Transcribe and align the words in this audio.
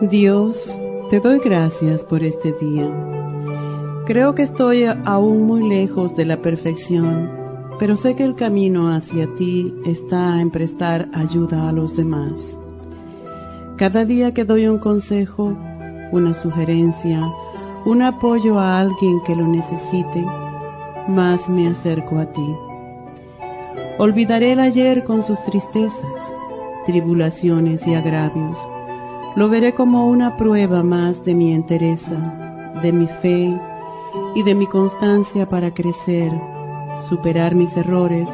Dios, 0.00 0.78
te 1.10 1.18
doy 1.18 1.40
gracias 1.40 2.04
por 2.04 2.22
este 2.22 2.52
día. 2.52 2.88
Creo 4.06 4.32
que 4.36 4.44
estoy 4.44 4.84
aún 4.84 5.42
muy 5.42 5.68
lejos 5.68 6.14
de 6.14 6.24
la 6.24 6.36
perfección, 6.36 7.28
pero 7.80 7.96
sé 7.96 8.14
que 8.14 8.22
el 8.22 8.36
camino 8.36 8.94
hacia 8.94 9.26
ti 9.34 9.74
está 9.84 10.40
en 10.40 10.52
prestar 10.52 11.08
ayuda 11.12 11.68
a 11.68 11.72
los 11.72 11.96
demás. 11.96 12.60
Cada 13.76 14.04
día 14.04 14.32
que 14.32 14.44
doy 14.44 14.68
un 14.68 14.78
consejo, 14.78 15.58
una 16.12 16.32
sugerencia, 16.32 17.20
un 17.84 18.02
apoyo 18.02 18.60
a 18.60 18.78
alguien 18.78 19.20
que 19.26 19.34
lo 19.34 19.48
necesite, 19.48 20.24
más 21.08 21.48
me 21.48 21.66
acerco 21.66 22.18
a 22.18 22.26
ti. 22.26 22.54
Olvidaré 23.98 24.52
el 24.52 24.60
ayer 24.60 25.02
con 25.02 25.24
sus 25.24 25.42
tristezas, 25.42 26.34
tribulaciones 26.86 27.84
y 27.84 27.96
agravios 27.96 28.56
lo 29.38 29.48
veré 29.48 29.72
como 29.72 30.08
una 30.08 30.36
prueba 30.36 30.82
más 30.82 31.24
de 31.24 31.32
mi 31.32 31.54
entereza, 31.54 32.16
de 32.82 32.90
mi 32.90 33.06
fe 33.06 33.56
y 34.34 34.42
de 34.42 34.52
mi 34.52 34.66
constancia 34.66 35.48
para 35.48 35.72
crecer, 35.72 36.32
superar 37.08 37.54
mis 37.54 37.76
errores 37.76 38.28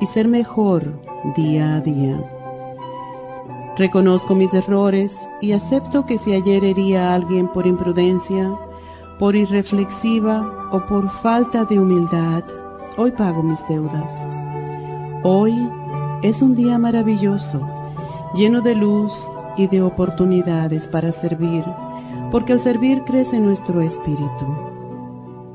y 0.00 0.06
ser 0.06 0.26
mejor 0.26 1.00
día 1.36 1.76
a 1.76 1.80
día. 1.80 2.16
Reconozco 3.76 4.34
mis 4.34 4.52
errores 4.52 5.16
y 5.40 5.52
acepto 5.52 6.06
que 6.06 6.18
si 6.18 6.32
ayer 6.32 6.64
hería 6.64 7.10
a 7.10 7.14
alguien 7.14 7.46
por 7.46 7.64
imprudencia, 7.64 8.50
por 9.20 9.36
irreflexiva 9.36 10.70
o 10.72 10.80
por 10.86 11.08
falta 11.22 11.64
de 11.66 11.78
humildad, 11.78 12.42
hoy 12.96 13.12
pago 13.12 13.44
mis 13.44 13.64
deudas. 13.68 14.10
Hoy 15.22 15.54
es 16.22 16.42
un 16.42 16.56
día 16.56 16.78
maravilloso, 16.78 17.60
lleno 18.34 18.60
de 18.60 18.74
luz 18.74 19.28
y 19.56 19.66
de 19.66 19.82
oportunidades 19.82 20.86
para 20.86 21.12
servir, 21.12 21.64
porque 22.30 22.52
al 22.52 22.60
servir 22.60 23.02
crece 23.04 23.38
nuestro 23.38 23.80
espíritu. 23.80 24.46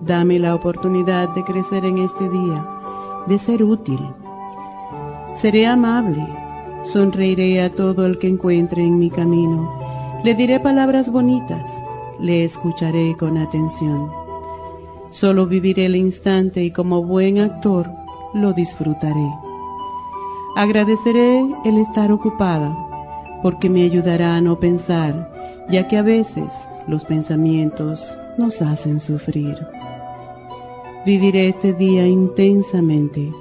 Dame 0.02 0.40
la 0.40 0.56
oportunidad 0.56 1.30
de 1.30 1.44
crecer 1.44 1.86
en 1.86 1.98
este 1.98 2.30
día, 2.30 2.66
de 3.28 3.38
ser 3.38 3.64
útil. 3.64 4.00
Seré 5.34 5.66
amable, 5.66 6.26
sonreiré 6.84 7.62
a 7.62 7.72
todo 7.72 8.06
el 8.06 8.18
que 8.20 8.28
encuentre 8.28 8.84
en 8.84 8.98
mi 8.98 9.10
camino, 9.10 9.70
le 10.24 10.34
diré 10.34 10.60
palabras 10.60 11.12
bonitas, 11.12 11.84
le 12.20 12.44
escucharé 12.44 13.16
con 13.18 13.38
atención. 13.38 14.10
Solo 15.10 15.46
viviré 15.46 15.86
el 15.86 15.96
instante 15.96 16.64
y 16.64 16.72
como 16.72 17.04
buen 17.04 17.40
actor 17.40 17.90
lo 18.34 18.54
disfrutaré. 18.54 19.30
Agradeceré 20.56 21.46
el 21.66 21.78
estar 21.78 22.12
ocupada 22.12 22.87
porque 23.42 23.70
me 23.70 23.84
ayudará 23.84 24.36
a 24.36 24.42
no 24.42 24.60
pensar, 24.60 25.32
ya 25.70 25.88
que 25.88 25.98
a 25.98 26.02
veces 26.02 26.54
los 26.88 27.06
pensamientos 27.06 28.18
nos 28.38 28.62
hacen 28.62 29.00
sufrir. 29.00 29.58
Viviré 31.06 31.50
este 31.50 31.74
día 31.74 32.06
intensamente, 32.08 33.32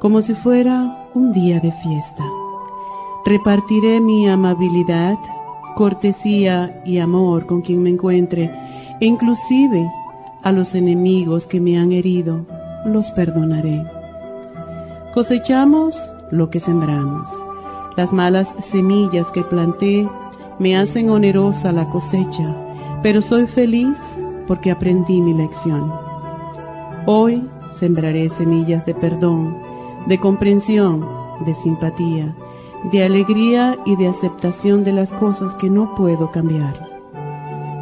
como 0.00 0.22
si 0.22 0.34
fuera 0.34 1.08
un 1.14 1.32
día 1.32 1.60
de 1.60 1.72
fiesta. 1.72 2.24
Repartiré 3.24 4.00
mi 4.00 4.28
amabilidad, 4.28 5.18
cortesía 5.76 6.82
y 6.84 6.98
amor 6.98 7.46
con 7.46 7.60
quien 7.60 7.82
me 7.82 7.90
encuentre, 7.90 8.50
e 9.00 9.06
inclusive 9.06 9.90
a 10.42 10.52
los 10.52 10.74
enemigos 10.74 11.46
que 11.46 11.60
me 11.60 11.78
han 11.78 11.92
herido, 11.92 12.46
los 12.86 13.10
perdonaré. 13.10 13.84
Cosechamos 15.12 16.02
lo 16.30 16.48
que 16.50 16.60
sembramos. 16.60 17.49
Las 17.96 18.12
malas 18.12 18.54
semillas 18.60 19.30
que 19.32 19.42
planté 19.42 20.08
me 20.58 20.76
hacen 20.76 21.10
onerosa 21.10 21.72
la 21.72 21.88
cosecha, 21.88 22.54
pero 23.02 23.20
soy 23.20 23.46
feliz 23.46 23.98
porque 24.46 24.70
aprendí 24.70 25.20
mi 25.20 25.34
lección. 25.34 25.92
Hoy 27.06 27.48
sembraré 27.74 28.28
semillas 28.28 28.86
de 28.86 28.94
perdón, 28.94 29.56
de 30.06 30.18
comprensión, 30.18 31.04
de 31.44 31.54
simpatía, 31.54 32.34
de 32.92 33.04
alegría 33.04 33.76
y 33.84 33.96
de 33.96 34.08
aceptación 34.08 34.84
de 34.84 34.92
las 34.92 35.12
cosas 35.12 35.54
que 35.54 35.68
no 35.68 35.94
puedo 35.96 36.30
cambiar. 36.30 36.88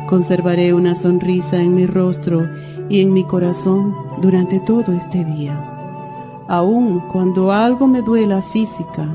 Conservaré 0.08 0.72
una 0.72 0.94
sonrisa 0.94 1.60
en 1.60 1.74
mi 1.74 1.86
rostro 1.86 2.48
y 2.88 3.02
en 3.02 3.12
mi 3.12 3.24
corazón 3.24 3.94
durante 4.22 4.58
todo 4.60 4.92
este 4.92 5.22
día. 5.24 5.54
Aun 6.48 7.00
cuando 7.12 7.52
algo 7.52 7.86
me 7.86 8.00
duela 8.00 8.40
física 8.40 9.06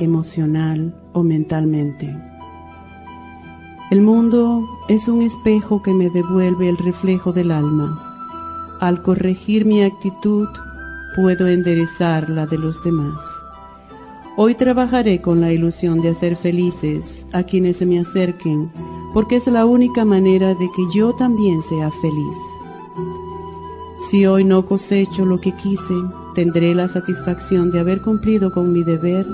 emocional 0.00 0.94
o 1.12 1.22
mentalmente. 1.22 2.16
El 3.90 4.02
mundo 4.02 4.62
es 4.88 5.08
un 5.08 5.22
espejo 5.22 5.82
que 5.82 5.92
me 5.92 6.10
devuelve 6.10 6.68
el 6.68 6.76
reflejo 6.76 7.32
del 7.32 7.50
alma. 7.50 8.78
Al 8.80 9.02
corregir 9.02 9.64
mi 9.64 9.82
actitud, 9.82 10.48
puedo 11.16 11.48
enderezar 11.48 12.30
la 12.30 12.46
de 12.46 12.56
los 12.56 12.82
demás. 12.84 13.20
Hoy 14.36 14.54
trabajaré 14.54 15.20
con 15.20 15.40
la 15.40 15.52
ilusión 15.52 16.00
de 16.00 16.10
hacer 16.10 16.36
felices 16.36 17.26
a 17.32 17.42
quienes 17.42 17.78
se 17.78 17.86
me 17.86 17.98
acerquen, 17.98 18.70
porque 19.12 19.36
es 19.36 19.46
la 19.48 19.66
única 19.66 20.04
manera 20.04 20.54
de 20.54 20.70
que 20.74 20.82
yo 20.94 21.12
también 21.14 21.60
sea 21.62 21.90
feliz. 21.90 22.38
Si 24.08 24.24
hoy 24.24 24.44
no 24.44 24.64
cosecho 24.66 25.24
lo 25.24 25.38
que 25.38 25.52
quise, 25.52 25.94
tendré 26.34 26.74
la 26.74 26.86
satisfacción 26.86 27.70
de 27.70 27.80
haber 27.80 28.02
cumplido 28.02 28.52
con 28.52 28.72
mi 28.72 28.84
deber 28.84 29.26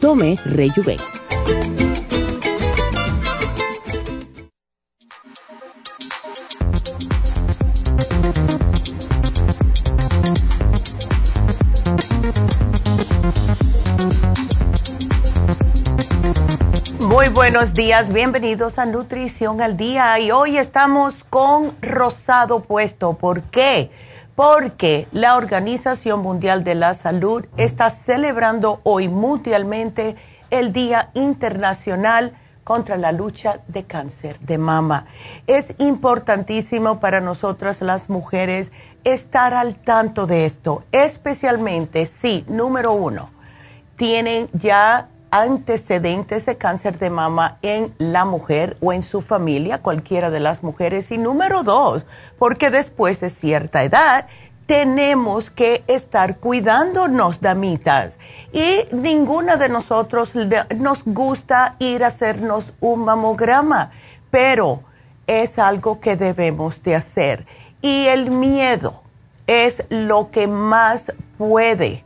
Tome 0.00 0.38
Rejuven. 0.44 0.98
Muy 17.00 17.28
buenos 17.28 17.74
días, 17.74 18.12
bienvenidos 18.12 18.78
a 18.78 18.86
Nutrición 18.86 19.60
al 19.60 19.76
Día 19.76 20.18
y 20.18 20.30
hoy 20.30 20.58
estamos 20.58 21.22
con 21.30 21.74
Rosado 21.80 22.60
Puesto. 22.64 23.14
¿Por 23.14 23.42
qué? 23.44 23.90
Porque 24.34 25.06
la 25.12 25.36
Organización 25.36 26.20
Mundial 26.20 26.64
de 26.64 26.74
la 26.74 26.94
Salud 26.94 27.46
está 27.56 27.90
celebrando 27.90 28.80
hoy 28.82 29.08
mundialmente 29.08 30.16
el 30.50 30.72
Día 30.72 31.10
Internacional 31.14 32.34
contra 32.64 32.96
la 32.96 33.12
lucha 33.12 33.60
de 33.68 33.84
cáncer 33.84 34.40
de 34.40 34.58
mama. 34.58 35.06
Es 35.46 35.74
importantísimo 35.78 36.98
para 36.98 37.20
nosotras 37.20 37.80
las 37.80 38.08
mujeres 38.08 38.72
estar 39.04 39.54
al 39.54 39.76
tanto 39.76 40.26
de 40.26 40.46
esto, 40.46 40.82
especialmente 40.90 42.06
si, 42.06 42.44
número 42.48 42.92
uno, 42.92 43.30
tienen 43.96 44.48
ya 44.52 45.08
antecedentes 45.34 46.46
de 46.46 46.56
cáncer 46.56 47.00
de 47.00 47.10
mama 47.10 47.58
en 47.60 47.92
la 47.98 48.24
mujer 48.24 48.76
o 48.80 48.92
en 48.92 49.02
su 49.02 49.20
familia, 49.20 49.82
cualquiera 49.82 50.30
de 50.30 50.38
las 50.38 50.62
mujeres. 50.62 51.10
Y 51.10 51.18
número 51.18 51.64
dos, 51.64 52.06
porque 52.38 52.70
después 52.70 53.18
de 53.18 53.30
cierta 53.30 53.82
edad 53.82 54.28
tenemos 54.66 55.50
que 55.50 55.82
estar 55.88 56.38
cuidándonos, 56.38 57.40
damitas. 57.40 58.16
Y 58.52 58.86
ninguna 58.92 59.56
de 59.56 59.68
nosotros 59.68 60.30
nos 60.76 61.02
gusta 61.04 61.74
ir 61.80 62.04
a 62.04 62.08
hacernos 62.08 62.72
un 62.78 63.04
mamograma, 63.04 63.90
pero 64.30 64.84
es 65.26 65.58
algo 65.58 65.98
que 65.98 66.14
debemos 66.14 66.80
de 66.84 66.94
hacer. 66.94 67.44
Y 67.82 68.06
el 68.06 68.30
miedo 68.30 69.02
es 69.48 69.84
lo 69.88 70.30
que 70.30 70.46
más 70.46 71.12
puede 71.38 72.04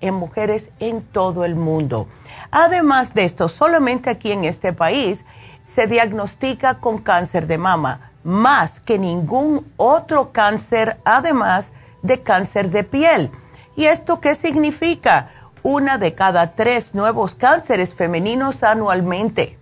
en 0.00 0.14
mujeres 0.14 0.70
en 0.78 1.02
todo 1.02 1.44
el 1.44 1.56
mundo. 1.56 2.08
Además 2.50 3.14
de 3.14 3.24
esto, 3.24 3.48
solamente 3.48 4.10
aquí 4.10 4.32
en 4.32 4.44
este 4.44 4.72
país 4.72 5.24
se 5.68 5.86
diagnostica 5.86 6.80
con 6.80 6.98
cáncer 6.98 7.46
de 7.46 7.58
mama, 7.58 8.12
más 8.24 8.80
que 8.80 8.98
ningún 8.98 9.70
otro 9.76 10.32
cáncer, 10.32 10.98
además 11.04 11.72
de 12.02 12.22
cáncer 12.22 12.70
de 12.70 12.84
piel. 12.84 13.30
¿Y 13.76 13.86
esto 13.86 14.20
qué 14.20 14.34
significa? 14.34 15.30
Una 15.62 15.98
de 15.98 16.14
cada 16.14 16.54
tres 16.54 16.94
nuevos 16.94 17.34
cánceres 17.34 17.94
femeninos 17.94 18.62
anualmente. 18.62 19.58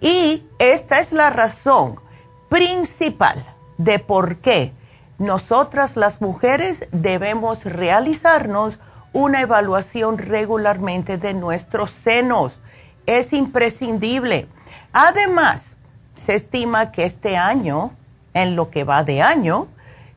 Y 0.00 0.46
esta 0.58 0.98
es 0.98 1.12
la 1.12 1.30
razón 1.30 2.00
principal 2.48 3.42
de 3.78 3.98
por 3.98 4.36
qué 4.36 4.72
nosotras 5.18 5.96
las 5.96 6.20
mujeres 6.20 6.88
debemos 6.90 7.62
realizarnos 7.64 8.78
una 9.12 9.40
evaluación 9.40 10.18
regularmente 10.18 11.18
de 11.18 11.34
nuestros 11.34 11.92
senos. 11.92 12.60
Es 13.06 13.32
imprescindible. 13.32 14.48
Además, 14.92 15.76
se 16.14 16.34
estima 16.34 16.90
que 16.90 17.04
este 17.04 17.36
año, 17.36 17.92
en 18.32 18.56
lo 18.56 18.70
que 18.70 18.84
va 18.84 19.04
de 19.04 19.22
año, 19.22 19.68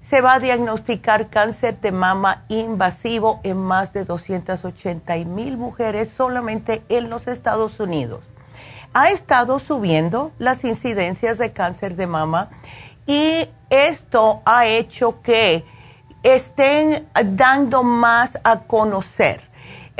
se 0.02 0.22
va 0.22 0.36
a 0.36 0.40
diagnosticar 0.40 1.30
cáncer 1.30 1.80
de 1.82 1.92
mama 1.92 2.44
invasivo 2.48 3.40
en 3.44 3.58
más 3.58 3.94
de 3.94 4.06
280 4.06 5.16
mil 5.26 5.58
mujeres 5.58 6.10
solamente 6.10 6.82
en 6.90 7.10
los 7.10 7.28
Estados 7.28 7.80
Unidos. 7.80 8.22
Ha 8.94 9.12
estado 9.12 9.60
subiendo 9.60 10.32
las 10.40 10.64
incidencias 10.64 11.38
de 11.38 11.52
cáncer 11.52 11.96
de 11.98 12.08
mama 12.08 12.50
y 13.08 13.50
esto 13.70 14.42
ha 14.46 14.68
hecho 14.68 15.22
que 15.22 15.66
estén 16.22 17.08
dando 17.24 17.84
más 17.84 18.38
a 18.44 18.60
conocer. 18.60 19.48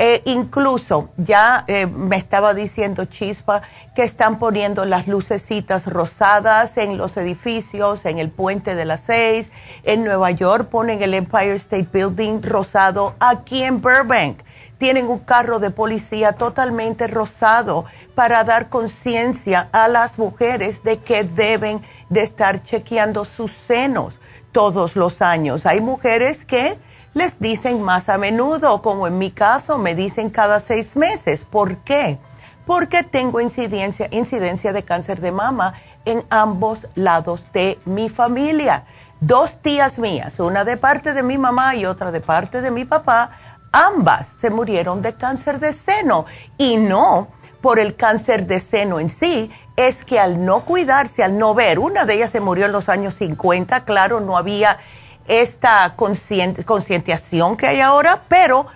Eh, 0.00 0.22
incluso 0.26 1.08
ya 1.16 1.64
eh, 1.66 1.86
me 1.86 2.16
estaba 2.16 2.54
diciendo 2.54 3.06
Chispa 3.06 3.62
que 3.96 4.04
están 4.04 4.38
poniendo 4.38 4.84
las 4.84 5.08
lucecitas 5.08 5.86
rosadas 5.86 6.76
en 6.76 6.96
los 6.96 7.16
edificios, 7.16 8.04
en 8.04 8.18
el 8.18 8.30
puente 8.30 8.76
de 8.76 8.84
las 8.84 9.00
seis. 9.00 9.50
En 9.82 10.04
Nueva 10.04 10.30
York 10.30 10.68
ponen 10.68 11.02
el 11.02 11.14
Empire 11.14 11.56
State 11.56 11.88
Building 11.92 12.42
rosado. 12.42 13.16
Aquí 13.18 13.64
en 13.64 13.80
Burbank 13.80 14.42
tienen 14.78 15.08
un 15.08 15.18
carro 15.18 15.58
de 15.58 15.70
policía 15.70 16.32
totalmente 16.32 17.06
rosado 17.06 17.84
para 18.14 18.44
dar 18.44 18.68
conciencia 18.68 19.68
a 19.72 19.88
las 19.88 20.18
mujeres 20.18 20.82
de 20.82 20.98
que 20.98 21.24
deben 21.24 21.82
de 22.08 22.22
estar 22.22 22.62
chequeando 22.62 23.24
sus 23.24 23.52
senos 23.52 24.14
todos 24.52 24.96
los 24.96 25.20
años. 25.20 25.66
Hay 25.66 25.80
mujeres 25.80 26.44
que 26.44 26.78
les 27.14 27.40
dicen 27.40 27.82
más 27.82 28.08
a 28.08 28.18
menudo, 28.18 28.80
como 28.80 29.06
en 29.06 29.18
mi 29.18 29.30
caso, 29.30 29.78
me 29.78 29.94
dicen 29.94 30.30
cada 30.30 30.60
seis 30.60 30.96
meses. 30.96 31.44
¿Por 31.44 31.78
qué? 31.78 32.18
Porque 32.64 33.02
tengo 33.02 33.40
incidencia, 33.40 34.08
incidencia 34.10 34.72
de 34.72 34.84
cáncer 34.84 35.20
de 35.20 35.32
mama 35.32 35.74
en 36.04 36.24
ambos 36.30 36.86
lados 36.94 37.42
de 37.52 37.78
mi 37.86 38.08
familia. 38.08 38.84
Dos 39.20 39.60
tías 39.60 39.98
mías, 39.98 40.38
una 40.38 40.64
de 40.64 40.76
parte 40.76 41.12
de 41.12 41.24
mi 41.24 41.38
mamá 41.38 41.74
y 41.74 41.86
otra 41.86 42.12
de 42.12 42.20
parte 42.20 42.60
de 42.60 42.70
mi 42.70 42.84
papá, 42.84 43.30
ambas 43.72 44.26
se 44.26 44.50
murieron 44.50 45.02
de 45.02 45.14
cáncer 45.14 45.60
de 45.60 45.72
seno. 45.72 46.26
Y 46.56 46.76
no 46.76 47.28
por 47.60 47.78
el 47.78 47.96
cáncer 47.96 48.46
de 48.46 48.60
seno 48.60 49.00
en 49.00 49.10
sí, 49.10 49.50
es 49.76 50.04
que 50.04 50.18
al 50.18 50.44
no 50.44 50.64
cuidarse, 50.64 51.22
al 51.22 51.38
no 51.38 51.54
ver, 51.54 51.78
una 51.78 52.04
de 52.04 52.14
ellas 52.14 52.30
se 52.30 52.40
murió 52.40 52.66
en 52.66 52.72
los 52.72 52.88
años 52.88 53.14
50, 53.14 53.84
claro, 53.84 54.20
no 54.20 54.36
había 54.36 54.78
esta 55.26 55.94
concientización 55.96 57.56
que 57.56 57.66
hay 57.66 57.80
ahora, 57.80 58.24
pero 58.28 58.66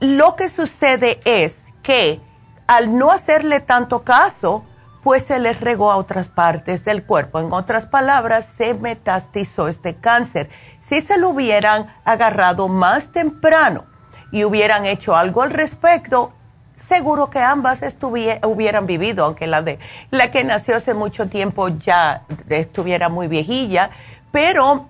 lo 0.00 0.36
que 0.36 0.48
sucede 0.48 1.20
es 1.24 1.64
que 1.82 2.20
al 2.66 2.96
no 2.96 3.10
hacerle 3.10 3.60
tanto 3.60 4.02
caso, 4.02 4.64
pues 5.02 5.24
se 5.26 5.38
les 5.40 5.60
regó 5.60 5.90
a 5.90 5.96
otras 5.96 6.28
partes 6.28 6.84
del 6.84 7.04
cuerpo. 7.04 7.40
En 7.40 7.52
otras 7.52 7.86
palabras, 7.86 8.46
se 8.46 8.74
metastizó 8.74 9.68
este 9.68 9.96
cáncer. 9.96 10.48
Si 10.80 11.00
se 11.00 11.18
lo 11.18 11.30
hubieran 11.30 11.92
agarrado 12.04 12.68
más 12.68 13.10
temprano 13.10 13.84
y 14.30 14.44
hubieran 14.44 14.86
hecho 14.86 15.16
algo 15.16 15.42
al 15.42 15.50
respecto, 15.50 16.32
seguro 16.76 17.30
que 17.30 17.40
ambas 17.40 17.82
hubieran 18.00 18.86
vivido, 18.86 19.24
aunque 19.24 19.46
la 19.46 19.62
de 19.62 19.78
la 20.10 20.30
que 20.30 20.44
nació 20.44 20.76
hace 20.76 20.94
mucho 20.94 21.28
tiempo 21.28 21.68
ya 21.68 22.22
estuviera 22.48 23.08
muy 23.08 23.28
viejilla, 23.28 23.90
pero 24.30 24.88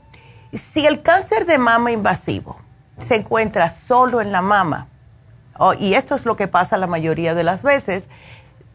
si 0.53 0.87
el 0.87 1.03
cáncer 1.03 1.47
de 1.47 1.59
mama 1.59 1.91
invasivo 1.91 2.59
se 2.99 3.17
encuentra 3.17 3.71
solo 3.71 4.21
en 4.21 4.31
la 4.33 4.43
mama, 4.43 4.89
y 5.79 5.95
esto 5.95 6.15
es 6.15 6.25
lo 6.25 6.35
que 6.37 6.49
pasa 6.49 6.77
la 6.77 6.87
mayoría 6.87 7.35
de 7.35 7.45
las 7.45 7.63
veces, 7.63 8.09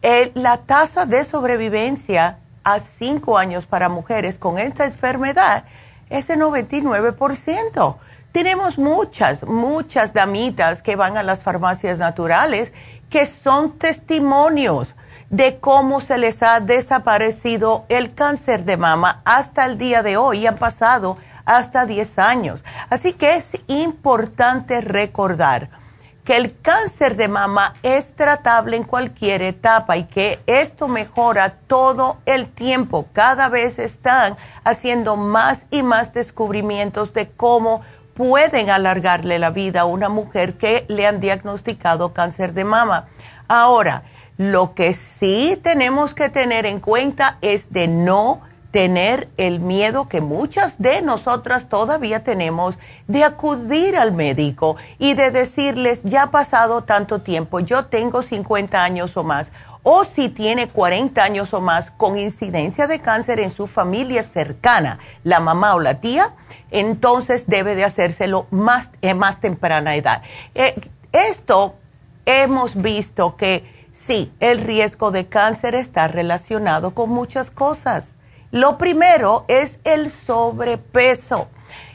la 0.02 0.58
tasa 0.58 1.06
de 1.06 1.24
sobrevivencia 1.24 2.38
a 2.64 2.80
cinco 2.80 3.38
años 3.38 3.66
para 3.66 3.88
mujeres 3.88 4.38
con 4.38 4.58
esta 4.58 4.84
enfermedad 4.84 5.64
es 6.10 6.28
de 6.28 6.36
99%. 6.36 7.96
Tenemos 8.32 8.78
muchas, 8.78 9.42
muchas 9.44 10.12
damitas 10.12 10.82
que 10.82 10.96
van 10.96 11.16
a 11.16 11.22
las 11.22 11.42
farmacias 11.42 11.98
naturales 11.98 12.72
que 13.10 13.26
son 13.26 13.78
testimonios 13.78 14.94
de 15.30 15.58
cómo 15.58 16.00
se 16.00 16.18
les 16.18 16.42
ha 16.42 16.60
desaparecido 16.60 17.84
el 17.88 18.14
cáncer 18.14 18.64
de 18.64 18.76
mama 18.76 19.22
hasta 19.24 19.66
el 19.66 19.78
día 19.78 20.02
de 20.02 20.16
hoy. 20.16 20.46
Han 20.46 20.58
pasado 20.58 21.16
hasta 21.44 21.86
10 21.86 22.18
años. 22.18 22.62
Así 22.90 23.14
que 23.14 23.34
es 23.34 23.58
importante 23.66 24.80
recordar 24.82 25.70
que 26.28 26.36
el 26.36 26.60
cáncer 26.60 27.16
de 27.16 27.26
mama 27.26 27.76
es 27.82 28.12
tratable 28.12 28.76
en 28.76 28.82
cualquier 28.82 29.40
etapa 29.40 29.96
y 29.96 30.04
que 30.04 30.40
esto 30.46 30.86
mejora 30.86 31.54
todo 31.66 32.18
el 32.26 32.50
tiempo. 32.50 33.06
Cada 33.14 33.48
vez 33.48 33.78
están 33.78 34.36
haciendo 34.62 35.16
más 35.16 35.64
y 35.70 35.82
más 35.82 36.12
descubrimientos 36.12 37.14
de 37.14 37.30
cómo 37.30 37.80
pueden 38.12 38.68
alargarle 38.68 39.38
la 39.38 39.48
vida 39.48 39.80
a 39.80 39.84
una 39.86 40.10
mujer 40.10 40.58
que 40.58 40.84
le 40.88 41.06
han 41.06 41.18
diagnosticado 41.18 42.12
cáncer 42.12 42.52
de 42.52 42.64
mama. 42.64 43.08
Ahora, 43.48 44.02
lo 44.36 44.74
que 44.74 44.92
sí 44.92 45.58
tenemos 45.62 46.12
que 46.12 46.28
tener 46.28 46.66
en 46.66 46.80
cuenta 46.80 47.38
es 47.40 47.72
de 47.72 47.88
no 47.88 48.42
tener 48.70 49.28
el 49.38 49.60
miedo 49.60 50.08
que 50.08 50.20
muchas 50.20 50.78
de 50.78 51.00
nosotras 51.00 51.68
todavía 51.68 52.22
tenemos 52.22 52.78
de 53.06 53.24
acudir 53.24 53.96
al 53.96 54.12
médico 54.12 54.76
y 54.98 55.14
de 55.14 55.30
decirles, 55.30 56.02
ya 56.04 56.24
ha 56.24 56.30
pasado 56.30 56.84
tanto 56.84 57.22
tiempo, 57.22 57.60
yo 57.60 57.86
tengo 57.86 58.22
50 58.22 58.82
años 58.82 59.16
o 59.16 59.24
más, 59.24 59.52
o 59.82 60.04
si 60.04 60.28
tiene 60.28 60.68
40 60.68 61.22
años 61.22 61.54
o 61.54 61.62
más 61.62 61.90
con 61.92 62.18
incidencia 62.18 62.86
de 62.86 63.00
cáncer 63.00 63.40
en 63.40 63.50
su 63.50 63.66
familia 63.66 64.22
cercana, 64.22 64.98
la 65.24 65.40
mamá 65.40 65.74
o 65.74 65.80
la 65.80 66.00
tía, 66.00 66.34
entonces 66.70 67.46
debe 67.46 67.74
de 67.74 67.84
hacérselo 67.84 68.46
más, 68.50 68.90
en 69.00 69.16
más 69.16 69.40
temprana 69.40 69.96
edad. 69.96 70.22
Eh, 70.54 70.78
esto 71.12 71.76
hemos 72.26 72.76
visto 72.76 73.36
que 73.36 73.64
sí, 73.92 74.30
el 74.40 74.58
riesgo 74.58 75.10
de 75.10 75.26
cáncer 75.26 75.74
está 75.74 76.06
relacionado 76.06 76.92
con 76.92 77.08
muchas 77.08 77.50
cosas 77.50 78.17
lo 78.50 78.78
primero 78.78 79.44
es 79.48 79.78
el 79.84 80.10
sobrepeso. 80.10 81.48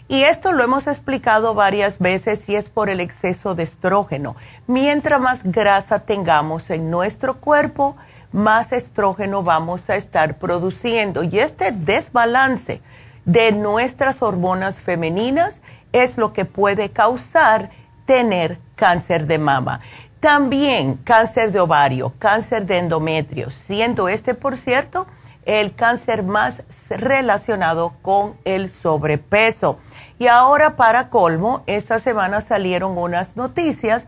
Y 0.07 0.23
esto 0.23 0.51
lo 0.51 0.63
hemos 0.63 0.85
explicado 0.87 1.53
varias 1.53 1.97
veces 1.97 2.47
y 2.49 2.55
es 2.55 2.69
por 2.69 2.89
el 2.89 2.99
exceso 2.99 3.55
de 3.55 3.63
estrógeno. 3.63 4.35
Mientras 4.67 5.19
más 5.19 5.43
grasa 5.43 5.99
tengamos 5.99 6.69
en 6.69 6.91
nuestro 6.91 7.39
cuerpo, 7.39 7.95
más 8.31 8.73
estrógeno 8.73 9.43
vamos 9.43 9.89
a 9.89 9.95
estar 9.95 10.37
produciendo. 10.37 11.23
Y 11.23 11.39
este 11.39 11.71
desbalance 11.71 12.81
de 13.25 13.53
nuestras 13.53 14.21
hormonas 14.21 14.81
femeninas 14.81 15.61
es 15.93 16.17
lo 16.17 16.33
que 16.33 16.45
puede 16.45 16.91
causar 16.91 17.71
tener 18.05 18.59
cáncer 18.75 19.25
de 19.25 19.37
mama. 19.37 19.79
También 20.19 20.95
cáncer 20.95 21.51
de 21.51 21.59
ovario, 21.59 22.13
cáncer 22.19 22.65
de 22.65 22.77
endometrio, 22.77 23.51
siendo 23.51 24.09
este, 24.09 24.33
por 24.35 24.57
cierto, 24.57 25.07
el 25.45 25.75
cáncer 25.75 26.23
más 26.23 26.63
relacionado 26.89 27.93
con 28.01 28.37
el 28.45 28.69
sobrepeso. 28.69 29.79
Y 30.19 30.27
ahora 30.27 30.75
para 30.75 31.09
colmo, 31.09 31.63
esta 31.67 31.99
semana 31.99 32.41
salieron 32.41 32.97
unas 32.97 33.35
noticias, 33.35 34.07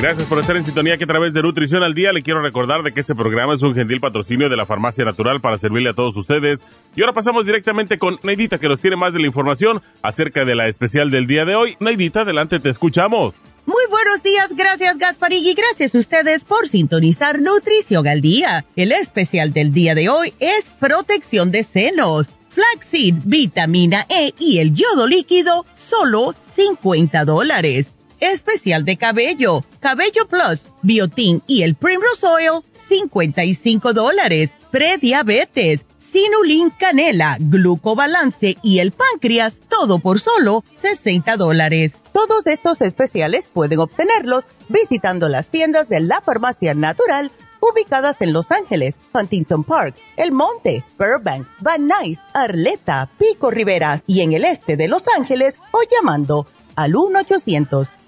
Gracias 0.00 0.26
por 0.28 0.38
estar 0.38 0.56
en 0.56 0.64
sintonía 0.64 0.96
que 0.96 1.04
a 1.04 1.06
través 1.06 1.34
de 1.34 1.42
Nutrición 1.42 1.82
al 1.82 1.92
Día 1.92 2.10
le 2.10 2.22
quiero 2.22 2.40
recordar 2.40 2.82
de 2.82 2.94
que 2.94 3.00
este 3.00 3.14
programa 3.14 3.52
es 3.52 3.60
un 3.60 3.74
gentil 3.74 4.00
patrocinio 4.00 4.48
de 4.48 4.56
la 4.56 4.64
Farmacia 4.64 5.04
Natural 5.04 5.42
para 5.42 5.58
servirle 5.58 5.90
a 5.90 5.92
todos 5.92 6.16
ustedes. 6.16 6.60
Y 6.96 7.02
ahora 7.02 7.12
pasamos 7.12 7.44
directamente 7.44 7.98
con 7.98 8.18
Neidita 8.22 8.56
que 8.56 8.66
nos 8.66 8.80
tiene 8.80 8.96
más 8.96 9.12
de 9.12 9.20
la 9.20 9.26
información 9.26 9.82
acerca 10.00 10.46
de 10.46 10.54
la 10.54 10.68
especial 10.68 11.10
del 11.10 11.26
día 11.26 11.44
de 11.44 11.54
hoy. 11.54 11.76
Neidita, 11.80 12.22
adelante, 12.22 12.60
te 12.60 12.70
escuchamos. 12.70 13.34
Muy 13.66 13.82
buenos 13.90 14.22
días, 14.22 14.56
gracias 14.56 14.96
Gasparín 14.96 15.44
y 15.44 15.52
gracias 15.52 15.94
a 15.94 15.98
ustedes 15.98 16.44
por 16.44 16.66
sintonizar 16.66 17.38
Nutrición 17.38 18.08
al 18.08 18.22
Día. 18.22 18.64
El 18.76 18.92
especial 18.92 19.52
del 19.52 19.70
día 19.70 19.94
de 19.94 20.08
hoy 20.08 20.32
es 20.40 20.64
protección 20.80 21.50
de 21.50 21.62
senos, 21.62 22.26
flaxseed, 22.48 23.16
vitamina 23.26 24.06
E 24.08 24.32
y 24.38 24.60
el 24.60 24.74
yodo 24.74 25.06
líquido, 25.06 25.66
solo 25.76 26.34
50 26.56 27.26
dólares 27.26 27.90
especial 28.20 28.84
de 28.84 28.96
cabello, 28.96 29.64
Cabello 29.80 30.28
Plus, 30.28 30.62
Biotin 30.82 31.42
y 31.46 31.62
el 31.62 31.74
Primrose 31.74 32.26
Oil, 32.26 32.62
55 32.88 33.92
dólares. 33.92 34.52
Prediabetes, 34.70 35.84
Sinulin 35.98 36.70
Canela, 36.70 37.36
Glucobalance 37.38 38.56
y 38.62 38.78
el 38.78 38.92
páncreas, 38.92 39.60
todo 39.68 39.98
por 40.00 40.20
solo 40.20 40.64
60 40.80 41.36
dólares. 41.36 41.94
Todos 42.12 42.46
estos 42.46 42.80
especiales 42.80 43.44
pueden 43.52 43.78
obtenerlos 43.78 44.44
visitando 44.68 45.28
las 45.28 45.48
tiendas 45.48 45.88
de 45.88 46.00
la 46.00 46.20
Farmacia 46.20 46.74
Natural 46.74 47.30
ubicadas 47.60 48.16
en 48.20 48.32
Los 48.32 48.50
Ángeles, 48.50 48.96
Huntington 49.12 49.64
Park, 49.64 49.94
El 50.16 50.32
Monte, 50.32 50.84
Burbank, 50.98 51.46
Van 51.60 51.86
Nuys, 51.86 52.18
Arleta, 52.32 53.10
Pico 53.18 53.50
Rivera 53.50 54.02
y 54.06 54.22
en 54.22 54.32
el 54.32 54.44
este 54.44 54.76
de 54.76 54.88
Los 54.88 55.02
Ángeles 55.16 55.56
o 55.72 55.80
llamando 55.90 56.46
al 56.74 56.96
1 56.96 57.20
800 57.20 57.88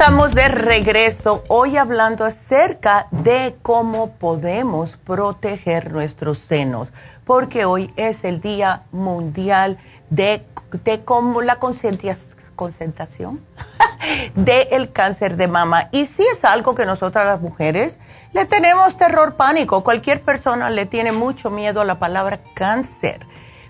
Estamos 0.00 0.32
de 0.32 0.46
regreso 0.46 1.42
hoy 1.48 1.76
hablando 1.76 2.24
acerca 2.24 3.08
de 3.10 3.56
cómo 3.62 4.12
podemos 4.12 4.96
proteger 4.96 5.90
nuestros 5.90 6.38
senos, 6.38 6.92
porque 7.24 7.64
hoy 7.64 7.92
es 7.96 8.22
el 8.22 8.40
Día 8.40 8.84
Mundial 8.92 9.76
de, 10.08 10.46
de 10.84 11.04
cómo 11.04 11.42
la 11.42 11.58
concentración 11.58 13.44
del 14.36 14.92
cáncer 14.92 15.36
de 15.36 15.48
mama. 15.48 15.88
Y 15.90 16.06
si 16.06 16.22
es 16.22 16.44
algo 16.44 16.76
que 16.76 16.86
nosotras 16.86 17.26
las 17.26 17.40
mujeres 17.40 17.98
le 18.32 18.44
tenemos 18.44 18.96
terror 18.96 19.34
pánico. 19.34 19.82
Cualquier 19.82 20.22
persona 20.22 20.70
le 20.70 20.86
tiene 20.86 21.10
mucho 21.10 21.50
miedo 21.50 21.80
a 21.80 21.84
la 21.84 21.98
palabra 21.98 22.38
cáncer. 22.54 23.26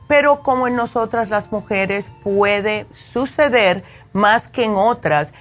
Pero 0.09 0.43
como 0.43 0.67
en 0.69 0.77
nosotras 0.77 1.31
las 1.31 1.51
mujeres 1.51 2.13
puede 2.23 2.87
suceder 3.13 3.83
más 4.13 4.49
que 4.49 4.65
en 4.65 4.75
otras, 4.77 5.33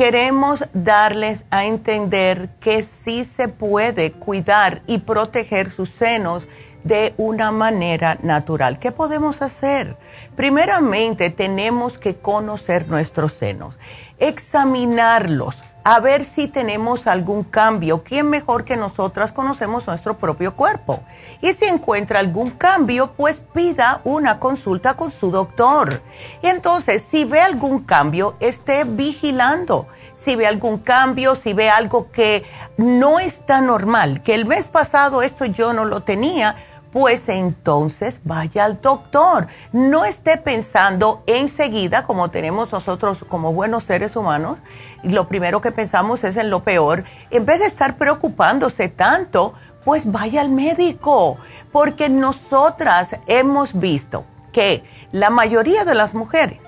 queremos 0.00 0.64
darles 0.72 1.44
a 1.50 1.66
entender 1.66 2.48
que 2.58 2.82
sí 2.82 3.26
se 3.26 3.48
puede 3.48 4.12
cuidar 4.12 4.80
y 4.86 4.96
proteger 4.96 5.70
sus 5.70 5.90
senos 5.90 6.48
de 6.84 7.12
una 7.18 7.52
manera 7.52 8.16
natural. 8.22 8.78
¿Qué 8.78 8.92
podemos 8.92 9.42
hacer? 9.42 9.98
Primeramente, 10.36 11.28
tenemos 11.28 11.98
que 11.98 12.16
conocer 12.16 12.88
nuestros 12.88 13.34
senos, 13.34 13.78
examinarlos 14.18 15.62
a 15.84 16.00
ver 16.00 16.24
si 16.24 16.48
tenemos 16.48 17.06
algún 17.06 17.44
cambio. 17.44 18.02
¿Quién 18.02 18.28
mejor 18.28 18.64
que 18.64 18.76
nosotras 18.76 19.32
conocemos 19.32 19.86
nuestro 19.86 20.18
propio 20.18 20.54
cuerpo? 20.54 21.00
Y 21.40 21.52
si 21.52 21.64
encuentra 21.64 22.20
algún 22.20 22.50
cambio, 22.50 23.12
pues 23.16 23.40
pida 23.52 24.00
una 24.04 24.38
consulta 24.38 24.94
con 24.94 25.10
su 25.10 25.30
doctor. 25.30 26.02
Y 26.42 26.48
entonces, 26.48 27.02
si 27.02 27.24
ve 27.24 27.40
algún 27.40 27.80
cambio, 27.84 28.36
esté 28.40 28.84
vigilando. 28.84 29.86
Si 30.16 30.36
ve 30.36 30.46
algún 30.46 30.78
cambio, 30.78 31.34
si 31.34 31.54
ve 31.54 31.70
algo 31.70 32.10
que 32.10 32.44
no 32.76 33.18
está 33.18 33.60
normal, 33.62 34.22
que 34.22 34.34
el 34.34 34.44
mes 34.44 34.68
pasado 34.68 35.22
esto 35.22 35.46
yo 35.46 35.72
no 35.72 35.86
lo 35.86 36.02
tenía, 36.02 36.56
pues 36.92 37.28
entonces 37.28 38.20
vaya 38.24 38.64
al 38.64 38.80
doctor. 38.80 39.46
No 39.72 40.04
esté 40.04 40.36
pensando 40.36 41.22
enseguida, 41.26 42.06
como 42.06 42.30
tenemos 42.30 42.72
nosotros 42.72 43.24
como 43.28 43.52
buenos 43.52 43.84
seres 43.84 44.16
humanos, 44.16 44.58
lo 45.02 45.28
primero 45.28 45.60
que 45.60 45.72
pensamos 45.72 46.24
es 46.24 46.36
en 46.36 46.50
lo 46.50 46.62
peor. 46.62 47.04
En 47.30 47.46
vez 47.46 47.60
de 47.60 47.66
estar 47.66 47.96
preocupándose 47.96 48.88
tanto, 48.88 49.54
pues 49.84 50.10
vaya 50.10 50.40
al 50.40 50.50
médico, 50.50 51.38
porque 51.72 52.08
nosotras 52.08 53.16
hemos 53.26 53.78
visto 53.78 54.24
que 54.52 54.84
la 55.12 55.30
mayoría 55.30 55.84
de 55.84 55.94
las 55.94 56.14
mujeres 56.14 56.60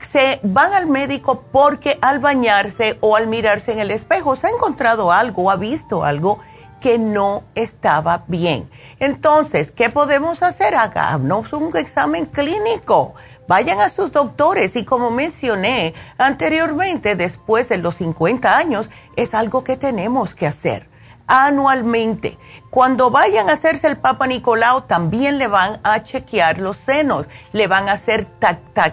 se 0.00 0.40
van 0.42 0.72
al 0.72 0.86
médico 0.86 1.44
porque 1.52 1.98
al 2.00 2.18
bañarse 2.18 2.98
o 3.00 3.16
al 3.16 3.28
mirarse 3.28 3.72
en 3.72 3.78
el 3.78 3.90
espejo 3.90 4.34
se 4.34 4.48
ha 4.48 4.50
encontrado 4.50 5.12
algo, 5.12 5.50
ha 5.50 5.56
visto 5.56 6.04
algo 6.04 6.40
que 6.82 6.98
no 6.98 7.44
estaba 7.54 8.24
bien. 8.26 8.68
Entonces, 8.98 9.70
¿qué 9.70 9.88
podemos 9.88 10.42
hacer? 10.42 10.74
Hagamos 10.74 11.52
un 11.52 11.74
examen 11.76 12.26
clínico. 12.26 13.14
Vayan 13.48 13.80
a 13.80 13.88
sus 13.88 14.12
doctores 14.12 14.76
y 14.76 14.84
como 14.84 15.10
mencioné 15.10 15.94
anteriormente, 16.18 17.14
después 17.14 17.68
de 17.68 17.78
los 17.78 17.94
50 17.96 18.58
años, 18.58 18.90
es 19.16 19.32
algo 19.32 19.64
que 19.64 19.76
tenemos 19.76 20.34
que 20.34 20.46
hacer 20.46 20.90
anualmente. 21.28 22.36
Cuando 22.68 23.10
vayan 23.10 23.48
a 23.48 23.52
hacerse 23.52 23.86
el 23.86 23.96
Papa 23.96 24.26
Nicolau, 24.26 24.82
también 24.82 25.38
le 25.38 25.46
van 25.46 25.80
a 25.84 26.02
chequear 26.02 26.58
los 26.58 26.76
senos, 26.76 27.26
le 27.52 27.68
van 27.68 27.88
a 27.88 27.92
hacer 27.92 28.26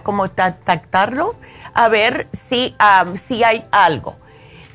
como 0.02 0.30
tactarlo, 0.30 1.34
a 1.74 1.88
ver 1.88 2.28
si, 2.32 2.76
si 3.16 3.44
hay 3.44 3.66
algo. 3.72 4.16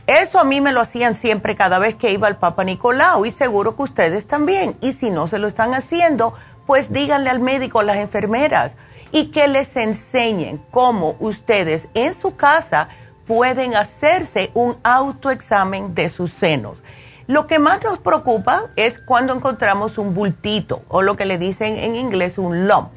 Eso 0.07 0.39
a 0.39 0.43
mí 0.43 0.61
me 0.61 0.71
lo 0.71 0.81
hacían 0.81 1.15
siempre 1.15 1.55
cada 1.55 1.79
vez 1.79 1.95
que 1.95 2.11
iba 2.11 2.27
al 2.27 2.37
Papa 2.37 2.63
Nicolau 2.63 3.25
y 3.25 3.31
seguro 3.31 3.75
que 3.75 3.83
ustedes 3.83 4.27
también. 4.27 4.77
Y 4.81 4.93
si 4.93 5.09
no 5.09 5.27
se 5.27 5.39
lo 5.39 5.47
están 5.47 5.73
haciendo, 5.73 6.33
pues 6.67 6.91
díganle 6.91 7.31
al 7.31 7.39
médico, 7.39 7.79
a 7.79 7.83
las 7.83 7.97
enfermeras, 7.97 8.77
y 9.11 9.31
que 9.31 9.47
les 9.47 9.75
enseñen 9.75 10.63
cómo 10.71 11.15
ustedes 11.19 11.87
en 11.95 12.13
su 12.13 12.35
casa 12.35 12.89
pueden 13.25 13.75
hacerse 13.75 14.51
un 14.53 14.77
autoexamen 14.83 15.95
de 15.95 16.09
sus 16.09 16.31
senos. 16.31 16.77
Lo 17.25 17.47
que 17.47 17.57
más 17.57 17.83
nos 17.83 17.97
preocupa 17.97 18.65
es 18.75 18.99
cuando 18.99 19.33
encontramos 19.33 19.97
un 19.97 20.13
bultito 20.13 20.83
o 20.89 21.01
lo 21.01 21.15
que 21.15 21.25
le 21.25 21.39
dicen 21.39 21.77
en 21.77 21.95
inglés 21.95 22.37
un 22.37 22.67
lump. 22.67 22.91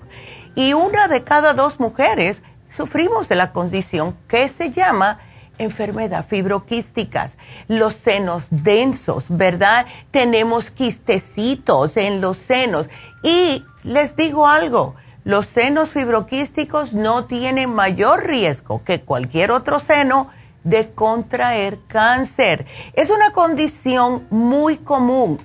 Y 0.55 0.75
una 0.75 1.09
de 1.09 1.25
cada 1.25 1.55
dos 1.55 1.81
mujeres 1.81 2.42
sufrimos 2.68 3.29
de 3.29 3.37
la 3.37 3.53
condición 3.53 4.14
que 4.29 4.51
se 4.51 4.71
llama 4.71 5.18
enfermedad 5.59 6.25
fibroquísticas, 6.27 7.37
los 7.66 7.94
senos 7.94 8.47
densos, 8.51 9.27
¿verdad? 9.29 9.87
Tenemos 10.11 10.71
quistecitos 10.71 11.97
en 11.97 12.21
los 12.21 12.38
senos. 12.38 12.88
Y 13.23 13.64
les 13.83 14.16
digo 14.16 14.47
algo, 14.47 14.94
los 15.25 15.47
senos 15.47 15.90
fibroquísticos 15.90 16.94
no 16.94 17.27
tienen 17.27 17.75
mayor 17.75 18.27
riesgo 18.27 18.83
que 18.85 19.03
cualquier 19.03 19.51
otro 19.51 19.79
seno 19.81 20.29
de 20.64 20.92
contraer 20.92 21.79
cáncer. 21.87 22.66
Es 22.94 23.11
una 23.11 23.33
condición 23.33 24.27
muy 24.31 24.77
común. 24.79 25.40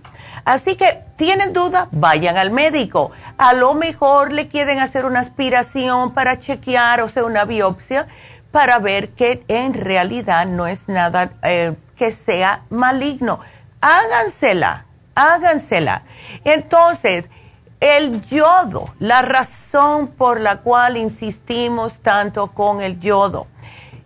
Así 0.45 0.75
que, 0.75 1.01
¿tienen 1.15 1.53
duda? 1.53 1.87
Vayan 1.91 2.37
al 2.37 2.51
médico. 2.51 3.11
A 3.37 3.53
lo 3.53 3.73
mejor 3.75 4.33
le 4.33 4.47
quieren 4.47 4.79
hacer 4.79 5.05
una 5.05 5.21
aspiración 5.21 6.13
para 6.13 6.37
chequear, 6.37 7.01
o 7.01 7.09
sea, 7.09 7.23
una 7.23 7.45
biopsia 7.45 8.07
para 8.53 8.77
ver 8.77 9.09
que 9.09 9.43
en 9.47 9.73
realidad 9.73 10.45
no 10.45 10.67
es 10.67 10.87
nada 10.87 11.31
eh, 11.41 11.73
que 11.95 12.11
sea 12.11 12.61
maligno. 12.69 13.39
Hágansela, 13.81 14.85
hágansela. 15.15 16.03
Entonces, 16.43 17.31
el 17.79 18.21
yodo, 18.27 18.93
la 18.99 19.23
razón 19.23 20.07
por 20.07 20.39
la 20.39 20.61
cual 20.61 20.97
insistimos 20.97 21.97
tanto 22.03 22.51
con 22.51 22.81
el 22.81 22.99
yodo. 22.99 23.47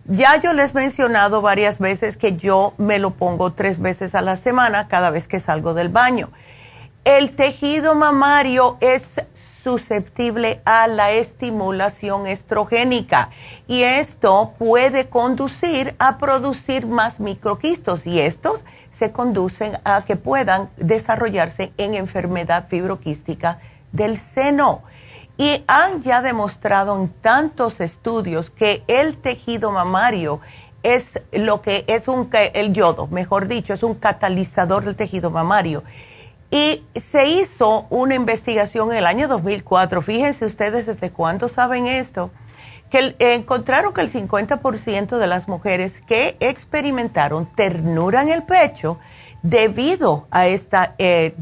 Ya 0.06 0.38
yo 0.38 0.54
les 0.54 0.72
he 0.72 0.76
mencionado 0.76 1.42
varias 1.42 1.78
veces 1.78 2.16
que 2.16 2.38
yo 2.38 2.74
me 2.78 3.00
lo 3.00 3.12
pongo 3.12 3.52
tres 3.52 3.80
veces 3.80 4.16
a 4.16 4.22
la 4.22 4.38
semana 4.38 4.88
cada 4.88 5.10
vez 5.10 5.28
que 5.28 5.42
salgo 5.42 5.74
del 5.74 5.90
baño. 5.90 6.30
El 7.04 7.36
tejido 7.36 7.96
mamario 7.96 8.78
es 8.80 9.16
susceptible 9.68 10.62
a 10.64 10.88
la 10.88 11.12
estimulación 11.12 12.26
estrogénica 12.26 13.32
y 13.68 13.84
esto 13.84 14.54
puede 14.58 15.10
conducir 15.10 15.94
a 16.00 16.18
producir 16.18 16.88
más 16.88 17.20
microquistos 17.20 18.08
y 18.08 18.22
estos 18.22 18.64
se 18.92 19.12
conducen 19.12 19.78
a 19.84 20.06
que 20.06 20.16
puedan 20.16 20.70
desarrollarse 20.78 21.74
en 21.76 21.96
enfermedad 21.96 22.70
fibroquística 22.70 23.60
del 23.92 24.18
seno. 24.18 24.84
Y 25.38 25.66
han 25.68 26.02
ya 26.02 26.22
demostrado 26.22 26.96
en 26.96 27.10
tantos 27.10 27.82
estudios 27.82 28.50
que 28.50 28.86
el 28.88 29.18
tejido 29.18 29.72
mamario 29.72 30.40
es 30.82 31.22
lo 31.34 31.62
que 31.62 31.84
es 31.88 32.08
un, 32.08 32.30
el 32.32 32.72
yodo, 32.72 33.08
mejor 33.08 33.50
dicho, 33.50 33.74
es 33.74 33.84
un 33.84 33.96
catalizador 33.96 34.86
del 34.86 34.96
tejido 34.96 35.30
mamario. 35.30 35.84
Y 36.50 36.86
se 36.96 37.28
hizo 37.28 37.88
una 37.90 38.16
investigación 38.16 38.92
en 38.92 39.00
el 39.00 39.06
año 39.06 39.28
2004, 39.28 40.02
fíjense 40.02 40.46
ustedes 40.46 40.86
desde 40.86 41.12
cuándo 41.12 41.50
saben 41.50 41.88
esto, 41.88 42.32
que 42.90 43.16
encontraron 43.20 43.94
que 43.94 44.02
el 44.02 44.12
50% 44.12 45.18
de 45.18 45.28
las 45.28 45.50
mujeres 45.50 46.02
que 46.08 46.38
experimentaron 46.40 47.54
ternura 47.54 48.22
en 48.22 48.30
el 48.30 48.44
pecho 48.44 48.98
debido 49.44 50.28
a 50.32 50.48
esta 50.48 50.96
eh, 50.98 51.36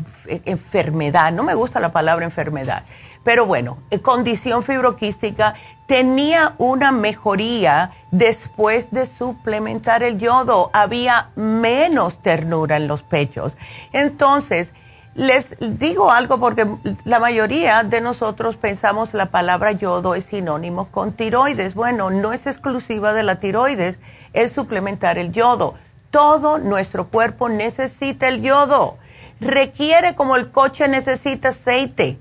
enfermedad, 0.45 1.31
no 1.31 1.43
me 1.43 1.53
gusta 1.53 1.79
la 1.79 1.91
palabra 1.91 2.25
enfermedad, 2.25 2.83
pero 3.25 3.47
bueno, 3.47 3.79
eh, 3.89 3.99
condición 3.99 4.61
fibroquística, 4.61 5.55
tenía 5.87 6.53
una 6.59 6.91
mejoría 6.91 7.89
después 8.11 8.91
de 8.91 9.07
suplementar 9.07 10.03
el 10.03 10.19
yodo. 10.19 10.69
Había 10.73 11.31
menos 11.35 12.21
ternura 12.21 12.77
en 12.77 12.87
los 12.87 13.01
pechos. 13.01 13.57
Entonces, 13.93 14.71
les 15.15 15.55
digo 15.59 16.11
algo 16.11 16.39
porque 16.39 16.67
la 17.05 17.19
mayoría 17.19 17.83
de 17.83 18.01
nosotros 18.01 18.57
pensamos 18.57 19.13
la 19.13 19.27
palabra 19.27 19.71
yodo 19.71 20.13
es 20.13 20.25
sinónimo 20.25 20.91
con 20.91 21.13
tiroides. 21.13 21.73
Bueno, 21.73 22.11
no 22.11 22.33
es 22.33 22.45
exclusiva 22.45 23.13
de 23.13 23.23
la 23.23 23.39
tiroides 23.39 23.99
el 24.33 24.49
suplementar 24.49 25.17
el 25.17 25.31
yodo. 25.31 25.75
Todo 26.11 26.59
nuestro 26.59 27.07
cuerpo 27.07 27.47
necesita 27.47 28.27
el 28.27 28.41
yodo. 28.41 28.97
Requiere 29.39 30.15
como 30.15 30.35
el 30.35 30.51
coche 30.51 30.87
necesita 30.89 31.49
aceite 31.49 32.19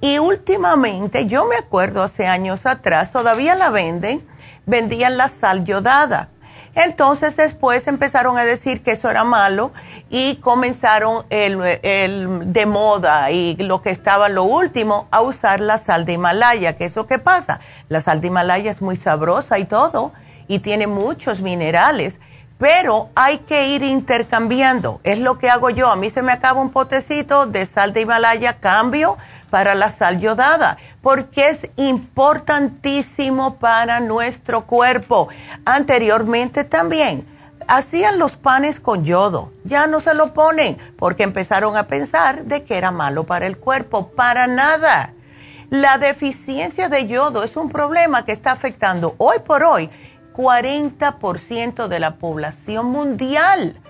y 0.00 0.18
últimamente, 0.18 1.26
yo 1.26 1.46
me 1.46 1.56
acuerdo 1.56 2.02
hace 2.02 2.26
años 2.26 2.66
atrás, 2.66 3.10
todavía 3.10 3.54
la 3.54 3.70
venden, 3.70 4.26
vendían 4.66 5.16
la 5.16 5.28
sal 5.28 5.64
yodada. 5.64 6.28
Entonces 6.76 7.36
después 7.36 7.86
empezaron 7.86 8.36
a 8.36 8.44
decir 8.44 8.82
que 8.82 8.90
eso 8.92 9.08
era 9.08 9.24
malo 9.24 9.72
y 10.10 10.36
comenzaron 10.36 11.24
el, 11.30 12.52
de 12.52 12.66
moda 12.66 13.30
y 13.30 13.56
lo 13.56 13.80
que 13.80 13.88
estaba 13.88 14.28
lo 14.28 14.44
último 14.44 15.08
a 15.10 15.22
usar 15.22 15.60
la 15.60 15.78
sal 15.78 16.04
de 16.04 16.12
Himalaya. 16.12 16.76
¿Qué 16.76 16.84
es 16.84 16.94
lo 16.94 17.06
que 17.06 17.18
pasa? 17.18 17.60
La 17.88 18.02
sal 18.02 18.20
de 18.20 18.26
Himalaya 18.26 18.70
es 18.70 18.82
muy 18.82 18.98
sabrosa 18.98 19.58
y 19.58 19.64
todo 19.64 20.12
y 20.48 20.58
tiene 20.58 20.86
muchos 20.86 21.40
minerales 21.40 22.20
pero 22.58 23.10
hay 23.14 23.38
que 23.38 23.68
ir 23.68 23.82
intercambiando. 23.82 25.00
Es 25.04 25.18
lo 25.18 25.38
que 25.38 25.50
hago 25.50 25.70
yo. 25.70 25.90
A 25.90 25.96
mí 25.96 26.10
se 26.10 26.22
me 26.22 26.32
acaba 26.32 26.60
un 26.60 26.70
potecito 26.70 27.46
de 27.46 27.66
sal 27.66 27.92
de 27.92 28.02
Himalaya, 28.02 28.58
cambio 28.58 29.16
para 29.50 29.74
la 29.74 29.90
sal 29.90 30.18
yodada, 30.18 30.76
porque 31.02 31.48
es 31.48 31.68
importantísimo 31.76 33.56
para 33.56 34.00
nuestro 34.00 34.66
cuerpo. 34.66 35.28
Anteriormente 35.64 36.64
también 36.64 37.26
hacían 37.68 38.18
los 38.18 38.36
panes 38.36 38.80
con 38.80 39.04
yodo. 39.04 39.52
Ya 39.64 39.86
no 39.86 40.00
se 40.00 40.14
lo 40.14 40.32
ponen 40.32 40.78
porque 40.98 41.22
empezaron 41.22 41.76
a 41.76 41.86
pensar 41.86 42.44
de 42.44 42.64
que 42.64 42.76
era 42.76 42.90
malo 42.90 43.24
para 43.24 43.46
el 43.46 43.58
cuerpo. 43.58 44.08
Para 44.08 44.46
nada. 44.46 45.12
La 45.68 45.98
deficiencia 45.98 46.88
de 46.88 47.08
yodo 47.08 47.42
es 47.42 47.56
un 47.56 47.68
problema 47.68 48.24
que 48.24 48.30
está 48.30 48.52
afectando 48.52 49.16
hoy 49.18 49.38
por 49.44 49.64
hoy 49.64 49.90
40% 50.36 51.88
de 51.88 52.00
la 52.00 52.16
población 52.16 52.86
mundial. 52.86 53.80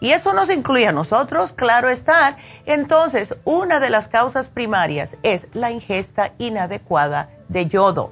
Y 0.00 0.10
eso 0.10 0.34
nos 0.34 0.50
incluye 0.50 0.88
a 0.88 0.92
nosotros, 0.92 1.52
claro 1.52 1.88
está. 1.88 2.36
Entonces, 2.66 3.36
una 3.44 3.80
de 3.80 3.90
las 3.90 4.08
causas 4.08 4.48
primarias 4.48 5.16
es 5.22 5.46
la 5.54 5.70
ingesta 5.70 6.32
inadecuada 6.38 7.30
de 7.48 7.66
yodo. 7.66 8.10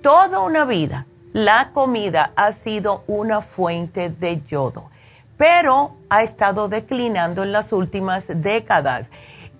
Toda 0.00 0.40
una 0.40 0.64
vida, 0.64 1.06
la 1.32 1.70
comida 1.72 2.32
ha 2.36 2.52
sido 2.52 3.04
una 3.08 3.42
fuente 3.42 4.08
de 4.08 4.40
yodo, 4.42 4.90
pero 5.36 5.96
ha 6.08 6.22
estado 6.22 6.68
declinando 6.68 7.42
en 7.42 7.52
las 7.52 7.72
últimas 7.72 8.26
décadas. 8.28 9.10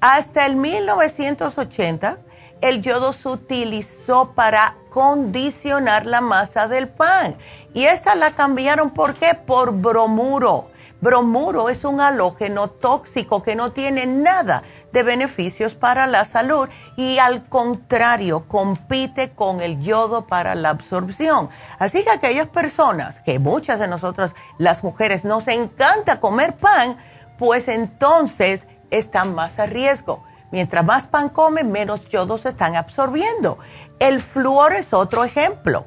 Hasta 0.01 0.47
el 0.47 0.57
1980, 0.57 2.19
el 2.61 2.81
yodo 2.81 3.13
se 3.13 3.29
utilizó 3.29 4.31
para 4.31 4.77
condicionar 4.91 6.07
la 6.07 6.21
masa 6.21 6.69
del 6.69 6.89
pan. 6.89 7.37
Y 7.75 7.87
esta 7.87 8.15
la 8.15 8.31
cambiaron, 8.31 8.91
¿por 8.91 9.15
qué? 9.15 9.35
Por 9.35 9.73
bromuro. 9.73 10.69
Bromuro 11.01 11.69
es 11.69 11.85
un 11.85 12.01
halógeno 12.01 12.71
tóxico 12.71 13.43
que 13.43 13.57
no 13.57 13.73
tiene 13.73 14.07
nada 14.07 14.63
de 14.93 15.03
beneficios 15.03 15.75
para 15.75 16.07
la 16.07 16.25
salud 16.25 16.69
y 16.97 17.19
al 17.19 17.47
contrario 17.49 18.47
compite 18.49 19.33
con 19.33 19.61
el 19.61 19.81
yodo 19.81 20.27
para 20.27 20.55
la 20.55 20.71
absorción. 20.71 21.51
Así 21.79 22.05
que 22.05 22.11
aquellas 22.11 22.47
personas, 22.47 23.21
que 23.21 23.41
muchas 23.41 23.81
de 23.81 23.89
nosotras 23.89 24.35
las 24.57 24.85
mujeres 24.85 25.25
nos 25.25 25.49
encanta 25.49 26.21
comer 26.21 26.57
pan, 26.57 26.97
pues 27.37 27.69
entonces 27.69 28.67
están 28.91 29.35
más 29.35 29.59
a 29.59 29.67
riesgo. 29.67 30.25
Mientras 30.53 30.85
más 30.85 31.09
pan 31.09 31.29
comen, 31.29 31.73
menos 31.73 32.09
yodo 32.09 32.39
se 32.39 32.51
están 32.51 32.77
absorbiendo. 32.77 33.59
El 33.99 34.23
flúor 34.23 34.73
es 34.73 34.93
otro 34.93 35.25
ejemplo 35.25 35.87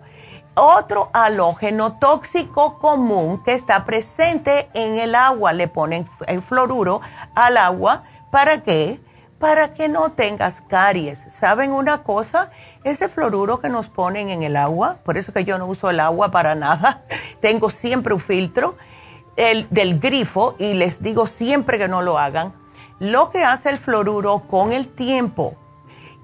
otro 0.57 1.09
halógeno 1.13 1.97
tóxico 1.99 2.79
común 2.79 3.43
que 3.43 3.53
está 3.53 3.85
presente 3.85 4.69
en 4.73 4.97
el 4.97 5.15
agua. 5.15 5.53
Le 5.53 5.67
ponen 5.67 6.07
el 6.27 6.41
fluoruro 6.41 7.01
al 7.35 7.57
agua. 7.57 8.03
¿Para 8.31 8.63
qué? 8.63 8.99
Para 9.39 9.73
que 9.73 9.87
no 9.87 10.11
tengas 10.11 10.61
caries. 10.61 11.23
¿Saben 11.29 11.71
una 11.71 12.03
cosa? 12.03 12.49
Ese 12.83 13.07
fluoruro 13.07 13.59
que 13.59 13.69
nos 13.69 13.87
ponen 13.87 14.29
en 14.29 14.41
el 14.41 14.55
agua, 14.55 14.97
por 15.03 15.17
eso 15.17 15.31
que 15.31 15.45
yo 15.45 15.57
no 15.59 15.67
uso 15.67 15.89
el 15.89 15.99
agua 15.99 16.31
para 16.31 16.55
nada, 16.55 17.03
tengo 17.39 17.69
siempre 17.69 18.13
un 18.13 18.19
filtro 18.19 18.75
el, 19.35 19.67
del 19.69 19.99
grifo 19.99 20.55
y 20.57 20.73
les 20.73 21.01
digo 21.01 21.27
siempre 21.27 21.77
que 21.77 21.87
no 21.87 22.01
lo 22.01 22.17
hagan. 22.17 22.53
Lo 22.99 23.29
que 23.29 23.43
hace 23.43 23.69
el 23.69 23.77
fluoruro 23.77 24.39
con 24.47 24.71
el 24.71 24.87
tiempo, 24.87 25.55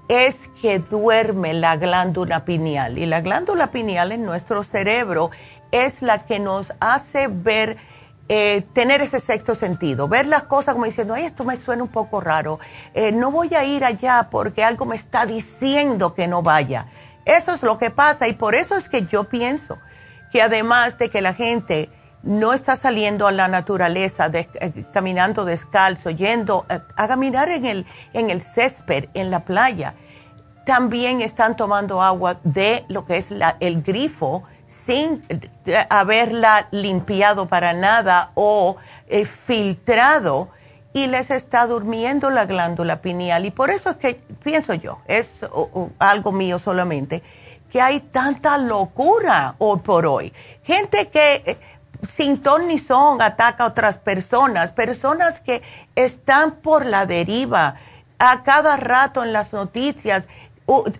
es 0.08 0.48
que 0.60 0.78
duerme 0.78 1.54
la 1.54 1.76
glándula 1.76 2.44
pineal. 2.44 2.98
Y 2.98 3.06
la 3.06 3.20
glándula 3.20 3.70
pineal 3.70 4.12
en 4.12 4.24
nuestro 4.24 4.64
cerebro 4.64 5.30
es 5.70 6.02
la 6.02 6.26
que 6.26 6.38
nos 6.38 6.72
hace 6.80 7.28
ver, 7.28 7.76
eh, 8.28 8.64
tener 8.72 9.00
ese 9.00 9.18
sexto 9.18 9.54
sentido, 9.54 10.08
ver 10.08 10.26
las 10.26 10.44
cosas 10.44 10.74
como 10.74 10.86
diciendo, 10.86 11.14
ay, 11.14 11.24
esto 11.24 11.44
me 11.44 11.56
suena 11.56 11.82
un 11.82 11.88
poco 11.88 12.20
raro, 12.20 12.60
eh, 12.94 13.12
no 13.12 13.30
voy 13.30 13.54
a 13.54 13.64
ir 13.64 13.84
allá 13.84 14.28
porque 14.30 14.62
algo 14.62 14.86
me 14.86 14.96
está 14.96 15.26
diciendo 15.26 16.14
que 16.14 16.26
no 16.26 16.42
vaya. 16.42 16.86
Eso 17.24 17.54
es 17.54 17.62
lo 17.62 17.78
que 17.78 17.90
pasa 17.90 18.28
y 18.28 18.34
por 18.34 18.54
eso 18.54 18.76
es 18.76 18.88
que 18.88 19.06
yo 19.06 19.24
pienso 19.24 19.78
que 20.30 20.42
además 20.42 20.98
de 20.98 21.10
que 21.10 21.22
la 21.22 21.32
gente 21.32 21.90
no 22.24 22.52
está 22.52 22.76
saliendo 22.76 23.26
a 23.26 23.32
la 23.32 23.48
naturaleza, 23.48 24.30
eh, 24.32 24.84
caminando 24.92 25.44
descalzo, 25.44 26.10
yendo 26.10 26.64
eh, 26.68 26.80
a 26.96 27.08
caminar 27.08 27.50
en 27.50 27.66
el, 27.66 27.86
en 28.12 28.30
el 28.30 28.40
césped, 28.40 29.08
en 29.14 29.30
la 29.30 29.44
playa. 29.44 29.94
También 30.64 31.20
están 31.20 31.56
tomando 31.56 32.02
agua 32.02 32.40
de 32.42 32.84
lo 32.88 33.04
que 33.04 33.18
es 33.18 33.30
la, 33.30 33.56
el 33.60 33.82
grifo 33.82 34.44
sin 34.66 35.24
eh, 35.28 35.86
haberla 35.90 36.68
limpiado 36.70 37.46
para 37.46 37.74
nada 37.74 38.32
o 38.34 38.76
filtrado 39.46 40.48
y 40.94 41.06
les 41.08 41.30
está 41.30 41.66
durmiendo 41.66 42.30
la 42.30 42.46
glándula 42.46 43.02
pineal. 43.02 43.44
Y 43.44 43.50
por 43.50 43.70
eso 43.70 43.90
es 43.90 43.96
que 43.96 44.14
pienso 44.42 44.72
yo, 44.74 45.00
es 45.06 45.30
algo 45.98 46.32
mío 46.32 46.58
solamente, 46.58 47.22
que 47.70 47.80
hay 47.80 48.00
tanta 48.00 48.56
locura 48.56 49.56
hoy 49.58 49.80
por 49.80 50.06
hoy. 50.06 50.32
Gente 50.62 51.08
que 51.08 51.58
sin 52.08 52.42
ton 52.42 52.66
ni 52.68 52.78
son 52.78 53.22
ataca 53.22 53.64
a 53.64 53.66
otras 53.68 53.98
personas, 53.98 54.72
personas 54.72 55.40
que 55.40 55.62
están 55.94 56.56
por 56.56 56.86
la 56.86 57.06
deriva 57.06 57.76
a 58.18 58.42
cada 58.42 58.76
rato 58.76 59.22
en 59.22 59.32
las 59.32 59.52
noticias. 59.52 60.28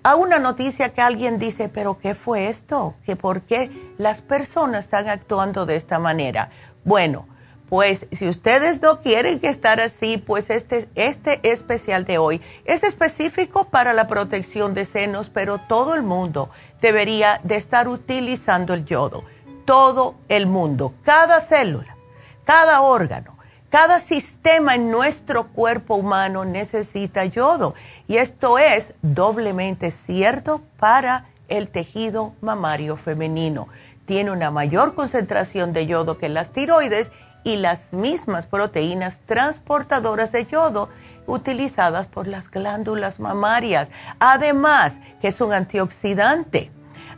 A 0.03 0.17
una 0.17 0.38
noticia 0.38 0.93
que 0.93 1.01
alguien 1.01 1.38
dice, 1.38 1.71
pero 1.71 1.99
¿qué 1.99 2.14
fue 2.14 2.49
esto? 2.49 2.97
¿Que 3.07 3.17
¿Por 3.17 3.43
qué 3.43 3.95
las 3.97 4.21
personas 4.21 4.81
están 4.81 5.09
actuando 5.09 5.64
de 5.64 5.77
esta 5.77 5.99
manera? 5.99 6.51
Bueno, 6.85 7.27
pues 7.71 8.07
si 8.12 8.29
ustedes 8.29 8.83
no 8.83 9.01
quieren 9.01 9.40
que 9.40 9.49
estar 9.49 9.81
así, 9.81 10.19
pues 10.19 10.51
este, 10.51 10.90
este 10.97 11.40
especial 11.51 12.05
de 12.05 12.19
hoy 12.19 12.43
es 12.67 12.83
específico 12.83 13.71
para 13.71 13.95
la 13.95 14.07
protección 14.07 14.75
de 14.75 14.85
senos, 14.85 15.31
pero 15.31 15.59
todo 15.59 15.95
el 15.95 16.03
mundo 16.03 16.51
debería 16.83 17.40
de 17.43 17.57
estar 17.57 17.88
utilizando 17.88 18.75
el 18.75 18.85
yodo 18.85 19.25
todo 19.64 20.14
el 20.29 20.46
mundo, 20.46 20.94
cada 21.03 21.40
célula, 21.40 21.96
cada 22.44 22.83
órgano, 22.83 23.35
Cada 23.74 23.98
sistema 23.98 24.77
en 24.77 24.92
nuestro 24.92 25.48
cuerpo 25.48 25.96
humano 25.96 26.44
necesita 26.44 27.24
yodo 27.24 27.74
y 28.07 28.18
esto 28.18 28.57
es 28.57 28.94
doblemente 29.03 29.90
cierto 29.90 30.62
para 30.79 31.27
el 31.48 31.66
tejido 31.66 32.35
mamario 32.40 32.96
femenino. 32.96 33.66
Tiene 34.07 34.31
una 34.31 34.53
mayor 34.53 34.94
concentración 34.94 35.72
de 35.72 35.87
yodo 35.87 36.18
que 36.18 36.29
las 36.29 36.50
tiroides 36.50 37.11
y 37.42 37.57
las 37.57 37.92
mismas 37.92 38.46
proteínas 38.46 39.18
transportadoras 39.27 40.31
de 40.31 40.46
yodo 40.46 40.88
utilizadas 41.27 42.07
por 42.07 42.29
las 42.29 42.48
glándulas 42.53 43.18
mamarias. 43.18 43.90
Además, 44.20 45.00
que 45.20 45.27
es 45.27 45.40
un 45.40 45.53
antioxidante. 45.53 46.70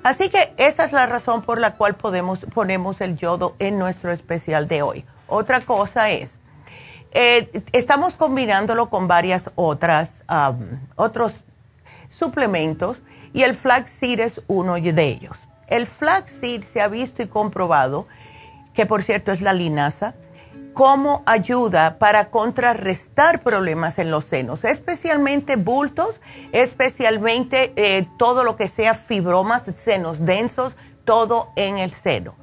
Así 0.02 0.28
que 0.28 0.52
esa 0.56 0.84
es 0.84 0.92
la 0.92 1.06
razón 1.06 1.42
por 1.42 1.58
la 1.58 1.74
cual 1.74 1.96
podemos, 1.96 2.38
ponemos 2.54 3.00
el 3.00 3.16
yodo 3.16 3.56
en 3.58 3.78
nuestro 3.78 4.12
especial 4.12 4.68
de 4.68 4.82
hoy. 4.82 5.04
Otra 5.26 5.62
cosa 5.62 6.10
es, 6.10 6.38
eh, 7.12 7.62
estamos 7.72 8.14
combinándolo 8.14 8.90
con 8.90 9.08
varias 9.08 9.50
otras, 9.54 10.24
otros 10.96 11.34
suplementos 12.10 12.98
y 13.32 13.42
el 13.42 13.54
flaxseed 13.54 14.20
es 14.20 14.42
uno 14.46 14.74
de 14.74 15.04
ellos. 15.04 15.36
El 15.66 15.86
flaxseed 15.86 16.62
se 16.62 16.80
ha 16.80 16.88
visto 16.88 17.22
y 17.22 17.26
comprobado, 17.26 18.06
que 18.74 18.86
por 18.86 19.02
cierto 19.02 19.32
es 19.32 19.40
la 19.40 19.52
linaza, 19.52 20.14
cómo 20.76 21.22
ayuda 21.24 21.98
para 21.98 22.28
contrarrestar 22.28 23.40
problemas 23.40 23.98
en 23.98 24.10
los 24.10 24.26
senos, 24.26 24.62
especialmente 24.62 25.56
bultos, 25.56 26.20
especialmente 26.52 27.72
eh, 27.76 28.06
todo 28.18 28.44
lo 28.44 28.56
que 28.56 28.68
sea 28.68 28.94
fibromas, 28.94 29.62
senos 29.76 30.26
densos, 30.26 30.76
todo 31.06 31.48
en 31.56 31.78
el 31.78 31.92
seno. 31.92 32.34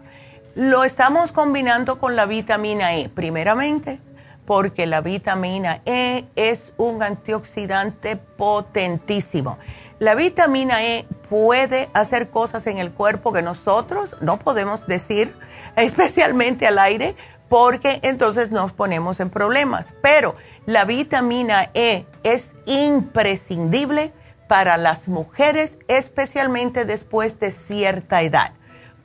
Lo 0.56 0.84
estamos 0.84 1.32
combinando 1.32 2.00
con 2.00 2.16
la 2.16 2.26
vitamina 2.26 2.96
E, 2.96 3.08
primeramente, 3.08 4.00
porque 4.48 4.88
la 4.88 5.02
vitamina 5.02 5.82
E 5.86 6.26
es 6.36 6.74
un 6.78 7.04
antioxidante 7.04 8.16
potentísimo. 8.16 9.60
La 10.00 10.16
vitamina 10.16 10.84
E 10.84 11.06
puede 11.30 11.90
hacer 11.94 12.30
cosas 12.30 12.68
en 12.68 12.78
el 12.78 12.92
cuerpo 12.92 13.32
que 13.32 13.42
nosotros 13.42 14.16
no 14.22 14.40
podemos 14.40 14.86
decir, 14.88 15.36
especialmente 15.76 16.68
al 16.68 16.80
aire, 16.80 17.16
porque 17.54 18.00
entonces 18.02 18.50
nos 18.50 18.74
ponemos 18.74 19.20
en 19.20 19.30
problemas. 19.30 19.94
Pero 20.02 20.36
la 20.66 20.86
vitamina 20.86 21.70
E 21.76 22.08
es 22.24 22.56
imprescindible 22.66 24.12
para 24.48 24.76
las 24.78 25.08
mujeres, 25.08 25.78
especialmente 25.88 26.84
después 26.86 27.40
de 27.40 27.52
cierta 27.52 28.24
edad, 28.24 28.54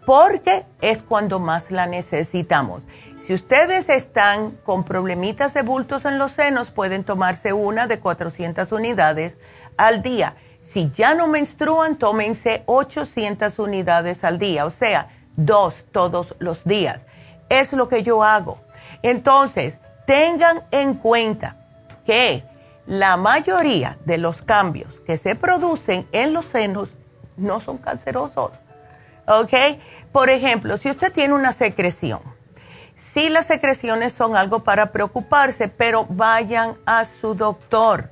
porque 0.06 0.64
es 0.80 1.02
cuando 1.02 1.40
más 1.40 1.70
la 1.70 1.84
necesitamos. 1.84 2.80
Si 3.20 3.34
ustedes 3.34 3.90
están 3.90 4.52
con 4.64 4.82
problemitas 4.82 5.52
de 5.52 5.60
bultos 5.60 6.06
en 6.06 6.16
los 6.16 6.32
senos, 6.32 6.70
pueden 6.70 7.04
tomarse 7.04 7.52
una 7.52 7.86
de 7.86 8.00
400 8.00 8.72
unidades 8.72 9.36
al 9.76 10.00
día. 10.00 10.36
Si 10.62 10.90
ya 10.90 11.12
no 11.12 11.28
menstruan, 11.28 11.98
tómense 11.98 12.62
800 12.64 13.58
unidades 13.58 14.24
al 14.24 14.38
día, 14.38 14.64
o 14.64 14.70
sea, 14.70 15.10
dos 15.36 15.84
todos 15.92 16.34
los 16.38 16.64
días 16.64 17.04
es 17.48 17.72
lo 17.72 17.88
que 17.88 18.02
yo 18.02 18.22
hago. 18.22 18.60
Entonces, 19.02 19.78
tengan 20.06 20.64
en 20.70 20.94
cuenta 20.94 21.56
que 22.04 22.44
la 22.86 23.16
mayoría 23.18 23.98
de 24.06 24.16
los 24.16 24.40
cambios 24.40 25.00
que 25.00 25.18
se 25.18 25.34
producen 25.34 26.08
en 26.12 26.32
los 26.32 26.46
senos 26.46 26.88
no 27.36 27.60
son 27.60 27.78
cancerosos. 27.78 28.52
¿Ok? 29.26 29.52
Por 30.10 30.30
ejemplo, 30.30 30.78
si 30.78 30.90
usted 30.90 31.12
tiene 31.12 31.34
una 31.34 31.52
secreción, 31.52 32.20
sí 32.96 33.28
las 33.28 33.46
secreciones 33.46 34.14
son 34.14 34.36
algo 34.36 34.64
para 34.64 34.90
preocuparse, 34.90 35.68
pero 35.68 36.06
vayan 36.06 36.78
a 36.86 37.04
su 37.04 37.34
doctor. 37.34 38.10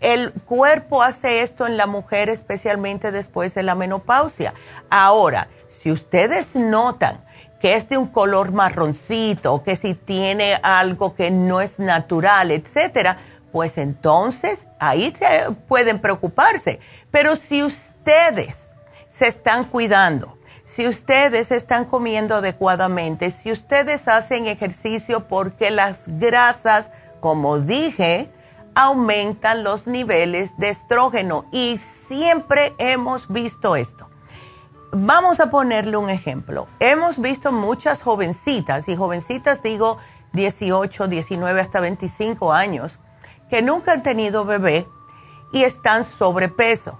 El 0.00 0.32
cuerpo 0.32 1.02
hace 1.02 1.42
esto 1.42 1.66
en 1.66 1.76
la 1.76 1.86
mujer, 1.86 2.30
especialmente 2.30 3.12
después 3.12 3.54
de 3.54 3.62
la 3.62 3.74
menopausia. 3.74 4.54
Ahora, 4.88 5.48
si 5.68 5.90
ustedes 5.90 6.54
notan 6.54 7.25
que 7.66 7.74
es 7.74 7.88
de 7.88 7.98
un 7.98 8.06
color 8.06 8.52
marroncito, 8.52 9.64
que 9.64 9.74
si 9.74 9.94
tiene 9.94 10.54
algo 10.62 11.16
que 11.16 11.32
no 11.32 11.60
es 11.60 11.80
natural, 11.80 12.52
etcétera, 12.52 13.18
pues 13.50 13.76
entonces 13.76 14.68
ahí 14.78 15.12
se 15.18 15.50
pueden 15.66 15.98
preocuparse. 15.98 16.78
Pero 17.10 17.34
si 17.34 17.64
ustedes 17.64 18.68
se 19.08 19.26
están 19.26 19.64
cuidando, 19.64 20.38
si 20.64 20.86
ustedes 20.86 21.50
están 21.50 21.86
comiendo 21.86 22.36
adecuadamente, 22.36 23.32
si 23.32 23.50
ustedes 23.50 24.06
hacen 24.06 24.46
ejercicio 24.46 25.26
porque 25.26 25.72
las 25.72 26.04
grasas, 26.06 26.92
como 27.18 27.58
dije, 27.58 28.30
aumentan 28.76 29.64
los 29.64 29.88
niveles 29.88 30.56
de 30.56 30.68
estrógeno 30.68 31.46
y 31.50 31.80
siempre 32.06 32.74
hemos 32.78 33.26
visto 33.26 33.74
esto 33.74 34.08
vamos 35.04 35.40
a 35.40 35.50
ponerle 35.50 35.96
un 35.96 36.08
ejemplo. 36.08 36.68
Hemos 36.80 37.18
visto 37.18 37.52
muchas 37.52 38.02
jovencitas, 38.02 38.88
y 38.88 38.96
jovencitas 38.96 39.62
digo 39.62 39.98
18, 40.32 41.08
19 41.08 41.60
hasta 41.60 41.80
25 41.80 42.52
años, 42.52 42.98
que 43.50 43.62
nunca 43.62 43.92
han 43.92 44.02
tenido 44.02 44.44
bebé 44.44 44.88
y 45.52 45.64
están 45.64 46.04
sobrepeso. 46.04 46.98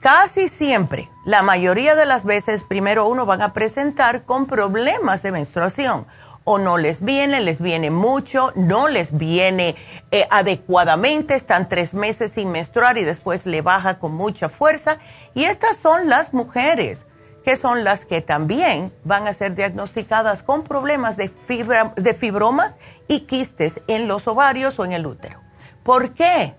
Casi 0.00 0.48
siempre, 0.48 1.10
la 1.24 1.42
mayoría 1.42 1.94
de 1.94 2.06
las 2.06 2.24
veces, 2.24 2.64
primero 2.64 3.06
uno 3.06 3.26
van 3.26 3.42
a 3.42 3.52
presentar 3.52 4.24
con 4.24 4.46
problemas 4.46 5.22
de 5.22 5.30
menstruación 5.30 6.06
o 6.44 6.58
no 6.58 6.78
les 6.78 7.02
viene, 7.02 7.40
les 7.40 7.60
viene 7.60 7.90
mucho, 7.90 8.52
no 8.56 8.88
les 8.88 9.16
viene 9.16 9.76
eh, 10.10 10.26
adecuadamente, 10.30 11.34
están 11.34 11.68
tres 11.68 11.94
meses 11.94 12.32
sin 12.32 12.50
menstruar 12.50 12.98
y 12.98 13.04
después 13.04 13.46
le 13.46 13.62
baja 13.62 13.98
con 13.98 14.14
mucha 14.14 14.48
fuerza. 14.48 14.98
Y 15.34 15.44
estas 15.44 15.76
son 15.76 16.08
las 16.08 16.32
mujeres, 16.32 17.06
que 17.44 17.56
son 17.56 17.84
las 17.84 18.04
que 18.04 18.22
también 18.22 18.92
van 19.04 19.28
a 19.28 19.34
ser 19.34 19.54
diagnosticadas 19.54 20.42
con 20.42 20.64
problemas 20.64 21.16
de, 21.16 21.28
fibra, 21.28 21.92
de 21.96 22.14
fibromas 22.14 22.78
y 23.06 23.20
quistes 23.20 23.80
en 23.86 24.08
los 24.08 24.26
ovarios 24.26 24.78
o 24.78 24.84
en 24.84 24.92
el 24.92 25.06
útero. 25.06 25.40
¿Por 25.82 26.14
qué? 26.14 26.56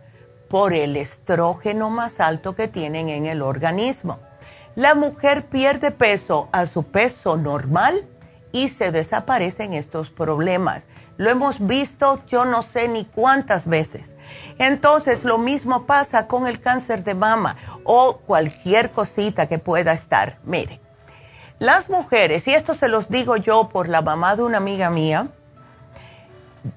Por 0.48 0.74
el 0.74 0.98
estrógeno 0.98 1.90
más 1.90 2.20
alto 2.20 2.56
que 2.56 2.68
tienen 2.68 3.10
en 3.10 3.26
el 3.26 3.42
organismo. 3.42 4.20
La 4.76 4.96
mujer 4.96 5.48
pierde 5.48 5.92
peso 5.92 6.50
a 6.52 6.66
su 6.66 6.84
peso 6.84 7.38
normal 7.38 8.08
y 8.52 8.70
se 8.70 8.92
desaparecen 8.92 9.74
estos 9.74 10.10
problemas. 10.10 10.88
Lo 11.18 11.30
hemos 11.30 11.66
visto 11.66 12.24
yo 12.28 12.46
no 12.46 12.64
sé 12.64 12.88
ni 12.88 13.06
cuántas 13.06 13.68
veces. 13.68 14.16
Entonces 14.58 15.24
lo 15.24 15.38
mismo 15.38 15.86
pasa 15.86 16.28
con 16.28 16.48
el 16.48 16.62
cáncer 16.62 17.04
de 17.04 17.16
mama 17.16 17.58
o 17.84 18.18
cualquier 18.18 18.92
cosita 18.92 19.48
que 19.48 19.60
pueda 19.60 19.94
estar. 19.94 20.40
Mire, 20.44 20.82
las 21.60 21.90
mujeres, 21.90 22.48
y 22.48 22.54
esto 22.56 22.74
se 22.74 22.88
los 22.88 23.10
digo 23.10 23.38
yo 23.38 23.70
por 23.70 23.88
la 23.88 24.02
mamá 24.02 24.36
de 24.36 24.44
una 24.44 24.58
amiga 24.58 24.90
mía, 24.90 25.28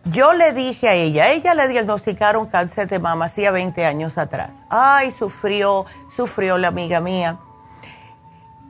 yo 0.04 0.32
le 0.32 0.52
dije 0.52 0.88
a 0.88 0.94
ella, 0.94 1.30
ella 1.30 1.54
le 1.54 1.68
diagnosticaron 1.68 2.46
cáncer 2.46 2.88
de 2.88 2.98
mama 2.98 3.26
hacía 3.26 3.50
20 3.50 3.84
años 3.84 4.18
atrás. 4.18 4.62
Ay, 4.70 5.12
sufrió, 5.12 5.84
sufrió 6.14 6.58
la 6.58 6.68
amiga 6.68 7.00
mía. 7.00 7.38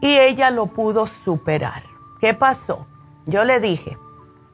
Y 0.01 0.19
ella 0.19 0.51
lo 0.51 0.67
pudo 0.67 1.07
superar. 1.07 1.83
¿Qué 2.21 2.35
pasó? 2.35 2.87
Yo 3.27 3.45
le 3.45 3.59
dije, 3.61 3.97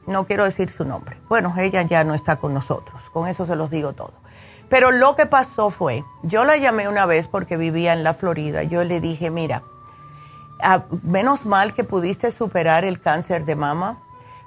no 0.07 0.25
quiero 0.25 0.45
decir 0.45 0.69
su 0.69 0.85
nombre, 0.85 1.17
bueno, 1.27 1.53
ella 1.57 1.81
ya 1.81 2.03
no 2.03 2.13
está 2.13 2.37
con 2.37 2.53
nosotros, 2.53 3.09
con 3.09 3.27
eso 3.27 3.45
se 3.45 3.55
los 3.55 3.69
digo 3.69 3.93
todo. 3.93 4.13
Pero 4.69 4.91
lo 4.91 5.15
que 5.17 5.25
pasó 5.25 5.69
fue, 5.69 6.05
yo 6.23 6.45
la 6.45 6.55
llamé 6.55 6.87
una 6.87 7.05
vez 7.05 7.27
porque 7.27 7.57
vivía 7.57 7.91
en 7.91 8.03
la 8.03 8.13
Florida, 8.13 8.63
yo 8.63 8.83
le 8.85 9.01
dije, 9.01 9.29
mira, 9.29 9.63
menos 11.03 11.45
mal 11.45 11.73
que 11.73 11.83
pudiste 11.83 12.31
superar 12.31 12.85
el 12.85 13.01
cáncer 13.01 13.43
de 13.43 13.55
mama, 13.55 14.01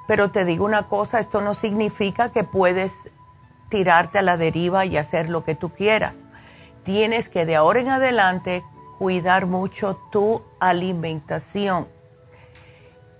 pero 0.06 0.30
te 0.30 0.46
digo 0.46 0.64
una 0.64 0.88
cosa, 0.88 1.20
esto 1.20 1.42
no 1.42 1.52
significa 1.52 2.32
que 2.32 2.44
puedes 2.44 2.92
tirarte 3.68 4.18
a 4.18 4.22
la 4.22 4.36
deriva 4.36 4.86
y 4.86 4.96
hacer 4.96 5.28
lo 5.28 5.44
que 5.44 5.54
tú 5.54 5.70
quieras. 5.70 6.16
Tienes 6.84 7.28
que 7.28 7.44
de 7.44 7.56
ahora 7.56 7.80
en 7.80 7.88
adelante 7.88 8.64
cuidar 8.98 9.46
mucho 9.46 9.98
tu 10.10 10.42
alimentación 10.60 11.88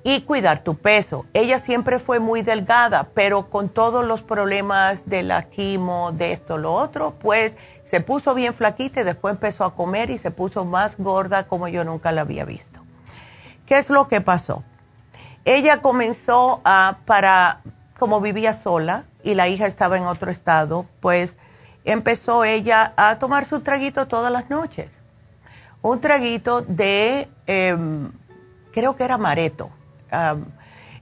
y 0.07 0.21
cuidar 0.21 0.63
tu 0.63 0.77
peso. 0.77 1.25
Ella 1.33 1.59
siempre 1.59 1.99
fue 1.99 2.21
muy 2.21 2.43
delgada, 2.43 3.09
pero 3.15 3.49
con 3.49 3.71
todos 3.71 4.05
los 4.05 4.23
problemas 4.23 5.09
de 5.09 5.23
la 5.23 5.45
quimo, 5.45 6.13
de 6.13 6.33
esto, 6.33 6.59
lo 6.59 6.75
otro, 6.75 7.15
pues 7.19 7.57
se 7.85 8.03
puso 8.03 8.35
bien 8.35 8.53
flaquita 8.53 9.01
y 9.01 9.05
después 9.05 9.33
empezó 9.33 9.65
a 9.65 9.75
comer 9.75 10.11
y 10.11 10.19
se 10.19 10.31
puso 10.31 10.67
más 10.67 10.99
gorda 10.99 11.49
como 11.49 11.69
yo 11.69 11.85
nunca 11.85 12.13
la 12.13 12.21
había 12.21 12.45
visto. 12.45 12.81
¿Qué 13.65 13.79
es 13.79 13.89
lo 13.89 14.07
que 14.07 14.21
pasó? 14.21 14.63
Ella 15.47 15.81
comenzó 15.81 16.61
a, 16.65 16.99
para, 17.07 17.63
como 17.99 18.21
vivía 18.21 18.53
sola 18.53 19.07
y 19.23 19.35
la 19.35 19.49
hija 19.49 19.67
estaba 19.67 19.97
en 19.97 20.05
otro 20.05 20.31
estado, 20.31 20.85
pues 21.01 21.39
empezó 21.87 22.45
ella 22.45 22.93
a 22.99 23.19
tomar 23.19 23.47
su 23.47 23.61
traguito 23.61 24.07
todas 24.07 24.31
las 24.31 24.51
noches. 24.51 25.01
Un 25.81 26.03
traguito 26.03 26.61
de, 26.61 27.31
em, 27.47 28.13
creo 28.71 28.97
que 28.97 29.05
era 29.05 29.17
mareto 29.17 29.71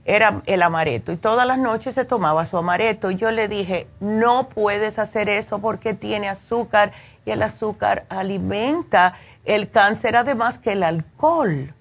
era 0.05 0.41
el 0.45 0.61
amareto 0.61 1.11
y 1.11 1.17
todas 1.17 1.47
las 1.47 1.57
noches 1.57 1.95
se 1.95 2.05
tomaba 2.05 2.45
su 2.45 2.57
amareto. 2.57 3.11
Y 3.11 3.15
yo 3.15 3.31
le 3.31 3.47
dije, 3.47 3.87
no 3.99 4.49
puedes 4.49 4.99
hacer 4.99 5.29
eso 5.29 5.59
porque 5.59 5.93
tiene 5.93 6.27
azúcar 6.27 6.91
y 7.25 7.31
el 7.31 7.41
azúcar 7.41 8.05
alimenta 8.09 9.13
el 9.45 9.69
cáncer, 9.69 10.15
además 10.15 10.59
que 10.59 10.73
el 10.73 10.83
alcohol 10.83 11.73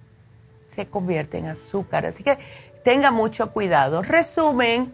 se 0.68 0.87
convierte 0.87 1.38
en 1.38 1.47
azúcar. 1.47 2.07
Así 2.07 2.23
que 2.23 2.38
tenga 2.85 3.11
mucho 3.11 3.53
cuidado. 3.53 4.03
Resumen, 4.03 4.92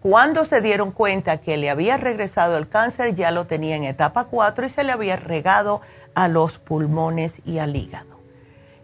cuando 0.00 0.44
se 0.44 0.60
dieron 0.60 0.92
cuenta 0.92 1.38
que 1.38 1.56
le 1.56 1.70
había 1.70 1.96
regresado 1.96 2.56
el 2.56 2.68
cáncer, 2.68 3.14
ya 3.14 3.30
lo 3.30 3.46
tenía 3.46 3.76
en 3.76 3.84
etapa 3.84 4.24
4 4.24 4.66
y 4.66 4.70
se 4.70 4.84
le 4.84 4.92
había 4.92 5.16
regado 5.16 5.80
a 6.14 6.28
los 6.28 6.58
pulmones 6.58 7.40
y 7.44 7.58
al 7.58 7.74
hígado. 7.74 8.18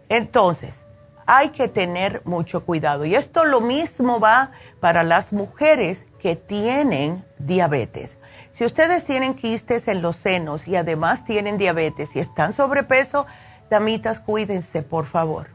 Entonces, 0.09 0.84
hay 1.25 1.49
que 1.49 1.67
tener 1.67 2.21
mucho 2.25 2.65
cuidado. 2.65 3.05
Y 3.05 3.15
esto 3.15 3.45
lo 3.45 3.61
mismo 3.61 4.19
va 4.19 4.51
para 4.79 5.03
las 5.03 5.33
mujeres 5.33 6.05
que 6.19 6.35
tienen 6.35 7.25
diabetes. 7.39 8.17
Si 8.53 8.63
ustedes 8.63 9.03
tienen 9.03 9.33
quistes 9.33 9.87
en 9.87 10.01
los 10.01 10.15
senos 10.15 10.67
y 10.67 10.75
además 10.75 11.25
tienen 11.25 11.57
diabetes 11.57 12.15
y 12.15 12.19
están 12.19 12.53
sobrepeso, 12.53 13.25
damitas, 13.69 14.19
cuídense, 14.19 14.81
por 14.81 15.05
favor. 15.05 15.49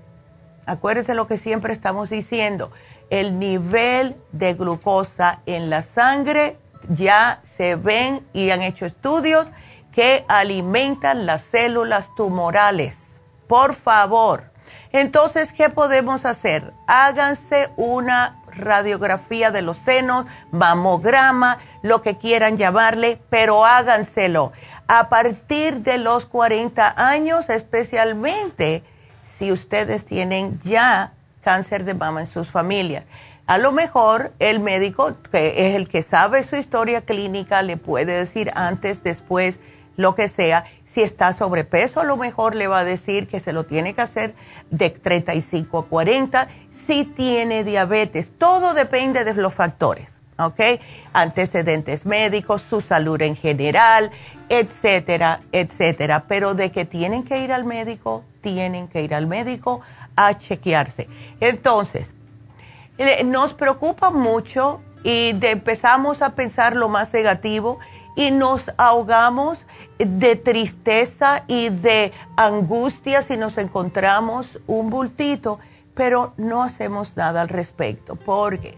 Acuérdense 0.66 1.14
lo 1.14 1.26
que 1.26 1.38
siempre 1.38 1.72
estamos 1.72 2.11
diciendo. 2.11 2.70
El 3.09 3.38
nivel 3.38 4.16
de 4.33 4.54
glucosa 4.54 5.40
en 5.46 5.70
la 5.70 5.83
sangre 5.83 6.59
ya 6.88 7.40
se 7.42 7.76
ven 7.76 8.26
y 8.33 8.50
han 8.50 8.62
hecho 8.62 8.87
estudios 8.87 9.50
que 9.92 10.24
alimentan 10.28 11.26
las 11.26 11.42
células 11.42 12.14
tumorales. 12.14 13.20
Por 13.48 13.74
favor, 13.74 14.49
entonces, 14.92 15.53
¿qué 15.53 15.68
podemos 15.70 16.24
hacer? 16.24 16.72
Háganse 16.87 17.70
una 17.76 18.40
radiografía 18.48 19.50
de 19.50 19.62
los 19.62 19.76
senos, 19.76 20.26
mamograma, 20.50 21.59
lo 21.83 22.03
que 22.03 22.18
quieran 22.18 22.57
llamarle, 22.57 23.20
pero 23.31 23.64
háganselo 23.64 24.53
a 24.88 25.09
partir 25.09 25.83
de 25.83 25.98
los 25.98 26.26
40 26.26 26.94
años, 26.96 27.48
especialmente 27.48 28.83
si 29.22 29.53
ustedes 29.53 30.05
tienen 30.05 30.59
ya 30.61 31.12
cáncer 31.42 31.85
de 31.85 31.94
mama 31.94 32.20
en 32.20 32.26
sus 32.26 32.48
familias. 32.48 33.05
A 33.46 33.59
lo 33.59 33.70
mejor 33.70 34.33
el 34.40 34.59
médico, 34.59 35.16
que 35.31 35.68
es 35.68 35.76
el 35.76 35.88
que 35.88 36.03
sabe 36.03 36.42
su 36.42 36.57
historia 36.57 37.03
clínica, 37.03 37.62
le 37.62 37.76
puede 37.76 38.12
decir 38.12 38.50
antes, 38.55 39.03
después, 39.05 39.61
lo 40.00 40.14
que 40.14 40.28
sea. 40.28 40.64
Si 40.84 41.02
está 41.02 41.32
sobrepeso, 41.32 42.00
a 42.00 42.04
lo 42.04 42.16
mejor 42.16 42.54
le 42.54 42.66
va 42.66 42.80
a 42.80 42.84
decir 42.84 43.28
que 43.28 43.38
se 43.38 43.52
lo 43.52 43.64
tiene 43.64 43.94
que 43.94 44.00
hacer 44.00 44.34
de 44.70 44.90
35 44.90 45.78
a 45.78 45.86
40. 45.86 46.48
Si 46.70 47.04
tiene 47.04 47.62
diabetes, 47.64 48.32
todo 48.36 48.74
depende 48.74 49.24
de 49.24 49.34
los 49.34 49.54
factores, 49.54 50.18
¿ok? 50.38 50.60
Antecedentes 51.12 52.06
médicos, 52.06 52.62
su 52.62 52.80
salud 52.80 53.20
en 53.22 53.36
general, 53.36 54.10
etcétera, 54.48 55.42
etcétera. 55.52 56.24
Pero 56.26 56.54
de 56.54 56.72
que 56.72 56.84
tienen 56.84 57.22
que 57.22 57.44
ir 57.44 57.52
al 57.52 57.64
médico, 57.64 58.24
tienen 58.40 58.88
que 58.88 59.02
ir 59.02 59.14
al 59.14 59.26
médico 59.26 59.80
a 60.16 60.36
chequearse. 60.36 61.08
Entonces, 61.40 62.14
nos 63.24 63.54
preocupa 63.54 64.10
mucho 64.10 64.80
y 65.02 65.34
empezamos 65.40 66.20
a 66.20 66.34
pensar 66.34 66.76
lo 66.76 66.88
más 66.88 67.12
negativo 67.14 67.78
y 68.20 68.33
nos 68.33 68.70
ahogamos 68.76 69.66
de 69.98 70.37
tristeza 70.37 71.44
y 71.46 71.70
de 71.70 72.12
angustia 72.37 73.22
si 73.22 73.38
nos 73.38 73.56
encontramos 73.56 74.59
un 74.66 74.90
bultito, 74.90 75.59
pero 75.94 76.35
no 76.37 76.62
hacemos 76.62 77.16
nada 77.16 77.40
al 77.40 77.48
respecto. 77.48 78.16
porque 78.16 78.76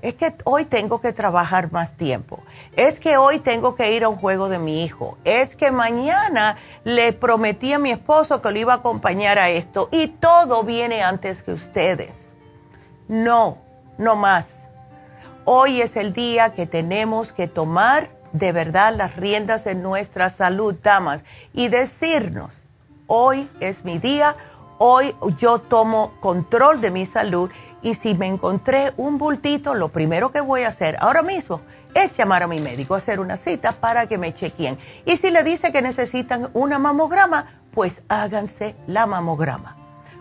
Es 0.00 0.14
que 0.14 0.34
hoy 0.42 0.64
tengo 0.64 1.00
que 1.00 1.12
trabajar 1.12 1.70
más 1.70 1.96
tiempo. 1.96 2.40
Es 2.74 2.98
que 2.98 3.18
hoy 3.18 3.38
tengo 3.38 3.76
que 3.76 3.92
ir 3.92 4.02
a 4.02 4.08
un 4.08 4.16
juego 4.16 4.48
de 4.48 4.58
mi 4.58 4.82
hijo. 4.82 5.16
Es 5.22 5.54
que 5.54 5.70
mañana 5.70 6.56
le 6.82 7.12
prometí 7.12 7.72
a 7.72 7.78
mi 7.78 7.92
esposo 7.92 8.42
que 8.42 8.50
lo 8.50 8.58
iba 8.58 8.72
a 8.72 8.76
acompañar 8.78 9.38
a 9.38 9.50
esto 9.50 9.90
y 9.92 10.08
todo 10.08 10.64
viene 10.64 11.04
antes 11.04 11.44
que 11.44 11.52
ustedes. 11.52 12.32
No, 13.06 13.58
no 13.96 14.16
más. 14.16 14.68
Hoy 15.44 15.80
es 15.80 15.94
el 15.94 16.12
día 16.12 16.52
que 16.52 16.66
tenemos 16.66 17.32
que 17.32 17.46
tomar 17.46 18.21
de 18.32 18.52
verdad 18.52 18.94
las 18.96 19.16
riendas 19.16 19.66
en 19.66 19.82
nuestra 19.82 20.30
salud, 20.30 20.74
damas, 20.82 21.24
y 21.52 21.68
decirnos, 21.68 22.50
hoy 23.06 23.50
es 23.60 23.84
mi 23.84 23.98
día, 23.98 24.36
hoy 24.78 25.14
yo 25.38 25.58
tomo 25.60 26.12
control 26.20 26.80
de 26.80 26.90
mi 26.90 27.06
salud 27.06 27.50
y 27.82 27.94
si 27.94 28.14
me 28.14 28.26
encontré 28.26 28.92
un 28.96 29.18
bultito, 29.18 29.74
lo 29.74 29.88
primero 29.90 30.30
que 30.30 30.40
voy 30.40 30.62
a 30.62 30.68
hacer 30.68 30.96
ahora 31.00 31.22
mismo 31.22 31.60
es 31.94 32.16
llamar 32.16 32.42
a 32.42 32.46
mi 32.46 32.60
médico, 32.60 32.94
hacer 32.94 33.20
una 33.20 33.36
cita 33.36 33.72
para 33.72 34.06
que 34.06 34.18
me 34.18 34.32
chequeen. 34.32 34.78
Y 35.04 35.16
si 35.16 35.30
le 35.30 35.42
dice 35.42 35.72
que 35.72 35.82
necesitan 35.82 36.50
una 36.54 36.78
mamograma, 36.78 37.62
pues 37.72 38.02
háganse 38.08 38.76
la 38.86 39.06
mamograma, 39.06 39.76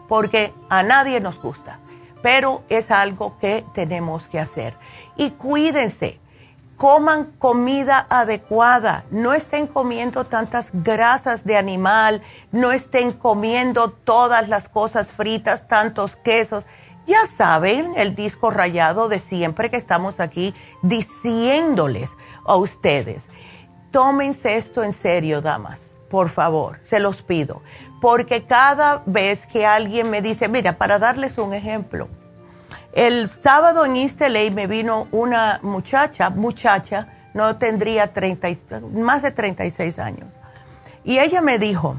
porque 0.07 0.53
a 0.69 0.83
nadie 0.83 1.19
nos 1.19 1.39
gusta, 1.39 1.79
pero 2.21 2.63
es 2.69 2.91
algo 2.91 3.37
que 3.37 3.65
tenemos 3.73 4.27
que 4.27 4.39
hacer. 4.39 4.75
Y 5.15 5.31
cuídense 5.31 6.20
coman 6.81 7.25
comida 7.37 8.07
adecuada, 8.09 9.05
no 9.11 9.33
estén 9.33 9.67
comiendo 9.67 10.25
tantas 10.25 10.71
grasas 10.73 11.43
de 11.43 11.55
animal, 11.55 12.23
no 12.51 12.71
estén 12.71 13.11
comiendo 13.11 13.91
todas 13.91 14.49
las 14.49 14.67
cosas 14.67 15.11
fritas, 15.11 15.67
tantos 15.67 16.15
quesos. 16.15 16.65
Ya 17.05 17.27
saben 17.27 17.93
el 17.97 18.15
disco 18.15 18.49
rayado 18.49 19.09
de 19.09 19.19
siempre 19.19 19.69
que 19.69 19.77
estamos 19.77 20.19
aquí 20.19 20.55
diciéndoles 20.81 22.17
a 22.47 22.55
ustedes. 22.55 23.29
Tómense 23.91 24.57
esto 24.57 24.83
en 24.83 24.93
serio, 24.93 25.39
damas, 25.39 25.81
por 26.09 26.29
favor, 26.29 26.79
se 26.81 26.99
los 26.99 27.21
pido, 27.21 27.61
porque 28.01 28.47
cada 28.47 29.03
vez 29.05 29.45
que 29.45 29.67
alguien 29.67 30.09
me 30.09 30.23
dice, 30.23 30.47
mira, 30.47 30.79
para 30.79 30.97
darles 30.97 31.37
un 31.37 31.53
ejemplo, 31.53 32.09
el 32.93 33.29
sábado 33.29 33.85
en 33.85 33.95
East 33.95 34.19
me 34.19 34.67
vino 34.67 35.07
una 35.11 35.59
muchacha, 35.63 36.29
muchacha, 36.29 37.07
no 37.33 37.55
tendría 37.57 38.11
30, 38.11 38.81
más 38.93 39.21
de 39.21 39.31
36 39.31 39.97
años. 39.99 40.29
Y 41.05 41.19
ella 41.19 41.41
me 41.41 41.57
dijo, 41.57 41.97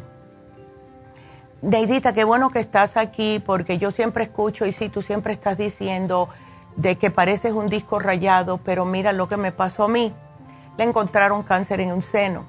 Neidita, 1.62 2.12
qué 2.12 2.24
bueno 2.24 2.50
que 2.50 2.60
estás 2.60 2.98
aquí 2.98 3.42
porque 3.44 3.78
yo 3.78 3.90
siempre 3.90 4.24
escucho 4.24 4.66
y 4.66 4.72
sí, 4.72 4.90
tú 4.90 5.00
siempre 5.00 5.32
estás 5.32 5.56
diciendo 5.56 6.28
de 6.76 6.98
que 6.98 7.10
pareces 7.10 7.52
un 7.52 7.68
disco 7.68 7.98
rayado, 7.98 8.58
pero 8.58 8.84
mira 8.84 9.12
lo 9.12 9.28
que 9.28 9.38
me 9.38 9.52
pasó 9.52 9.84
a 9.84 9.88
mí. 9.88 10.14
Le 10.76 10.84
encontraron 10.84 11.42
cáncer 11.42 11.80
en 11.80 11.92
un 11.92 12.02
seno. 12.02 12.44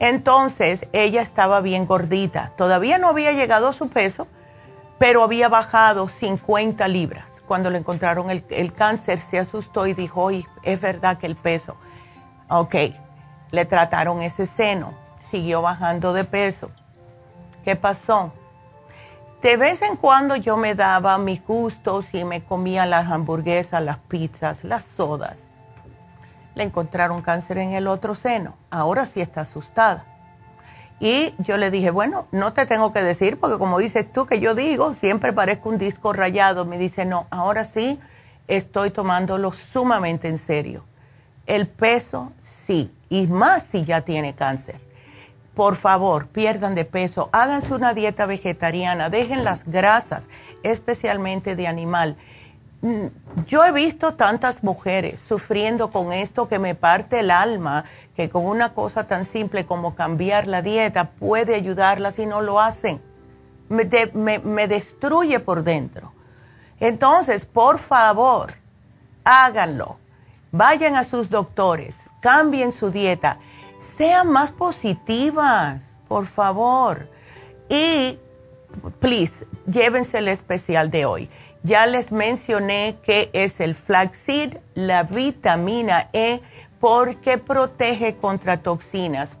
Entonces, 0.00 0.86
ella 0.92 1.22
estaba 1.22 1.60
bien 1.60 1.86
gordita. 1.86 2.52
Todavía 2.56 2.98
no 2.98 3.08
había 3.08 3.32
llegado 3.32 3.68
a 3.68 3.72
su 3.72 3.88
peso, 3.88 4.28
pero 4.98 5.22
había 5.22 5.48
bajado 5.48 6.08
50 6.08 6.86
libras 6.88 7.27
cuando 7.48 7.70
le 7.70 7.78
encontraron 7.78 8.30
el, 8.30 8.72
cáncer, 8.74 9.18
se 9.18 9.38
asustó 9.38 9.86
y 9.88 9.94
dijo, 9.94 10.22
oye, 10.22 10.46
es 10.62 10.80
verdad 10.80 11.18
que 11.18 11.26
el 11.26 11.34
peso. 11.34 11.76
Ok, 12.48 12.74
le 13.50 13.64
trataron 13.64 14.22
ese 14.22 14.46
seno, 14.46 14.94
siguió 15.18 15.62
bajando 15.62 16.12
de 16.12 16.24
peso. 16.24 16.70
¿Qué 17.64 17.74
pasó? 17.74 18.32
De 19.42 19.56
vez 19.56 19.82
en 19.82 19.96
cuando 19.96 20.36
yo 20.36 20.56
me 20.56 20.74
daba 20.74 21.16
mis 21.18 21.44
gustos 21.44 22.12
y 22.12 22.24
me 22.24 22.44
comía 22.44 22.86
las 22.86 23.10
hamburguesas, 23.10 23.82
las 23.82 23.98
pizzas, 23.98 24.62
las 24.62 24.84
sodas. 24.84 25.36
Le 26.54 26.64
encontraron 26.64 27.22
cáncer 27.22 27.58
en 27.58 27.72
el 27.72 27.86
otro 27.86 28.14
seno. 28.14 28.56
Ahora 28.70 29.06
sí 29.06 29.20
está 29.20 29.42
asustada. 29.42 30.04
Y 31.00 31.34
yo 31.38 31.56
le 31.56 31.70
dije, 31.70 31.90
bueno, 31.90 32.26
no 32.32 32.52
te 32.52 32.66
tengo 32.66 32.92
que 32.92 33.02
decir, 33.02 33.38
porque 33.38 33.58
como 33.58 33.78
dices 33.78 34.12
tú 34.12 34.26
que 34.26 34.40
yo 34.40 34.54
digo, 34.54 34.94
siempre 34.94 35.32
parezco 35.32 35.68
un 35.68 35.78
disco 35.78 36.12
rayado. 36.12 36.64
Me 36.64 36.78
dice, 36.78 37.04
no, 37.04 37.26
ahora 37.30 37.64
sí 37.64 38.00
estoy 38.48 38.90
tomándolo 38.90 39.52
sumamente 39.52 40.28
en 40.28 40.38
serio. 40.38 40.84
El 41.46 41.68
peso, 41.68 42.32
sí, 42.42 42.92
y 43.08 43.26
más 43.28 43.62
si 43.62 43.84
ya 43.84 44.00
tiene 44.02 44.34
cáncer. 44.34 44.80
Por 45.54 45.76
favor, 45.76 46.28
pierdan 46.28 46.74
de 46.74 46.84
peso, 46.84 47.30
háganse 47.32 47.74
una 47.74 47.94
dieta 47.94 48.26
vegetariana, 48.26 49.10
dejen 49.10 49.44
las 49.44 49.64
grasas, 49.64 50.28
especialmente 50.62 51.56
de 51.56 51.66
animal 51.66 52.16
yo 53.46 53.64
he 53.64 53.72
visto 53.72 54.14
tantas 54.14 54.62
mujeres 54.62 55.20
sufriendo 55.20 55.90
con 55.90 56.12
esto 56.12 56.46
que 56.46 56.60
me 56.60 56.76
parte 56.76 57.20
el 57.20 57.30
alma, 57.30 57.84
que 58.14 58.28
con 58.28 58.46
una 58.46 58.72
cosa 58.72 59.08
tan 59.08 59.24
simple 59.24 59.66
como 59.66 59.96
cambiar 59.96 60.46
la 60.46 60.62
dieta 60.62 61.10
puede 61.10 61.56
ayudarlas 61.56 62.18
y 62.20 62.26
no 62.26 62.40
lo 62.40 62.60
hacen. 62.60 63.02
Me, 63.68 63.84
destruye 64.68 65.40
por 65.40 65.64
dentro. 65.64 66.12
Entonces, 66.78 67.44
por 67.44 67.80
favor, 67.80 68.54
háganlo. 69.24 69.98
Vayan 70.52 70.94
a 70.94 71.04
sus 71.04 71.28
doctores, 71.28 71.94
cambien 72.20 72.70
su 72.70 72.90
dieta, 72.90 73.40
sean 73.82 74.30
más 74.30 74.52
positivas, 74.52 75.84
por 76.06 76.26
favor. 76.26 77.10
Y, 77.68 78.18
please, 79.00 79.46
llévense 79.66 80.18
el 80.18 80.28
especial 80.28 80.90
de 80.90 81.04
hoy 81.04 81.30
Ya 81.62 81.86
les 81.86 82.12
mencioné 82.12 82.98
que 83.02 83.30
es 83.32 83.60
el 83.60 83.74
flaxseed, 83.74 84.58
la 84.74 85.02
vitamina 85.02 86.08
E, 86.12 86.40
porque 86.80 87.38
protege 87.38 88.16
contra 88.16 88.58
toxinas, 88.58 89.36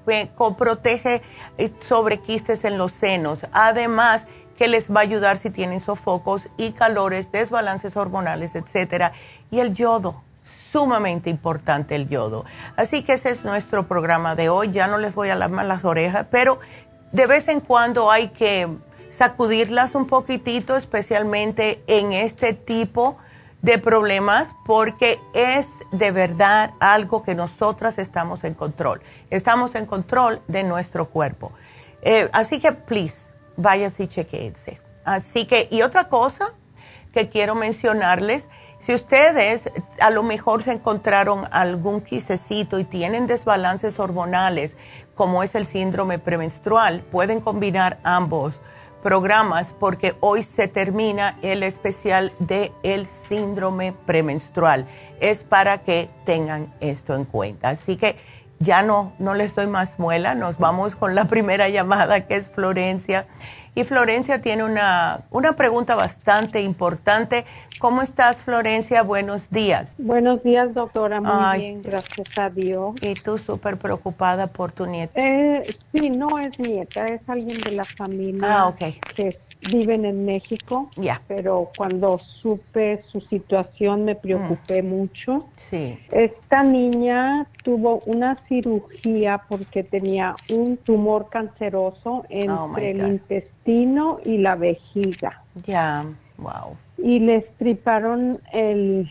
protege 0.56 1.22
eh, 1.56 1.72
sobre 1.88 2.20
quistes 2.20 2.64
en 2.64 2.78
los 2.78 2.92
senos. 2.92 3.40
Además, 3.52 4.26
que 4.56 4.66
les 4.66 4.90
va 4.90 5.00
a 5.00 5.02
ayudar 5.04 5.38
si 5.38 5.50
tienen 5.50 5.80
sofocos 5.80 6.48
y 6.56 6.72
calores, 6.72 7.30
desbalances 7.30 7.96
hormonales, 7.96 8.56
etcétera. 8.56 9.12
Y 9.52 9.60
el 9.60 9.72
yodo, 9.72 10.24
sumamente 10.42 11.30
importante 11.30 11.94
el 11.94 12.08
yodo. 12.08 12.44
Así 12.76 13.04
que 13.04 13.12
ese 13.12 13.30
es 13.30 13.44
nuestro 13.44 13.86
programa 13.86 14.34
de 14.34 14.48
hoy. 14.48 14.72
Ya 14.72 14.88
no 14.88 14.98
les 14.98 15.14
voy 15.14 15.28
a 15.28 15.36
lavar 15.36 15.64
las 15.64 15.84
orejas, 15.84 16.26
pero 16.30 16.58
de 17.12 17.26
vez 17.26 17.46
en 17.46 17.60
cuando 17.60 18.10
hay 18.10 18.28
que 18.28 18.68
sacudirlas 19.18 19.96
un 19.96 20.06
poquitito, 20.06 20.76
especialmente 20.76 21.82
en 21.88 22.12
este 22.12 22.52
tipo 22.52 23.16
de 23.62 23.78
problemas, 23.78 24.54
porque 24.64 25.18
es 25.34 25.66
de 25.90 26.12
verdad 26.12 26.70
algo 26.78 27.24
que 27.24 27.34
nosotras 27.34 27.98
estamos 27.98 28.44
en 28.44 28.54
control. 28.54 29.02
Estamos 29.30 29.74
en 29.74 29.86
control 29.86 30.40
de 30.46 30.62
nuestro 30.62 31.10
cuerpo. 31.10 31.50
Eh, 32.02 32.30
así 32.32 32.60
que, 32.60 32.70
please, 32.70 33.22
váyase 33.56 34.04
y 34.04 34.06
chequeense. 34.06 34.80
Así 35.04 35.46
que, 35.46 35.66
y 35.68 35.82
otra 35.82 36.08
cosa 36.08 36.54
que 37.12 37.28
quiero 37.28 37.56
mencionarles, 37.56 38.48
si 38.78 38.94
ustedes 38.94 39.68
a 39.98 40.10
lo 40.10 40.22
mejor 40.22 40.62
se 40.62 40.70
encontraron 40.70 41.48
algún 41.50 42.02
quisecito 42.02 42.78
y 42.78 42.84
tienen 42.84 43.26
desbalances 43.26 43.98
hormonales, 43.98 44.76
como 45.16 45.42
es 45.42 45.56
el 45.56 45.66
síndrome 45.66 46.20
premenstrual, 46.20 47.00
pueden 47.10 47.40
combinar 47.40 47.98
ambos 48.04 48.60
programas 49.02 49.72
porque 49.72 50.16
hoy 50.20 50.42
se 50.42 50.68
termina 50.68 51.38
el 51.42 51.62
especial 51.62 52.32
de 52.38 52.72
el 52.82 53.08
síndrome 53.08 53.92
premenstrual. 54.06 54.86
Es 55.20 55.42
para 55.42 55.78
que 55.78 56.10
tengan 56.24 56.74
esto 56.80 57.14
en 57.14 57.24
cuenta. 57.24 57.70
Así 57.70 57.96
que 57.96 58.16
ya 58.58 58.82
no, 58.82 59.12
no 59.18 59.34
les 59.34 59.54
doy 59.54 59.68
más 59.68 59.98
muela, 59.98 60.34
nos 60.34 60.58
vamos 60.58 60.96
con 60.96 61.14
la 61.14 61.26
primera 61.26 61.68
llamada 61.68 62.26
que 62.26 62.36
es 62.36 62.48
Florencia. 62.48 63.26
Y 63.78 63.84
Florencia 63.84 64.42
tiene 64.42 64.64
una, 64.64 65.20
una 65.30 65.52
pregunta 65.52 65.94
bastante 65.94 66.62
importante. 66.62 67.44
¿Cómo 67.78 68.02
estás, 68.02 68.42
Florencia? 68.42 69.04
Buenos 69.04 69.50
días. 69.50 69.94
Buenos 69.98 70.42
días, 70.42 70.74
doctora. 70.74 71.20
Muy 71.20 71.60
bien, 71.60 71.82
gracias 71.82 72.26
a 72.36 72.50
Dios. 72.50 72.96
¿Y 73.00 73.14
tú 73.14 73.38
súper 73.38 73.76
preocupada 73.76 74.48
por 74.48 74.72
tu 74.72 74.84
nieta? 74.84 75.12
Eh, 75.14 75.76
sí, 75.92 76.10
no 76.10 76.40
es 76.40 76.58
nieta, 76.58 77.06
es 77.06 77.20
alguien 77.28 77.60
de 77.60 77.70
la 77.70 77.84
familia. 77.96 78.40
Ah, 78.42 78.66
ok. 78.66 78.78
Que 79.14 79.38
viven 79.60 80.04
en 80.04 80.24
México. 80.24 80.90
Ya. 80.96 81.20
Pero 81.28 81.70
cuando 81.76 82.18
supe 82.18 83.02
su 83.10 83.20
situación 83.22 84.04
me 84.04 84.14
preocupé 84.14 84.82
mm. 84.82 84.88
mucho. 84.88 85.46
Sí. 85.56 85.98
Esta 86.12 86.62
niña 86.62 87.46
tuvo 87.64 88.00
una 88.06 88.36
cirugía 88.48 89.42
porque 89.48 89.82
tenía 89.82 90.36
un 90.48 90.76
tumor 90.78 91.28
canceroso 91.28 92.24
entre 92.28 92.92
el 92.92 93.06
intestino 93.06 94.20
y 94.24 94.38
la 94.38 94.54
vejiga. 94.54 95.42
Ya, 95.66 96.06
wow. 96.38 96.76
Y 96.96 97.20
le 97.20 97.36
estriparon 97.36 98.40
el 98.52 99.08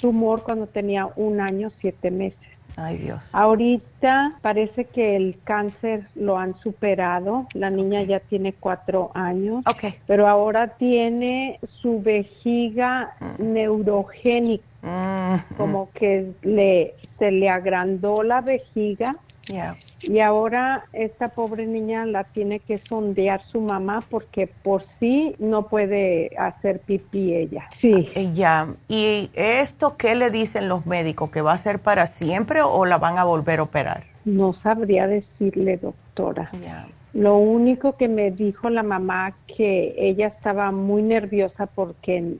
tumor 0.00 0.42
cuando 0.42 0.66
tenía 0.66 1.08
un 1.16 1.40
año, 1.40 1.70
siete 1.80 2.10
meses. 2.10 2.47
Ay, 2.80 2.98
Dios. 2.98 3.20
Ahorita 3.32 4.30
parece 4.40 4.84
que 4.84 5.16
el 5.16 5.36
cáncer 5.42 6.06
lo 6.14 6.38
han 6.38 6.56
superado. 6.60 7.48
La 7.52 7.70
niña 7.70 8.02
ya 8.04 8.20
tiene 8.20 8.52
cuatro 8.52 9.10
años. 9.14 9.64
Pero 10.06 10.28
ahora 10.28 10.68
tiene 10.68 11.58
su 11.82 12.00
vejiga 12.00 13.14
mm. 13.20 13.52
neurogénica. 13.52 14.64
Mm, 14.82 15.56
como 15.56 15.86
mm. 15.86 15.98
que 15.98 16.32
le, 16.42 16.94
se 17.18 17.32
le 17.32 17.50
agrandó 17.50 18.22
la 18.22 18.42
vejiga. 18.42 19.16
Yeah. 19.48 19.76
Y 20.00 20.20
ahora 20.20 20.84
esta 20.92 21.28
pobre 21.28 21.66
niña 21.66 22.06
la 22.06 22.24
tiene 22.24 22.60
que 22.60 22.78
sondear 22.78 23.42
su 23.42 23.60
mamá 23.60 24.04
porque 24.08 24.46
por 24.46 24.84
sí 25.00 25.34
no 25.38 25.66
puede 25.66 26.30
hacer 26.38 26.80
pipí 26.80 27.34
ella. 27.34 27.68
Sí. 27.80 28.08
Ya. 28.34 28.68
¿Y 28.88 29.30
esto 29.34 29.96
qué 29.96 30.14
le 30.14 30.30
dicen 30.30 30.68
los 30.68 30.86
médicos? 30.86 31.30
¿Que 31.30 31.42
va 31.42 31.52
a 31.52 31.58
ser 31.58 31.80
para 31.80 32.06
siempre 32.06 32.62
o 32.62 32.86
la 32.86 32.98
van 32.98 33.18
a 33.18 33.24
volver 33.24 33.58
a 33.58 33.64
operar? 33.64 34.04
No 34.24 34.52
sabría 34.52 35.06
decirle, 35.06 35.76
doctora. 35.78 36.50
Ya. 36.60 36.88
Lo 37.14 37.38
único 37.38 37.96
que 37.96 38.06
me 38.06 38.30
dijo 38.30 38.70
la 38.70 38.82
mamá 38.82 39.34
que 39.56 39.94
ella 39.96 40.28
estaba 40.28 40.70
muy 40.70 41.02
nerviosa 41.02 41.66
porque 41.66 42.36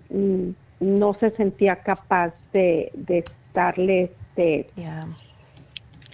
no 0.81 1.15
se 1.15 1.31
sentía 1.31 1.77
capaz 1.77 2.35
de, 2.53 2.93
de 2.95 3.19
estarle 3.19 4.13
este, 4.39 4.67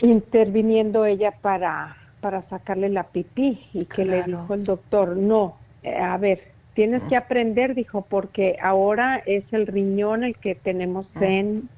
interviniendo 0.01 1.05
ella 1.05 1.33
para, 1.41 1.97
para 2.21 2.43
sacarle 2.49 2.89
la 2.89 3.05
pipí 3.05 3.61
y 3.73 3.85
que 3.87 4.05
le 4.05 4.23
dijo 4.23 4.55
el 4.55 4.65
doctor, 4.65 5.17
no, 5.17 5.57
eh, 5.83 5.97
a 5.97 6.17
ver, 6.17 6.55
tienes 6.75 7.03
que 7.05 7.17
aprender, 7.17 7.75
dijo, 7.75 8.03
porque 8.09 8.57
ahora 8.61 9.23
es 9.25 9.45
el 9.53 9.67
riñón 9.67 10.25
el 10.25 10.37
que 10.37 10.55
tenemos 10.55 11.07
en 11.21 11.69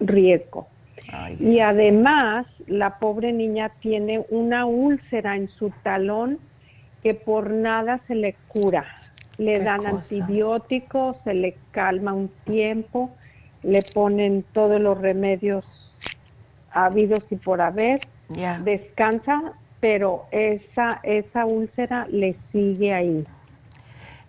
riesgo. 0.00 0.68
y 1.38 1.60
además, 1.60 2.46
la 2.66 2.98
pobre 2.98 3.32
niña 3.32 3.70
tiene 3.80 4.24
una 4.30 4.66
úlcera 4.66 5.36
en 5.36 5.48
su 5.48 5.70
talón 5.82 6.38
que 7.02 7.14
por 7.14 7.50
nada 7.50 8.00
se 8.06 8.14
le 8.14 8.34
cura. 8.48 8.84
Le 9.36 9.60
dan 9.60 9.86
antibióticos, 9.86 11.16
se 11.24 11.34
le 11.34 11.56
calma 11.70 12.12
un 12.12 12.30
tiempo, 12.44 13.10
le 13.62 13.82
ponen 13.82 14.44
todos 14.52 14.80
los 14.80 14.98
remedios 14.98 15.64
habido 16.74 17.18
y 17.30 17.36
por 17.36 17.60
haber, 17.60 18.06
descansa, 18.62 19.52
pero 19.80 20.26
esa, 20.30 21.00
esa 21.02 21.46
úlcera 21.46 22.06
le 22.10 22.36
sigue 22.52 22.94
ahí. 22.94 23.26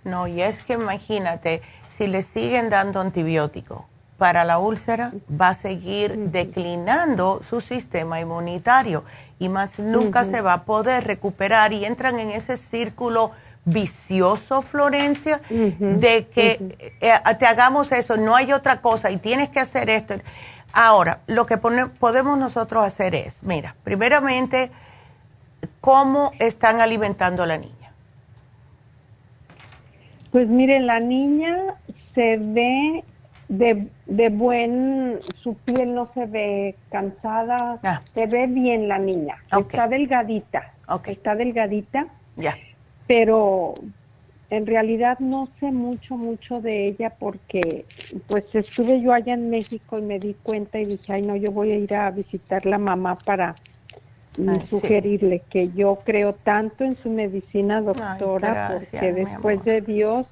No, 0.04 0.28
y 0.28 0.42
es 0.42 0.62
que 0.62 0.74
imagínate, 0.74 1.62
si 1.88 2.08
le 2.08 2.22
siguen 2.22 2.70
dando 2.70 3.00
antibiótico 3.02 3.88
para 4.18 4.46
la 4.46 4.60
úlcera, 4.60 5.12
va 5.30 5.50
a 5.50 5.54
seguir 5.54 6.18
declinando 6.30 7.42
su 7.44 7.60
sistema 7.60 8.20
inmunitario 8.20 9.04
y 9.40 9.50
más 9.50 9.80
nunca 9.80 10.24
se 10.24 10.42
va 10.42 10.54
a 10.54 10.64
poder 10.64 11.04
recuperar 11.04 11.74
y 11.74 11.86
entran 11.86 12.20
en 12.20 12.32
ese 12.32 12.56
círculo 12.56 13.32
vicioso, 13.66 14.62
Florencia, 14.62 15.42
de 15.50 16.28
que 16.28 16.94
eh, 17.02 17.14
te 17.40 17.46
hagamos 17.48 17.92
eso, 17.92 18.16
no 18.16 18.36
hay 18.36 18.54
otra 18.54 18.80
cosa 18.80 19.10
y 19.10 19.18
tienes 19.18 19.50
que 19.50 19.60
hacer 19.60 19.90
esto. 19.90 20.16
Ahora, 20.78 21.22
lo 21.28 21.46
que 21.46 21.58
podemos 21.58 22.38
nosotros 22.38 22.86
hacer 22.86 23.16
es, 23.16 23.44
mira, 23.44 23.78
primeramente, 23.86 24.72
¿cómo 25.80 26.34
están 26.38 26.82
alimentando 26.82 27.44
a 27.44 27.48
la 27.48 27.58
niña? 27.58 27.94
Pues 30.32 30.50
mire, 30.50 30.82
la 30.82 31.00
niña 31.00 31.76
se 32.14 32.38
ve 32.42 33.06
de, 33.48 34.30
buen, 34.30 35.22
su 35.42 35.54
piel 35.56 35.96
no 35.96 36.10
se 36.14 36.26
ve 36.26 36.76
cansada, 36.92 37.80
ah. 37.82 38.02
se 38.14 38.26
ve 38.26 38.48
bien 38.48 38.90
la 38.90 39.00
niña, 39.00 39.38
está 39.58 39.88
delgadita, 39.88 40.74
está 41.06 41.36
delgadita, 41.36 42.08
ya. 42.36 42.54
pero 43.08 43.76
en 44.50 44.66
realidad 44.66 45.20
no 45.20 45.50
sé 45.60 45.72
mucho, 45.72 46.18
mucho 46.18 46.62
de 46.62 46.88
ella 46.88 47.14
porque 47.18 47.86
pues 48.28 48.44
estuve 48.54 49.02
yo 49.02 49.14
allá 49.14 49.34
en 49.34 49.50
México 49.50 49.98
y 49.98 50.02
me 50.02 50.20
di 50.20 50.36
cuenta 50.44 50.80
y 50.80 50.86
dije, 50.86 51.14
ay 51.14 51.22
no, 51.24 51.36
yo 51.36 51.52
voy 51.52 51.72
a 51.72 51.78
ir 51.78 51.94
a 51.96 52.12
visitar 52.12 52.66
la 52.66 52.78
mamá 52.78 53.18
para 53.18 53.56
ah, 54.48 54.60
sugerirle 54.70 55.42
que 55.50 55.72
yo 55.72 56.00
creo 56.06 56.34
tanto 56.34 56.84
en 56.84 56.96
su 56.98 57.10
medicina, 57.10 57.82
doctora, 57.82 58.74
porque 58.74 59.14
después 59.14 59.64
de 59.64 59.82
Dios, 59.82 60.28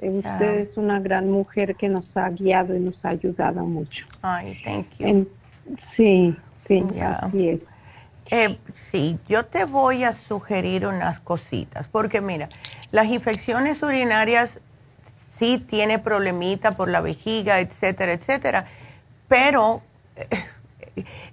usted 0.00 0.58
es 0.60 0.76
una 0.76 1.00
gran 1.00 1.30
mujer 1.30 1.76
que 1.76 1.88
nos 1.88 2.16
ha 2.16 2.30
guiado 2.30 2.74
y 2.74 2.80
nos 2.80 3.04
ha 3.04 3.10
ayudado 3.10 3.64
mucho. 3.64 4.06
Ay, 4.22 4.56
thank 4.64 4.86
you. 4.98 5.28
sí, 5.96 6.34
sí, 6.66 6.84
así 7.00 7.48
es. 7.50 7.60
Eh, 8.30 8.58
sí, 8.90 9.18
yo 9.28 9.46
te 9.46 9.64
voy 9.64 10.04
a 10.04 10.12
sugerir 10.12 10.86
unas 10.86 11.20
cositas, 11.20 11.86
porque 11.86 12.20
mira, 12.20 12.48
las 12.90 13.06
infecciones 13.06 13.82
urinarias 13.82 14.58
sí 15.32 15.58
tiene 15.58 15.98
problemita 15.98 16.76
por 16.76 16.88
la 16.88 17.00
vejiga, 17.00 17.60
etcétera, 17.60 18.12
etcétera, 18.12 18.66
pero 19.28 19.82
eh, 20.16 20.44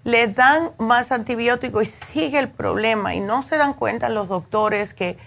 le 0.03 0.27
dan 0.27 0.71
más 0.77 1.11
antibióticos 1.11 1.83
y 1.83 1.87
sigue 1.87 2.39
el 2.39 2.49
problema 2.49 3.15
y 3.15 3.21
no 3.21 3.43
se 3.43 3.57
dan 3.57 3.73
cuenta 3.73 4.09
los 4.09 4.27
doctores 4.27 4.93
que 4.93 5.17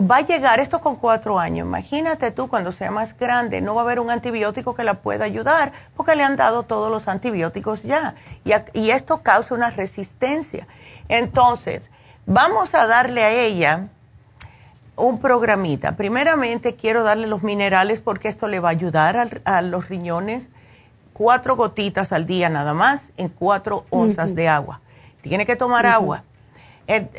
va 0.00 0.16
a 0.16 0.20
llegar 0.22 0.60
esto 0.60 0.80
con 0.80 0.96
cuatro 0.96 1.38
años. 1.38 1.66
Imagínate 1.66 2.30
tú 2.30 2.48
cuando 2.48 2.72
sea 2.72 2.90
más 2.90 3.16
grande, 3.16 3.60
no 3.60 3.74
va 3.74 3.82
a 3.82 3.84
haber 3.84 4.00
un 4.00 4.10
antibiótico 4.10 4.74
que 4.74 4.84
la 4.84 4.94
pueda 4.94 5.24
ayudar 5.24 5.72
porque 5.96 6.16
le 6.16 6.24
han 6.24 6.36
dado 6.36 6.62
todos 6.62 6.90
los 6.90 7.08
antibióticos 7.08 7.82
ya. 7.82 8.14
Y, 8.44 8.52
y 8.78 8.90
esto 8.90 9.22
causa 9.22 9.54
una 9.54 9.70
resistencia. 9.70 10.66
Entonces, 11.08 11.82
vamos 12.26 12.74
a 12.74 12.86
darle 12.86 13.22
a 13.22 13.30
ella 13.30 13.88
un 14.98 15.18
programita. 15.18 15.96
Primeramente 15.96 16.74
quiero 16.74 17.02
darle 17.02 17.26
los 17.26 17.42
minerales 17.42 18.00
porque 18.00 18.28
esto 18.28 18.48
le 18.48 18.60
va 18.60 18.68
a 18.68 18.72
ayudar 18.72 19.28
a, 19.44 19.62
los 19.62 19.88
riñones. 19.88 20.48
Cuatro 21.12 21.56
gotitas 21.56 22.12
al 22.12 22.26
día 22.26 22.48
nada 22.48 22.74
más 22.74 23.12
en 23.16 23.28
cuatro 23.28 23.86
onzas 23.90 24.34
de 24.34 24.48
agua. 24.48 24.80
Tiene 25.20 25.46
que 25.46 25.56
tomar 25.56 25.86
agua. 25.86 26.24
Eh, 26.90 27.10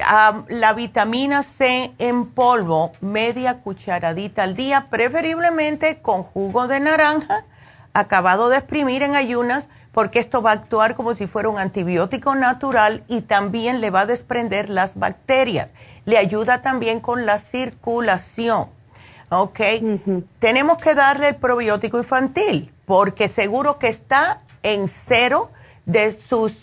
la 0.47 0.73
vitamina 0.73 1.43
C 1.43 1.93
en 1.99 2.25
polvo, 2.25 2.91
media 3.01 3.61
cucharadita 3.61 4.41
al 4.41 4.55
día, 4.55 4.87
preferiblemente 4.89 6.01
con 6.01 6.23
jugo 6.23 6.67
de 6.67 6.79
naranja, 6.79 7.45
acabado 7.93 8.49
de 8.49 8.57
exprimir 8.57 9.03
en 9.03 9.15
ayunas, 9.15 9.69
porque 9.91 10.17
esto 10.17 10.41
va 10.41 10.49
a 10.49 10.53
actuar 10.53 10.95
como 10.95 11.13
si 11.13 11.27
fuera 11.27 11.49
un 11.49 11.59
antibiótico 11.59 12.33
natural 12.33 13.03
y 13.07 13.21
también 13.21 13.79
le 13.79 13.91
va 13.91 14.01
a 14.01 14.05
desprender 14.07 14.69
las 14.69 14.97
bacterias. 14.97 15.75
Le 16.05 16.17
ayuda 16.17 16.63
también 16.63 16.99
con 16.99 17.27
la 17.27 17.37
circulación. 17.37 18.69
¿Ok? 19.29 19.59
Tenemos 20.39 20.79
que 20.79 20.95
darle 20.95 21.27
el 21.27 21.35
probiótico 21.35 21.99
infantil, 21.99 22.73
porque 22.85 23.27
seguro 23.27 23.77
que 23.77 23.89
está 23.89 24.41
en 24.63 24.87
cero 24.87 25.51
de 25.89 26.11
sus, 26.11 26.55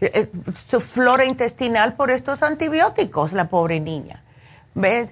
eh, 0.00 0.30
su 0.70 0.80
flora 0.80 1.26
intestinal 1.26 1.94
por 1.94 2.10
estos 2.10 2.42
antibióticos, 2.42 3.32
la 3.32 3.48
pobre 3.48 3.78
niña. 3.80 4.22
¿Ves? 4.74 5.10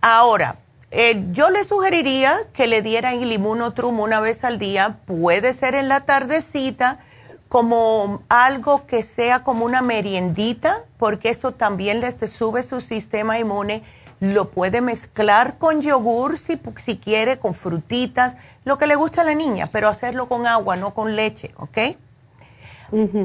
Ahora, 0.00 0.56
eh, 0.92 1.26
yo 1.32 1.50
le 1.50 1.64
sugeriría 1.64 2.34
que 2.52 2.68
le 2.68 2.80
dieran 2.80 3.20
el 3.20 3.32
inmunotrum 3.32 3.98
una 3.98 4.20
vez 4.20 4.44
al 4.44 4.58
día, 4.58 5.00
puede 5.06 5.54
ser 5.54 5.74
en 5.74 5.88
la 5.88 6.04
tardecita, 6.04 7.00
como 7.48 8.22
algo 8.28 8.86
que 8.86 9.02
sea 9.02 9.42
como 9.42 9.64
una 9.64 9.82
meriendita, 9.82 10.84
porque 10.98 11.30
esto 11.30 11.52
también 11.52 12.00
le 12.00 12.28
sube 12.28 12.62
su 12.62 12.80
sistema 12.80 13.38
inmune. 13.38 13.82
Lo 14.20 14.50
puede 14.50 14.80
mezclar 14.80 15.58
con 15.58 15.80
yogur 15.80 16.38
si, 16.38 16.60
si 16.84 16.98
quiere, 16.98 17.38
con 17.38 17.54
frutitas, 17.54 18.36
lo 18.64 18.78
que 18.78 18.86
le 18.86 18.96
gusta 18.96 19.22
a 19.22 19.24
la 19.24 19.34
niña, 19.34 19.70
pero 19.72 19.88
hacerlo 19.88 20.28
con 20.28 20.46
agua, 20.46 20.76
no 20.76 20.92
con 20.92 21.16
leche, 21.16 21.52
¿ok? 21.56 21.78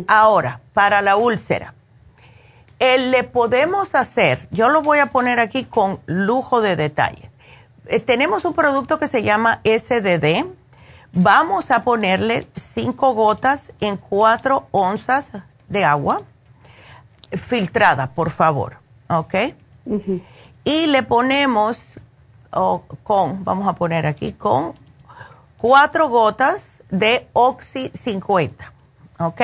Ahora, 0.08 0.62
para 0.74 1.02
la 1.02 1.16
úlcera, 1.16 1.74
le 2.80 3.24
podemos 3.24 3.96
hacer, 3.96 4.48
yo 4.52 4.70
lo 4.70 4.82
voy 4.82 5.00
a 5.00 5.08
poner 5.08 5.40
aquí 5.40 5.64
con 5.64 6.02
lujo 6.06 6.62
de 6.62 6.76
detalle. 6.76 7.32
Eh, 7.86 8.00
tenemos 8.00 8.46
un 8.46 8.54
producto 8.54 8.98
que 8.98 9.08
se 9.08 9.24
llama 9.24 9.62
SDD. 9.64 10.46
Vamos 11.14 11.72
a 11.72 11.84
ponerle 11.84 12.48
5 12.56 13.14
gotas 13.14 13.72
en 13.80 13.98
4 13.98 14.68
onzas 14.72 15.32
de 15.70 15.86
agua, 15.86 16.22
filtrada, 17.32 18.14
por 18.14 18.32
favor, 18.32 18.80
¿ok? 19.10 19.36
Y 20.64 20.88
le 20.88 21.04
ponemos 21.04 22.00
con, 23.04 23.44
vamos 23.44 23.68
a 23.68 23.76
poner 23.76 24.08
aquí, 24.08 24.34
con 24.34 24.74
4 25.58 26.10
gotas 26.10 26.84
de 26.90 27.28
Oxy 27.34 27.92
50. 27.94 28.73
¿Ok? 29.20 29.42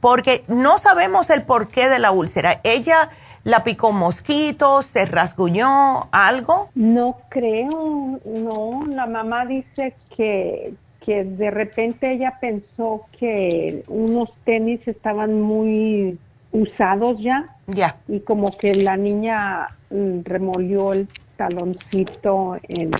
Porque 0.00 0.44
no 0.48 0.78
sabemos 0.78 1.30
el 1.30 1.42
porqué 1.42 1.88
de 1.88 1.98
la 1.98 2.10
úlcera. 2.10 2.60
¿Ella 2.62 3.10
la 3.44 3.62
picó 3.62 3.92
mosquito, 3.92 4.82
se 4.82 5.06
rasguñó, 5.06 6.08
algo? 6.12 6.70
No 6.74 7.18
creo, 7.28 8.20
no. 8.24 8.86
La 8.88 9.06
mamá 9.06 9.46
dice 9.46 9.94
que, 10.16 10.74
que 11.04 11.24
de 11.24 11.50
repente 11.50 12.12
ella 12.12 12.38
pensó 12.40 13.06
que 13.18 13.84
unos 13.86 14.30
tenis 14.44 14.80
estaban 14.86 15.40
muy 15.40 16.18
usados 16.52 17.20
ya. 17.20 17.54
Ya. 17.66 17.96
Y 18.08 18.20
como 18.20 18.56
que 18.56 18.74
la 18.74 18.96
niña 18.96 19.68
mm, 19.90 20.20
remolió 20.24 20.92
el 20.92 21.08
taloncito 21.36 22.56
en 22.68 22.92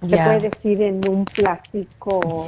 se 0.00 0.16
puede 0.16 0.50
decir 0.50 0.82
en 0.82 1.08
un 1.08 1.24
plástico, 1.24 2.46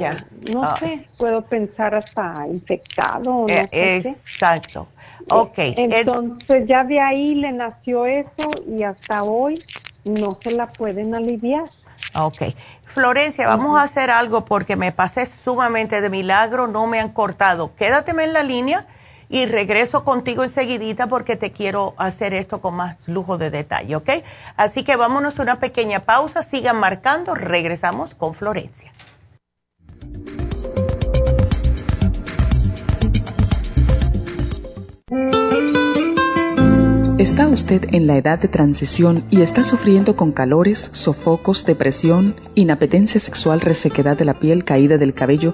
no 0.49 0.63
ah. 0.63 0.77
sé, 0.79 1.05
puedo 1.17 1.41
pensar 1.41 1.95
hasta 1.95 2.47
infectado. 2.47 3.45
Eh, 3.49 3.67
exacto. 3.71 4.87
Ok. 5.29 5.57
Entonces 5.57 6.67
ya 6.67 6.83
de 6.83 6.99
ahí 6.99 7.35
le 7.35 7.51
nació 7.51 8.05
eso 8.05 8.51
y 8.67 8.83
hasta 8.83 9.23
hoy 9.23 9.63
no 10.05 10.39
se 10.43 10.51
la 10.51 10.67
pueden 10.67 11.13
aliviar. 11.13 11.69
Ok. 12.13 12.43
Florencia, 12.85 13.47
vamos 13.47 13.77
a 13.77 13.83
hacer 13.83 14.09
algo 14.09 14.45
porque 14.45 14.75
me 14.75 14.91
pasé 14.91 15.25
sumamente 15.25 16.01
de 16.01 16.09
milagro, 16.09 16.67
no 16.67 16.87
me 16.87 16.99
han 16.99 17.09
cortado. 17.09 17.75
Quédateme 17.75 18.23
en 18.23 18.33
la 18.33 18.43
línea 18.43 18.85
y 19.31 19.45
regreso 19.45 20.03
contigo 20.03 20.43
enseguidita 20.43 21.07
porque 21.07 21.37
te 21.37 21.51
quiero 21.51 21.95
hacer 21.97 22.33
esto 22.33 22.61
con 22.61 22.75
más 22.75 22.97
lujo 23.07 23.37
de 23.37 23.49
detalle, 23.49 23.95
¿ok? 23.95 24.09
Así 24.57 24.83
que 24.83 24.97
vámonos 24.97 25.39
a 25.39 25.43
una 25.43 25.59
pequeña 25.59 26.01
pausa, 26.01 26.43
sigan 26.43 26.77
marcando, 26.77 27.33
regresamos 27.33 28.13
con 28.13 28.33
Florencia. 28.33 28.91
¿Está 37.17 37.47
usted 37.47 37.93
en 37.93 38.07
la 38.07 38.17
edad 38.17 38.39
de 38.39 38.47
transición 38.47 39.23
y 39.29 39.43
está 39.43 39.63
sufriendo 39.63 40.15
con 40.15 40.31
calores, 40.31 40.89
sofocos, 40.93 41.65
depresión, 41.65 42.35
inapetencia 42.55 43.19
sexual, 43.19 43.61
resequedad 43.61 44.17
de 44.17 44.25
la 44.25 44.33
piel, 44.33 44.65
caída 44.65 44.97
del 44.97 45.13
cabello 45.13 45.53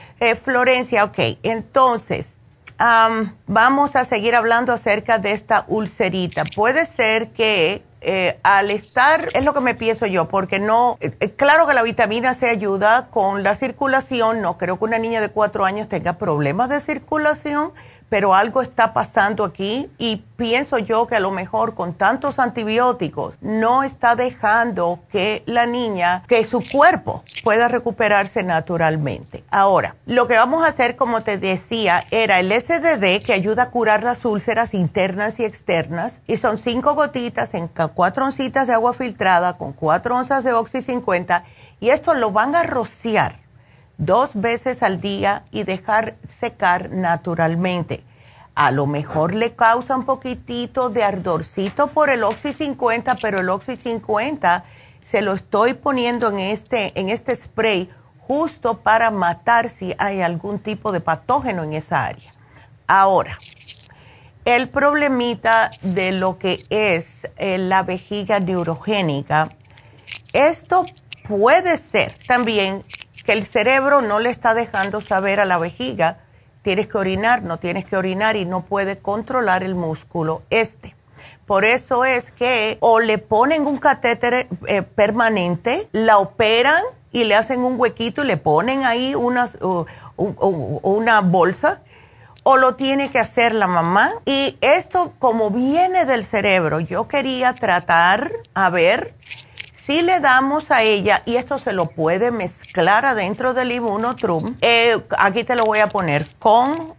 Eh, 0.21 0.35
Florencia, 0.35 1.03
ok, 1.03 1.17
entonces, 1.41 2.37
vamos 3.47 3.95
a 3.95 4.05
seguir 4.05 4.35
hablando 4.35 4.71
acerca 4.71 5.17
de 5.17 5.31
esta 5.31 5.65
ulcerita. 5.67 6.43
Puede 6.55 6.85
ser 6.85 7.31
que 7.31 7.81
eh, 8.01 8.39
al 8.43 8.69
estar, 8.69 9.29
es 9.33 9.43
lo 9.45 9.55
que 9.55 9.61
me 9.61 9.73
pienso 9.73 10.05
yo, 10.05 10.27
porque 10.27 10.59
no, 10.59 10.97
eh, 11.01 11.11
eh, 11.19 11.31
claro 11.31 11.65
que 11.65 11.73
la 11.73 11.81
vitamina 11.81 12.35
C 12.35 12.51
ayuda 12.51 13.07
con 13.09 13.41
la 13.41 13.55
circulación, 13.55 14.41
no 14.41 14.59
creo 14.59 14.77
que 14.77 14.85
una 14.85 14.99
niña 14.99 15.21
de 15.21 15.29
cuatro 15.29 15.65
años 15.65 15.89
tenga 15.89 16.13
problemas 16.19 16.69
de 16.69 16.81
circulación, 16.81 17.71
pero 18.11 18.35
algo 18.35 18.61
está 18.61 18.91
pasando 18.91 19.45
aquí 19.45 19.89
y 19.97 20.17
pienso 20.35 20.77
yo 20.77 21.07
que 21.07 21.15
a 21.15 21.21
lo 21.21 21.31
mejor 21.31 21.75
con 21.75 21.93
tantos 21.93 22.39
antibióticos 22.39 23.35
no 23.39 23.83
está 23.83 24.17
dejando 24.17 24.99
que 25.09 25.43
la 25.45 25.65
niña, 25.65 26.21
que 26.27 26.43
su 26.43 26.61
cuerpo 26.69 27.23
pueda 27.45 27.69
recuperarse 27.69 28.43
naturalmente. 28.43 29.45
Ahora, 29.49 29.95
lo 30.05 30.27
que 30.27 30.35
vamos 30.35 30.65
a 30.65 30.67
hacer, 30.67 30.97
como 30.97 31.23
te 31.23 31.37
decía, 31.37 32.05
era 32.11 32.41
el 32.41 32.51
SDD 32.51 33.23
que 33.23 33.31
ayuda 33.31 33.63
a 33.63 33.69
curar 33.69 34.03
las 34.03 34.25
úlceras 34.25 34.73
internas 34.73 35.39
y 35.39 35.45
externas 35.45 36.19
y 36.27 36.35
son 36.35 36.57
cinco 36.57 36.95
gotitas 36.95 37.53
en 37.53 37.69
cuatro 37.69 38.25
oncitas 38.25 38.67
de 38.67 38.73
agua 38.73 38.93
filtrada 38.93 39.55
con 39.55 39.71
cuatro 39.71 40.17
onzas 40.17 40.43
de 40.43 40.51
Oxy 40.51 40.81
50 40.81 41.45
y 41.79 41.91
esto 41.91 42.13
lo 42.13 42.31
van 42.31 42.55
a 42.55 42.63
rociar 42.63 43.40
dos 44.01 44.31
veces 44.33 44.81
al 44.81 44.99
día 44.99 45.45
y 45.51 45.63
dejar 45.63 46.17
secar 46.27 46.89
naturalmente. 46.89 48.03
A 48.55 48.71
lo 48.71 48.87
mejor 48.87 49.35
le 49.35 49.55
causa 49.55 49.95
un 49.95 50.05
poquitito 50.05 50.89
de 50.89 51.03
ardorcito 51.03 51.87
por 51.87 52.09
el 52.09 52.23
Oxy 52.23 52.51
50, 52.51 53.17
pero 53.21 53.39
el 53.39 53.49
Oxy 53.49 53.75
50 53.75 54.63
se 55.03 55.21
lo 55.21 55.33
estoy 55.33 55.75
poniendo 55.75 56.29
en 56.29 56.39
este, 56.39 56.99
en 56.99 57.09
este 57.09 57.35
spray 57.35 57.89
justo 58.19 58.79
para 58.79 59.11
matar 59.11 59.69
si 59.69 59.93
hay 59.99 60.21
algún 60.21 60.57
tipo 60.57 60.91
de 60.91 60.99
patógeno 60.99 61.63
en 61.63 61.73
esa 61.73 62.05
área. 62.05 62.33
Ahora, 62.87 63.37
el 64.45 64.69
problemita 64.69 65.69
de 65.83 66.11
lo 66.11 66.39
que 66.39 66.65
es 66.71 67.29
eh, 67.37 67.59
la 67.59 67.83
vejiga 67.83 68.39
neurogénica, 68.39 69.51
esto 70.33 70.85
puede 71.27 71.77
ser 71.77 72.17
también 72.27 72.83
que 73.23 73.33
el 73.33 73.45
cerebro 73.45 74.01
no 74.01 74.19
le 74.19 74.29
está 74.29 74.53
dejando 74.53 75.01
saber 75.01 75.39
a 75.39 75.45
la 75.45 75.57
vejiga, 75.57 76.19
tienes 76.61 76.87
que 76.87 76.97
orinar, 76.97 77.43
no 77.43 77.57
tienes 77.57 77.85
que 77.85 77.97
orinar 77.97 78.35
y 78.35 78.45
no 78.45 78.63
puede 78.65 78.99
controlar 78.99 79.63
el 79.63 79.75
músculo 79.75 80.43
este. 80.49 80.95
Por 81.45 81.65
eso 81.65 82.05
es 82.05 82.31
que 82.31 82.77
o 82.79 82.99
le 82.99 83.17
ponen 83.17 83.65
un 83.67 83.77
catéter 83.77 84.47
eh, 84.67 84.81
permanente, 84.83 85.87
la 85.91 86.17
operan 86.17 86.81
y 87.11 87.25
le 87.25 87.35
hacen 87.35 87.63
un 87.63 87.79
huequito 87.79 88.23
y 88.23 88.27
le 88.27 88.37
ponen 88.37 88.83
ahí 88.85 89.15
una, 89.15 89.49
una 90.17 91.21
bolsa, 91.21 91.81
o 92.43 92.57
lo 92.57 92.75
tiene 92.75 93.11
que 93.11 93.19
hacer 93.19 93.53
la 93.53 93.67
mamá. 93.67 94.09
Y 94.25 94.57
esto, 94.61 95.13
como 95.19 95.51
viene 95.51 96.05
del 96.05 96.23
cerebro, 96.23 96.79
yo 96.79 97.07
quería 97.07 97.53
tratar, 97.53 98.31
a 98.53 98.69
ver, 98.69 99.13
si 99.85 100.03
le 100.03 100.19
damos 100.19 100.69
a 100.69 100.83
ella, 100.83 101.23
y 101.25 101.37
esto 101.37 101.57
se 101.57 101.73
lo 101.73 101.87
puede 101.89 102.31
mezclar 102.31 103.03
adentro 103.05 103.55
del 103.55 103.71
Immunotrum, 103.71 104.57
eh, 104.61 105.01
aquí 105.17 105.43
te 105.43 105.55
lo 105.55 105.65
voy 105.65 105.79
a 105.79 105.87
poner 105.87 106.35
con 106.37 106.93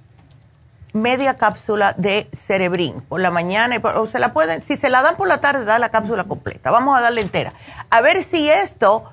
media 0.93 1.37
cápsula 1.39 1.95
de 1.97 2.29
cerebrín 2.33 3.01
por 3.03 3.21
la 3.21 3.31
mañana, 3.31 3.81
o 3.95 4.07
se 4.09 4.19
la 4.19 4.33
pueden, 4.33 4.63
si 4.63 4.77
se 4.77 4.91
la 4.91 5.01
dan 5.03 5.17
por 5.17 5.29
la 5.29 5.41
tarde, 5.41 5.65
da 5.65 5.79
la 5.79 5.91
cápsula 5.91 6.25
completa. 6.25 6.73
Vamos 6.73 6.99
a 6.99 7.01
darle 7.01 7.21
entera. 7.21 7.55
A 7.89 8.01
ver 8.01 8.23
si 8.25 8.51
esto 8.51 9.05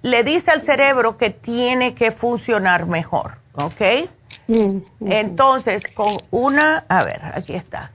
le 0.00 0.24
dice 0.24 0.50
al 0.50 0.62
cerebro 0.62 1.18
que 1.18 1.28
tiene 1.28 1.94
que 1.94 2.12
funcionar 2.12 2.86
mejor, 2.86 3.36
¿ok? 3.52 4.08
Mm, 4.48 4.78
Entonces, 5.06 5.84
con 5.94 6.16
una, 6.30 6.84
a 6.88 7.04
ver, 7.04 7.20
aquí 7.34 7.54
está, 7.54 7.92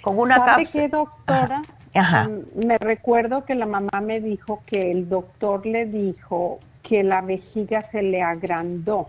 con 0.00 0.18
una 0.18 0.42
cápsula. 0.44 0.88
doctora? 0.88 1.62
Mm, 1.94 2.66
me 2.66 2.78
recuerdo 2.78 3.44
que 3.44 3.54
la 3.54 3.66
mamá 3.66 4.00
me 4.00 4.20
dijo 4.20 4.62
que 4.66 4.90
el 4.90 5.08
doctor 5.08 5.66
le 5.66 5.86
dijo 5.86 6.58
que 6.82 7.02
la 7.02 7.20
vejiga 7.20 7.88
se 7.90 8.02
le 8.02 8.22
agrandó. 8.22 9.08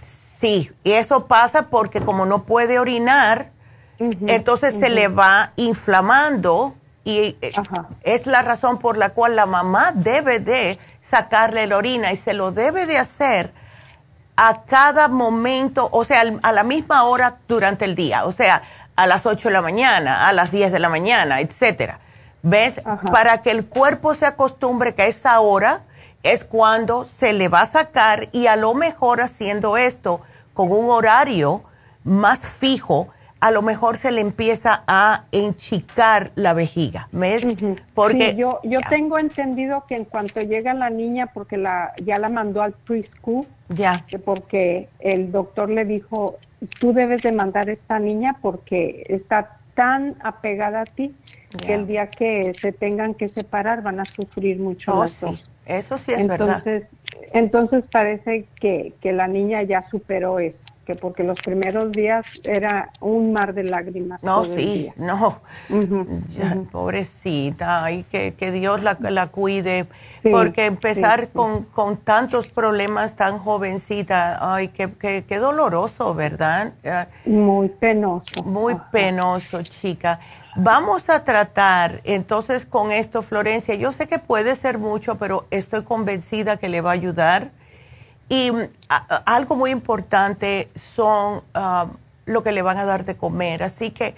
Sí, 0.00 0.70
y 0.82 0.92
eso 0.92 1.26
pasa 1.26 1.68
porque 1.70 2.00
como 2.00 2.26
no 2.26 2.44
puede 2.44 2.78
orinar, 2.78 3.50
entonces 3.98 4.74
se 4.74 4.90
le 4.90 5.08
va 5.08 5.52
inflamando 5.56 6.74
y 7.04 7.36
eh, 7.40 7.52
es 8.02 8.26
la 8.26 8.42
razón 8.42 8.78
por 8.78 8.98
la 8.98 9.10
cual 9.10 9.36
la 9.36 9.46
mamá 9.46 9.92
debe 9.94 10.40
de 10.40 10.78
sacarle 11.00 11.66
la 11.66 11.76
orina 11.76 12.12
y 12.12 12.16
se 12.16 12.34
lo 12.34 12.50
debe 12.50 12.86
de 12.86 12.98
hacer 12.98 13.52
a 14.36 14.62
cada 14.64 15.08
momento, 15.08 15.88
o 15.92 16.04
sea, 16.04 16.24
a 16.42 16.52
la 16.52 16.64
misma 16.64 17.04
hora 17.04 17.38
durante 17.46 17.84
el 17.84 17.94
día. 17.94 18.24
O 18.24 18.32
sea, 18.32 18.62
a 18.96 19.06
las 19.06 19.26
8 19.26 19.48
de 19.48 19.52
la 19.52 19.62
mañana, 19.62 20.28
a 20.28 20.32
las 20.32 20.50
10 20.50 20.72
de 20.72 20.78
la 20.78 20.88
mañana, 20.88 21.40
etcétera. 21.40 22.00
¿Ves? 22.42 22.82
Para 23.10 23.42
que 23.42 23.50
el 23.50 23.66
cuerpo 23.66 24.14
se 24.14 24.26
acostumbre 24.26 24.94
que 24.94 25.02
a 25.02 25.06
esa 25.06 25.40
hora 25.40 25.82
es 26.22 26.44
cuando 26.44 27.04
se 27.04 27.32
le 27.32 27.48
va 27.48 27.62
a 27.62 27.66
sacar 27.66 28.28
y 28.32 28.46
a 28.46 28.56
lo 28.56 28.74
mejor 28.74 29.20
haciendo 29.20 29.76
esto 29.76 30.20
con 30.52 30.70
un 30.70 30.90
horario 30.90 31.62
más 32.04 32.46
fijo, 32.46 33.08
a 33.40 33.50
lo 33.50 33.60
mejor 33.60 33.98
se 33.98 34.10
le 34.10 34.22
empieza 34.22 34.84
a 34.86 35.24
enchicar 35.32 36.32
la 36.34 36.54
vejiga. 36.54 37.08
¿Ves? 37.12 37.46
Porque 37.94 38.34
yo 38.36 38.60
yo 38.62 38.80
tengo 38.88 39.18
entendido 39.18 39.84
que 39.86 39.96
en 39.96 40.04
cuanto 40.04 40.40
llega 40.40 40.72
la 40.72 40.88
niña 40.88 41.26
porque 41.26 41.58
la 41.58 41.92
ya 42.02 42.18
la 42.18 42.30
mandó 42.30 42.62
al 42.62 42.72
preschool, 42.72 43.46
ya. 43.68 44.04
Porque 44.24 44.88
el 45.00 45.30
doctor 45.30 45.68
le 45.68 45.84
dijo 45.84 46.38
tú 46.80 46.92
debes 46.92 47.22
de 47.22 47.32
mandar 47.32 47.68
a 47.68 47.72
esta 47.72 47.98
niña 47.98 48.36
porque 48.40 49.04
está 49.08 49.58
tan 49.74 50.16
apegada 50.22 50.82
a 50.82 50.84
ti 50.84 51.14
que 51.58 51.74
el 51.74 51.86
día 51.86 52.10
que 52.10 52.52
se 52.60 52.72
tengan 52.72 53.14
que 53.14 53.28
separar 53.28 53.82
van 53.82 54.00
a 54.00 54.04
sufrir 54.04 54.58
mucho. 54.58 54.92
Oh, 54.92 55.04
Eso 55.66 55.98
sí 55.98 56.12
es 56.12 56.18
entonces, 56.18 56.64
verdad. 56.64 56.88
Entonces 57.32 57.84
parece 57.90 58.46
que, 58.60 58.94
que 59.00 59.12
la 59.12 59.28
niña 59.28 59.62
ya 59.62 59.88
superó 59.88 60.38
eso 60.38 60.63
que 60.84 60.94
porque 60.94 61.22
los 61.24 61.38
primeros 61.40 61.92
días 61.92 62.24
era 62.44 62.90
un 63.00 63.32
mar 63.32 63.54
de 63.54 63.64
lágrimas. 63.64 64.22
No, 64.22 64.44
sí, 64.44 64.90
no. 64.96 65.40
Pobrecita, 66.72 67.84
ay, 67.84 68.04
que, 68.10 68.34
que 68.34 68.52
Dios 68.52 68.82
la, 68.82 68.96
la 69.00 69.28
cuide, 69.28 69.86
porque 70.30 70.66
empezar 70.66 71.30
con, 71.30 71.64
con, 71.64 71.96
tantos 71.96 72.46
problemas 72.46 73.16
tan 73.16 73.38
jovencita, 73.38 74.54
ay, 74.54 74.68
qué, 74.68 74.92
qué, 75.26 75.38
doloroso, 75.38 76.14
¿verdad? 76.14 76.74
Muy 77.24 77.68
penoso. 77.68 78.42
Muy 78.44 78.76
penoso, 78.92 79.62
chica. 79.62 80.20
Vamos 80.56 81.10
a 81.10 81.24
tratar 81.24 82.00
entonces 82.04 82.64
con 82.64 82.92
esto, 82.92 83.22
Florencia. 83.22 83.74
Yo 83.74 83.90
sé 83.90 84.06
que 84.06 84.18
puede 84.18 84.54
ser 84.54 84.78
mucho, 84.78 85.16
pero 85.16 85.46
estoy 85.50 85.82
convencida 85.82 86.58
que 86.58 86.68
le 86.68 86.80
va 86.80 86.90
a 86.90 86.94
ayudar 86.94 87.50
y 88.28 88.50
mm, 88.50 88.68
algo 89.26 89.56
muy 89.56 89.70
importante 89.70 90.70
son 90.74 91.42
ah, 91.54 91.86
lo 92.26 92.42
que 92.42 92.52
le 92.52 92.62
van 92.62 92.78
a 92.78 92.84
dar 92.84 93.04
de 93.04 93.16
comer. 93.16 93.62
Así 93.62 93.90
que 93.90 94.14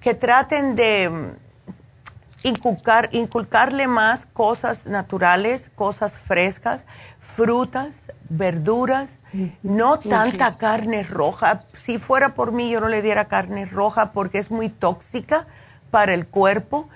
que 0.00 0.14
traten 0.14 0.74
de 0.74 1.08
mm, 1.08 2.48
inculcar, 2.48 3.08
inculcarle 3.12 3.86
más 3.86 4.26
cosas 4.26 4.86
naturales, 4.86 5.70
cosas 5.74 6.18
frescas, 6.18 6.86
frutas, 7.20 8.12
verduras, 8.28 9.18
no 9.62 9.98
tanta 9.98 10.58
carne 10.58 11.04
roja. 11.04 11.64
Si 11.80 11.98
fuera 11.98 12.34
por 12.34 12.52
mí, 12.52 12.70
yo 12.70 12.80
no 12.80 12.88
le 12.88 13.00
diera 13.00 13.26
carne 13.26 13.64
roja 13.64 14.12
porque 14.12 14.38
es 14.38 14.50
muy 14.50 14.68
tóxica 14.68 15.46
para 15.90 16.14
el 16.14 16.26
cuerpo 16.26 16.88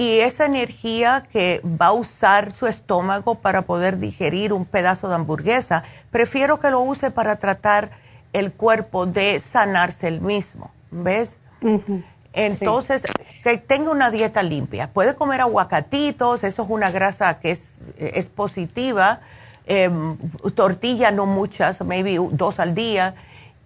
y 0.00 0.20
esa 0.20 0.46
energía 0.46 1.26
que 1.30 1.60
va 1.62 1.88
a 1.88 1.92
usar 1.92 2.52
su 2.52 2.66
estómago 2.66 3.34
para 3.34 3.62
poder 3.66 3.98
digerir 3.98 4.54
un 4.54 4.64
pedazo 4.64 5.10
de 5.10 5.16
hamburguesa, 5.16 5.82
prefiero 6.10 6.58
que 6.58 6.70
lo 6.70 6.80
use 6.80 7.10
para 7.10 7.36
tratar 7.36 7.90
el 8.32 8.50
cuerpo 8.50 9.04
de 9.04 9.40
sanarse 9.40 10.08
el 10.08 10.22
mismo, 10.22 10.70
¿ves? 10.90 11.38
Entonces, 12.32 13.02
que 13.44 13.58
tenga 13.58 13.90
una 13.90 14.10
dieta 14.10 14.42
limpia. 14.42 14.90
Puede 14.90 15.14
comer 15.14 15.42
aguacatitos, 15.42 16.44
eso 16.44 16.62
es 16.62 16.70
una 16.70 16.90
grasa 16.90 17.38
que 17.38 17.50
es, 17.50 17.82
es 17.98 18.30
positiva, 18.30 19.20
em, 19.66 20.16
tortilla 20.54 21.10
no 21.10 21.26
muchas, 21.26 21.84
maybe 21.84 22.16
dos 22.32 22.58
al 22.58 22.74
día, 22.74 23.16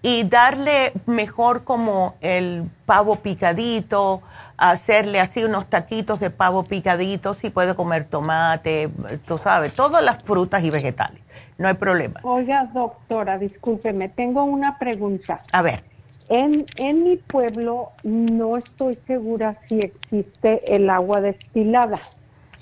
y 0.02 0.24
darle 0.24 0.94
mejor 1.06 1.62
como 1.62 2.16
el 2.20 2.68
pavo 2.86 3.16
picadito, 3.16 4.20
hacerle 4.56 5.20
así 5.20 5.44
unos 5.44 5.66
taquitos 5.66 6.20
de 6.20 6.30
pavo 6.30 6.64
picaditos 6.64 7.42
y 7.44 7.50
puede 7.50 7.74
comer 7.74 8.04
tomate, 8.04 8.90
tú 9.26 9.38
sabes, 9.38 9.74
todas 9.74 10.04
las 10.04 10.22
frutas 10.22 10.62
y 10.62 10.70
vegetales. 10.70 11.20
No 11.58 11.68
hay 11.68 11.74
problema. 11.74 12.20
Oiga, 12.22 12.68
doctora, 12.72 13.38
discúlpeme, 13.38 14.08
tengo 14.08 14.44
una 14.44 14.78
pregunta. 14.78 15.42
A 15.52 15.62
ver. 15.62 15.84
En, 16.28 16.66
en 16.76 17.04
mi 17.04 17.16
pueblo 17.16 17.90
no 18.02 18.56
estoy 18.56 18.98
segura 19.06 19.56
si 19.68 19.80
existe 19.80 20.74
el 20.74 20.88
agua 20.88 21.20
destilada. 21.20 22.00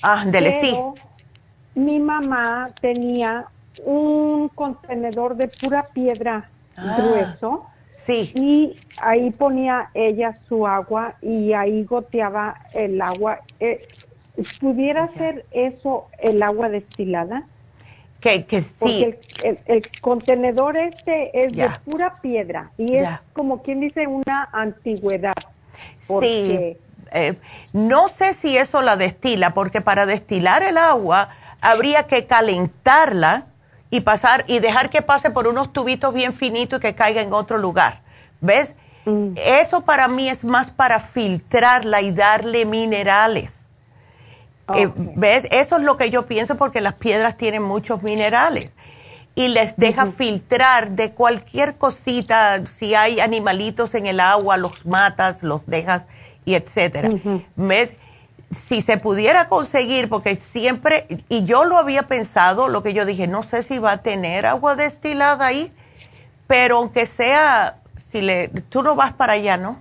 Ah, 0.02 0.24
dele 0.26 0.52
sí. 0.52 0.76
Mi 1.74 2.00
mamá 2.00 2.70
tenía 2.80 3.46
un 3.84 4.48
contenedor 4.48 5.36
de 5.36 5.48
pura 5.48 5.84
piedra 5.94 6.50
ah, 6.76 6.96
grueso 6.98 7.66
Sí. 8.04 8.32
Y 8.34 8.80
ahí 9.00 9.30
ponía 9.30 9.90
ella 9.94 10.36
su 10.48 10.66
agua 10.66 11.14
y 11.22 11.52
ahí 11.52 11.84
goteaba 11.84 12.56
el 12.74 13.00
agua. 13.00 13.40
Eh, 13.60 13.86
¿Pudiera 14.60 15.06
ser 15.08 15.46
eso 15.52 16.08
el 16.18 16.42
agua 16.42 16.68
destilada? 16.68 17.44
Que, 18.20 18.44
que 18.44 18.62
sí. 18.62 19.14
el, 19.42 19.58
el, 19.66 20.00
contenedor 20.00 20.76
este 20.76 21.44
es 21.44 21.52
de 21.54 21.68
pura 21.84 22.20
piedra 22.20 22.70
y 22.78 22.96
es 22.96 23.08
como 23.32 23.62
quien 23.62 23.80
dice 23.80 24.06
una 24.06 24.48
antigüedad. 24.52 25.34
Sí. 25.98 26.76
Eh, 27.14 27.34
no 27.72 28.08
sé 28.08 28.32
si 28.32 28.56
eso 28.56 28.80
la 28.80 28.96
destila, 28.96 29.54
porque 29.54 29.80
para 29.80 30.06
destilar 30.06 30.62
el 30.62 30.78
agua 30.78 31.28
habría 31.60 32.06
que 32.06 32.26
calentarla 32.26 33.46
y 33.92 34.00
pasar 34.00 34.44
y 34.48 34.58
dejar 34.58 34.88
que 34.88 35.02
pase 35.02 35.30
por 35.30 35.46
unos 35.46 35.70
tubitos 35.70 36.14
bien 36.14 36.32
finitos 36.32 36.78
y 36.78 36.80
que 36.80 36.94
caiga 36.94 37.20
en 37.20 37.34
otro 37.34 37.58
lugar. 37.58 38.00
¿Ves? 38.40 38.74
Mm. 39.04 39.34
Eso 39.36 39.82
para 39.82 40.08
mí 40.08 40.30
es 40.30 40.44
más 40.46 40.70
para 40.70 40.98
filtrarla 40.98 42.00
y 42.00 42.10
darle 42.10 42.64
minerales. 42.64 43.68
Eh, 44.74 44.88
¿Ves? 44.96 45.46
Eso 45.50 45.76
es 45.76 45.82
lo 45.82 45.98
que 45.98 46.08
yo 46.08 46.24
pienso 46.24 46.56
porque 46.56 46.80
las 46.80 46.94
piedras 46.94 47.36
tienen 47.36 47.62
muchos 47.62 48.02
minerales 48.02 48.72
y 49.34 49.48
les 49.48 49.76
deja 49.76 50.06
filtrar 50.06 50.92
de 50.92 51.12
cualquier 51.12 51.76
cosita, 51.76 52.64
si 52.66 52.94
hay 52.94 53.20
animalitos 53.20 53.94
en 53.94 54.06
el 54.06 54.20
agua, 54.20 54.56
los 54.56 54.86
matas, 54.86 55.42
los 55.42 55.66
dejas 55.66 56.06
y 56.46 56.54
etcétera. 56.54 57.10
¿Ves? 57.56 57.96
Si 58.52 58.82
se 58.82 58.98
pudiera 58.98 59.48
conseguir, 59.48 60.08
porque 60.08 60.36
siempre, 60.36 61.06
y 61.28 61.44
yo 61.44 61.64
lo 61.64 61.76
había 61.78 62.04
pensado, 62.04 62.68
lo 62.68 62.82
que 62.82 62.92
yo 62.92 63.04
dije, 63.04 63.26
no 63.26 63.42
sé 63.42 63.62
si 63.62 63.78
va 63.78 63.92
a 63.92 64.02
tener 64.02 64.46
agua 64.46 64.76
destilada 64.76 65.46
ahí, 65.46 65.72
pero 66.46 66.76
aunque 66.76 67.06
sea, 67.06 67.78
si 67.96 68.20
le, 68.20 68.48
tú 68.48 68.82
no 68.82 68.94
vas 68.94 69.12
para 69.14 69.34
allá, 69.34 69.56
¿no? 69.56 69.80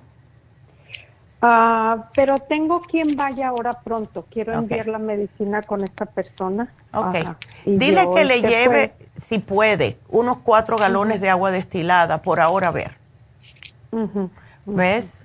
Ah, 1.41 2.09
pero 2.13 2.39
tengo 2.39 2.81
quien 2.81 3.15
vaya 3.15 3.47
ahora 3.47 3.73
pronto. 3.81 4.27
Quiero 4.29 4.53
enviar 4.53 4.87
la 4.87 4.99
medicina 4.99 5.63
con 5.63 5.83
esta 5.83 6.05
persona. 6.05 6.71
Ok. 6.93 7.15
Dile 7.65 8.07
que 8.13 8.23
le 8.25 8.41
lleve, 8.41 8.93
si 9.17 9.39
puede, 9.39 9.97
unos 10.09 10.37
cuatro 10.43 10.77
galones 10.77 11.19
de 11.19 11.29
agua 11.31 11.49
destilada 11.49 12.21
por 12.21 12.39
ahora 12.39 12.67
a 12.67 12.71
ver. 12.71 12.91
¿Ves? 14.65 15.20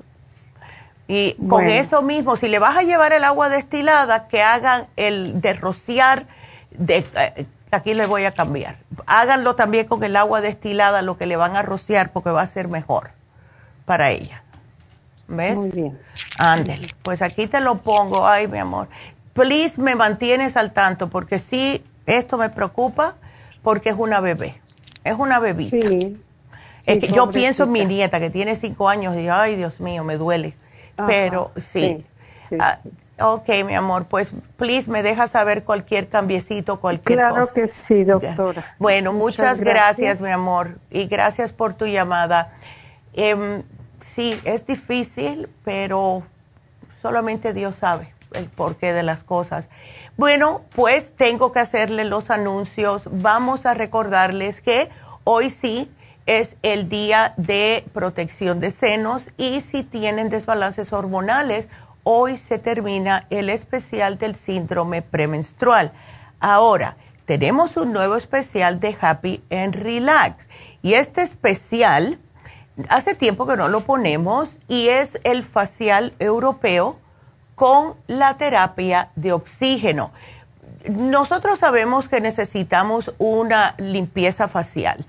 Y 1.08 1.34
con 1.48 1.66
eso 1.66 2.02
mismo, 2.02 2.36
si 2.36 2.48
le 2.48 2.58
vas 2.58 2.76
a 2.76 2.82
llevar 2.82 3.12
el 3.12 3.22
agua 3.22 3.48
destilada, 3.48 4.26
que 4.26 4.42
hagan 4.42 4.88
el 4.96 5.40
de 5.40 5.52
rociar, 5.52 6.26
de, 6.72 7.06
eh, 7.14 7.46
aquí 7.70 7.94
le 7.94 8.06
voy 8.06 8.24
a 8.24 8.32
cambiar. 8.32 8.78
Háganlo 9.06 9.54
también 9.54 9.86
con 9.86 10.02
el 10.02 10.16
agua 10.16 10.40
destilada, 10.40 11.02
lo 11.02 11.16
que 11.16 11.26
le 11.26 11.36
van 11.36 11.56
a 11.56 11.62
rociar, 11.62 12.12
porque 12.12 12.30
va 12.30 12.42
a 12.42 12.46
ser 12.46 12.66
mejor 12.66 13.12
para 13.84 14.10
ella. 14.10 14.42
¿Ves? 15.28 15.56
Muy 15.56 15.70
bien. 15.70 15.98
Ándele. 16.38 16.94
Pues 17.02 17.22
aquí 17.22 17.46
te 17.46 17.60
lo 17.60 17.76
pongo. 17.76 18.26
Ay, 18.26 18.48
mi 18.48 18.58
amor. 18.58 18.88
Please 19.32 19.80
me 19.80 19.94
mantienes 19.94 20.56
al 20.56 20.72
tanto 20.72 21.08
porque 21.08 21.38
sí, 21.38 21.84
esto 22.06 22.38
me 22.38 22.48
preocupa 22.48 23.16
porque 23.62 23.90
es 23.90 23.96
una 23.96 24.20
bebé. 24.20 24.60
Es 25.04 25.14
una 25.14 25.38
bebita. 25.38 25.88
Sí. 25.88 26.20
Es 26.84 26.98
que 27.00 27.08
yo 27.08 27.30
pienso 27.30 27.64
en 27.64 27.72
mi 27.72 27.84
nieta 27.84 28.20
que 28.20 28.30
tiene 28.30 28.54
cinco 28.54 28.88
años 28.88 29.16
y 29.16 29.28
ay, 29.28 29.56
Dios 29.56 29.80
mío, 29.80 30.04
me 30.04 30.16
duele. 30.16 30.56
Pero 31.06 31.52
sí. 31.56 32.04
Ah, 32.58 32.78
ok, 33.18 33.48
mi 33.64 33.74
amor, 33.74 34.06
pues 34.06 34.32
please 34.56 34.90
me 34.90 35.02
deja 35.02 35.26
saber 35.28 35.64
cualquier 35.64 36.08
cambiecito, 36.08 36.80
cualquier 36.80 37.18
cosa. 37.18 37.30
Claro 37.30 37.52
que 37.52 37.72
sí, 37.88 38.04
doctora. 38.04 38.76
Bueno, 38.78 39.12
muchas, 39.12 39.60
gracias. 39.60 40.20
mi 40.20 40.30
amor, 40.30 40.78
y 40.90 41.06
gracias 41.06 41.52
por 41.52 41.74
tu 41.74 41.86
llamada. 41.86 42.52
Eh, 43.14 43.62
sí, 44.00 44.40
es 44.44 44.66
difícil, 44.66 45.48
pero 45.64 46.22
solamente 47.00 47.52
Dios 47.52 47.76
sabe 47.76 48.14
el 48.32 48.46
porqué 48.46 48.92
de 48.92 49.02
las 49.02 49.24
cosas. 49.24 49.70
Bueno, 50.16 50.62
pues 50.74 51.12
tengo 51.14 51.52
que 51.52 51.60
hacerle 51.60 52.04
los 52.04 52.30
anuncios. 52.30 53.08
Vamos 53.10 53.66
a 53.66 53.74
recordarles 53.74 54.60
que 54.60 54.88
hoy 55.24 55.50
sí 55.50 55.90
es 56.26 56.56
el 56.62 56.88
día 56.88 57.34
de 57.36 57.84
protección 57.92 58.60
de 58.60 58.70
senos 58.70 59.30
y 59.36 59.60
si 59.60 59.84
tienen 59.84 60.28
desbalances 60.28 60.92
hormonales, 60.92 61.68
hoy 62.02 62.36
se 62.36 62.58
termina 62.58 63.26
el 63.30 63.48
especial 63.48 64.18
del 64.18 64.34
síndrome 64.34 65.02
premenstrual. 65.02 65.92
Ahora, 66.40 66.96
tenemos 67.24 67.76
un 67.76 67.92
nuevo 67.92 68.16
especial 68.16 68.78
de 68.78 68.96
Happy 69.00 69.42
and 69.50 69.74
Relax 69.74 70.48
y 70.82 70.94
este 70.94 71.22
especial 71.22 72.18
hace 72.88 73.14
tiempo 73.14 73.46
que 73.46 73.56
no 73.56 73.68
lo 73.68 73.80
ponemos 73.80 74.58
y 74.68 74.88
es 74.88 75.18
el 75.24 75.42
facial 75.44 76.14
europeo 76.18 76.98
con 77.54 77.96
la 78.06 78.36
terapia 78.36 79.10
de 79.16 79.32
oxígeno. 79.32 80.12
Nosotros 80.88 81.58
sabemos 81.58 82.08
que 82.08 82.20
necesitamos 82.20 83.12
una 83.18 83.74
limpieza 83.78 84.46
facial. 84.46 85.04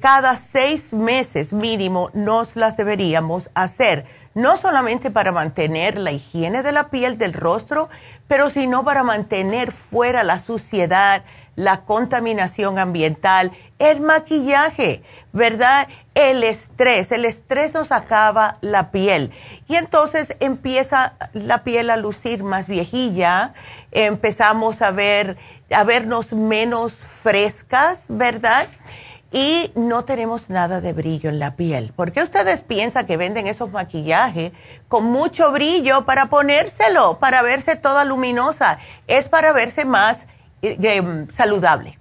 Cada 0.00 0.38
seis 0.38 0.94
meses 0.94 1.52
mínimo 1.52 2.10
nos 2.14 2.56
las 2.56 2.76
deberíamos 2.78 3.50
hacer, 3.54 4.06
no 4.32 4.56
solamente 4.56 5.10
para 5.10 5.30
mantener 5.30 5.98
la 5.98 6.10
higiene 6.10 6.62
de 6.62 6.72
la 6.72 6.88
piel, 6.88 7.18
del 7.18 7.34
rostro, 7.34 7.90
pero 8.26 8.48
sino 8.48 8.82
para 8.82 9.02
mantener 9.02 9.72
fuera 9.72 10.24
la 10.24 10.40
suciedad, 10.40 11.22
la 11.54 11.82
contaminación 11.82 12.78
ambiental, 12.78 13.52
el 13.78 14.00
maquillaje, 14.00 15.02
¿verdad? 15.32 15.86
El 16.14 16.44
estrés, 16.44 17.12
el 17.12 17.26
estrés 17.26 17.74
nos 17.74 17.92
acaba 17.92 18.56
la 18.62 18.90
piel 18.90 19.32
y 19.68 19.76
entonces 19.76 20.34
empieza 20.40 21.14
la 21.34 21.62
piel 21.62 21.90
a 21.90 21.98
lucir 21.98 22.42
más 22.42 22.68
viejilla, 22.68 23.52
empezamos 23.92 24.80
a 24.80 24.90
ver, 24.90 25.36
a 25.70 25.84
vernos 25.84 26.32
menos 26.32 26.94
frescas, 26.94 28.06
¿verdad? 28.08 28.68
Y 29.34 29.72
no 29.74 30.04
tenemos 30.04 30.48
nada 30.48 30.80
de 30.80 30.92
brillo 30.92 31.28
en 31.28 31.40
la 31.40 31.56
piel. 31.56 31.92
¿Por 31.96 32.12
qué 32.12 32.22
ustedes 32.22 32.60
piensan 32.60 33.04
que 33.04 33.16
venden 33.16 33.48
esos 33.48 33.68
maquillajes 33.72 34.52
con 34.86 35.06
mucho 35.06 35.50
brillo 35.50 36.04
para 36.04 36.26
ponérselo, 36.26 37.18
para 37.18 37.42
verse 37.42 37.74
toda 37.74 38.04
luminosa? 38.04 38.78
Es 39.08 39.28
para 39.28 39.52
verse 39.52 39.86
más 39.86 40.28
eh, 40.62 40.78
eh, 40.80 41.26
saludable. 41.30 41.98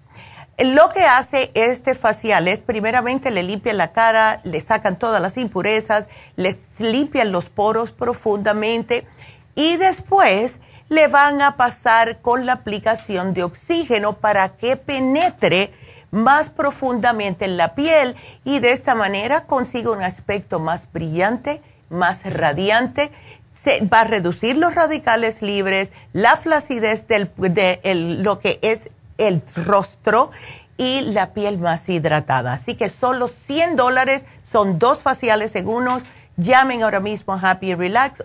Lo 0.60 0.90
que 0.90 1.06
hace 1.06 1.50
este 1.56 1.96
facial 1.96 2.48
es 2.48 2.60
primeramente 2.60 3.32
le 3.32 3.42
limpian 3.42 3.78
la 3.78 3.94
cara, 3.94 4.40
le 4.44 4.62
sacan 4.62 5.00
todas 5.00 5.20
las 5.20 5.36
impurezas, 5.36 6.08
les 6.36 6.60
limpian 6.78 7.32
los 7.32 7.50
poros 7.50 7.92
profundamente 7.92 9.08
y 9.56 9.78
después 9.78 10.60
le 10.88 11.08
van 11.08 11.42
a 11.42 11.58
pasar 11.58 12.22
con 12.22 12.46
la 12.46 12.54
aplicación 12.54 13.34
de 13.34 13.42
oxígeno 13.42 14.20
para 14.20 14.50
que 14.50 14.78
penetre 14.78 15.74
más 16.14 16.52
profundamente 16.52 17.46
en 17.46 17.58
la 17.58 17.74
piel 17.74 18.16
y 18.46 18.60
de 18.60 18.72
esta 18.72 18.94
manera 18.94 19.46
consiga 19.46 19.92
un 19.92 20.04
aspecto 20.04 20.60
más 20.60 20.88
brillante, 20.94 21.62
más 21.90 22.24
radiante. 22.24 23.12
Se, 23.52 23.84
va 23.86 24.02
a 24.02 24.04
reducir 24.04 24.58
los 24.58 24.76
radicales 24.76 25.42
libres, 25.42 25.92
la 26.14 26.38
flacidez 26.38 27.08
del, 27.08 27.32
de 27.38 27.82
lo 28.22 28.40
que 28.40 28.60
es 28.62 28.90
el 29.18 29.42
rostro 29.56 30.30
y 30.78 31.02
la 31.02 31.34
piel 31.34 31.58
más 31.58 31.90
hidratada. 31.90 32.54
Así 32.54 32.76
que 32.76 32.90
solo 32.90 33.28
100 33.28 33.76
dólares, 33.76 34.26
son 34.44 34.78
dos 34.78 35.02
faciales 35.02 35.56
en. 35.56 36.04
Llamen 36.38 36.84
ahora 36.84 37.00
mismo 37.00 37.34
a 37.34 37.40
Happy 37.40 37.74
Relax 37.74 38.24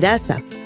telomerasa. 0.00 0.55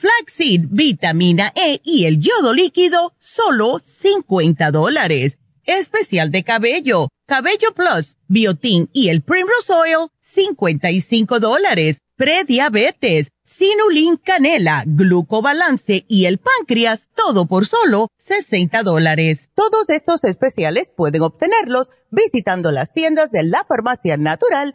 flaxseed, 0.00 0.62
vitamina 0.70 1.52
E 1.54 1.80
y 1.84 2.06
el 2.06 2.20
yodo 2.20 2.54
líquido, 2.54 3.14
solo 3.18 3.80
50 3.84 4.70
dólares 4.70 5.36
especial 5.78 6.30
de 6.30 6.42
cabello, 6.42 7.08
Cabello 7.26 7.72
Plus, 7.74 8.16
Biotin 8.28 8.88
y 8.92 9.08
el 9.08 9.22
Primrose 9.22 9.72
Oil, 9.72 10.08
55 10.20 11.40
dólares. 11.40 11.98
Prediabetes, 12.16 13.28
Sinulin 13.44 14.18
Canela, 14.18 14.84
Glucobalance 14.86 16.04
y 16.06 16.26
el 16.26 16.38
páncreas, 16.38 17.08
todo 17.14 17.46
por 17.46 17.66
solo 17.66 18.08
60 18.18 18.82
dólares. 18.82 19.48
Todos 19.54 19.88
estos 19.88 20.22
especiales 20.24 20.90
pueden 20.94 21.22
obtenerlos 21.22 21.88
visitando 22.10 22.72
las 22.72 22.92
tiendas 22.92 23.30
de 23.30 23.44
la 23.44 23.64
Farmacia 23.64 24.18
Natural 24.18 24.74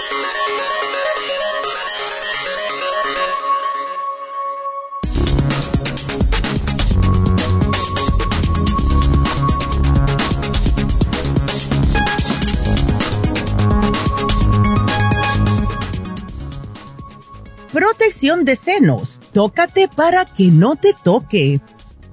Protección 17.71 18.43
de 18.43 18.57
senos. 18.57 19.17
Tócate 19.31 19.87
para 19.87 20.25
que 20.25 20.47
no 20.47 20.75
te 20.75 20.93
toque. 20.93 21.61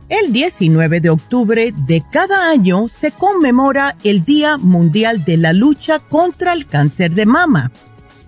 El 0.09 0.33
19 0.33 1.01
de 1.01 1.11
octubre 1.11 1.75
de 1.77 2.05
cada 2.13 2.49
año 2.49 2.89
se 2.89 3.11
conmemora 3.11 3.97
el 4.05 4.23
Día 4.23 4.57
Mundial 4.57 5.25
de 5.25 5.37
la 5.37 5.53
Lucha 5.53 5.99
contra 5.99 6.53
el 6.53 6.67
Cáncer 6.67 7.11
de 7.11 7.27
Mama. 7.27 7.73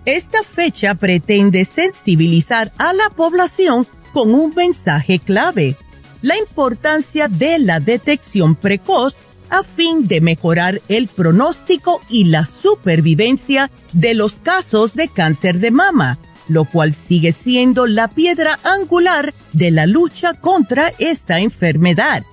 Esta 0.03 0.43
fecha 0.43 0.95
pretende 0.95 1.63
sensibilizar 1.63 2.73
a 2.77 2.91
la 2.91 3.09
población 3.09 3.87
con 4.11 4.33
un 4.35 4.53
mensaje 4.53 5.17
clave, 5.17 5.77
la 6.21 6.37
importancia 6.37 7.29
de 7.29 7.59
la 7.59 7.79
detección 7.79 8.55
precoz 8.55 9.15
a 9.49 9.63
fin 9.63 10.05
de 10.05 10.19
mejorar 10.19 10.81
el 10.89 11.07
pronóstico 11.07 12.01
y 12.09 12.25
la 12.25 12.45
supervivencia 12.45 13.71
de 13.93 14.15
los 14.15 14.33
casos 14.33 14.95
de 14.95 15.07
cáncer 15.07 15.59
de 15.59 15.71
mama 15.71 16.19
lo 16.53 16.65
cual 16.65 16.93
sigue 16.93 17.33
siendo 17.33 17.87
la 17.87 18.07
piedra 18.07 18.59
angular 18.63 19.33
de 19.53 19.71
la 19.71 19.85
lucha 19.85 20.33
contra 20.33 20.93
esta 20.99 21.39
enfermedad. 21.39 22.23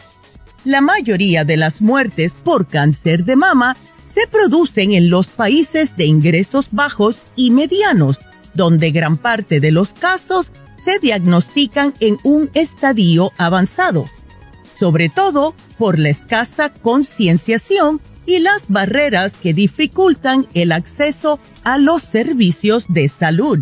La 0.65 0.81
mayoría 0.81 1.45
de 1.45 1.57
las 1.57 1.81
muertes 1.81 2.35
por 2.35 2.67
cáncer 2.67 3.25
de 3.25 3.37
mama 3.37 3.77
se 4.07 4.27
producen 4.27 4.93
en 4.93 5.11
los 5.11 5.29
países 5.29 5.97
de 5.97 6.07
ingresos 6.07 6.69
bajos 6.73 7.17
y 7.37 7.51
medianos, 7.51 8.19
donde 8.55 8.91
gran 8.91 9.17
parte 9.17 9.61
de 9.61 9.71
los 9.71 9.91
casos 9.93 10.51
se 10.85 10.99
diagnostican 10.99 11.95
en 12.01 12.19
un 12.25 12.51
estadio 12.55 13.33
avanzado, 13.37 14.07
sobre 14.79 15.09
todo 15.09 15.55
por 15.77 15.99
la 15.99 16.09
escasa 16.09 16.73
concienciación 16.73 18.01
y 18.27 18.41
las 18.41 18.69
barreras 18.69 19.37
que 19.37 19.55
dificultan 19.55 20.47
el 20.55 20.73
acceso 20.73 21.39
a 21.65 21.79
los 21.79 22.03
servicios 22.03 22.85
de 22.89 23.09
salud. 23.09 23.61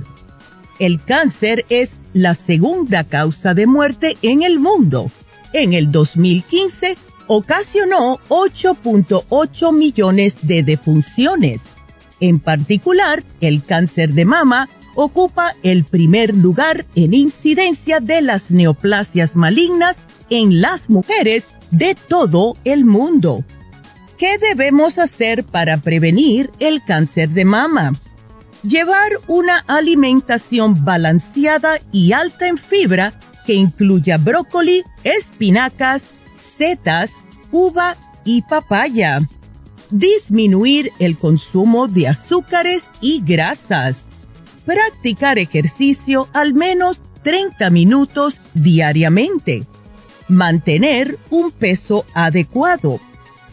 El 0.78 1.02
cáncer 1.02 1.64
es 1.68 1.92
la 2.12 2.34
segunda 2.34 3.04
causa 3.04 3.54
de 3.54 3.66
muerte 3.66 4.16
en 4.22 4.42
el 4.42 4.58
mundo. 4.58 5.10
En 5.52 5.72
el 5.72 5.90
2015 5.90 6.96
ocasionó 7.26 8.18
8.8 8.28 9.72
millones 9.72 10.36
de 10.42 10.62
defunciones. 10.62 11.60
En 12.20 12.40
particular, 12.40 13.24
el 13.40 13.62
cáncer 13.62 14.12
de 14.12 14.24
mama 14.24 14.68
ocupa 14.94 15.54
el 15.62 15.84
primer 15.84 16.34
lugar 16.34 16.86
en 16.94 17.14
incidencia 17.14 18.00
de 18.00 18.22
las 18.22 18.50
neoplasias 18.50 19.36
malignas 19.36 19.98
en 20.30 20.60
las 20.60 20.88
mujeres 20.88 21.46
de 21.70 21.94
todo 21.94 22.56
el 22.64 22.84
mundo. 22.84 23.44
¿Qué 24.18 24.38
debemos 24.38 24.98
hacer 24.98 25.44
para 25.44 25.76
prevenir 25.78 26.50
el 26.58 26.82
cáncer 26.84 27.28
de 27.30 27.44
mama? 27.44 27.92
Llevar 28.66 29.12
una 29.28 29.58
alimentación 29.68 30.84
balanceada 30.84 31.78
y 31.92 32.12
alta 32.12 32.48
en 32.48 32.58
fibra 32.58 33.12
que 33.46 33.54
incluya 33.54 34.18
brócoli, 34.18 34.82
espinacas, 35.04 36.02
setas, 36.34 37.12
uva 37.52 37.96
y 38.24 38.42
papaya. 38.42 39.20
Disminuir 39.90 40.90
el 40.98 41.16
consumo 41.16 41.86
de 41.86 42.08
azúcares 42.08 42.90
y 43.00 43.22
grasas. 43.24 43.98
Practicar 44.64 45.38
ejercicio 45.38 46.28
al 46.32 46.52
menos 46.52 47.00
30 47.22 47.70
minutos 47.70 48.40
diariamente. 48.54 49.62
Mantener 50.26 51.20
un 51.30 51.52
peso 51.52 52.04
adecuado. 52.14 52.98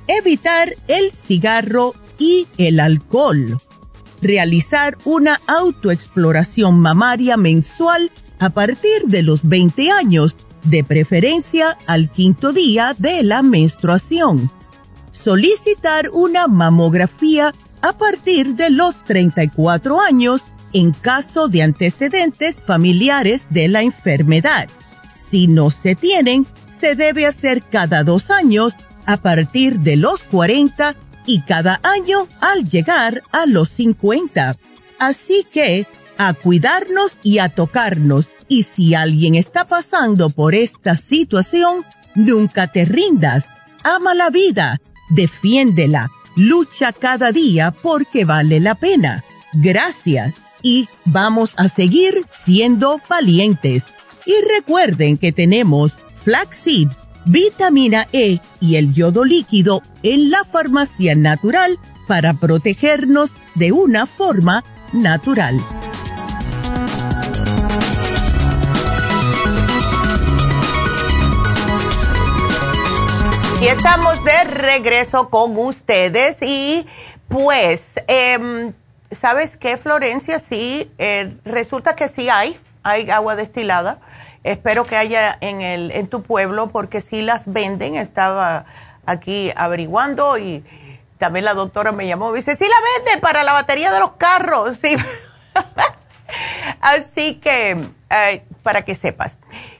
Evitar 0.07 0.73
el 0.87 1.11
cigarro 1.11 1.93
y 2.17 2.47
el 2.57 2.79
alcohol 2.79 3.57
realizar 4.23 4.97
una 5.05 5.39
autoexploración 5.47 6.79
mamaria 6.79 7.37
mensual 7.37 8.11
a 8.39 8.49
partir 8.49 9.03
de 9.05 9.21
los 9.21 9.47
20 9.47 9.91
años, 9.91 10.35
de 10.63 10.83
preferencia 10.83 11.77
al 11.87 12.09
quinto 12.09 12.53
día 12.53 12.95
de 12.97 13.21
la 13.23 13.43
menstruación. 13.43 14.49
Solicitar 15.11 16.09
una 16.11 16.47
mamografía 16.47 17.53
a 17.81 17.97
partir 17.97 18.55
de 18.55 18.69
los 18.69 18.95
34 19.03 20.01
años 20.01 20.43
en 20.71 20.91
caso 20.91 21.49
de 21.49 21.61
antecedentes 21.61 22.61
familiares 22.61 23.45
de 23.49 23.67
la 23.67 23.83
enfermedad. 23.83 24.69
Si 25.13 25.47
no 25.47 25.69
se 25.69 25.95
tienen, 25.95 26.47
se 26.79 26.95
debe 26.95 27.25
hacer 27.25 27.61
cada 27.61 28.03
dos 28.03 28.31
años 28.31 28.73
a 29.05 29.17
partir 29.17 29.79
de 29.79 29.97
los 29.97 30.23
40 30.23 30.95
y 31.25 31.41
cada 31.41 31.79
año 31.83 32.27
al 32.41 32.69
llegar 32.69 33.23
a 33.31 33.45
los 33.45 33.69
50. 33.69 34.55
Así 34.99 35.45
que 35.51 35.87
a 36.17 36.33
cuidarnos 36.33 37.17
y 37.23 37.39
a 37.39 37.49
tocarnos. 37.49 38.27
Y 38.47 38.63
si 38.63 38.93
alguien 38.95 39.35
está 39.35 39.67
pasando 39.67 40.29
por 40.29 40.55
esta 40.55 40.97
situación, 40.97 41.83
nunca 42.15 42.67
te 42.67 42.85
rindas. 42.85 43.45
Ama 43.83 44.13
la 44.13 44.29
vida, 44.29 44.79
defiéndela, 45.09 46.11
lucha 46.35 46.93
cada 46.93 47.31
día 47.31 47.71
porque 47.71 48.25
vale 48.25 48.59
la 48.59 48.75
pena. 48.75 49.23
Gracias 49.53 50.33
y 50.61 50.87
vamos 51.05 51.51
a 51.57 51.67
seguir 51.67 52.15
siendo 52.45 53.01
valientes. 53.09 53.85
Y 54.25 54.33
recuerden 54.55 55.17
que 55.17 55.31
tenemos 55.31 55.93
flaxseed, 56.23 56.87
vitamina 57.25 58.07
E 58.11 58.39
y 58.59 58.75
el 58.75 58.93
yodo 58.93 59.23
líquido 59.23 59.81
en 60.03 60.29
la 60.29 60.43
farmacia 60.43 61.15
natural 61.15 61.79
para 62.07 62.33
protegernos 62.33 63.33
de 63.55 63.71
una 63.71 64.05
forma 64.05 64.63
natural. 64.91 65.59
Y 73.61 73.67
estamos 73.67 74.21
de 74.25 74.43
regreso 74.43 75.29
con 75.29 75.57
ustedes 75.57 76.39
y 76.41 76.85
pues, 77.29 77.95
eh, 78.09 78.73
¿sabes 79.09 79.55
qué, 79.55 79.77
Florencia? 79.77 80.37
Sí, 80.37 80.91
eh, 80.97 81.37
resulta 81.45 81.95
que 81.95 82.09
sí 82.09 82.27
hay, 82.27 82.59
hay 82.83 83.09
agua 83.09 83.37
destilada. 83.37 83.99
Espero 84.43 84.85
que 84.85 84.97
haya 84.97 85.37
en, 85.41 85.61
el, 85.61 85.91
en 85.91 86.07
tu 86.07 86.21
pueblo 86.21 86.69
porque 86.69 87.01
sí 87.01 87.21
las 87.21 87.51
venden. 87.51 87.95
Estaba 87.95 88.65
aquí 89.05 89.51
averiguando 89.55 90.37
y 90.37 90.63
también 91.17 91.45
la 91.45 91.53
doctora 91.53 91.91
me 91.91 92.07
llamó 92.07 92.31
y 92.33 92.37
dice, 92.37 92.55
sí 92.55 92.65
la 92.65 93.03
venden 93.03 93.21
para 93.21 93.43
la 93.43 93.53
batería 93.53 93.91
de 93.91 93.99
los 93.99 94.13
carros. 94.13 94.77
Sí. 94.81 94.95
Así 96.81 97.35
que, 97.35 97.89
eh, 98.09 98.43
para 98.63 98.83
que 98.83 98.95
sepas. 98.95 99.37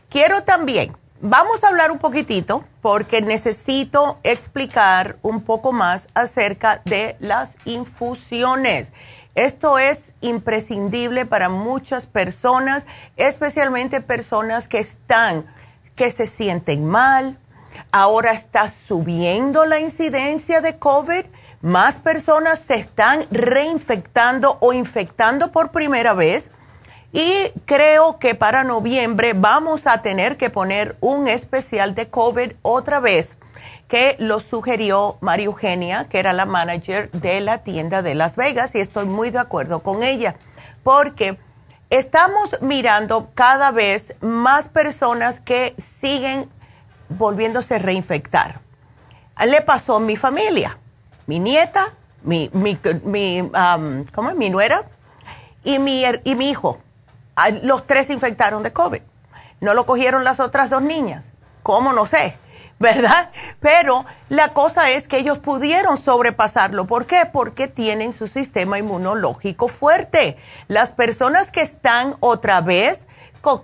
Quiero 0.08 0.44
también 0.44 0.96
vamos 1.24 1.64
a 1.64 1.70
hablar 1.70 1.90
un 1.90 2.00
poquitito 2.00 2.66
porque 2.82 3.22
necesito 3.22 4.20
explicar 4.24 5.16
un 5.22 5.42
poco 5.42 5.72
más 5.72 6.08
acerca 6.14 6.82
de 6.84 7.16
las 7.20 7.56
infusiones. 7.64 8.92
Esto 9.36 9.80
es 9.80 10.14
imprescindible 10.22 11.26
para 11.26 11.50
muchas 11.50 12.06
personas, 12.06 12.86
especialmente 13.18 14.00
personas 14.00 14.68
que 14.68 14.78
están, 14.78 15.46
que 15.96 16.12
se 16.12 16.28
sienten 16.28 16.86
mal. 16.86 17.40
Ahora 17.92 18.34
está 18.34 18.70
subiendo 18.70 19.66
la 19.66 19.80
incidencia 19.80 20.62
de 20.62 20.78
COVID. 20.78 21.26
Más 21.62 21.96
personas 21.96 22.60
se 22.60 22.76
están 22.76 23.26
reinfectando 23.32 24.58
o 24.60 24.74
infectando 24.74 25.52
por 25.52 25.72
primera 25.72 26.14
vez 26.14 26.52
y 27.14 27.52
creo 27.66 28.18
que 28.18 28.34
para 28.34 28.64
noviembre 28.64 29.34
vamos 29.34 29.86
a 29.86 30.02
tener 30.02 30.36
que 30.36 30.50
poner 30.50 30.98
un 31.00 31.28
especial 31.28 31.94
de 31.94 32.10
COVID 32.10 32.54
otra 32.64 33.00
vez, 33.00 33.38
que 33.94 34.16
lo 34.18 34.40
sugirió 34.40 35.18
María 35.22 35.46
Eugenia, 35.46 36.06
que 36.10 36.18
era 36.18 36.34
la 36.34 36.48
manager 36.48 37.12
de 37.12 37.42
la 37.42 37.60
tienda 37.60 38.02
de 38.02 38.16
Las 38.16 38.36
Vegas, 38.36 38.74
y 38.74 38.80
estoy 38.80 39.06
muy 39.06 39.30
de 39.30 39.38
acuerdo 39.38 39.84
con 39.84 40.02
ella, 40.02 40.36
porque 40.82 41.38
estamos 41.92 42.58
mirando 42.62 43.30
cada 43.36 43.70
vez 43.70 44.16
más 44.20 44.68
personas 44.68 45.40
que 45.40 45.76
siguen 45.78 46.50
volviéndose 47.08 47.76
a 47.76 47.78
reinfectar. 47.78 48.62
Le 49.46 49.62
pasó 49.62 49.98
a 49.98 50.00
mi 50.00 50.16
familia, 50.16 50.80
mi 51.28 51.38
nieta, 51.38 51.86
mi, 52.24 52.50
mi, 52.52 52.80
mi, 53.04 53.52
¿cómo 54.12 54.32
es? 54.32 54.36
mi 54.36 54.50
nuera 54.50 54.86
y 55.64 55.78
mi, 55.78 56.04
y 56.24 56.34
mi 56.34 56.50
hijo 56.50 56.80
los 57.62 57.86
tres 57.86 58.08
se 58.08 58.14
infectaron 58.14 58.64
de 58.64 58.74
COVID. 58.74 59.02
No 59.62 59.76
lo 59.76 59.86
cogieron 59.86 60.24
las 60.24 60.40
otras 60.40 60.72
dos 60.72 60.82
niñas. 60.82 61.32
¿Cómo? 61.62 61.94
No 61.94 62.08
sé, 62.08 62.40
¿verdad? 62.80 63.32
Pero 63.60 64.06
la 64.30 64.54
cosa 64.54 64.92
es 64.92 65.08
que 65.08 65.18
ellos 65.18 65.40
pudieron 65.40 65.98
sobrepasarlo. 65.98 66.86
¿Por 66.86 67.06
qué? 67.06 67.28
Porque 67.32 67.68
tienen 67.68 68.14
su 68.14 68.28
sistema 68.28 68.78
inmunológico 68.78 69.68
fuerte. 69.68 70.38
Las 70.68 70.92
personas 70.92 71.52
que 71.52 71.62
están 71.62 72.16
otra 72.20 72.62
vez 72.62 73.08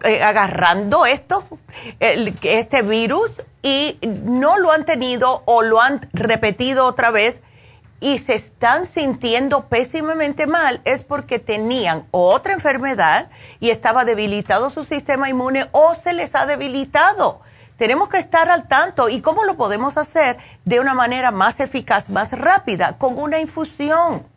eh, 0.03 0.22
agarrando 0.22 1.05
esto, 1.05 1.45
este 1.99 2.82
virus, 2.82 3.41
y 3.62 3.97
no 4.03 4.57
lo 4.57 4.72
han 4.72 4.86
tenido 4.86 5.41
o 5.45 5.62
lo 5.62 5.82
han 5.82 6.10
repetido 6.12 6.86
otra 6.86 7.12
vez, 7.12 7.41
y 8.01 8.20
se 8.20 8.34
están 8.34 8.86
sintiendo 8.88 9.68
pésimamente 9.68 10.47
mal 10.47 10.82
es 10.86 11.03
porque 11.03 11.39
tenían 11.39 12.07
otra 12.12 12.53
enfermedad 12.53 13.30
y 13.60 13.70
estaba 13.72 14.05
debilitado 14.05 14.70
su 14.70 14.86
sistema 14.86 15.30
inmune 15.30 15.68
o 15.72 15.95
se 15.95 16.14
les 16.14 16.36
ha 16.36 16.45
debilitado. 16.45 17.41
Tenemos 17.80 18.10
que 18.10 18.20
estar 18.20 18.50
al 18.50 18.68
tanto. 18.68 19.10
Y 19.10 19.22
cómo 19.22 19.46
lo 19.46 19.58
podemos 19.58 19.98
hacer 19.98 20.38
de 20.66 20.80
una 20.80 20.94
manera 20.94 21.32
más 21.32 21.60
eficaz, 21.60 22.10
más 22.10 22.34
rápida, 22.34 22.98
con 23.00 23.18
una 23.18 23.40
infusión 23.40 24.28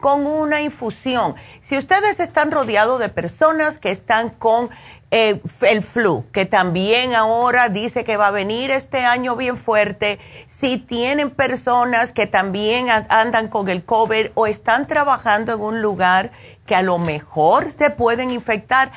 con 0.00 0.26
una 0.26 0.60
infusión. 0.60 1.34
Si 1.60 1.76
ustedes 1.76 2.20
están 2.20 2.50
rodeados 2.52 3.00
de 3.00 3.08
personas 3.08 3.78
que 3.78 3.90
están 3.90 4.30
con 4.30 4.70
eh, 5.10 5.40
el 5.62 5.82
flu, 5.82 6.26
que 6.32 6.46
también 6.46 7.14
ahora 7.14 7.68
dice 7.68 8.04
que 8.04 8.16
va 8.16 8.28
a 8.28 8.30
venir 8.30 8.70
este 8.70 9.04
año 9.04 9.34
bien 9.34 9.56
fuerte, 9.56 10.18
si 10.46 10.78
tienen 10.78 11.30
personas 11.30 12.12
que 12.12 12.26
también 12.26 12.88
andan 12.90 13.48
con 13.48 13.68
el 13.68 13.84
COVID 13.84 14.28
o 14.34 14.46
están 14.46 14.86
trabajando 14.86 15.54
en 15.54 15.60
un 15.60 15.82
lugar 15.82 16.30
que 16.64 16.76
a 16.76 16.82
lo 16.82 16.98
mejor 16.98 17.72
se 17.72 17.90
pueden 17.90 18.30
infectar, 18.30 18.92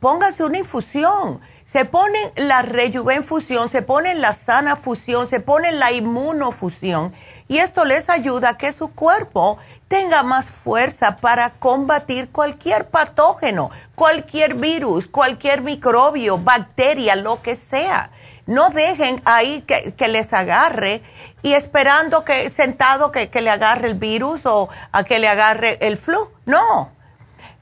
pónganse 0.00 0.42
una 0.42 0.58
infusión 0.58 1.40
se 1.70 1.84
ponen 1.84 2.32
la 2.34 2.62
rejuvenfusión, 2.62 3.68
se 3.68 3.82
ponen 3.82 4.20
la 4.20 4.32
sana 4.32 4.74
fusión, 4.74 5.28
se 5.28 5.38
ponen 5.38 5.78
la 5.78 5.92
inmunofusión 5.92 7.12
y 7.46 7.58
esto 7.58 7.84
les 7.84 8.10
ayuda 8.10 8.50
a 8.50 8.58
que 8.58 8.72
su 8.72 8.88
cuerpo 8.92 9.56
tenga 9.86 10.24
más 10.24 10.50
fuerza 10.50 11.18
para 11.18 11.50
combatir 11.50 12.30
cualquier 12.30 12.88
patógeno, 12.88 13.70
cualquier 13.94 14.54
virus, 14.54 15.06
cualquier 15.06 15.62
microbio, 15.62 16.38
bacteria, 16.38 17.14
lo 17.14 17.40
que 17.40 17.54
sea. 17.54 18.10
No 18.46 18.70
dejen 18.70 19.22
ahí 19.24 19.62
que, 19.62 20.08
les 20.08 20.32
agarre 20.32 21.02
y 21.42 21.52
esperando 21.52 22.24
que 22.24 22.50
sentado 22.50 23.12
que, 23.12 23.30
que 23.30 23.42
le 23.42 23.50
agarre 23.50 23.86
el 23.86 23.94
virus 23.94 24.44
o 24.44 24.68
a 24.90 25.04
que 25.04 25.20
le 25.20 25.28
agarre 25.28 25.78
el 25.82 25.96
flu. 25.98 26.32
No 26.46 26.90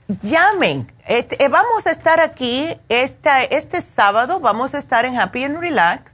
llamen. 0.08 0.90
Este, 1.08 1.42
eh, 1.42 1.48
vamos 1.48 1.86
a 1.86 1.90
estar 1.90 2.20
aquí 2.20 2.78
este, 2.90 3.56
este 3.56 3.80
sábado, 3.80 4.40
vamos 4.40 4.74
a 4.74 4.78
estar 4.78 5.06
en 5.06 5.18
Happy 5.18 5.42
and 5.42 5.58
Relax. 5.58 6.12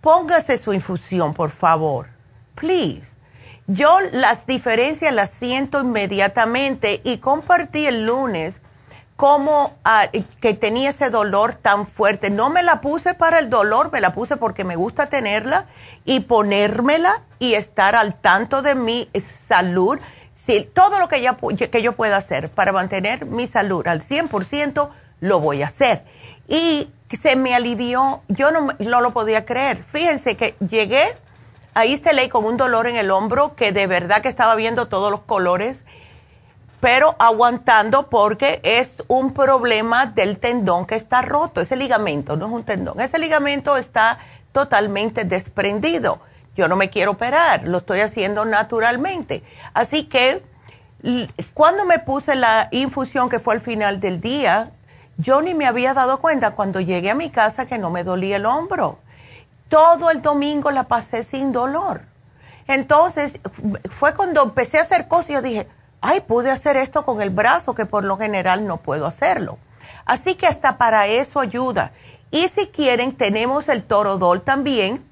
Póngase 0.00 0.58
su 0.58 0.72
infusión, 0.72 1.34
por 1.34 1.52
favor. 1.52 2.08
Please. 2.56 3.14
Yo 3.68 3.96
las 4.10 4.44
diferencias 4.44 5.14
las 5.14 5.30
siento 5.30 5.80
inmediatamente 5.80 7.00
y 7.04 7.18
compartí 7.18 7.86
el 7.86 8.06
lunes 8.06 8.60
cómo 9.14 9.78
ah, 9.84 10.08
que 10.40 10.54
tenía 10.54 10.90
ese 10.90 11.10
dolor 11.10 11.54
tan 11.54 11.86
fuerte. 11.86 12.28
No 12.28 12.50
me 12.50 12.64
la 12.64 12.80
puse 12.80 13.14
para 13.14 13.38
el 13.38 13.48
dolor, 13.48 13.92
me 13.92 14.00
la 14.00 14.12
puse 14.12 14.36
porque 14.36 14.64
me 14.64 14.74
gusta 14.74 15.08
tenerla 15.08 15.66
y 16.04 16.20
ponérmela 16.20 17.22
y 17.38 17.54
estar 17.54 17.94
al 17.94 18.20
tanto 18.20 18.62
de 18.62 18.74
mi 18.74 19.08
salud 19.24 20.00
si 20.34 20.62
todo 20.62 20.98
lo 20.98 21.08
que, 21.08 21.20
ya, 21.20 21.36
que 21.36 21.82
yo 21.82 21.92
pueda 21.92 22.16
hacer 22.16 22.50
para 22.50 22.72
mantener 22.72 23.26
mi 23.26 23.46
salud 23.46 23.86
al 23.86 24.00
100%, 24.00 24.88
lo 25.20 25.40
voy 25.40 25.62
a 25.62 25.66
hacer. 25.66 26.04
Y 26.48 26.90
se 27.10 27.36
me 27.36 27.54
alivió, 27.54 28.22
yo 28.28 28.50
no, 28.50 28.68
no 28.78 29.00
lo 29.00 29.12
podía 29.12 29.44
creer. 29.44 29.82
Fíjense 29.82 30.36
que 30.36 30.56
llegué 30.60 31.04
ahí 31.74 31.96
se 31.96 32.12
leí 32.12 32.28
con 32.28 32.44
un 32.44 32.56
dolor 32.56 32.86
en 32.86 32.96
el 32.96 33.10
hombro 33.10 33.54
que 33.54 33.72
de 33.72 33.86
verdad 33.86 34.22
que 34.22 34.28
estaba 34.28 34.54
viendo 34.54 34.86
todos 34.86 35.10
los 35.10 35.20
colores, 35.22 35.84
pero 36.80 37.16
aguantando 37.18 38.08
porque 38.08 38.60
es 38.62 39.02
un 39.08 39.34
problema 39.34 40.06
del 40.06 40.38
tendón 40.38 40.86
que 40.86 40.94
está 40.94 41.22
roto. 41.22 41.60
Ese 41.60 41.76
ligamento 41.76 42.36
no 42.36 42.46
es 42.46 42.52
un 42.52 42.64
tendón, 42.64 43.00
ese 43.00 43.18
ligamento 43.18 43.76
está 43.76 44.18
totalmente 44.52 45.24
desprendido 45.24 46.20
yo 46.54 46.68
no 46.68 46.76
me 46.76 46.90
quiero 46.90 47.12
operar, 47.12 47.64
lo 47.64 47.78
estoy 47.78 48.00
haciendo 48.00 48.44
naturalmente. 48.44 49.42
Así 49.72 50.04
que 50.04 50.42
cuando 51.52 51.84
me 51.84 51.98
puse 51.98 52.34
la 52.34 52.68
infusión 52.70 53.28
que 53.28 53.38
fue 53.38 53.54
al 53.54 53.60
final 53.60 54.00
del 54.00 54.20
día, 54.20 54.70
yo 55.16 55.42
ni 55.42 55.54
me 55.54 55.66
había 55.66 55.94
dado 55.94 56.18
cuenta 56.18 56.52
cuando 56.52 56.80
llegué 56.80 57.10
a 57.10 57.14
mi 57.14 57.30
casa 57.30 57.66
que 57.66 57.78
no 57.78 57.90
me 57.90 58.04
dolía 58.04 58.36
el 58.36 58.46
hombro. 58.46 58.98
Todo 59.68 60.10
el 60.10 60.22
domingo 60.22 60.70
la 60.70 60.84
pasé 60.84 61.24
sin 61.24 61.52
dolor. 61.52 62.02
Entonces 62.66 63.38
fue 63.90 64.14
cuando 64.14 64.42
empecé 64.42 64.78
a 64.78 64.82
hacer 64.82 65.08
cosas 65.08 65.30
y 65.30 65.32
yo 65.34 65.42
dije, 65.42 65.68
ay, 66.00 66.20
pude 66.20 66.50
hacer 66.50 66.76
esto 66.76 67.04
con 67.04 67.20
el 67.20 67.30
brazo 67.30 67.74
que 67.74 67.86
por 67.86 68.04
lo 68.04 68.16
general 68.16 68.66
no 68.66 68.78
puedo 68.78 69.06
hacerlo. 69.06 69.58
Así 70.06 70.34
que 70.34 70.46
hasta 70.46 70.78
para 70.78 71.06
eso 71.06 71.40
ayuda. 71.40 71.92
Y 72.30 72.48
si 72.48 72.68
quieren, 72.68 73.16
tenemos 73.16 73.68
el 73.68 73.84
torodol 73.84 74.42
también 74.42 75.04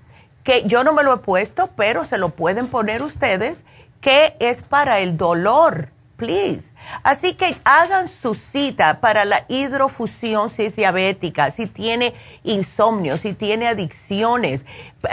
que 0.44 0.64
yo 0.64 0.84
no 0.84 0.92
me 0.92 1.02
lo 1.02 1.14
he 1.14 1.18
puesto, 1.18 1.70
pero 1.76 2.04
se 2.04 2.18
lo 2.18 2.30
pueden 2.30 2.68
poner 2.68 3.02
ustedes, 3.02 3.64
que 4.00 4.36
es 4.40 4.62
para 4.62 5.00
el 5.00 5.16
dolor 5.16 5.90
please. 6.22 6.70
Así 7.02 7.34
que 7.34 7.56
hagan 7.64 8.08
su 8.08 8.36
cita 8.36 9.00
para 9.00 9.24
la 9.24 9.44
hidrofusión 9.48 10.52
si 10.52 10.62
es 10.62 10.76
diabética, 10.76 11.50
si 11.50 11.66
tiene 11.66 12.14
insomnio, 12.44 13.18
si 13.18 13.34
tiene 13.34 13.66
adicciones, 13.66 14.64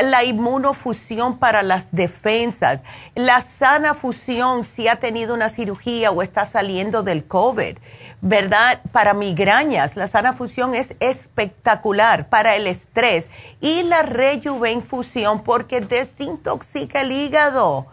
la 0.04 0.24
inmunofusión 0.24 1.40
para 1.40 1.64
las 1.64 1.90
defensas, 1.92 2.82
la 3.16 3.42
sana 3.42 3.96
fusión 3.96 4.66
si 4.66 4.88
ha 4.88 4.98
tenido 4.98 5.34
una 5.34 5.50
cirugía 5.50 6.12
o 6.12 6.22
está 6.22 6.46
saliendo 6.46 7.02
del 7.02 7.26
COVID. 7.26 7.78
¿Verdad? 8.22 8.82
Para 8.92 9.14
migrañas, 9.14 9.96
la 9.96 10.08
sana 10.08 10.34
fusión 10.34 10.74
es 10.74 10.96
espectacular 11.00 12.28
para 12.28 12.56
el 12.56 12.68
estrés 12.68 13.30
y 13.62 13.84
la 13.84 14.04
rejuvenfusión 14.04 15.44
porque 15.44 15.80
desintoxica 15.80 17.02
el 17.02 17.14
hígado 17.14 17.88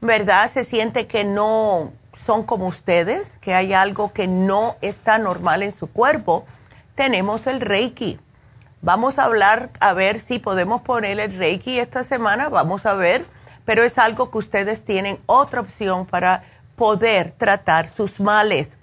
¿verdad? 0.00 0.48
Se 0.48 0.62
siente 0.62 1.08
que 1.08 1.24
no 1.24 1.90
son 2.12 2.44
como 2.44 2.68
ustedes, 2.68 3.36
que 3.40 3.52
hay 3.52 3.72
algo 3.72 4.12
que 4.12 4.28
no 4.28 4.76
está 4.80 5.18
normal 5.18 5.64
en 5.64 5.72
su 5.72 5.88
cuerpo, 5.88 6.44
tenemos 6.94 7.48
el 7.48 7.60
Reiki. 7.60 8.20
Vamos 8.80 9.18
a 9.18 9.24
hablar 9.24 9.70
a 9.80 9.92
ver 9.92 10.20
si 10.20 10.38
podemos 10.38 10.82
poner 10.82 11.18
el 11.18 11.36
Reiki 11.36 11.80
esta 11.80 12.04
semana, 12.04 12.48
vamos 12.48 12.86
a 12.86 12.94
ver, 12.94 13.26
pero 13.64 13.82
es 13.82 13.98
algo 13.98 14.30
que 14.30 14.38
ustedes 14.38 14.84
tienen 14.84 15.18
otra 15.26 15.60
opción 15.60 16.06
para 16.06 16.44
poder 16.76 17.32
tratar 17.32 17.88
sus 17.88 18.20
males. 18.20 18.78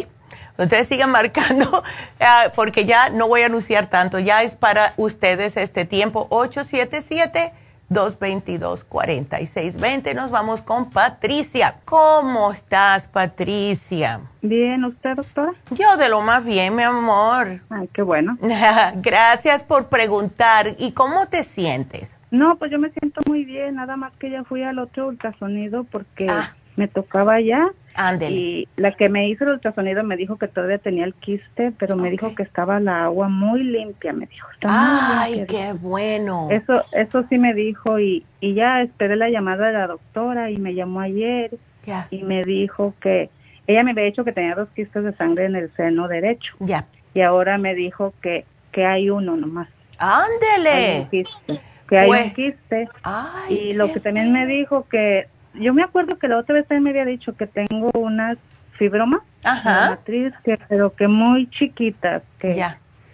Ustedes 0.58 0.88
sigan 0.88 1.12
marcando 1.12 1.84
ah, 2.20 2.52
porque 2.56 2.86
ya 2.86 3.10
no 3.10 3.28
voy 3.28 3.42
a 3.42 3.48
anunciar 3.48 3.90
tanto, 3.90 4.20
ya 4.20 4.44
es 4.44 4.56
para 4.56 4.94
ustedes 4.98 5.58
este 5.58 5.86
tiempo 5.86 6.28
877 6.30 7.54
222-4620. 7.90 10.16
Nos 10.16 10.32
vamos 10.32 10.62
con 10.62 10.90
Patricia. 10.90 11.76
¿Cómo 11.86 12.52
estás, 12.52 13.08
Patricia? 13.08 14.22
Bien, 14.42 14.84
¿usted, 14.86 15.16
doctora? 15.16 15.54
Yo 15.72 15.98
de 15.98 16.10
lo 16.10 16.22
más 16.22 16.44
bien, 16.44 16.76
mi 16.76 16.84
amor. 16.84 17.62
Ay, 17.70 17.90
qué 17.94 18.02
bueno. 18.02 18.38
Gracias 18.96 19.64
por 19.64 19.88
preguntar. 19.90 20.76
¿Y 20.78 20.92
cómo 20.92 21.26
te 21.28 21.44
sientes? 21.44 22.18
No, 22.32 22.58
pues 22.58 22.72
yo 22.72 22.80
me 22.80 22.92
siento 22.92 23.22
muy 23.28 23.46
bien. 23.46 23.76
Nada 23.76 23.96
más 23.96 24.12
que 24.18 24.30
ya 24.30 24.44
fui 24.44 24.64
al 24.64 24.80
otro 24.80 25.08
ultrasonido 25.08 25.86
porque 25.86 26.28
ah. 26.30 26.54
Me 26.78 26.88
tocaba 26.88 27.42
ya 27.42 27.74
y 28.30 28.68
la 28.76 28.92
que 28.92 29.10
me 29.10 29.28
hizo 29.28 29.44
el 29.44 29.52
ultrasonido 29.52 30.04
me 30.04 30.18
dijo 30.18 30.38
que 30.38 30.48
todavía 30.48 30.78
tenía 30.78 31.04
el 31.04 31.16
quiste, 31.16 31.74
pero 31.80 31.96
me 31.96 32.12
dijo 32.12 32.36
que 32.36 32.44
estaba 32.44 32.80
la 32.80 33.06
agua 33.06 33.28
muy 33.28 33.64
limpia, 33.64 34.14
me 34.14 34.28
dijo. 34.28 34.48
Ay, 34.64 35.46
qué 35.48 35.74
bueno. 35.74 36.48
Eso 36.52 36.84
eso 36.92 37.26
sí 37.28 37.40
me 37.40 37.56
dijo 37.56 38.00
y, 38.00 38.24
y 38.40 38.54
ya 38.54 38.84
esperé 38.84 39.16
la 39.16 39.30
llamada 39.30 39.68
de 39.68 39.74
la 39.74 39.88
doctora 39.88 40.52
y 40.52 40.58
me 40.58 40.76
llamó 40.76 41.00
ayer 41.00 41.58
y 42.12 42.24
me 42.24 42.44
dijo 42.44 42.94
que 43.02 43.30
ella 43.66 43.84
me 43.84 43.92
había 43.92 44.04
dicho 44.06 44.24
que 44.24 44.32
tenía 44.32 44.56
dos 44.56 44.70
quistes 44.76 45.04
de 45.04 45.14
sangre 45.16 45.46
en 45.46 45.56
el 45.56 45.72
seno 45.76 46.08
derecho. 46.08 46.54
Ya. 46.60 46.86
Y 47.16 47.22
ahora 47.22 47.58
me 47.58 47.74
dijo 47.74 48.14
que, 48.22 48.46
que 48.72 48.86
hay 48.86 49.10
uno 49.10 49.36
nomás. 49.36 49.70
Ándele. 49.98 51.08
que 51.90 51.98
hay 51.98 52.10
un 52.10 52.16
pues, 52.16 52.34
quiste. 52.34 52.90
y 53.50 53.74
lo 53.74 53.92
que 53.92 54.00
también 54.00 54.32
me 54.32 54.46
dijo 54.46 54.88
que 54.88 55.28
yo 55.60 55.74
me 55.74 55.84
acuerdo 55.84 56.18
que 56.18 56.28
la 56.28 56.38
otra 56.38 56.56
vez 56.56 56.68
también 56.68 56.84
me 56.84 56.90
había 56.92 57.06
dicho 57.06 57.36
que 57.36 57.48
tengo 57.48 57.92
unas 57.94 58.38
fibromas 58.78 59.22
Ajá. 59.44 59.90
matriz, 59.92 60.34
que, 60.44 60.58
pero 60.68 60.94
que 60.94 61.08
muy 61.08 61.50
chiquitas, 61.50 62.24
que, 62.40 62.64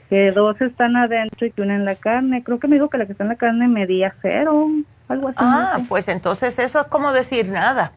que 0.10 0.32
dos 0.32 0.60
están 0.62 0.96
adentro 0.96 1.48
y 1.48 1.52
que 1.52 1.62
una 1.62 1.76
en 1.76 1.86
la 1.86 1.96
carne. 1.96 2.44
Creo 2.44 2.60
que 2.60 2.68
me 2.68 2.76
dijo 2.76 2.90
que 2.90 2.98
la 2.98 3.06
que 3.06 3.14
está 3.14 3.24
en 3.24 3.30
la 3.30 3.36
carne 3.36 3.68
medía 3.68 4.14
cero, 4.22 4.68
algo 5.08 5.30
así. 5.30 5.38
Ah, 5.40 5.80
pues 5.88 6.08
entonces 6.08 6.58
eso 6.60 6.80
es 6.80 6.86
como 6.88 7.12
decir 7.14 7.48
nada. 7.50 7.94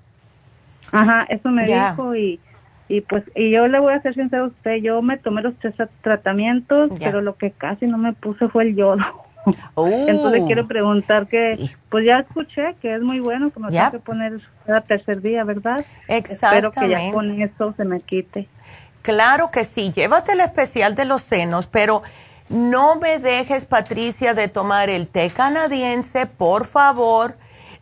Ajá, 0.92 1.26
eso 1.28 1.50
me 1.50 1.66
dijo 1.66 2.14
y, 2.14 2.40
y 2.88 3.00
pues, 3.00 3.24
y 3.34 3.50
yo 3.50 3.66
le 3.68 3.80
voy 3.80 3.94
a 3.94 4.02
ser 4.02 4.14
sincero 4.14 4.44
a 4.44 4.48
usted, 4.48 4.76
yo 4.76 5.02
me 5.02 5.18
tomé 5.18 5.42
los 5.42 5.54
tres 5.56 5.74
tratamientos, 6.02 6.90
pero 6.98 7.20
lo 7.20 7.36
que 7.36 7.50
casi 7.50 7.86
no 7.86 7.98
me 7.98 8.12
puse 8.12 8.48
fue 8.48 8.64
el 8.64 8.76
yodo. 8.76 9.25
Entonces 9.76 10.42
quiero 10.46 10.64
oh. 10.64 10.68
preguntar 10.68 11.26
que, 11.26 11.70
pues 11.88 12.04
ya 12.04 12.18
escuché 12.18 12.74
que 12.80 12.94
es 12.94 13.02
muy 13.02 13.20
bueno, 13.20 13.50
como 13.50 13.68
tengo 13.68 13.90
que 13.90 13.98
poner 13.98 14.40
cada 14.66 14.80
tercer 14.80 15.22
día, 15.22 15.44
¿verdad? 15.44 15.84
Espero 16.08 16.72
que 16.72 16.88
ya 16.88 17.12
con 17.12 17.40
eso 17.40 17.72
se 17.76 17.84
me 17.84 18.00
quite. 18.00 18.48
Claro 19.02 19.50
que 19.52 19.64
sí, 19.64 19.92
llévate 19.92 20.32
el 20.32 20.40
especial 20.40 20.96
de 20.96 21.04
los 21.04 21.22
senos, 21.22 21.66
pero 21.68 22.02
no 22.48 22.96
me 22.96 23.18
dejes, 23.18 23.64
Patricia, 23.64 24.34
de 24.34 24.48
tomar 24.48 24.90
el 24.90 25.06
té 25.06 25.30
canadiense, 25.30 26.26
por 26.26 26.66
favor, 26.66 27.36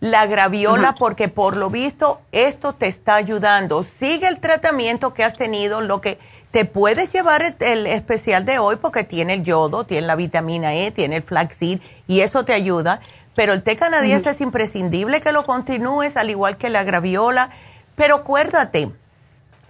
la 0.05 0.27
graviola, 0.27 0.95
porque 0.99 1.29
por 1.29 1.57
lo 1.57 1.71
visto 1.71 2.21
esto 2.31 2.75
te 2.75 2.89
está 2.89 3.15
ayudando. 3.15 3.85
Sigue 3.85 4.29
el 4.29 4.39
tratamiento 4.39 5.15
que 5.15 5.25
has 5.25 5.35
tenido, 5.35 5.81
lo 5.81 6.03
que 6.03 6.19
te 6.51 6.67
puedes 6.67 7.09
llevar 7.09 7.43
el, 7.59 7.87
especial 7.87 8.45
de 8.45 8.59
hoy 8.59 8.77
porque 8.77 9.05
tiene 9.05 9.33
el 9.33 9.45
yodo, 9.45 9.85
tiene 9.85 10.07
la 10.07 10.15
vitamina 10.15 10.75
E, 10.75 10.91
tiene 10.91 11.17
el 11.17 11.23
flaxseed 11.23 11.81
y 12.07 12.21
eso 12.21 12.45
te 12.45 12.53
ayuda. 12.53 13.01
Pero 13.35 13.55
el 13.55 13.63
té 13.63 13.77
canadiense 13.77 14.29
es 14.29 14.43
imprescindible 14.43 15.23
que 15.23 15.33
lo 15.33 15.47
continúes, 15.47 16.19
al 16.19 16.29
igual 16.29 16.59
que 16.59 16.69
la 16.69 16.85
graviola. 16.85 17.49
Pero 17.97 18.17
acuérdate, 18.17 18.91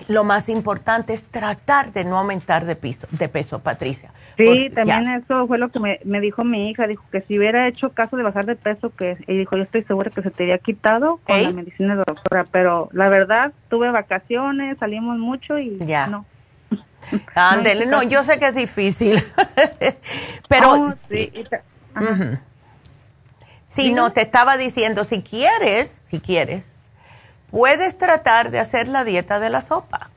lo 0.08 0.24
más 0.24 0.48
importante 0.48 1.14
es 1.14 1.26
tratar 1.26 1.92
de 1.92 2.04
no 2.04 2.18
aumentar 2.18 2.64
de, 2.64 2.74
piso, 2.74 3.06
de 3.12 3.28
peso, 3.28 3.60
Patricia. 3.60 4.10
Sí, 4.36 4.70
también 4.74 5.08
eso 5.08 5.46
fue 5.46 5.58
lo 5.58 5.68
que 5.70 5.78
me, 5.80 6.20
dijo 6.20 6.44
mi 6.44 6.70
hija, 6.70 6.86
dijo 6.86 7.04
que 7.12 7.20
si 7.22 7.38
hubiera 7.38 7.68
hecho 7.68 7.92
caso 7.92 8.16
de 8.16 8.24
bajar 8.24 8.46
de 8.46 8.56
peso, 8.56 8.90
que 8.90 9.16
y 9.28 9.38
dijo, 9.38 9.56
yo 9.56 9.62
estoy 9.62 9.84
segura 9.84 10.10
que 10.10 10.22
se 10.22 10.30
te 10.30 10.44
había 10.44 10.58
quitado 10.58 11.20
con 11.24 11.42
la 11.42 11.52
medicina 11.52 11.94
de 11.94 12.02
doctora, 12.04 12.44
pero 12.50 12.88
la 12.92 13.08
verdad, 13.08 13.52
tuve 13.68 13.90
vacaciones, 13.90 14.78
salimos 14.78 15.18
mucho 15.18 15.58
y 15.58 15.78
ya. 15.78 16.08
no. 16.08 16.26
Ándele, 17.34 17.86
no, 17.86 18.02
yo 18.02 18.24
sé 18.24 18.38
que 18.38 18.48
es 18.48 18.54
difícil, 18.54 19.22
pero 20.48 20.72
oh, 20.72 20.94
sí. 21.08 21.32
Si 23.68 23.92
no, 23.92 24.12
te 24.12 24.22
estaba 24.22 24.56
diciendo, 24.56 25.04
si 25.04 25.22
quieres, 25.22 26.00
si 26.04 26.20
quieres, 26.20 26.66
puedes 27.50 27.96
tratar 27.98 28.50
de 28.50 28.58
hacer 28.60 28.88
la 28.88 29.04
dieta 29.04 29.40
de 29.40 29.50
la 29.50 29.60
sopa. 29.60 30.10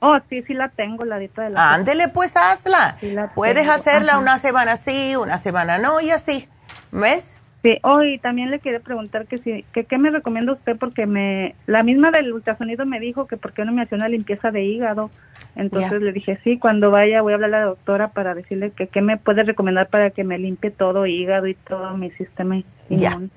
Oh, 0.00 0.18
sí, 0.28 0.42
sí 0.42 0.54
la 0.54 0.68
tengo, 0.68 1.04
la 1.04 1.18
dieta 1.18 1.42
de 1.42 1.50
la 1.50 1.74
Ándele, 1.74 2.08
pues 2.08 2.36
hazla. 2.36 2.96
puedes 3.34 3.68
hacerla 3.68 4.18
una 4.18 4.38
semana 4.38 4.76
sí, 4.76 5.16
una 5.16 5.38
semana 5.38 5.78
no 5.78 6.00
y 6.00 6.10
así. 6.10 6.48
¿Ves? 6.92 7.36
Sí, 7.62 7.78
hoy 7.82 8.18
también 8.18 8.50
le 8.50 8.60
quería 8.60 8.78
preguntar 8.78 9.26
que 9.26 9.38
si, 9.38 9.64
que 9.72 9.84
qué 9.84 9.98
me 9.98 10.10
recomienda 10.10 10.52
usted 10.52 10.76
porque 10.76 11.06
me, 11.06 11.56
la 11.66 11.82
misma 11.82 12.12
del 12.12 12.32
ultrasonido 12.32 12.86
me 12.86 13.00
dijo 13.00 13.26
que 13.26 13.36
por 13.36 13.52
qué 13.52 13.64
no 13.64 13.72
me 13.72 13.82
hacía 13.82 13.96
una 13.98 14.08
limpieza 14.08 14.50
de 14.50 14.62
hígado. 14.62 15.10
Entonces 15.56 16.00
le 16.00 16.12
dije, 16.12 16.38
sí, 16.44 16.58
cuando 16.58 16.90
vaya 16.90 17.22
voy 17.22 17.32
a 17.32 17.36
hablar 17.36 17.54
a 17.54 17.58
la 17.58 17.64
doctora 17.64 18.08
para 18.08 18.34
decirle 18.34 18.70
que 18.70 18.86
qué 18.86 19.00
me 19.00 19.16
puede 19.16 19.42
recomendar 19.42 19.88
para 19.88 20.10
que 20.10 20.22
me 20.22 20.38
limpie 20.38 20.70
todo 20.70 21.06
hígado 21.06 21.48
y 21.48 21.54
todo 21.54 21.96
mi 21.96 22.10
sistema 22.12 22.62
inmune. 22.88 23.30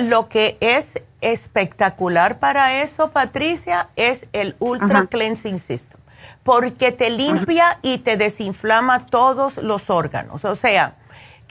Lo 0.00 0.28
que 0.28 0.56
es 0.60 1.02
espectacular 1.20 2.38
para 2.38 2.82
eso, 2.82 3.10
Patricia, 3.10 3.88
es 3.96 4.26
el 4.32 4.56
Ultra 4.58 5.06
Cleansing 5.06 5.58
System, 5.58 6.00
porque 6.42 6.92
te 6.92 7.10
limpia 7.10 7.78
y 7.82 7.98
te 7.98 8.16
desinflama 8.16 9.06
todos 9.06 9.56
los 9.58 9.90
órganos. 9.90 10.44
O 10.44 10.56
sea, 10.56 10.96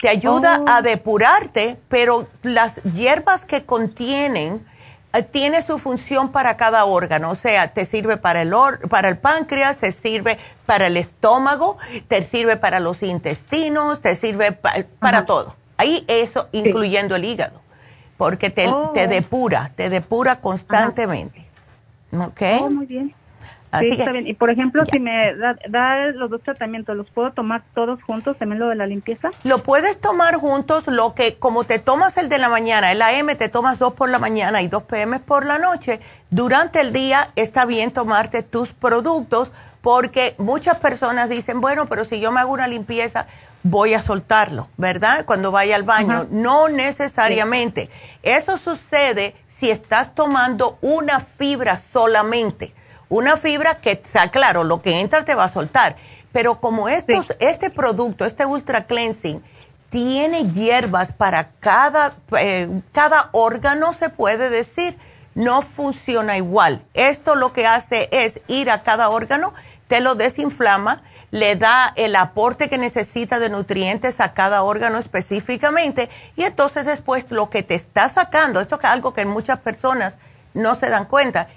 te 0.00 0.08
ayuda 0.08 0.62
a 0.66 0.78
oh. 0.78 0.82
depurarte, 0.82 1.78
pero 1.88 2.28
las 2.42 2.82
hierbas 2.82 3.46
que 3.46 3.64
contienen 3.64 4.64
eh, 5.14 5.22
tiene 5.22 5.62
su 5.62 5.78
función 5.78 6.30
para 6.30 6.56
cada 6.56 6.84
órgano, 6.84 7.30
o 7.30 7.34
sea, 7.36 7.68
te 7.68 7.86
sirve 7.86 8.16
para 8.16 8.42
el, 8.42 8.52
para 8.90 9.08
el 9.08 9.16
páncreas, 9.16 9.78
te 9.78 9.92
sirve 9.92 10.38
para 10.66 10.88
el 10.88 10.96
estómago, 10.96 11.78
te 12.08 12.22
sirve 12.24 12.56
para 12.56 12.80
los 12.80 13.02
intestinos, 13.02 14.00
te 14.00 14.16
sirve 14.16 14.52
para 14.52 15.24
todo. 15.24 15.56
Ahí 15.76 16.04
eso, 16.08 16.48
incluyendo 16.52 17.16
el 17.16 17.24
hígado, 17.24 17.60
porque 18.16 18.50
te, 18.50 18.64
te 18.64 18.68
oh. 18.68 18.92
depura, 18.92 19.72
te 19.74 19.90
depura 19.90 20.40
constantemente. 20.40 21.46
¿Ok? 22.12 22.42
Oh, 22.60 22.70
muy 22.70 22.86
bien 22.86 23.14
sí, 23.80 23.90
está 23.90 24.12
bien. 24.12 24.26
Y 24.26 24.34
por 24.34 24.50
ejemplo, 24.50 24.84
si 24.90 25.00
me 25.00 25.34
da, 25.68 26.06
los 26.14 26.30
dos 26.30 26.42
tratamientos, 26.42 26.96
¿los 26.96 27.10
puedo 27.10 27.32
tomar 27.32 27.62
todos 27.74 28.02
juntos, 28.02 28.36
también 28.38 28.60
lo 28.60 28.68
de 28.68 28.76
la 28.76 28.86
limpieza? 28.86 29.30
Lo 29.42 29.62
puedes 29.62 30.00
tomar 30.00 30.36
juntos, 30.36 30.86
lo 30.86 31.14
que 31.14 31.36
como 31.36 31.64
te 31.64 31.78
tomas 31.78 32.16
el 32.16 32.28
de 32.28 32.38
la 32.38 32.48
mañana, 32.48 32.92
el 32.92 33.02
AM 33.02 33.36
te 33.36 33.48
tomas 33.48 33.78
dos 33.78 33.94
por 33.94 34.10
la 34.10 34.18
mañana 34.18 34.62
y 34.62 34.68
dos 34.68 34.84
PM 34.84 35.20
por 35.20 35.46
la 35.46 35.58
noche, 35.58 36.00
durante 36.30 36.80
el 36.80 36.92
día 36.92 37.30
está 37.36 37.64
bien 37.66 37.92
tomarte 37.92 38.42
tus 38.42 38.72
productos 38.72 39.52
porque 39.80 40.34
muchas 40.38 40.76
personas 40.76 41.28
dicen, 41.28 41.60
bueno, 41.60 41.86
pero 41.86 42.04
si 42.06 42.18
yo 42.18 42.32
me 42.32 42.40
hago 42.40 42.52
una 42.52 42.66
limpieza, 42.66 43.26
voy 43.64 43.94
a 43.94 44.00
soltarlo, 44.00 44.68
¿verdad? 44.76 45.24
Cuando 45.24 45.50
vaya 45.50 45.74
al 45.74 45.82
baño. 45.82 46.28
No 46.30 46.68
necesariamente. 46.68 47.90
Eso 48.22 48.56
sucede 48.58 49.34
si 49.48 49.72
estás 49.72 50.14
tomando 50.14 50.78
una 50.80 51.18
fibra 51.18 51.76
solamente 51.78 52.72
una 53.08 53.36
fibra 53.36 53.76
que, 53.80 54.02
claro, 54.32 54.64
lo 54.64 54.82
que 54.82 55.00
entra 55.00 55.24
te 55.24 55.34
va 55.34 55.44
a 55.44 55.48
soltar. 55.48 55.96
Pero 56.32 56.60
como 56.60 56.88
estos, 56.88 57.26
este 57.38 57.70
producto, 57.70 58.24
este 58.24 58.44
Ultra 58.44 58.86
Cleansing, 58.86 59.42
tiene 59.88 60.50
hierbas 60.50 61.12
para 61.12 61.50
cada, 61.60 62.16
eh, 62.36 62.68
cada 62.92 63.28
órgano, 63.30 63.94
se 63.94 64.10
puede 64.10 64.50
decir, 64.50 64.98
no 65.36 65.62
funciona 65.62 66.36
igual. 66.36 66.84
Esto 66.94 67.36
lo 67.36 67.52
que 67.52 67.66
hace 67.66 68.08
es 68.10 68.40
ir 68.48 68.70
a 68.70 68.82
cada 68.82 69.10
órgano, 69.10 69.52
te 69.86 70.00
lo 70.00 70.16
desinflama, 70.16 71.02
le 71.34 71.56
da 71.56 71.92
el 71.96 72.14
aporte 72.14 72.70
que 72.70 72.78
necesita 72.78 73.40
de 73.40 73.50
nutrientes 73.50 74.20
a 74.20 74.34
cada 74.34 74.62
órgano 74.62 74.98
específicamente 75.00 76.08
y 76.36 76.44
entonces 76.44 76.86
después 76.86 77.26
lo 77.30 77.50
que 77.50 77.64
te 77.64 77.74
está 77.74 78.08
sacando, 78.08 78.60
esto 78.60 78.78
es 78.78 78.84
algo 78.84 79.12
que 79.12 79.24
muchas 79.24 79.58
personas 79.58 80.16
no 80.54 80.76
se 80.76 80.90
dan 80.90 81.06
cuenta, 81.06 81.48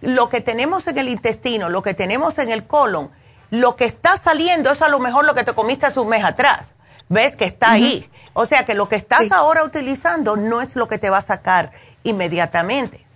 lo 0.00 0.28
que 0.30 0.40
tenemos 0.40 0.84
en 0.88 0.98
el 0.98 1.08
intestino, 1.08 1.68
lo 1.68 1.80
que 1.80 1.94
tenemos 1.94 2.38
en 2.38 2.50
el 2.50 2.66
colon, 2.66 3.12
lo 3.50 3.76
que 3.76 3.84
está 3.84 4.16
saliendo 4.16 4.72
es 4.72 4.82
a 4.82 4.88
lo 4.88 4.98
mejor 4.98 5.24
lo 5.24 5.34
que 5.34 5.44
te 5.44 5.54
comiste 5.54 5.86
hace 5.86 6.00
un 6.00 6.08
mes 6.08 6.24
atrás. 6.24 6.72
¿Ves 7.08 7.36
que 7.36 7.44
está 7.44 7.70
ahí? 7.70 8.10
O 8.32 8.46
sea 8.46 8.66
que 8.66 8.74
lo 8.74 8.88
que 8.88 8.96
estás 8.96 9.30
ahora 9.30 9.62
utilizando 9.62 10.36
no 10.36 10.60
es 10.60 10.74
lo 10.74 10.88
que 10.88 10.98
te 10.98 11.08
va 11.08 11.18
a 11.18 11.22
sacar 11.22 11.70
inmediatamente. 12.02 13.06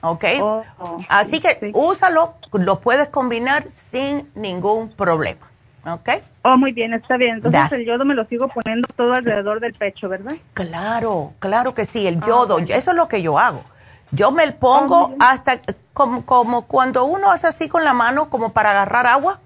¿Ok? 0.00 0.24
Oh, 0.40 0.62
oh, 0.78 0.98
Así 1.08 1.40
que 1.40 1.72
úsalo, 1.74 2.36
lo 2.52 2.80
puedes 2.80 3.08
combinar 3.08 3.66
sin 3.68 4.30
ningún 4.36 4.90
problema. 4.90 5.55
¿Ok? 5.86 6.08
Oh, 6.42 6.56
muy 6.56 6.72
bien, 6.72 6.94
está 6.94 7.16
bien. 7.16 7.36
Entonces 7.36 7.72
el 7.72 7.86
yodo 7.86 8.04
me 8.04 8.14
lo 8.14 8.24
sigo 8.26 8.48
poniendo 8.48 8.88
todo 8.96 9.12
alrededor 9.12 9.60
del 9.60 9.72
pecho, 9.72 10.08
¿verdad? 10.08 10.34
Claro, 10.54 11.34
claro 11.38 11.74
que 11.74 11.84
sí, 11.84 12.06
el 12.06 12.18
ah, 12.22 12.26
yodo, 12.26 12.58
eso 12.58 12.90
es 12.90 12.96
lo 12.96 13.06
que 13.06 13.22
yo 13.22 13.38
hago. 13.38 13.64
Yo 14.10 14.32
me 14.32 14.50
pongo 14.52 15.04
oh, 15.04 15.16
hasta 15.20 15.60
como, 15.92 16.26
como 16.26 16.66
cuando 16.66 17.04
uno 17.04 17.30
hace 17.30 17.46
así 17.46 17.68
con 17.68 17.84
la 17.84 17.94
mano, 17.94 18.28
como 18.30 18.52
para 18.52 18.70
agarrar 18.70 19.06
agua. 19.06 19.40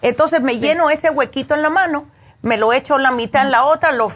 Entonces 0.00 0.40
me 0.40 0.58
lleno 0.58 0.90
ese 0.90 1.10
huequito 1.10 1.54
en 1.54 1.62
la 1.62 1.70
mano, 1.70 2.06
me 2.42 2.56
lo 2.56 2.72
echo 2.72 2.96
la 2.98 3.10
mitad 3.10 3.44
en 3.44 3.50
la 3.50 3.64
otra, 3.64 3.92
lo, 3.92 4.10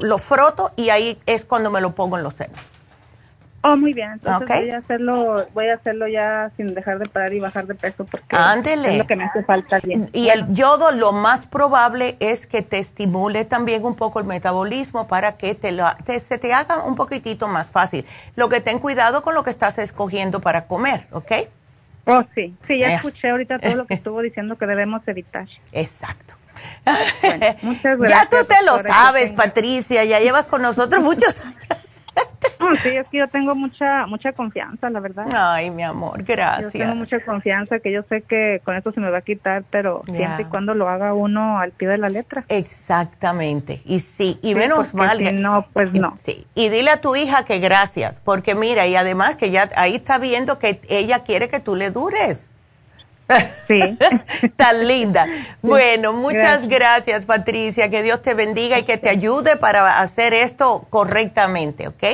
lo 0.00 0.18
froto 0.18 0.72
y 0.76 0.90
ahí 0.90 1.20
es 1.26 1.44
cuando 1.44 1.70
me 1.70 1.80
lo 1.80 1.94
pongo 1.94 2.18
en 2.18 2.24
los 2.24 2.34
senos. 2.34 2.60
Oh, 3.64 3.76
muy 3.76 3.92
bien. 3.94 4.12
Entonces 4.12 4.48
voy 4.48 4.70
a 4.70 4.78
hacerlo, 4.78 5.46
voy 5.54 5.68
a 5.68 5.74
hacerlo 5.74 6.08
ya 6.08 6.50
sin 6.56 6.74
dejar 6.74 6.98
de 6.98 7.08
parar 7.08 7.32
y 7.32 7.38
bajar 7.38 7.66
de 7.66 7.76
peso 7.76 8.04
porque 8.04 8.34
es 8.34 8.98
lo 8.98 9.06
que 9.06 9.16
me 9.16 9.24
hace 9.24 9.44
falta 9.44 9.78
bien. 9.78 10.10
Y 10.12 10.30
el 10.30 10.52
yodo 10.52 10.90
lo 10.90 11.12
más 11.12 11.46
probable 11.46 12.16
es 12.18 12.46
que 12.48 12.62
te 12.62 12.78
estimule 12.78 13.44
también 13.44 13.84
un 13.84 13.94
poco 13.94 14.18
el 14.18 14.26
metabolismo 14.26 15.06
para 15.06 15.36
que 15.36 15.54
te, 15.54 15.70
lo, 15.70 15.86
se 16.04 16.38
te 16.38 16.52
haga 16.52 16.84
un 16.84 16.96
poquitito 16.96 17.46
más 17.46 17.70
fácil. 17.70 18.04
Lo 18.34 18.48
que 18.48 18.60
ten 18.60 18.80
cuidado 18.80 19.22
con 19.22 19.34
lo 19.34 19.44
que 19.44 19.50
estás 19.50 19.78
escogiendo 19.78 20.40
para 20.40 20.66
comer, 20.66 21.06
¿ok? 21.12 21.32
Oh, 22.06 22.24
sí. 22.34 22.56
Sí, 22.66 22.80
ya 22.80 22.96
escuché 22.96 23.30
ahorita 23.30 23.60
todo 23.60 23.76
lo 23.76 23.86
que 23.86 23.94
estuvo 23.94 24.20
diciendo 24.22 24.56
que 24.58 24.66
debemos 24.66 25.06
evitar. 25.06 25.46
Exacto. 25.70 26.34
muchas 27.62 27.96
gracias. 27.96 28.10
Ya 28.10 28.28
tú 28.28 28.44
te 28.44 28.64
lo 28.64 28.78
sabes, 28.78 29.30
Patricia, 29.30 30.02
ya 30.04 30.18
llevas 30.18 30.44
con 30.44 30.62
nosotros 30.62 31.00
muchos 31.00 31.40
años. 31.40 31.91
Sí, 32.74 32.88
es 32.90 33.06
que 33.08 33.18
yo 33.18 33.28
tengo 33.28 33.54
mucha 33.54 34.06
mucha 34.06 34.32
confianza, 34.32 34.90
la 34.90 35.00
verdad. 35.00 35.26
Ay, 35.34 35.70
mi 35.70 35.82
amor, 35.82 36.22
gracias. 36.22 36.72
Yo 36.72 36.80
tengo 36.80 36.94
mucha 36.94 37.20
confianza 37.24 37.78
que 37.80 37.92
yo 37.92 38.02
sé 38.08 38.22
que 38.22 38.60
con 38.64 38.76
esto 38.76 38.92
se 38.92 39.00
me 39.00 39.10
va 39.10 39.18
a 39.18 39.22
quitar, 39.22 39.64
pero 39.70 40.02
siempre 40.12 40.42
y 40.42 40.46
cuando 40.46 40.74
lo 40.74 40.88
haga 40.88 41.14
uno 41.14 41.58
al 41.58 41.72
pie 41.72 41.88
de 41.88 41.98
la 41.98 42.08
letra. 42.08 42.44
Exactamente. 42.48 43.82
Y 43.84 44.00
sí, 44.00 44.38
y 44.42 44.54
menos 44.54 44.94
mal. 44.94 45.18
Si 45.18 45.32
no, 45.32 45.66
pues 45.72 45.92
no. 45.92 46.16
Sí. 46.24 46.46
Y 46.54 46.68
dile 46.68 46.90
a 46.90 47.00
tu 47.00 47.16
hija 47.16 47.44
que 47.44 47.58
gracias, 47.58 48.20
porque 48.20 48.54
mira, 48.54 48.86
y 48.86 48.96
además 48.96 49.36
que 49.36 49.50
ya 49.50 49.68
ahí 49.76 49.94
está 49.94 50.18
viendo 50.18 50.58
que 50.58 50.80
ella 50.88 51.20
quiere 51.20 51.48
que 51.48 51.60
tú 51.60 51.76
le 51.76 51.90
dures. 51.90 52.52
Sí. 53.66 53.98
Tan 54.56 54.86
linda. 54.86 55.26
Bueno, 55.62 56.12
muchas 56.12 56.68
gracias. 56.68 57.24
Patricia. 57.24 57.88
Que 57.88 58.02
Dios 58.02 58.22
te 58.22 58.34
bendiga 58.34 58.78
y 58.78 58.84
que 58.84 58.98
te 58.98 59.08
ayude 59.08 59.56
para 59.56 60.00
hacer 60.00 60.34
esto 60.34 60.86
correctamente, 60.90 61.88
¿ok? 61.88 62.04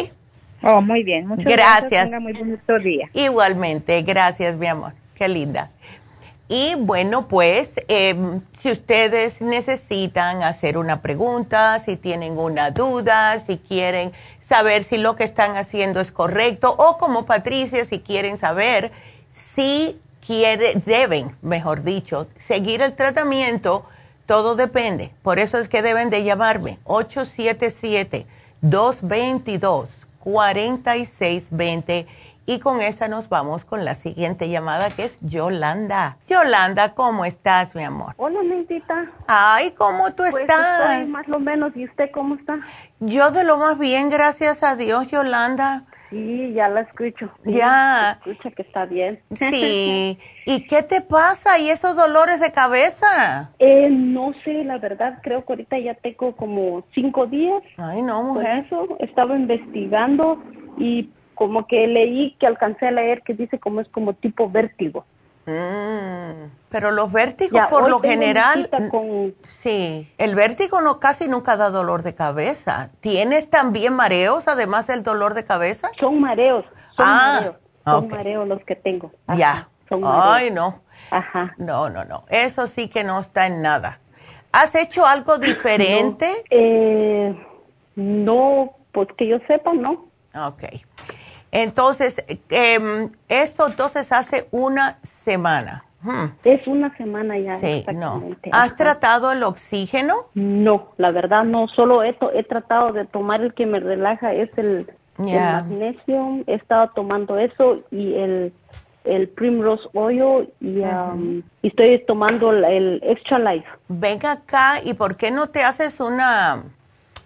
Oh, 0.62 0.80
muy 0.80 1.02
bien. 1.02 1.26
Muchas 1.26 1.44
gracias. 1.44 2.10
gracias. 2.10 2.20
muy 2.20 2.32
bonito 2.32 2.78
día. 2.78 3.08
Igualmente. 3.12 4.02
Gracias, 4.02 4.56
mi 4.56 4.66
amor. 4.66 4.92
Qué 5.14 5.28
linda. 5.28 5.70
Y 6.50 6.76
bueno, 6.76 7.28
pues 7.28 7.74
em, 7.88 8.40
si 8.58 8.72
ustedes 8.72 9.42
necesitan 9.42 10.42
hacer 10.42 10.78
una 10.78 11.02
pregunta, 11.02 11.78
si 11.78 11.96
tienen 11.96 12.38
una 12.38 12.70
duda, 12.70 13.38
si 13.38 13.58
quieren 13.58 14.12
saber 14.40 14.82
si 14.82 14.96
lo 14.96 15.14
que 15.14 15.24
están 15.24 15.58
haciendo 15.58 16.00
es 16.00 16.10
correcto 16.10 16.74
o 16.78 16.96
como 16.96 17.26
Patricia, 17.26 17.84
si 17.84 18.00
quieren 18.00 18.38
saber 18.38 18.92
si 19.28 20.00
quiere, 20.26 20.74
deben, 20.86 21.36
mejor 21.42 21.82
dicho, 21.82 22.28
seguir 22.38 22.80
el 22.80 22.94
tratamiento, 22.94 23.84
todo 24.24 24.56
depende. 24.56 25.12
Por 25.22 25.38
eso 25.38 25.58
es 25.58 25.68
que 25.68 25.82
deben 25.82 26.08
de 26.08 26.24
llamarme 26.24 26.78
877-222-4620 30.28 32.06
y 32.48 32.60
con 32.60 32.80
esa 32.80 33.08
nos 33.08 33.28
vamos 33.28 33.66
con 33.66 33.84
la 33.84 33.94
siguiente 33.94 34.48
llamada 34.48 34.88
que 34.88 35.04
es 35.04 35.18
Yolanda. 35.20 36.16
Yolanda, 36.28 36.94
¿cómo 36.94 37.26
estás, 37.26 37.74
mi 37.74 37.84
amor? 37.84 38.14
Hola, 38.16 38.42
Neidita. 38.42 39.12
Ay, 39.26 39.72
¿cómo 39.72 40.14
tú 40.14 40.22
pues 40.30 40.34
estás? 40.34 41.00
Estoy 41.00 41.12
más 41.12 41.28
o 41.28 41.38
menos. 41.38 41.76
¿Y 41.76 41.84
usted 41.84 42.06
cómo 42.10 42.36
está? 42.36 42.58
Yo 43.00 43.30
de 43.32 43.44
lo 43.44 43.58
más 43.58 43.78
bien, 43.78 44.08
gracias 44.08 44.62
a 44.62 44.76
Dios, 44.76 45.08
Yolanda. 45.08 45.84
Sí, 46.10 46.52
ya 46.54 46.68
la 46.68 46.82
escucho. 46.82 47.30
ya. 47.44 48.18
Escucha 48.24 48.50
que 48.50 48.62
está 48.62 48.86
bien. 48.86 49.20
Sí. 49.34 50.18
¿Y 50.46 50.66
qué 50.66 50.82
te 50.82 51.00
pasa? 51.02 51.58
¿Y 51.58 51.68
esos 51.68 51.94
dolores 51.94 52.40
de 52.40 52.52
cabeza? 52.52 53.52
Eh, 53.58 53.88
no 53.90 54.32
sé, 54.44 54.64
la 54.64 54.78
verdad, 54.78 55.18
creo 55.22 55.44
que 55.44 55.52
ahorita 55.52 55.78
ya 55.78 55.94
tengo 55.94 56.34
como 56.34 56.84
cinco 56.94 57.26
días. 57.26 57.62
Ay, 57.76 58.02
no, 58.02 58.22
mujer. 58.22 58.66
Por 58.68 58.84
eso 58.84 58.96
estaba 59.00 59.36
investigando 59.36 60.42
y 60.78 61.10
como 61.34 61.66
que 61.66 61.86
leí 61.86 62.34
que 62.40 62.46
alcancé 62.46 62.88
a 62.88 62.90
leer 62.90 63.22
que 63.22 63.34
dice 63.34 63.58
como 63.58 63.80
es 63.80 63.88
como 63.88 64.14
tipo 64.14 64.50
vértigo. 64.50 65.04
Mm, 65.48 66.50
pero 66.68 66.90
los 66.90 67.10
vértigos 67.10 67.62
por 67.70 67.88
lo 67.88 68.00
general, 68.00 68.68
sí, 69.44 70.12
el 70.18 70.34
vértigo 70.34 70.82
no 70.82 71.00
casi 71.00 71.26
nunca 71.26 71.56
da 71.56 71.70
dolor 71.70 72.02
de 72.02 72.14
cabeza. 72.14 72.90
¿Tienes 73.00 73.48
también 73.48 73.94
mareos 73.94 74.46
además 74.46 74.88
del 74.88 75.02
dolor 75.02 75.32
de 75.32 75.46
cabeza? 75.46 75.88
Son 75.98 76.20
mareos, 76.20 76.66
son 76.94 77.06
ah, 77.08 77.32
mareos, 77.34 77.56
son 77.86 78.08
mareos 78.08 78.46
los 78.48 78.62
que 78.64 78.76
tengo. 78.76 79.10
ya. 79.34 79.70
Ay, 80.04 80.50
no. 80.50 80.82
Ajá. 81.10 81.54
No, 81.56 81.88
no, 81.88 82.04
no. 82.04 82.24
Eso 82.28 82.66
sí 82.66 82.88
que 82.88 83.02
no 83.02 83.18
está 83.18 83.46
en 83.46 83.62
nada. 83.62 84.00
¿Has 84.52 84.74
hecho 84.74 85.06
algo 85.06 85.38
diferente? 85.38 86.30
eh, 86.50 87.34
no 87.96 88.72
pues 88.92 89.08
que 89.16 89.28
yo 89.28 89.38
sepa, 89.46 89.72
no. 89.72 90.08
Ok. 90.34 90.64
Entonces, 91.52 92.24
em, 92.50 93.10
esto 93.28 93.66
entonces 93.66 94.12
hace 94.12 94.48
una 94.50 94.98
semana. 95.02 95.84
Hmm. 96.02 96.26
Es 96.44 96.66
una 96.66 96.96
semana 96.96 97.38
ya. 97.38 97.56
Sí, 97.56 97.84
no. 97.92 98.22
¿Has 98.52 98.76
tratado 98.76 99.32
el 99.32 99.42
oxígeno? 99.42 100.14
No, 100.34 100.92
la 100.96 101.10
verdad 101.10 101.44
no. 101.44 101.66
Solo 101.68 102.04
he, 102.04 102.16
he 102.34 102.44
tratado 102.44 102.92
de 102.92 103.04
tomar 103.04 103.40
el 103.40 103.52
que 103.54 103.66
me 103.66 103.80
relaja, 103.80 104.32
es 104.32 104.50
el, 104.56 104.90
magnesio. 105.18 106.44
He 106.46 106.54
estado 106.54 106.90
tomando 106.94 107.36
eso 107.38 107.80
y 107.90 108.14
el, 108.14 108.52
el 109.04 109.28
Primrose 109.28 109.88
Oil 109.94 110.48
y, 110.60 110.80
um, 110.80 111.42
y 111.62 111.68
estoy 111.68 111.98
tomando 112.06 112.52
el, 112.52 113.00
Extra 113.02 113.38
Life. 113.38 113.66
Venga 113.88 114.32
acá 114.32 114.80
y 114.84 114.94
¿por 114.94 115.16
qué 115.16 115.32
no 115.32 115.48
te 115.48 115.64
haces 115.64 115.98
una, 115.98 116.62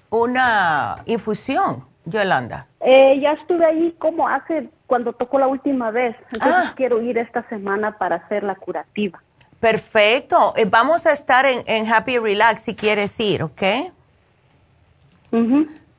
una 0.08 0.96
infusión, 1.04 1.84
Yolanda? 2.04 2.66
Eh, 2.80 3.18
ya 3.20 3.32
estuve 3.32 3.64
ahí 3.64 3.94
como 3.98 4.28
hace 4.28 4.68
cuando 4.86 5.12
tocó 5.12 5.38
la 5.38 5.46
última 5.46 5.90
vez. 5.90 6.16
Entonces 6.32 6.68
ah. 6.68 6.72
quiero 6.76 7.00
ir 7.00 7.18
esta 7.18 7.48
semana 7.48 7.96
para 7.98 8.16
hacer 8.16 8.42
la 8.42 8.54
curativa. 8.54 9.20
Perfecto. 9.60 10.54
Eh, 10.56 10.64
vamos 10.64 11.06
a 11.06 11.12
estar 11.12 11.46
en, 11.46 11.92
Happy 11.92 12.18
Relax 12.18 12.62
si 12.62 12.74
quieres 12.74 13.18
ir, 13.20 13.44
¿ok? 13.44 13.62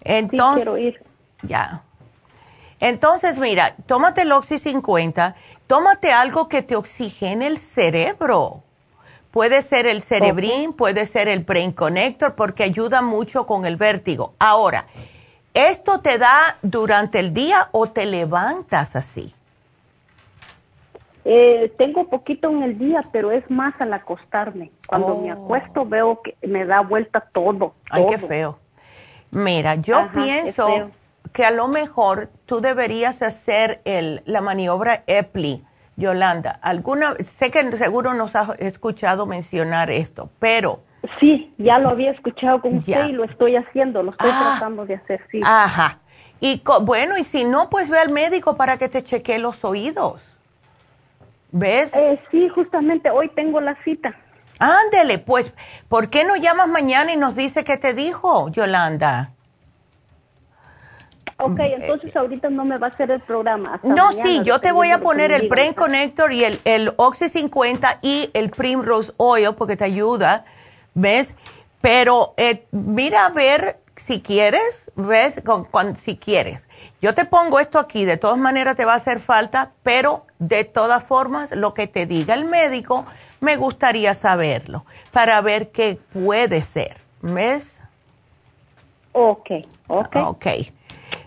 Entonces, 0.01 0.63
quiero 0.63 0.77
ir. 0.77 1.01
Ya. 1.43 1.81
Entonces, 2.81 3.37
mira, 3.37 3.75
tómate 3.85 4.23
el 4.23 4.31
Oxy 4.33 4.59
50, 4.59 5.35
tómate 5.67 6.11
algo 6.11 6.49
que 6.49 6.61
te 6.61 6.75
oxigene 6.75 7.47
el 7.47 7.57
cerebro. 7.57 8.63
Puede 9.31 9.61
ser 9.61 9.87
el 9.87 10.01
cerebrín, 10.01 10.73
puede 10.73 11.05
ser 11.05 11.29
el 11.29 11.39
Brain 11.39 11.71
Connector, 11.71 12.35
porque 12.35 12.63
ayuda 12.63 13.01
mucho 13.01 13.45
con 13.45 13.63
el 13.65 13.77
vértigo. 13.77 14.33
Ahora, 14.37 14.87
¿Esto 15.53 15.99
te 15.99 16.17
da 16.17 16.57
durante 16.61 17.19
el 17.19 17.33
día 17.33 17.69
o 17.71 17.87
te 17.87 18.05
levantas 18.05 18.95
así? 18.95 19.33
Eh, 21.25 21.71
tengo 21.77 22.09
poquito 22.09 22.49
en 22.49 22.63
el 22.63 22.77
día, 22.77 22.99
pero 23.11 23.31
es 23.31 23.49
más 23.49 23.79
al 23.79 23.93
acostarme. 23.93 24.71
Cuando 24.87 25.17
me 25.17 25.31
oh. 25.33 25.43
acuesto 25.43 25.85
veo 25.85 26.21
que 26.21 26.35
me 26.45 26.65
da 26.65 26.81
vuelta 26.81 27.21
todo. 27.31 27.75
Ay, 27.89 28.05
qué 28.09 28.17
feo. 28.17 28.59
Mira, 29.31 29.75
yo 29.75 30.09
pienso 30.11 30.91
que 31.31 31.45
a 31.45 31.51
lo 31.51 31.67
mejor 31.67 32.29
tú 32.45 32.59
deberías 32.59 33.21
hacer 33.21 33.81
el, 33.85 34.21
la 34.25 34.41
maniobra 34.41 35.03
EPLI, 35.07 35.63
Yolanda. 35.95 36.59
Alguna, 36.61 37.13
sé 37.23 37.51
que 37.51 37.77
seguro 37.77 38.13
nos 38.13 38.35
has 38.35 38.59
escuchado 38.59 39.25
mencionar 39.25 39.89
esto, 39.91 40.29
pero 40.39 40.81
Sí, 41.19 41.53
ya 41.57 41.79
lo 41.79 41.89
había 41.89 42.11
escuchado 42.11 42.61
con 42.61 42.77
usted 42.77 43.07
y 43.09 43.11
lo 43.11 43.25
estoy 43.25 43.57
haciendo, 43.57 44.03
lo 44.03 44.11
estoy 44.11 44.29
ah. 44.31 44.51
tratando 44.51 44.85
de 44.85 44.95
hacer, 44.95 45.21
sí. 45.29 45.41
Ajá. 45.43 45.99
Y 46.39 46.61
bueno, 46.81 47.17
y 47.17 47.23
si 47.23 47.43
no, 47.43 47.69
pues 47.69 47.89
ve 47.89 47.99
al 47.99 48.11
médico 48.11 48.55
para 48.55 48.77
que 48.77 48.89
te 48.89 49.01
chequee 49.01 49.39
los 49.39 49.63
oídos. 49.63 50.21
¿Ves? 51.51 51.93
Eh, 51.93 52.19
sí, 52.31 52.49
justamente 52.49 53.09
hoy 53.09 53.29
tengo 53.29 53.61
la 53.61 53.75
cita. 53.83 54.15
Ándele, 54.59 55.19
pues, 55.19 55.53
¿por 55.87 56.09
qué 56.09 56.23
no 56.23 56.35
llamas 56.35 56.67
mañana 56.67 57.11
y 57.13 57.17
nos 57.17 57.35
dice 57.35 57.63
qué 57.63 57.77
te 57.77 57.93
dijo, 57.93 58.49
Yolanda? 58.49 59.33
Ok, 61.37 61.59
eh, 61.59 61.77
entonces 61.79 62.15
ahorita 62.15 62.49
no 62.49 62.63
me 62.63 62.77
va 62.77 62.87
a 62.87 62.89
hacer 62.89 63.11
el 63.11 63.21
programa. 63.21 63.79
no, 63.83 64.11
sí, 64.13 64.41
yo 64.43 64.59
te 64.59 64.71
voy 64.71 64.91
a 64.91 64.99
poner 64.99 65.31
el 65.31 65.49
Brain 65.49 65.73
Connector 65.73 66.31
y 66.31 66.43
el, 66.43 66.59
el 66.63 66.93
Oxy 66.95 67.27
50 67.27 67.99
y 68.01 68.29
el 68.33 68.49
Primrose 68.51 69.13
Oil 69.17 69.53
porque 69.55 69.75
te 69.75 69.83
ayuda 69.83 70.45
¿ves? 70.93 71.35
Pero 71.81 72.33
eh, 72.37 72.65
mira 72.71 73.25
a 73.25 73.29
ver 73.29 73.79
si 73.95 74.21
quieres, 74.21 74.91
¿ves? 74.95 75.41
Con, 75.43 75.97
si 75.97 76.17
quieres. 76.17 76.67
Yo 77.01 77.13
te 77.13 77.25
pongo 77.25 77.59
esto 77.59 77.79
aquí, 77.79 78.05
de 78.05 78.17
todas 78.17 78.37
maneras 78.37 78.75
te 78.75 78.85
va 78.85 78.93
a 78.93 78.97
hacer 78.97 79.19
falta, 79.19 79.71
pero 79.83 80.25
de 80.39 80.63
todas 80.63 81.03
formas, 81.03 81.51
lo 81.51 81.73
que 81.73 81.87
te 81.87 82.05
diga 82.05 82.33
el 82.33 82.45
médico, 82.45 83.05
me 83.39 83.57
gustaría 83.57 84.13
saberlo, 84.13 84.85
para 85.11 85.41
ver 85.41 85.71
qué 85.71 85.99
puede 86.13 86.61
ser, 86.61 86.97
¿ves? 87.21 87.81
Ok, 89.11 89.51
ok. 89.87 90.15
Ok. 90.25 90.47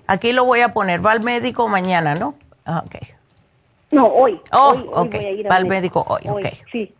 Aquí 0.07 0.33
lo 0.33 0.45
voy 0.45 0.61
a 0.61 0.73
poner, 0.73 1.05
va 1.05 1.13
al 1.13 1.23
médico 1.23 1.69
mañana, 1.69 2.15
¿no? 2.15 2.35
Ah, 2.65 2.83
ok. 2.85 2.97
No, 3.93 4.07
hoy. 4.07 4.41
Oh, 4.53 4.75
ok. 4.95 5.15
va 5.51 5.57
al 5.57 5.67
médico 5.67 6.05
hoy, 6.09 6.23
hoy, 6.29 6.45
ok. 6.45 6.53
Sí. 6.73 6.95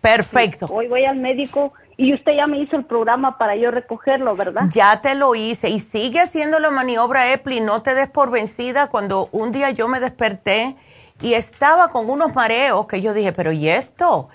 Perfecto. 0.00 0.66
Hoy 0.66 0.88
voy 0.88 1.04
al 1.04 1.16
médico 1.16 1.72
y 2.00 2.14
usted 2.14 2.32
ya 2.32 2.46
me 2.46 2.58
hizo 2.58 2.76
el 2.76 2.86
programa 2.86 3.36
para 3.36 3.56
yo 3.56 3.70
recogerlo, 3.70 4.34
¿verdad? 4.34 4.62
Ya 4.72 5.02
te 5.02 5.14
lo 5.14 5.34
hice 5.34 5.68
y 5.68 5.80
sigue 5.80 6.18
haciendo 6.18 6.58
la 6.58 6.70
maniobra 6.70 7.30
EPLI, 7.30 7.60
no 7.60 7.82
te 7.82 7.94
des 7.94 8.08
por 8.08 8.30
vencida. 8.30 8.88
Cuando 8.88 9.28
un 9.32 9.52
día 9.52 9.68
yo 9.68 9.86
me 9.86 10.00
desperté 10.00 10.76
y 11.20 11.34
estaba 11.34 11.88
con 11.88 12.08
unos 12.08 12.34
mareos 12.34 12.86
que 12.86 13.02
yo 13.02 13.12
dije, 13.12 13.32
pero 13.32 13.52
¿y 13.52 13.68
esto? 13.68 14.30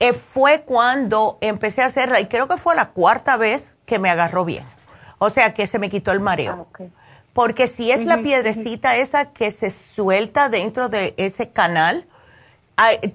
Eh, 0.00 0.12
fue 0.12 0.62
cuando 0.62 1.38
empecé 1.40 1.82
a 1.82 1.86
hacerla 1.86 2.18
y 2.18 2.26
creo 2.26 2.48
que 2.48 2.56
fue 2.56 2.74
la 2.74 2.90
cuarta 2.90 3.36
vez 3.36 3.76
que 3.86 4.00
me 4.00 4.10
agarró 4.10 4.44
bien. 4.44 4.66
O 5.18 5.30
sea, 5.30 5.54
que 5.54 5.68
se 5.68 5.78
me 5.78 5.90
quitó 5.90 6.10
el 6.10 6.18
mareo. 6.18 6.66
Ah, 6.80 6.82
Porque 7.32 7.68
si 7.68 7.92
es 7.92 8.04
la 8.06 8.22
piedrecita 8.22 8.96
esa 8.96 9.32
que 9.32 9.52
se 9.52 9.70
suelta 9.70 10.48
dentro 10.48 10.88
de 10.88 11.14
ese 11.16 11.50
canal, 11.50 12.08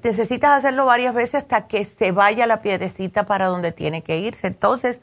necesitas 0.03 0.51
hacerlo 0.51 0.85
varias 0.85 1.13
veces 1.13 1.35
hasta 1.35 1.67
que 1.67 1.85
se 1.85 2.11
vaya 2.11 2.47
la 2.47 2.61
piedrecita 2.61 3.25
para 3.25 3.47
donde 3.47 3.71
tiene 3.71 4.01
que 4.01 4.17
irse. 4.17 4.47
Entonces, 4.47 5.01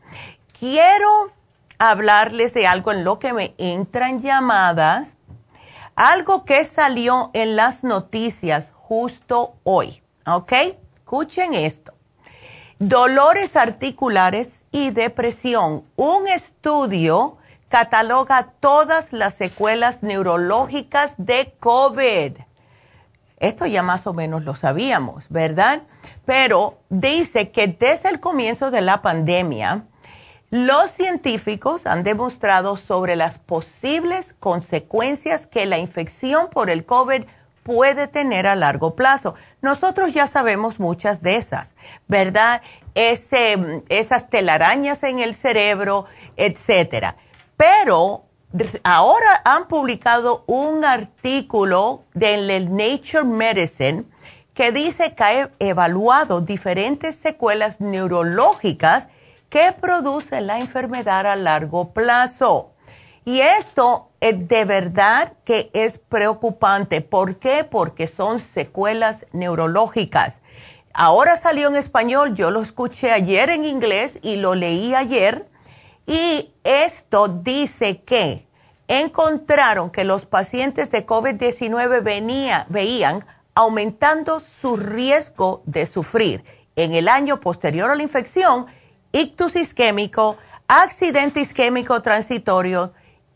Quiero 0.58 1.34
hablarles 1.78 2.54
de 2.54 2.66
algo 2.66 2.94
en 2.94 3.04
lo 3.04 3.20
que 3.20 3.34
me 3.34 3.56
entran 3.58 4.22
llamadas. 4.22 5.18
Algo 5.96 6.46
que 6.46 6.64
salió 6.64 7.30
en 7.34 7.58
las 7.58 7.84
noticias 7.84 8.72
justo 8.74 9.56
hoy. 9.64 10.02
¿Ok? 10.26 10.54
Escuchen 10.96 11.54
esto 11.54 11.99
dolores 12.80 13.58
articulares 13.58 14.64
y 14.72 14.92
depresión. 14.92 15.84
Un 15.98 16.28
estudio 16.30 17.38
cataloga 17.68 18.54
todas 18.60 19.14
las 19.14 19.36
secuelas 19.36 20.02
neurológicas 20.02 21.14
de 21.18 21.54
COVID. 21.60 22.38
Esto 23.38 23.66
ya 23.66 23.84
más 23.84 24.08
o 24.08 24.14
menos 24.14 24.44
lo 24.44 24.56
sabíamos, 24.56 25.26
¿verdad? 25.30 25.84
Pero 26.26 26.80
dice 26.90 27.52
que 27.52 27.68
desde 27.68 28.10
el 28.10 28.20
comienzo 28.20 28.72
de 28.72 28.82
la 28.82 29.02
pandemia, 29.02 29.84
los 30.50 30.90
científicos 30.92 31.86
han 31.86 32.04
demostrado 32.04 32.76
sobre 32.76 33.16
las 33.16 33.38
posibles 33.38 34.34
consecuencias 34.40 35.48
que 35.48 35.66
la 35.66 35.78
infección 35.78 36.50
por 36.50 36.70
el 36.70 36.86
COVID 36.86 37.24
puede 37.70 38.08
tener 38.08 38.48
a 38.48 38.56
largo 38.56 38.96
plazo. 38.96 39.36
Nosotros 39.62 40.12
ya 40.12 40.26
sabemos 40.26 40.80
muchas 40.80 41.22
de 41.22 41.36
esas, 41.36 41.76
¿verdad? 42.08 42.64
Ese, 42.96 43.84
esas 43.90 44.28
telarañas 44.28 45.04
en 45.04 45.20
el 45.20 45.36
cerebro, 45.36 46.06
etcétera. 46.36 47.18
Pero 47.58 48.26
ahora 48.82 49.44
han 49.46 49.68
publicado 49.68 50.46
un 50.48 50.84
artículo 50.84 52.06
del 52.16 52.76
Nature 52.76 53.26
Medicine 53.26 54.06
que 54.56 54.72
dice 54.72 55.14
que 55.14 55.24
ha 55.24 55.52
evaluado 55.60 56.42
diferentes 56.42 57.18
secuelas 57.18 57.80
neurológicas 57.80 59.10
que 59.50 59.74
producen 59.80 60.48
la 60.48 60.58
enfermedad 60.58 61.28
a 61.28 61.36
largo 61.36 61.94
plazo. 61.94 62.74
Y 63.30 63.42
esto 63.42 64.10
eh, 64.22 64.34
de 64.34 64.66
verdad 64.66 65.34
que 65.46 65.70
es 65.76 66.00
preocupante. 66.00 67.02
¿Por 67.02 67.38
qué? 67.38 67.64
Porque 67.64 68.08
son 68.08 68.40
secuelas 68.40 69.28
neurológicas. 69.34 70.42
Ahora 70.96 71.38
salió 71.38 71.68
en 71.68 71.76
español, 71.76 72.34
yo 72.34 72.50
lo 72.50 72.60
escuché 72.64 73.12
ayer 73.12 73.52
en 73.52 73.66
inglés 73.66 74.18
y 74.24 74.38
lo 74.38 74.56
leí 74.56 74.96
ayer. 74.96 75.48
Y 76.08 76.56
esto 76.64 77.28
dice 77.28 78.02
que 78.02 78.48
encontraron 78.88 79.92
que 79.92 80.06
los 80.06 80.26
pacientes 80.26 80.90
de 80.90 81.06
COVID-19 81.06 82.66
veían 82.68 83.26
aumentando 83.54 84.40
su 84.40 84.76
riesgo 84.76 85.62
de 85.68 85.86
sufrir 85.86 86.44
en 86.76 86.96
el 86.96 87.08
año 87.08 87.40
posterior 87.40 87.92
a 87.92 87.96
la 87.96 88.02
infección 88.02 88.66
ictus 89.12 89.56
isquémico, 89.56 90.38
accidente 90.68 91.42
isquémico 91.42 92.02
transitorio, 92.02 92.92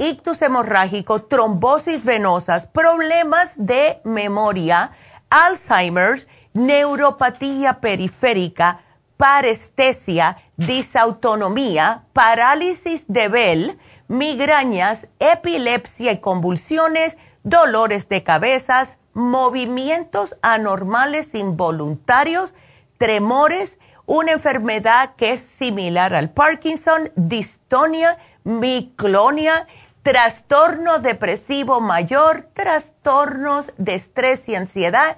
ictus 0.10 0.42
hemorrágico, 0.42 1.24
trombosis 1.24 2.04
venosas, 2.06 2.68
problemas 2.68 3.54
de 3.56 4.00
memoria, 4.04 4.92
Alzheimer's, 5.30 6.28
neuropatía 6.54 7.80
periférica, 7.80 8.82
parestesia, 9.18 10.38
disautonomía, 10.58 12.04
parálisis 12.14 13.06
de 13.08 13.28
Bell, 13.28 13.80
migrañas, 14.08 15.08
epilepsia 15.20 16.12
y 16.12 16.20
convulsiones, 16.20 17.18
dolores 17.44 18.10
de 18.10 18.24
cabezas, 18.24 18.94
movimientos 19.14 20.36
anormales 20.42 21.36
involuntarios, 21.36 22.54
tremores, 22.98 23.80
una 24.06 24.34
enfermedad 24.34 25.16
que 25.16 25.32
es 25.32 25.42
similar 25.42 26.14
al 26.14 26.30
Parkinson, 26.30 27.12
distonia, 27.16 28.18
miclonia, 28.44 29.68
trastorno 30.04 31.00
depresivo 31.00 31.80
mayor, 31.80 32.50
trastornos 32.54 33.72
de 33.78 33.96
estrés 33.96 34.48
y 34.50 34.56
ansiedad 34.56 35.18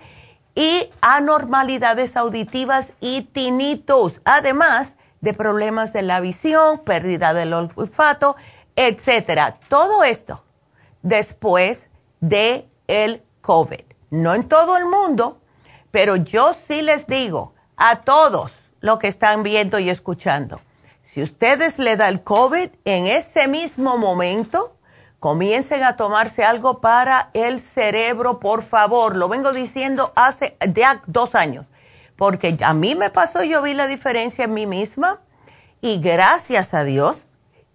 y 0.53 0.89
anormalidades 1.01 2.15
auditivas 2.15 2.93
y 3.01 3.23
tinnitus, 3.23 4.21
además 4.23 4.95
de 5.21 5.33
problemas 5.33 5.91
de 5.91 6.03
la 6.03 6.19
visión, 6.19 6.79
pérdida 6.85 7.33
del 7.33 7.53
olfato, 7.53 8.35
etcétera. 8.75 9.59
Todo 9.67 10.03
esto 10.03 10.45
después 11.01 11.89
de 12.21 12.69
el 12.87 13.23
COVID. 13.41 13.81
No 14.11 14.35
en 14.35 14.47
todo 14.47 14.77
el 14.77 14.85
mundo, 14.85 15.41
pero 15.91 16.15
yo 16.15 16.53
sí 16.53 16.83
les 16.83 17.07
digo 17.07 17.53
a 17.75 17.97
todos 17.97 18.53
los 18.81 18.99
que 18.99 19.07
están 19.07 19.41
viendo 19.41 19.79
y 19.79 19.89
escuchando, 19.89 20.61
si 21.01 21.21
ustedes 21.21 21.79
le 21.79 21.97
da 21.97 22.07
el 22.09 22.23
COVID 22.23 22.69
en 22.85 23.07
ese 23.07 23.47
mismo 23.47 23.97
momento, 23.97 24.74
comiencen 25.25 25.83
a 25.83 25.95
tomarse 25.95 26.43
algo 26.43 26.81
para 26.81 27.31
el 27.33 27.59
cerebro, 27.59 28.39
por 28.39 28.61
favor. 28.61 29.15
Lo 29.15 29.27
vengo 29.27 29.53
diciendo 29.53 30.13
hace 30.15 30.55
dos 31.07 31.33
años, 31.33 31.65
porque 32.15 32.55
a 32.63 32.75
mí 32.75 32.93
me 32.93 33.09
pasó, 33.09 33.43
yo 33.43 33.63
vi 33.63 33.73
la 33.73 33.87
diferencia 33.87 34.45
en 34.45 34.53
mí 34.53 34.67
misma 34.67 35.21
y 35.81 35.99
gracias 35.99 36.75
a 36.75 36.83
Dios 36.83 37.17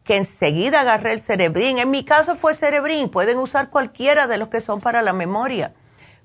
que 0.05 0.16
enseguida 0.16 0.82
agarré 0.82 1.12
el 1.12 1.22
cerebrín. 1.22 1.81
En 1.81 1.90
mi 1.90 2.05
caso 2.05 2.36
fue 2.36 2.55
cerebrín, 2.55 3.09
pueden 3.09 3.39
usar 3.39 3.68
cualquiera 3.68 4.28
de 4.28 4.39
los 4.39 4.47
que 4.47 4.60
son 4.60 4.81
para 4.81 5.02
la 5.02 5.12
memoria, 5.12 5.74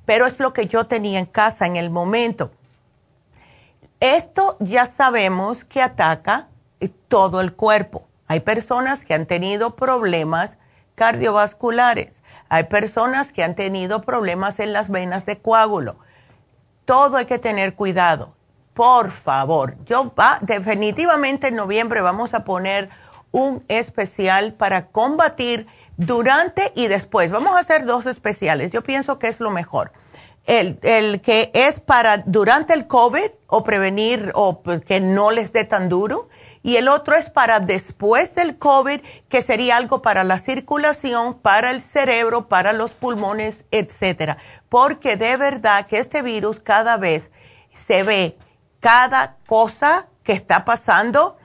pero 0.06 0.28
es 0.28 0.40
lo 0.40 0.54
que 0.54 0.68
yo 0.68 0.86
tenía 0.86 1.18
en 1.18 1.26
casa 1.26 1.66
en 1.66 1.76
el 1.76 1.90
momento. 1.90 2.52
Esto 4.00 4.58
ya 4.60 4.86
sabemos 4.86 5.64
que 5.64 5.82
ataca 5.82 6.50
todo 7.08 7.42
el 7.42 7.54
cuerpo. 7.54 8.08
Hay 8.28 8.42
personas 8.42 9.04
que 9.04 9.16
han 9.16 9.26
tenido 9.26 9.76
problemas 9.76 10.60
cardiovasculares, 10.96 12.24
hay 12.50 12.64
personas 12.66 13.32
que 13.32 13.44
han 13.44 13.56
tenido 13.56 14.02
problemas 14.02 14.60
en 14.60 14.74
las 14.74 14.90
venas 14.90 15.26
de 15.26 15.38
coágulo. 15.38 15.98
Todo 16.86 17.18
hay 17.18 17.26
que 17.26 17.40
tener 17.40 17.76
cuidado. 17.76 18.36
Por 18.74 19.12
favor, 19.12 19.78
yo 19.86 20.14
va, 20.14 20.40
definitivamente 20.42 21.48
en 21.48 21.56
noviembre 21.56 22.02
vamos 22.02 22.34
a 22.34 22.44
poner 22.44 22.90
un 23.32 23.64
especial 23.68 24.54
para 24.54 24.88
combatir 24.88 25.68
durante 25.98 26.72
y 26.76 26.88
después. 26.88 27.32
Vamos 27.32 27.56
a 27.56 27.60
hacer 27.60 27.86
dos 27.86 28.06
especiales. 28.06 28.72
Yo 28.72 28.84
pienso 28.84 29.18
que 29.18 29.28
es 29.28 29.40
lo 29.40 29.50
mejor 29.50 29.92
el, 30.46 30.78
el, 30.84 31.22
que 31.22 31.52
es 31.54 31.80
para 31.80 32.18
durante 32.18 32.74
el 32.74 32.88
COVID 32.88 33.32
o 33.48 33.64
prevenir 33.64 34.32
o 34.36 34.62
que 34.62 35.00
no 35.00 35.32
les 35.32 35.54
dé 35.54 35.64
tan 35.64 35.90
duro. 35.90 36.30
Y 36.66 36.78
el 36.78 36.88
otro 36.88 37.16
es 37.16 37.30
para 37.30 37.60
después 37.60 38.34
del 38.34 38.58
COVID, 38.58 39.00
que 39.30 39.44
sería 39.44 39.78
algo 39.78 40.02
para 40.02 40.24
la 40.24 40.40
circulación, 40.40 41.36
para 41.36 41.70
el 41.70 41.80
cerebro, 41.80 42.48
para 42.48 42.74
los 42.74 42.96
pulmones, 42.96 43.66
etcétera. 43.70 44.40
Porque 44.68 45.16
de 45.16 45.38
verdad 45.38 45.86
que 45.86 46.00
este 46.00 46.24
virus 46.24 46.60
cada 46.60 46.98
vez 46.98 47.30
se 47.72 48.02
ve, 48.02 48.40
cada 48.80 49.38
cosa 49.46 50.08
que 50.24 50.34
está 50.34 50.66
pasando 50.66 51.38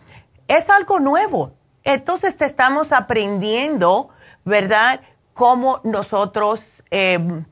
es 0.49 0.71
algo 0.71 1.01
nuevo. 1.01 1.53
Entonces 1.85 2.39
te 2.39 2.47
estamos 2.47 2.91
aprendiendo, 2.91 4.09
¿verdad? 4.47 5.03
Cómo 5.35 5.83
nosotros 5.85 6.63
eh, 6.91 7.45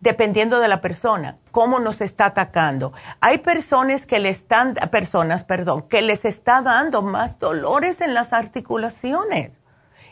dependiendo 0.00 0.58
de 0.58 0.66
la 0.66 0.80
persona, 0.80 1.38
cómo 1.50 1.80
nos 1.80 2.00
está 2.00 2.26
atacando. 2.26 2.92
Hay 3.20 3.38
personas 3.38 4.06
que 4.06 4.18
le 4.18 4.30
están, 4.30 4.74
personas, 4.90 5.44
perdón, 5.44 5.82
que 5.82 6.02
les 6.02 6.24
está 6.24 6.62
dando 6.62 7.02
más 7.02 7.38
dolores 7.38 8.00
en 8.00 8.14
las 8.14 8.32
articulaciones 8.32 9.58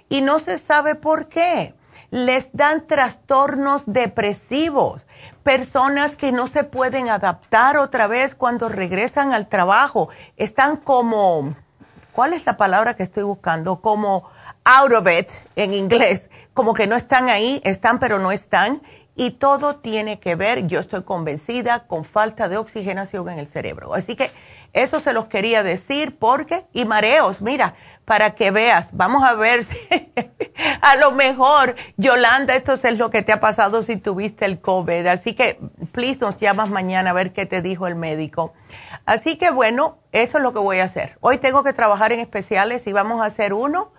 y 0.09 0.21
no 0.21 0.39
se 0.39 0.59
sabe 0.59 0.95
por 0.95 1.29
qué. 1.29 1.75
Les 2.11 2.49
dan 2.55 2.87
trastornos 2.87 3.83
depresivos, 3.85 5.05
personas 5.43 6.17
que 6.17 6.33
no 6.33 6.47
se 6.47 6.65
pueden 6.65 7.11
adaptar 7.11 7.77
otra 7.77 8.07
vez 8.07 8.35
cuando 8.35 8.71
regresan 8.71 9.35
al 9.35 9.47
trabajo, 9.47 10.09
están 10.39 10.79
como, 10.79 11.55
¿cuál 12.13 12.33
es 12.33 12.47
la 12.47 12.57
palabra 12.57 12.95
que 12.95 13.03
estoy 13.03 13.25
buscando? 13.25 13.83
Como 13.83 14.25
out 14.65 14.93
of 14.93 15.07
it 15.07 15.31
en 15.57 15.75
inglés, 15.75 16.31
como 16.55 16.73
que 16.73 16.87
no 16.87 16.97
están 16.97 17.29
ahí, 17.29 17.61
están 17.65 17.99
pero 17.99 18.19
no 18.19 18.33
están 18.33 18.81
y 19.19 19.33
todo 19.33 19.75
tiene 19.75 20.21
que 20.21 20.37
ver, 20.37 20.69
yo 20.69 20.79
estoy 20.79 21.03
convencida, 21.03 21.89
con 21.89 22.05
falta 22.05 22.49
de 22.49 22.57
oxigenación 22.57 23.29
en 23.29 23.41
el 23.41 23.49
cerebro. 23.49 23.93
Así 23.93 24.15
que 24.15 24.31
eso 24.73 25.01
se 25.01 25.13
los 25.13 25.27
quería 25.27 25.65
decir 25.65 26.17
porque, 26.21 26.67
y 26.73 26.85
mareos, 26.85 27.43
mira, 27.43 27.75
para 28.05 28.37
que 28.37 28.53
veas, 28.53 28.97
vamos 28.97 29.25
a 29.25 29.35
ver 29.35 29.65
si 29.65 29.77
a 30.81 30.95
lo 30.97 31.11
mejor, 31.11 31.75
Yolanda, 31.97 32.55
esto 32.55 32.75
es 32.75 32.97
lo 32.97 33.11
que 33.11 33.23
te 33.23 33.33
ha 33.33 33.41
pasado 33.41 33.83
si 33.83 33.97
tuviste 33.97 34.45
el 34.45 34.61
COVID. 34.61 35.09
Así 35.09 35.35
que, 35.35 35.59
please, 35.91 36.21
nos 36.21 36.37
llamas 36.37 36.71
mañana 36.71 37.11
a 37.11 37.13
ver 37.15 37.33
qué 37.33 37.45
te 37.45 37.61
dijo 37.61 37.89
el 37.89 37.97
médico. 37.97 38.53
Así 39.05 39.37
que 39.37 39.51
bueno, 39.51 39.99
eso 40.13 40.39
es 40.39 40.45
lo 40.45 40.53
que 40.53 40.61
voy 40.61 40.79
a 40.79 40.85
hacer. 40.85 41.19
Hoy 41.19 41.39
tengo 41.39 41.65
que 41.65 41.73
trabajar 41.73 42.13
en 42.13 42.21
especiales 42.21 42.87
y 42.87 42.93
vamos 42.93 43.21
a 43.21 43.25
hacer 43.25 43.53
uno 43.53 43.91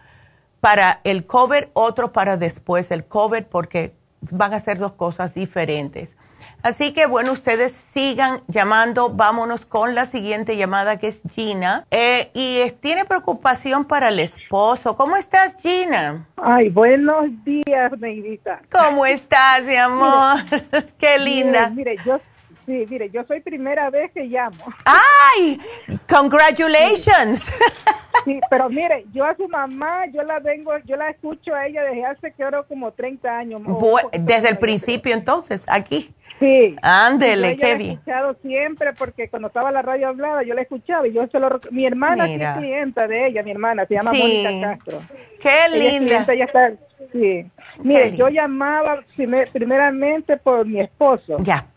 para 0.61 1.01
el 1.03 1.25
COVID, 1.25 1.65
otro 1.73 2.13
para 2.13 2.37
después 2.37 2.87
del 2.87 3.05
COVID, 3.05 3.43
porque 3.43 3.98
van 4.21 4.53
a 4.53 4.59
ser 4.59 4.77
dos 4.77 4.93
cosas 4.93 5.33
diferentes. 5.33 6.15
Así 6.61 6.93
que 6.93 7.05
bueno, 7.05 7.31
ustedes 7.31 7.71
sigan 7.71 8.41
llamando. 8.47 9.09
Vámonos 9.09 9.65
con 9.65 9.95
la 9.95 10.05
siguiente 10.05 10.57
llamada 10.57 10.97
que 10.97 11.07
es 11.07 11.21
Gina. 11.33 11.85
Eh, 11.89 12.31
y 12.33 12.69
tiene 12.81 13.05
preocupación 13.05 13.85
para 13.85 14.09
el 14.09 14.19
esposo. 14.19 14.97
¿Cómo 14.97 15.15
estás, 15.15 15.55
Gina? 15.61 16.27
Ay, 16.35 16.69
buenos 16.69 17.27
días, 17.45 17.91
Neidita. 17.97 18.61
¿Cómo 18.69 19.05
estás, 19.05 19.65
mi 19.65 19.75
amor? 19.75 20.39
Qué 20.97 21.17
linda. 21.19 21.69
Mire, 21.69 21.95
yo 22.05 22.19
Sí, 22.69 22.85
mire, 22.87 23.09
yo 23.09 23.23
soy 23.23 23.41
primera 23.41 23.89
vez 23.89 24.11
que 24.11 24.25
llamo. 24.25 24.63
¡Ay! 24.85 25.59
¡Congratulations! 26.07 27.51
Sí, 28.25 28.37
pero 28.49 28.69
mire, 28.69 29.05
yo 29.13 29.23
a 29.23 29.33
su 29.35 29.47
mamá, 29.47 30.05
yo 30.07 30.23
la 30.23 30.39
vengo, 30.39 30.73
yo 30.83 30.97
la 30.97 31.09
escucho 31.09 31.55
a 31.55 31.67
ella 31.67 31.83
desde 31.83 32.05
hace, 32.05 32.33
creo, 32.33 32.67
como 32.67 32.91
30 32.91 33.29
años. 33.29 33.61
desde 34.11 34.49
el 34.49 34.57
principio, 34.57 35.13
entonces, 35.13 35.63
aquí. 35.69 36.13
Sí. 36.37 36.75
Ándele, 36.81 37.55
qué 37.55 37.75
bien. 37.75 38.01
Yo 38.05 38.11
la 38.11 38.17
he 38.17 38.23
escuchado 38.23 38.37
siempre 38.41 38.93
porque 38.93 39.29
cuando 39.29 39.47
estaba 39.47 39.71
la 39.71 39.83
radio 39.83 40.09
hablaba, 40.09 40.43
yo 40.43 40.53
la 40.53 40.63
escuchaba 40.63 41.07
y 41.07 41.13
yo 41.13 41.27
se 41.27 41.39
lo... 41.39 41.59
Mi 41.71 41.85
hermana 41.85 42.29
es 42.29 42.57
clienta 42.57 43.07
de 43.07 43.27
ella, 43.27 43.41
mi 43.41 43.51
hermana, 43.51 43.85
se 43.85 43.93
llama 43.93 44.11
Mónica 44.11 44.49
Castro. 44.69 45.01
Qué 45.39 45.77
linda. 45.77 46.25
ella 46.27 46.45
está, 46.45 46.73
sí. 47.13 47.45
Mire, 47.83 48.17
yo 48.17 48.27
llamaba 48.27 48.99
primeramente 49.53 50.35
por 50.35 50.65
mi 50.65 50.81
esposo. 50.81 51.37
Ya 51.39 51.68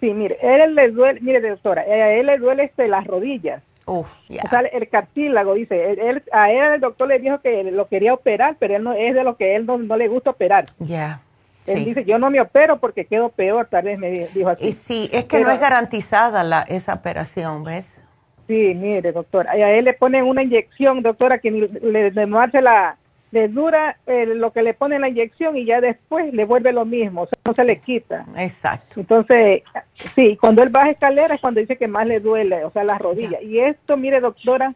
Sí, 0.00 0.14
mire, 0.14 0.38
él 0.40 0.74
le 0.74 0.90
duele, 0.90 1.20
mire 1.20 1.40
doctora, 1.40 1.82
a 1.82 2.10
él 2.12 2.26
le 2.26 2.38
duele 2.38 2.64
este, 2.64 2.88
las 2.88 3.06
rodillas. 3.06 3.62
o 3.84 4.06
sea, 4.26 4.60
el 4.60 4.88
cartílago, 4.88 5.54
dice, 5.54 5.92
él, 5.92 6.22
a 6.32 6.50
él 6.50 6.74
el 6.74 6.80
doctor 6.80 7.08
le 7.08 7.18
dijo 7.18 7.40
que 7.40 7.64
lo 7.64 7.86
quería 7.86 8.14
operar, 8.14 8.56
pero 8.58 8.76
él 8.76 8.82
no 8.82 8.94
es 8.94 9.14
de 9.14 9.24
lo 9.24 9.36
que 9.36 9.54
él 9.54 9.66
no, 9.66 9.78
le 9.78 10.08
gusta 10.08 10.30
operar. 10.30 10.64
Ya. 10.78 11.20
Él 11.66 11.84
dice, 11.84 12.04
yo 12.04 12.18
no 12.18 12.30
me 12.30 12.40
opero 12.40 12.78
porque 12.78 13.04
quedo 13.04 13.28
peor, 13.28 13.68
tal 13.70 13.84
vez 13.84 13.98
me 13.98 14.10
dijo 14.10 14.48
así. 14.48 14.72
sí, 14.72 15.10
es 15.12 15.24
que 15.24 15.40
no 15.40 15.50
es 15.50 15.60
garantizada 15.60 16.42
la, 16.42 16.62
esa 16.62 16.94
operación, 16.94 17.62
¿ves? 17.62 18.00
Sí, 18.48 18.74
mire, 18.74 19.12
doctora, 19.12 19.52
a 19.52 19.70
él 19.70 19.84
le 19.84 19.92
ponen 19.92 20.24
una 20.24 20.42
inyección, 20.42 21.02
doctora, 21.02 21.38
que 21.38 21.50
le, 21.52 22.10
le 22.10 22.26
la, 22.60 22.96
le 23.32 23.48
dura 23.48 23.96
eh, 24.06 24.26
lo 24.26 24.52
que 24.52 24.62
le 24.62 24.74
pone 24.74 24.98
la 24.98 25.08
inyección 25.08 25.56
y 25.56 25.64
ya 25.64 25.80
después 25.80 26.32
le 26.34 26.44
vuelve 26.44 26.72
lo 26.72 26.84
mismo, 26.84 27.22
o 27.22 27.26
sea, 27.26 27.38
no 27.44 27.54
se 27.54 27.64
le 27.64 27.80
quita. 27.80 28.26
Exacto. 28.36 29.00
Entonces, 29.00 29.62
sí, 30.14 30.36
cuando 30.36 30.62
él 30.62 30.70
baja 30.70 30.90
escalera 30.90 31.34
es 31.34 31.40
cuando 31.40 31.60
dice 31.60 31.76
que 31.76 31.86
más 31.86 32.06
le 32.06 32.20
duele, 32.20 32.64
o 32.64 32.70
sea, 32.70 32.82
las 32.82 33.00
rodillas. 33.00 33.42
Y 33.42 33.60
esto, 33.60 33.96
mire, 33.96 34.20
doctora, 34.20 34.74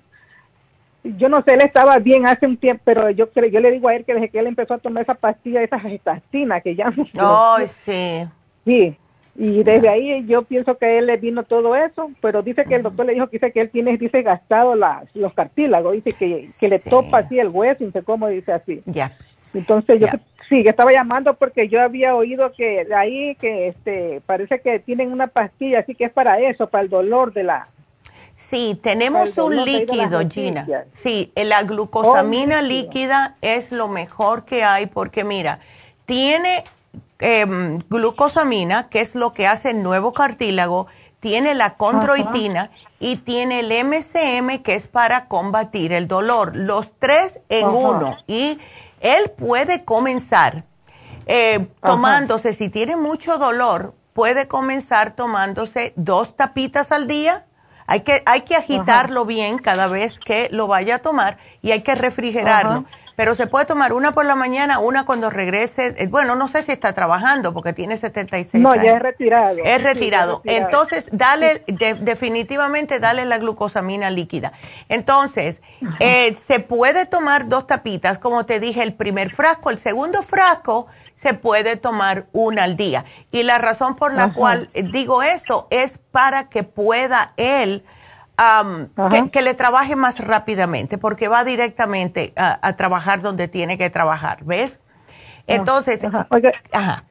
yo 1.03 1.29
no 1.29 1.43
sé, 1.43 1.55
él 1.55 1.63
estaba 1.63 1.99
bien 1.99 2.27
hace 2.27 2.47
un 2.47 2.57
tiempo, 2.57 2.83
pero 2.85 3.11
yo 3.11 3.29
yo 3.35 3.61
le 3.61 3.71
digo 3.73 3.89
a 3.89 3.95
él 3.95 4.05
que 4.05 4.15
desde 4.15 4.31
que 4.31 4.39
él 4.39 4.47
empezó 4.47 4.75
a 4.75 4.79
tomar 4.79 5.03
esa 5.03 5.15
pastilla, 5.15 5.63
esa 5.63 5.81
gestastina 5.81 6.61
que 6.61 6.75
ya 6.75 6.93
no. 7.15 7.57
sí. 7.67 8.27
Sí, 8.65 8.97
y 9.37 9.65
desde 9.65 9.89
ahí 9.89 10.25
yo 10.27 10.43
pienso 10.43 10.79
que 10.79 10.99
él 10.99 11.07
le 11.07 11.17
vino 11.17 11.43
todo 11.43 11.75
eso, 11.75 12.11
pero 12.21 12.43
dice 12.43 12.65
que 12.65 12.77
el 12.77 12.83
doctor 12.83 13.07
le 13.07 13.15
dijo 13.15 13.27
que 13.27 13.39
dice 13.39 13.53
que 13.53 13.61
él 13.63 13.71
tiene, 13.71 13.97
dice, 13.97 14.23
gastado 14.23 14.75
las, 14.75 15.15
los 15.15 15.35
cartílagos, 15.35 15.93
dice 15.93 16.13
que, 16.13 16.47
que 16.61 16.69
le 16.69 16.79
topa 16.79 17.19
así 17.19 17.39
el 17.39 17.49
hueso, 17.49 17.85
no 17.85 17.91
sé 17.91 18.03
cómo 18.03 18.29
dice 18.29 18.53
así. 18.53 18.83
Ya. 18.87 19.17
Entonces 19.53 20.01
yo 20.01 20.07
sí, 20.49 20.63
que 20.63 20.69
estaba 20.69 20.93
llamando 20.93 21.35
porque 21.35 21.69
yo 21.69 21.81
había 21.81 22.15
oído 22.15 22.53
que 22.53 22.85
de 22.85 22.95
ahí 22.95 23.35
que 23.37 23.69
este 23.69 24.21
parece 24.27 24.61
que 24.61 24.81
tienen 24.81 25.13
una 25.13 25.29
pastilla, 25.29 25.81
así 25.81 25.95
que 25.95 26.05
es 26.05 26.13
para 26.13 26.41
eso, 26.41 26.69
para 26.69 26.83
el 26.83 26.91
dolor 26.91 27.33
de 27.33 27.45
la 27.45 27.69
Sí, 28.37 28.79
tenemos 28.83 29.39
un 29.39 29.65
líquido, 29.65 30.29
Gina. 30.29 30.67
Sí, 30.93 31.33
la 31.37 31.63
glucosamina 31.63 32.63
líquida 32.63 33.37
es 33.43 33.71
lo 33.71 33.89
mejor 33.89 34.45
que 34.45 34.65
hay 34.65 34.87
porque 34.87 35.23
mira, 35.23 35.61
tiene 36.05 36.65
em, 37.19 37.79
glucosamina, 37.89 38.89
que 38.89 39.01
es 39.01 39.15
lo 39.15 39.33
que 39.33 39.47
hace 39.47 39.71
el 39.71 39.83
nuevo 39.83 40.13
cartílago, 40.13 40.87
tiene 41.21 41.55
la 41.55 41.77
condroitina 41.77 42.71
y 43.01 43.17
tiene 43.17 43.61
el 43.61 43.73
MCM, 43.73 44.63
que 44.63 44.75
es 44.75 44.89
para 44.89 45.27
combatir 45.27 45.93
el 45.93 46.07
dolor. 46.07 46.55
Los 46.55 46.93
tres 46.99 47.41
en 47.49 47.69
uno. 47.69 48.17
Y 48.27 48.59
él 49.01 49.31
puede 49.31 49.85
comenzar 49.85 50.65
eh, 51.27 51.69
tomándose, 51.83 52.53
si 52.53 52.69
tiene 52.69 52.97
mucho 52.97 53.39
dolor, 53.39 53.95
puede 54.13 54.47
comenzar 54.49 55.17
tomándose 55.17 55.95
dos 55.97 56.37
tapitas 56.37 56.93
al 56.93 57.07
día 57.07 57.47
hay 57.87 58.01
que, 58.01 58.23
hay 58.25 58.43
que 58.43 58.57
agitarlo 58.57 59.25
bien 59.27 59.59
cada 59.59 59.87
vez 59.89 60.19
que 60.19 60.49
lo 60.51 60.67
vaya 60.67 60.97
a 60.97 60.99
tomar 61.01 61.39
y 61.61 61.73
hay 61.73 61.83
que 61.83 61.95
refrigerarlo. 61.95 62.85
Pero 63.17 63.35
se 63.35 63.47
puede 63.47 63.65
tomar 63.67 63.93
una 63.93 64.13
por 64.13 64.25
la 64.25 64.35
mañana, 64.35 64.79
una 64.79 65.05
cuando 65.05 65.31
regrese. 65.31 65.95
Eh, 65.99 66.07
bueno, 66.09 66.35
no 66.37 66.49
sé 66.49 66.63
si 66.63 66.73
está 66.73 66.93
trabajando 66.93 67.55
porque 67.55 67.73
tiene 67.73 67.97
76 67.97 68.63
no, 68.63 68.71
años. 68.71 68.85
No, 68.85 68.91
ya 68.91 68.97
es 68.97 69.03
retirado. 69.03 69.59
Es 69.65 69.83
retirado. 69.83 70.43
Entonces, 70.45 71.07
dale, 71.13 71.63
definitivamente 71.67 73.01
dale 73.01 73.25
la 73.25 73.39
glucosamina 73.39 74.11
líquida. 74.11 74.53
Entonces, 74.89 75.63
eh, 76.01 76.35
se 76.35 76.61
puede 76.61 77.07
tomar 77.07 77.49
dos 77.49 77.67
tapitas, 77.67 78.19
como 78.19 78.47
te 78.47 78.61
dije, 78.61 78.83
el 78.83 78.95
primer 78.95 79.31
frasco, 79.31 79.71
el 79.71 79.79
segundo 79.79 80.23
frasco 80.23 80.87
se 81.17 81.35
puede 81.35 81.77
tomar 81.77 82.27
una 82.33 82.65
al 82.65 82.77
día. 82.77 83.05
Y 83.31 83.43
la 83.45 83.59
razón 83.59 83.97
por 83.97 84.13
la 84.13 84.33
cual 84.33 84.71
digo 84.75 85.23
eso 85.23 85.67
es 85.71 85.99
para 85.99 86.49
que 86.49 86.65
pueda 86.65 87.33
él, 87.37 87.85
que, 89.33 89.43
le 89.43 89.55
trabaje 89.55 89.97
más 89.97 90.19
rápidamente, 90.19 90.99
porque 90.99 91.29
va 91.29 91.45
directamente 91.45 92.33
a, 92.37 92.75
trabajar 92.77 93.21
donde 93.23 93.49
tiene 93.49 93.79
que 93.79 93.91
trabajar, 93.91 94.45
¿ves? 94.45 94.81
Entonces, 95.47 96.01
ajá. 96.73 97.05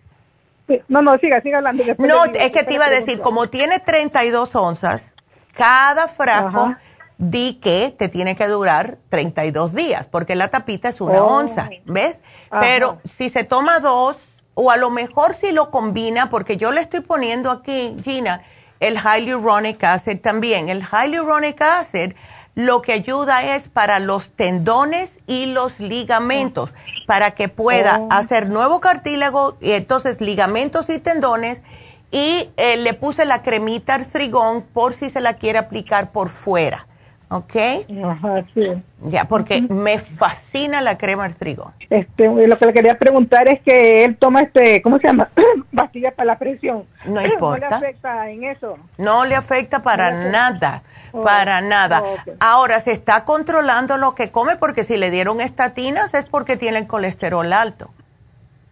no, 0.88 1.02
no, 1.02 1.18
siga, 1.20 1.41
siga 1.41 1.60
hablando. 1.60 1.84
No, 1.98 2.26
es 2.26 2.52
que 2.52 2.64
te 2.64 2.74
iba 2.74 2.86
a 2.86 2.90
decir, 2.90 3.20
como 3.20 3.50
tiene 3.50 3.80
32 3.80 4.56
onzas, 4.56 5.14
cada 5.54 6.08
frasco 6.08 6.76
di 7.18 7.60
que 7.62 7.94
te 7.98 8.10
tiene 8.10 8.36
que 8.36 8.48
durar 8.48 8.98
32 9.10 9.74
días, 9.74 10.08
porque 10.08 10.36
la 10.36 10.50
tapita 10.50 10.90
es 10.90 11.00
una 11.00 11.24
oh. 11.24 11.38
onza, 11.40 11.70
¿ves? 11.86 12.20
Pero 12.60 13.00
si 13.06 13.30
se 13.30 13.44
toma 13.44 13.80
dos, 13.80 14.18
o 14.56 14.72
a 14.72 14.78
lo 14.78 14.90
mejor 14.90 15.36
si 15.36 15.52
lo 15.52 15.72
combina, 15.72 16.30
porque 16.30 16.58
yo 16.58 16.72
le 16.72 16.82
estoy 16.82 17.02
poniendo 17.02 17.50
aquí, 17.50 17.95
Gina, 18.04 18.44
el 18.88 19.00
hyaluronic 19.00 19.84
acid 19.84 20.20
también. 20.20 20.70
El 20.70 20.84
hyaluronic 20.86 21.62
acid 21.62 22.14
lo 22.56 22.82
que 22.82 22.94
ayuda 22.94 23.56
es 23.56 23.68
para 23.68 24.00
los 24.00 24.30
tendones 24.30 25.20
y 25.26 25.48
los 25.48 25.80
ligamentos, 25.80 26.72
para 27.08 27.32
que 27.32 27.48
pueda 27.48 28.00
oh. 28.00 28.08
hacer 28.12 28.48
nuevo 28.48 28.80
cartílago, 28.80 29.58
y 29.60 29.72
entonces 29.72 30.22
ligamentos 30.22 30.90
y 30.90 31.00
tendones, 31.00 31.64
y 32.12 32.52
eh, 32.58 32.78
le 32.78 32.94
puse 32.94 33.26
la 33.26 33.42
cremita 33.42 33.96
artrigón 33.96 34.62
por 34.62 34.94
si 34.94 35.10
se 35.10 35.20
la 35.20 35.34
quiere 35.34 35.58
aplicar 35.58 36.12
por 36.12 36.30
fuera. 36.30 36.88
¿Ok? 37.34 37.56
Ajá, 38.06 38.46
sí. 38.54 38.72
Ya, 39.06 39.26
porque 39.26 39.62
me 39.64 39.98
fascina 39.98 40.82
la 40.82 40.98
crema 40.98 41.26
al 41.26 41.36
trigo. 41.36 41.74
Este, 41.90 42.28
lo 42.28 42.58
que 42.58 42.66
le 42.66 42.74
quería 42.74 42.98
preguntar 42.98 43.48
es 43.48 43.60
que 43.62 44.06
él 44.06 44.16
toma 44.18 44.42
este, 44.42 44.82
¿cómo 44.82 45.00
se 45.00 45.08
llama? 45.08 45.30
Pastillas 45.76 46.14
para 46.14 46.28
la 46.28 46.38
presión. 46.38 46.86
No 47.06 47.22
importa. 47.22 47.70
¿No 47.70 47.80
le 47.80 47.88
afecta 47.88 48.30
en 48.30 48.44
eso? 48.44 48.78
No 48.98 49.26
le 49.26 49.36
afecta 49.36 49.82
para 49.82 50.30
nada, 50.30 50.84
oh, 51.12 51.24
para 51.24 51.62
nada. 51.62 52.04
Ahora, 52.40 52.80
se 52.80 52.92
está 52.92 53.26
controlando 53.26 53.98
lo 53.98 54.14
que 54.14 54.30
come 54.30 54.56
porque 54.58 54.84
si 54.84 54.98
le 54.98 55.10
dieron 55.10 55.42
estatinas 55.42 56.14
es 56.14 56.26
porque 56.26 56.56
tiene 56.56 56.78
el 56.78 56.88
colesterol 56.88 57.52
alto. 57.52 57.90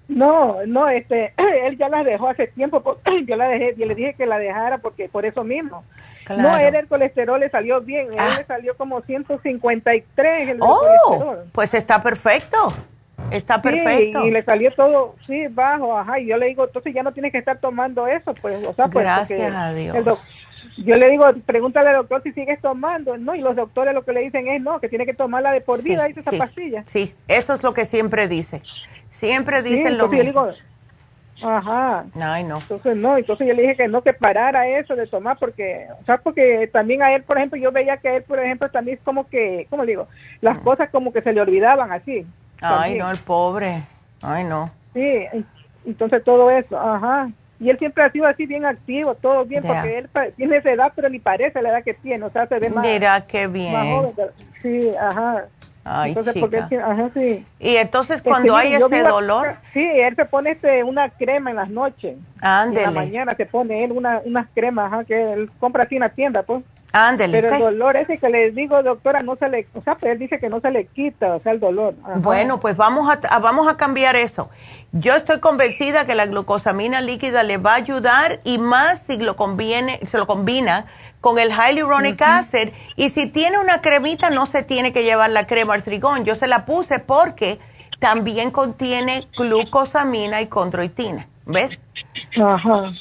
No, 0.07 0.57
no, 0.67 0.87
este, 0.87 1.33
él 1.65 1.77
ya 1.77 1.89
las 1.89 2.05
dejó 2.05 2.29
hace 2.29 2.47
tiempo, 2.47 2.99
yo 3.25 3.35
la 3.35 3.47
dejé, 3.47 3.75
yo 3.75 3.87
le 3.87 3.95
dije 3.95 4.13
que 4.13 4.27
la 4.27 4.37
dejara 4.37 4.77
porque 4.77 5.09
por 5.09 5.25
eso 5.25 5.43
mismo. 5.43 5.83
No, 6.29 6.57
él 6.57 6.75
el 6.75 6.87
colesterol 6.87 7.39
le 7.39 7.49
salió 7.49 7.81
bien, 7.81 8.07
él 8.11 8.19
ah. 8.19 8.35
le 8.37 8.45
salió 8.45 8.75
como 8.77 9.01
153 9.01 10.49
el 10.49 10.57
oh, 10.61 10.79
colesterol. 11.07 11.45
Pues 11.51 11.73
está 11.73 12.01
perfecto. 12.01 12.73
Está 13.29 13.61
perfecto. 13.61 14.25
y 14.25 14.31
le 14.31 14.43
salió 14.43 14.71
todo, 14.73 15.15
sí, 15.25 15.47
bajo, 15.49 15.97
ajá. 15.97 16.19
Y 16.19 16.27
yo 16.27 16.37
le 16.37 16.47
digo, 16.47 16.65
entonces 16.65 16.93
ya 16.93 17.03
no 17.03 17.13
tienes 17.13 17.31
que 17.31 17.37
estar 17.37 17.59
tomando 17.59 18.07
eso, 18.07 18.33
pues, 18.33 18.65
o 18.65 18.73
sea, 18.73 18.87
pues, 18.87 19.05
Gracias 19.05 19.53
a 19.55 19.73
Dios. 19.73 19.95
yo 20.77 20.95
le 20.95 21.09
digo, 21.09 21.25
pregúntale 21.45 21.89
al 21.89 21.97
doctor 21.97 22.23
si 22.23 22.33
sigues 22.33 22.59
tomando, 22.61 23.17
¿no? 23.17 23.35
Y 23.35 23.41
los 23.41 23.55
doctores 23.55 23.93
lo 23.93 24.03
que 24.03 24.13
le 24.13 24.21
dicen 24.21 24.47
es, 24.47 24.61
no, 24.61 24.79
que 24.79 24.89
tiene 24.89 25.05
que 25.05 25.13
tomarla 25.13 25.51
de 25.51 25.61
por 25.61 25.81
vida, 25.81 26.05
dice 26.05 26.21
esa 26.21 26.31
pastilla. 26.31 26.83
Sí, 26.87 27.13
eso 27.27 27.53
es 27.53 27.63
lo 27.63 27.73
que 27.73 27.85
siempre 27.85 28.27
dice. 28.27 28.61
Siempre 29.09 29.61
dicen 29.61 29.97
lo 29.97 30.07
mismo. 30.07 30.49
Ajá. 31.41 32.05
Ay, 32.21 32.43
no. 32.43 32.57
Entonces, 32.59 32.95
no, 32.95 33.17
entonces 33.17 33.47
yo 33.47 33.53
le 33.53 33.61
dije 33.63 33.75
que 33.75 33.87
no, 33.87 34.01
que 34.01 34.13
parara 34.13 34.67
eso 34.67 34.95
de 34.95 35.07
tomar, 35.07 35.37
porque, 35.39 35.87
o 36.01 36.05
sea, 36.05 36.17
porque 36.17 36.69
también 36.71 37.01
a 37.01 37.13
él, 37.13 37.23
por 37.23 37.37
ejemplo, 37.37 37.59
yo 37.59 37.71
veía 37.71 37.97
que 37.97 38.09
a 38.09 38.15
él, 38.17 38.23
por 38.23 38.39
ejemplo, 38.39 38.69
también 38.69 38.97
es 38.97 39.03
como 39.03 39.27
que, 39.27 39.67
¿cómo 39.69 39.83
le 39.83 39.91
digo? 39.91 40.07
Las 40.41 40.57
mm. 40.57 40.63
cosas 40.63 40.89
como 40.89 41.11
que 41.11 41.21
se 41.21 41.33
le 41.33 41.41
olvidaban 41.41 41.91
así. 41.91 42.25
Ay, 42.61 42.95
no, 42.95 43.09
el 43.09 43.17
pobre. 43.17 43.83
Ay, 44.21 44.43
no. 44.43 44.69
Sí, 44.93 45.25
entonces 45.85 46.23
todo 46.23 46.51
eso, 46.51 46.79
ajá. 46.79 47.29
Y 47.59 47.69
él 47.69 47.77
siempre 47.77 48.03
ha 48.03 48.11
sido 48.11 48.25
así 48.25 48.47
bien 48.47 48.65
activo, 48.65 49.13
todo 49.13 49.45
bien, 49.45 49.63
porque 49.63 49.99
él 49.99 50.09
tiene 50.35 50.57
esa 50.57 50.71
edad, 50.71 50.91
pero 50.95 51.09
ni 51.09 51.19
parece 51.19 51.61
la 51.61 51.69
edad 51.69 51.83
que 51.83 51.93
tiene, 51.93 52.25
o 52.25 52.31
sea, 52.31 52.47
se 52.47 52.57
ve 52.57 52.69
más. 52.71 52.83
Mira, 52.83 53.21
qué 53.21 53.45
bien. 53.47 54.13
Sí, 54.63 54.91
ajá. 54.99 55.45
Ay, 55.83 56.15
sí. 57.13 57.45
Y 57.59 57.75
entonces 57.75 58.21
cuando 58.21 58.55
hay 58.55 58.73
ese 58.73 59.03
dolor... 59.03 59.55
sí, 59.73 59.83
él 59.83 60.15
se 60.15 60.25
pone 60.25 60.51
este, 60.51 60.83
una 60.83 61.09
crema 61.09 61.49
en 61.49 61.55
las 61.55 61.69
noches. 61.69 62.17
Ándele. 62.39 62.87
En 62.87 62.93
la 62.93 63.01
mañana 63.01 63.35
se 63.35 63.45
pone 63.45 63.83
él 63.83 63.91
una, 63.91 64.21
unas 64.23 64.47
cremas 64.53 64.91
ajá, 64.91 65.03
que 65.05 65.33
él 65.33 65.49
compra 65.59 65.83
así 65.83 65.95
en 65.95 66.01
la 66.01 66.09
tienda, 66.09 66.43
pues. 66.43 66.63
Ándele. 66.93 67.41
Pero 67.41 67.55
el 67.55 67.61
dolor 67.61 67.95
ese 67.95 68.17
que 68.17 68.29
le 68.29 68.51
digo, 68.51 68.83
doctora, 68.83 69.23
no 69.23 69.35
se 69.37 69.47
le... 69.47 69.67
O 69.73 69.81
sea, 69.81 69.95
pues 69.95 70.11
él 70.11 70.19
dice 70.19 70.39
que 70.39 70.49
no 70.49 70.59
se 70.59 70.71
le 70.71 70.87
quita, 70.87 71.35
o 71.35 71.39
sea, 71.41 71.53
el 71.53 71.59
dolor. 71.59 71.95
Bueno, 72.17 72.59
pues 72.59 72.75
vamos 72.75 73.09
a, 73.09 73.39
vamos 73.39 73.67
a 73.69 73.77
cambiar 73.77 74.15
eso. 74.15 74.49
Yo 74.91 75.15
estoy 75.15 75.39
convencida 75.39 76.05
que 76.05 76.15
la 76.15 76.25
glucosamina 76.25 76.99
líquida 76.99 77.43
le 77.43 77.57
va 77.57 77.73
a 77.73 77.75
ayudar 77.75 78.41
y 78.43 78.57
más 78.57 79.03
si 79.03 79.17
lo 79.17 79.37
conviene, 79.37 79.99
se 80.05 80.17
lo 80.17 80.27
combina 80.27 80.85
con 81.21 81.39
el 81.39 81.51
hyaluronic 81.51 82.21
acid. 82.21 82.69
Y 82.97 83.09
si 83.09 83.27
tiene 83.27 83.59
una 83.59 83.81
cremita, 83.81 84.29
no 84.29 84.45
se 84.45 84.63
tiene 84.63 84.91
que 84.91 85.03
llevar 85.03 85.29
la 85.29 85.47
crema 85.47 85.75
artrigón. 85.75 86.25
Yo 86.25 86.35
se 86.35 86.47
la 86.47 86.65
puse 86.65 86.99
porque 86.99 87.59
también 87.99 88.51
contiene 88.51 89.27
glucosamina 89.37 90.41
y 90.41 90.47
condroitina. 90.47 91.27
¿Ves? 91.45 91.81
Ajá. 92.37 92.91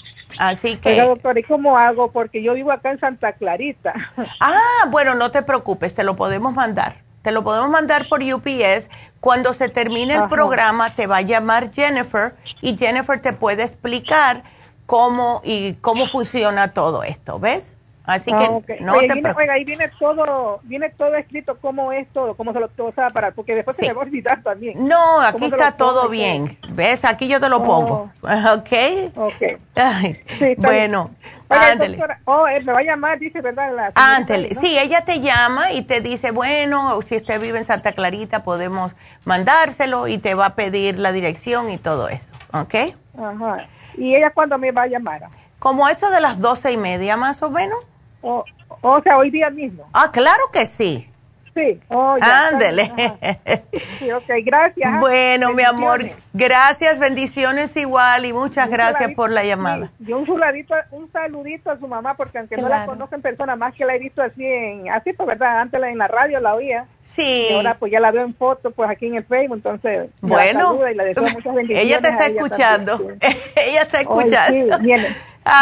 Así 0.40 0.76
que... 0.76 0.94
Pero 0.94 1.08
doctor, 1.08 1.36
¿y 1.36 1.42
cómo 1.42 1.76
hago? 1.76 2.12
Porque 2.12 2.42
yo 2.42 2.54
vivo 2.54 2.72
acá 2.72 2.90
en 2.90 2.98
Santa 2.98 3.34
Clarita. 3.34 3.92
Ah, 4.40 4.86
bueno, 4.88 5.14
no 5.14 5.30
te 5.30 5.42
preocupes, 5.42 5.94
te 5.94 6.02
lo 6.02 6.16
podemos 6.16 6.54
mandar. 6.54 6.94
Te 7.20 7.30
lo 7.30 7.44
podemos 7.44 7.68
mandar 7.68 8.08
por 8.08 8.22
UPS. 8.22 8.88
Cuando 9.20 9.52
se 9.52 9.68
termine 9.68 10.14
el 10.14 10.28
programa, 10.28 10.88
te 10.94 11.06
va 11.06 11.18
a 11.18 11.20
llamar 11.20 11.70
Jennifer 11.70 12.34
y 12.62 12.78
Jennifer 12.78 13.20
te 13.20 13.34
puede 13.34 13.64
explicar 13.64 14.44
cómo 14.86 15.42
y 15.44 15.74
cómo 15.74 16.06
funciona 16.06 16.72
todo 16.72 17.02
esto, 17.02 17.38
¿ves? 17.38 17.76
Así 18.10 18.32
que 18.32 18.44
ah, 18.44 18.76
no 18.80 18.98
te 18.98 19.06
viene, 19.06 19.32
oiga, 19.36 19.52
ahí 19.52 19.62
viene 19.62 19.88
todo, 19.96 20.58
viene 20.64 20.90
todo 20.90 21.14
escrito 21.14 21.56
cómo 21.60 21.92
es 21.92 22.08
todo, 22.12 22.34
cómo 22.34 22.52
se 22.52 22.58
lo 22.58 22.68
va 22.68 23.06
a 23.06 23.10
parar, 23.10 23.34
porque 23.34 23.54
después 23.54 23.76
se 23.76 23.86
le 23.86 23.92
va 23.92 24.02
a 24.02 24.04
olvidar 24.04 24.42
también. 24.42 24.88
No, 24.88 25.20
aquí 25.20 25.44
está 25.44 25.76
todo 25.76 26.08
bien. 26.08 26.58
¿Ves? 26.70 27.04
Aquí 27.04 27.28
yo 27.28 27.38
te 27.38 27.48
lo 27.48 27.62
pongo. 27.62 28.10
Oh. 28.22 28.28
¿Ok? 28.54 29.14
Ok. 29.14 30.56
bueno, 30.56 31.10
ándele. 31.48 32.02
Oh, 32.24 32.48
él 32.48 32.64
me 32.64 32.72
va 32.72 32.80
a 32.80 32.82
llamar, 32.82 33.16
dice, 33.20 33.40
¿verdad? 33.40 33.72
La. 33.76 33.92
Sí, 34.60 34.76
ella 34.76 35.04
te 35.04 35.20
llama 35.20 35.70
y 35.70 35.82
te 35.82 36.00
dice, 36.00 36.32
bueno, 36.32 37.00
si 37.02 37.14
usted 37.14 37.40
vive 37.40 37.58
en 37.58 37.64
Santa 37.64 37.92
Clarita, 37.92 38.42
podemos 38.42 38.90
mandárselo 39.24 40.08
y 40.08 40.18
te 40.18 40.34
va 40.34 40.46
a 40.46 40.54
pedir 40.56 40.98
la 40.98 41.12
dirección 41.12 41.70
y 41.70 41.78
todo 41.78 42.08
eso. 42.08 42.26
¿Ok? 42.52 42.74
Ajá. 43.16 43.68
¿Y 43.96 44.16
ella 44.16 44.30
cuándo 44.30 44.58
me 44.58 44.72
va 44.72 44.82
a 44.82 44.86
llamar? 44.88 45.28
Como 45.60 45.88
eso 45.88 46.10
de 46.10 46.20
las 46.20 46.40
doce 46.40 46.72
y 46.72 46.76
media 46.76 47.16
más 47.16 47.40
o 47.44 47.52
menos. 47.52 47.78
O, 48.22 48.44
o 48.80 49.02
sea, 49.02 49.18
hoy 49.18 49.30
día 49.30 49.50
mismo. 49.50 49.88
Ah, 49.92 50.10
claro 50.12 50.42
que 50.52 50.66
sí. 50.66 51.10
Sí, 51.54 51.80
oh, 51.88 52.16
Ándele. 52.20 52.92
Sí, 53.98 54.10
ok, 54.12 54.24
gracias. 54.44 55.00
Bueno, 55.00 55.52
mi 55.52 55.64
amor, 55.64 56.08
gracias, 56.32 57.00
bendiciones 57.00 57.76
igual 57.76 58.24
y 58.24 58.32
muchas 58.32 58.70
gracias 58.70 59.12
por 59.14 59.30
la 59.30 59.44
llamada. 59.44 59.90
y 59.98 60.12
un 60.12 60.26
saludito, 60.26 60.74
un 60.92 61.10
saludito 61.10 61.70
a 61.70 61.78
su 61.78 61.88
mamá, 61.88 62.14
porque 62.14 62.38
aunque 62.38 62.56
no 62.56 62.68
la 62.68 62.86
conozco 62.86 63.16
en 63.16 63.22
persona, 63.22 63.56
más 63.56 63.74
que 63.74 63.84
la 63.84 63.96
he 63.96 63.98
visto 63.98 64.22
así, 64.22 64.44
en, 64.44 64.90
así 64.90 65.12
pues, 65.12 65.26
¿verdad? 65.26 65.60
Antes 65.60 65.82
en 65.82 65.98
la 65.98 66.08
radio 66.08 66.38
la 66.40 66.54
oía. 66.54 66.86
Sí. 67.02 67.48
Y 67.50 67.54
ahora 67.54 67.74
pues 67.74 67.90
ya 67.90 67.98
la 67.98 68.12
veo 68.12 68.24
en 68.24 68.34
foto, 68.34 68.70
pues 68.70 68.88
aquí 68.88 69.06
en 69.06 69.16
el 69.16 69.24
Facebook, 69.24 69.56
entonces. 69.56 70.10
Bueno, 70.20 70.78
la 70.80 70.92
y 70.92 70.94
la 70.94 71.04
deseo 71.04 71.24
muchas 71.24 71.54
bendiciones 71.54 71.84
ella 71.84 72.00
te 72.00 72.08
está 72.08 72.26
escuchando. 72.26 73.10
ella 73.56 73.82
está 73.82 74.00
escuchando. 74.00 74.78
sí, 74.78 74.94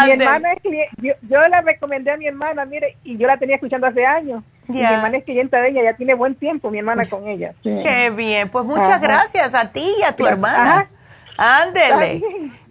mi 0.07 0.13
hermana 0.13 0.53
es 0.53 0.63
yo, 0.99 1.13
yo, 1.23 1.41
la 1.49 1.61
recomendé 1.61 2.11
a 2.11 2.17
mi 2.17 2.27
hermana, 2.27 2.65
mire, 2.65 2.97
y 3.05 3.17
yo 3.17 3.27
la 3.27 3.37
tenía 3.37 3.57
escuchando 3.57 3.87
hace 3.87 4.05
años. 4.05 4.43
Y 4.69 4.73
mi 4.73 4.83
hermana 4.83 5.19
es 5.19 5.25
clienta 5.25 5.61
de 5.61 5.71
ella, 5.71 5.83
ya 5.83 5.97
tiene 5.97 6.15
buen 6.15 6.35
tiempo 6.35 6.71
mi 6.71 6.79
hermana 6.79 7.05
con 7.07 7.27
ella. 7.27 7.55
Qué 7.63 8.13
bien, 8.15 8.51
pues 8.51 8.65
muchas 8.65 9.01
gracias 9.01 9.55
a 9.55 9.73
ti 9.73 9.87
y 10.01 10.03
a 10.03 10.13
tu 10.13 10.27
hermana. 10.27 10.91
Ándele. 11.39 12.21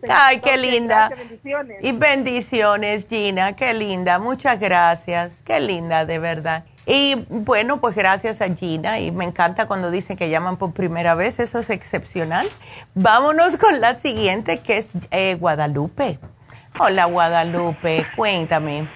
Ay, 0.09 0.41
qué 0.41 0.57
linda. 0.57 1.09
bendiciones. 1.09 1.77
Y 1.81 1.91
bendiciones, 1.93 3.07
Gina, 3.07 3.55
qué 3.55 3.73
linda. 3.73 4.19
Muchas 4.19 4.59
gracias. 4.59 5.41
Qué 5.43 5.61
linda, 5.61 6.05
de 6.05 6.19
verdad. 6.19 6.65
Y 6.85 7.25
bueno, 7.29 7.81
pues 7.81 7.95
gracias 7.95 8.41
a 8.41 8.53
Gina 8.53 8.99
y 8.99 9.11
me 9.11 9.25
encanta 9.25 9.67
cuando 9.67 9.89
dicen 9.89 10.17
que 10.17 10.29
llaman 10.29 10.57
por 10.57 10.73
primera 10.73 11.15
vez, 11.15 11.39
eso 11.39 11.59
es 11.59 11.69
excepcional. 11.69 12.47
Vámonos 12.93 13.57
con 13.57 13.81
la 13.81 13.95
siguiente 13.95 14.59
que 14.59 14.77
es 14.77 14.91
eh, 15.11 15.35
Guadalupe. 15.35 16.19
Hola 16.79 17.05
Guadalupe, 17.05 18.05
cuéntame. 18.15 18.87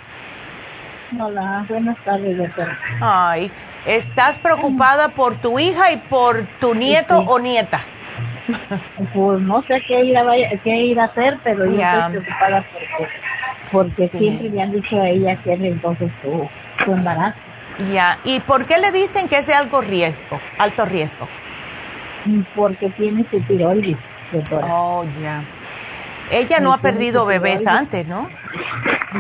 Hola, 1.20 1.66
buenas 1.68 1.98
tardes, 2.06 2.38
doctora. 2.38 2.78
Ay, 3.02 3.52
¿estás 3.86 4.38
preocupada 4.38 5.10
por 5.10 5.36
tu 5.36 5.58
hija 5.58 5.92
y 5.92 5.98
por 5.98 6.46
tu 6.60 6.76
nieto 6.76 7.18
o 7.20 7.40
nieta? 7.40 7.82
Pues 9.14 9.42
no 9.42 9.64
sé 9.64 9.82
qué 9.88 10.04
ir 10.04 10.18
a, 10.18 10.24
qué 10.64 10.76
ir 10.76 11.00
a 11.00 11.06
hacer, 11.06 11.40
pero 11.44 11.66
yo 11.66 11.82
estoy 11.82 12.22
preocupada 12.22 12.66
porque, 12.72 13.10
porque 13.72 14.08
siempre 14.10 14.50
le 14.50 14.62
han 14.62 14.72
dicho 14.74 15.02
a 15.02 15.10
ella 15.10 15.36
que 15.42 15.54
es 15.54 15.62
entonces 15.62 16.12
su, 16.22 16.48
su 16.86 16.92
embarazo. 16.92 17.40
Ya, 17.92 18.20
¿y 18.24 18.40
por 18.42 18.66
qué 18.66 18.78
le 18.78 18.92
dicen 18.92 19.28
que 19.28 19.38
es 19.38 19.48
de 19.48 19.54
algo 19.54 19.82
riesgo, 19.82 20.40
alto 20.60 20.86
riesgo? 20.86 21.28
Porque 22.56 22.90
tiene 22.92 23.26
su 23.32 23.42
tiroides, 23.42 23.98
doctora. 24.32 24.68
Oh, 24.68 25.04
ya. 25.22 25.44
Ella 26.32 26.60
no 26.60 26.74
ha 26.74 26.78
perdido 26.78 27.26
bebés 27.26 27.68
antes, 27.68 28.08
¿no? 28.08 28.30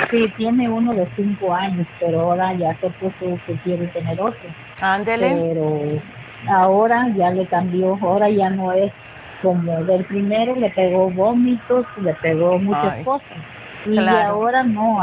Sí, 0.10 0.34
tiene 0.38 0.70
uno 0.70 0.94
de 0.94 1.08
cinco 1.16 1.54
años, 1.54 1.86
pero 2.00 2.22
ahora 2.22 2.54
ya 2.54 2.76
se 2.80 2.90
puso 2.92 3.38
que 3.46 3.54
quiere 3.64 3.88
tener 3.88 4.20
otro. 4.20 4.40
Ándele. 4.80 5.36
Pero 5.36 5.82
ahora 6.48 7.08
ya 7.16 7.30
le 7.32 7.46
cambió, 7.48 7.98
ahora 8.02 8.30
ya 8.30 8.50
no 8.50 8.72
es 8.72 8.92
como 9.42 9.84
del 9.84 10.06
primero, 10.06 10.56
le 10.56 10.70
pegó 10.70 11.10
vómitos, 11.10 11.86
le 12.02 12.14
pegó 12.16 12.58
muchas 12.58 13.04
cosas. 13.04 13.38
Y 13.86 13.98
ahora 13.98 14.64
no, 14.64 15.00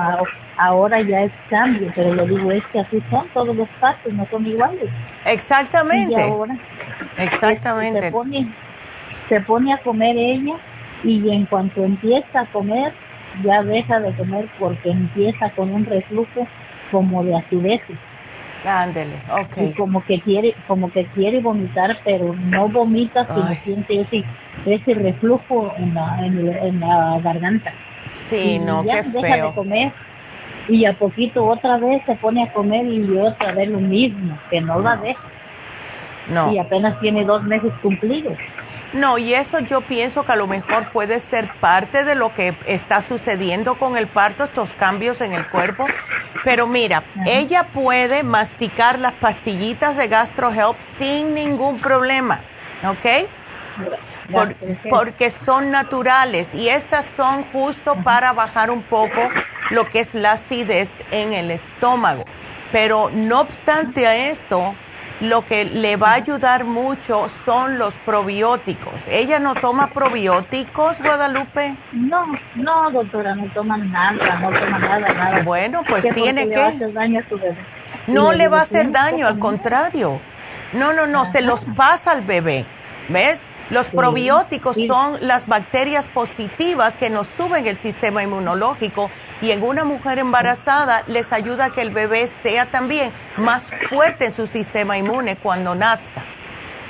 ahora 0.57 1.03
ya 1.03 1.19
es 1.19 1.33
cambio, 1.51 1.93
pero 1.95 2.15
le 2.15 2.27
digo, 2.27 2.51
es 2.53 2.65
que 2.67 2.81
así 2.81 3.03
son 3.11 3.29
todos 3.35 3.55
los 3.55 3.69
pasos, 3.81 4.13
no 4.13 4.27
son 4.31 4.47
iguales. 4.47 4.89
Exactamente. 5.27 6.15
Y 6.15 6.31
ahora 6.31 6.57
Exactamente. 7.19 8.01
Se 8.01 8.13
pone, 8.13 8.55
se 9.29 9.41
pone 9.41 9.73
a 9.73 9.79
comer 9.79 10.17
ella 10.17 10.55
y 11.05 11.31
en 11.31 11.47
cuanto 11.47 11.85
empieza 11.85 12.41
a 12.41 12.47
comer, 12.47 12.93
ya 13.45 13.62
deja 13.62 14.01
de 14.01 14.15
comer 14.15 14.49
porque 14.59 14.91
empieza 14.91 15.51
con 15.51 15.73
un 15.73 15.85
reflujo 15.85 16.47
como 16.91 17.25
de 17.25 17.37
acidez. 17.37 17.81
Ándele, 18.65 19.23
ok. 19.31 19.57
Y 19.59 19.75
como 19.75 20.05
que 20.05 20.20
quiere, 20.20 20.55
como 20.66 20.91
que 20.91 21.07
quiere 21.07 21.41
vomitar, 21.41 21.99
pero 22.05 22.35
no 22.35 22.69
vomita, 22.69 23.27
sino 23.27 23.55
siente 23.62 24.01
ese, 24.01 24.25
ese 24.66 24.95
reflujo 24.95 25.73
en 25.79 25.95
la, 25.95 26.27
en, 26.27 26.81
la 26.81 27.20
garganta. 27.20 27.73
Sí, 28.29 28.59
no, 28.59 28.85
ya 28.85 29.03
qué 29.03 29.11
deja 29.11 29.47
de 29.49 29.55
comer 29.55 29.93
y 30.69 30.85
a 30.85 30.93
poquito 30.93 31.47
otra 31.47 31.79
vez 31.79 32.03
se 32.05 32.15
pone 32.16 32.43
a 32.43 32.53
comer 32.53 32.87
y 32.87 33.16
otra 33.16 33.53
vez 33.53 33.69
lo 33.69 33.81
mismo, 33.81 34.39
que 34.51 34.61
no, 34.61 34.81
la 34.81 34.97
deja. 34.97 35.27
No. 36.29 36.53
Y 36.53 36.59
apenas 36.59 37.01
tiene 37.01 37.25
dos 37.25 37.43
meses 37.45 37.73
cumplidos. 37.81 38.37
No, 38.93 39.19
y 39.19 39.35
eso 39.35 39.59
yo 39.60 39.82
pienso 39.82 40.24
que 40.24 40.32
a 40.32 40.36
lo 40.36 40.47
mejor 40.47 40.90
puede 40.93 41.20
ser 41.20 41.52
parte 41.60 42.05
de 42.05 42.15
lo 42.15 42.32
que 42.32 42.56
está 42.66 43.02
sucediendo 43.02 43.77
con 43.77 43.97
el 43.97 44.09
parto, 44.09 44.44
estos 44.44 44.73
cambios 44.74 45.20
en 45.20 45.35
el 45.35 45.48
cuerpo. 45.48 45.86
Pero 46.44 46.66
mira, 46.66 47.05
ella 47.27 47.69
puede 47.73 48.23
masticar 48.23 48.98
las 48.98 49.12
pastillitas 49.15 49.97
de 49.97 50.09
GastroHelp 50.09 50.81
sin 50.98 51.35
ningún 51.35 51.78
problema, 51.78 52.43
¿ok? 52.85 53.28
porque 54.90 55.31
son 55.31 55.70
naturales 55.70 56.52
y 56.55 56.69
estas 56.69 57.06
son 57.16 57.44
justo 57.52 57.97
para 58.02 58.32
bajar 58.32 58.70
un 58.70 58.82
poco 58.82 59.31
lo 59.70 59.89
que 59.89 60.01
es 60.01 60.15
la 60.15 60.32
acidez 60.32 60.90
en 61.10 61.32
el 61.32 61.51
estómago. 61.51 62.24
Pero 62.73 63.10
no 63.12 63.40
obstante 63.40 64.06
a 64.06 64.31
esto, 64.31 64.74
lo 65.20 65.45
que 65.45 65.65
le 65.65 65.97
va 65.97 66.11
a 66.11 66.15
ayudar 66.15 66.65
mucho 66.65 67.28
son 67.45 67.78
los 67.78 67.95
probióticos. 67.95 68.95
¿Ella 69.09 69.40
no 69.40 69.55
toma 69.55 69.89
probióticos, 69.89 71.01
Guadalupe? 71.01 71.77
No, 71.93 72.27
no, 72.55 72.90
doctora, 72.90 73.35
no 73.35 73.53
toma 73.53 73.78
nada, 73.78 74.39
no 74.39 74.53
toma 74.53 74.78
nada, 74.78 75.09
nada. 75.09 75.43
Bueno, 75.43 75.82
pues 75.89 76.05
tiene 76.15 76.49
que... 76.49 76.73
Le 76.78 76.93
daño 76.93 77.20
a 77.20 77.28
su 77.28 77.39
bebé. 77.39 77.59
No 78.07 78.32
le 78.32 78.49
va 78.49 78.61
a 78.61 78.62
hacer 78.62 78.93
daño, 78.93 79.27
al 79.27 79.39
contrario. 79.39 80.20
No, 80.73 80.93
no, 80.93 81.07
no, 81.07 81.24
se 81.24 81.43
los 81.43 81.65
pasa 81.77 82.12
al 82.12 82.23
bebé. 82.23 82.66
¿Ves? 83.09 83.45
Los 83.70 83.86
probióticos 83.89 84.77
son 84.86 85.27
las 85.27 85.47
bacterias 85.47 86.07
positivas 86.07 86.97
que 86.97 87.11
nos 87.11 87.27
suben 87.27 87.66
el 87.66 87.77
sistema 87.77 88.23
inmunológico 88.23 89.11
y 89.43 89.51
en 89.51 89.62
una 89.62 89.85
mujer 89.85 90.19
embarazada 90.19 91.03
les 91.07 91.32
ayuda 91.32 91.66
a 91.66 91.70
que 91.70 91.82
el 91.82 91.90
bebé 91.90 92.27
sea 92.28 92.70
también 92.70 93.12
más 93.36 93.65
fuerte 93.90 94.27
en 94.27 94.32
su 94.32 94.47
sistema 94.47 94.97
inmune 94.97 95.36
cuando 95.36 95.74
nazca. 95.74 96.24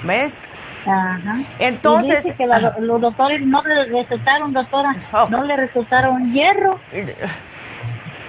¿Ves? 0.05 0.40
Ajá. 0.86 1.38
Entonces, 1.59 2.22
dice 2.22 2.36
que 2.36 2.46
los 2.46 3.00
doctores 3.00 3.44
no 3.44 3.62
le 3.62 3.84
recetaron, 3.86 4.52
doctora, 4.52 4.94
oh. 5.12 5.28
no 5.28 5.42
le 5.42 5.56
recetaron 5.56 6.32
hierro. 6.32 6.78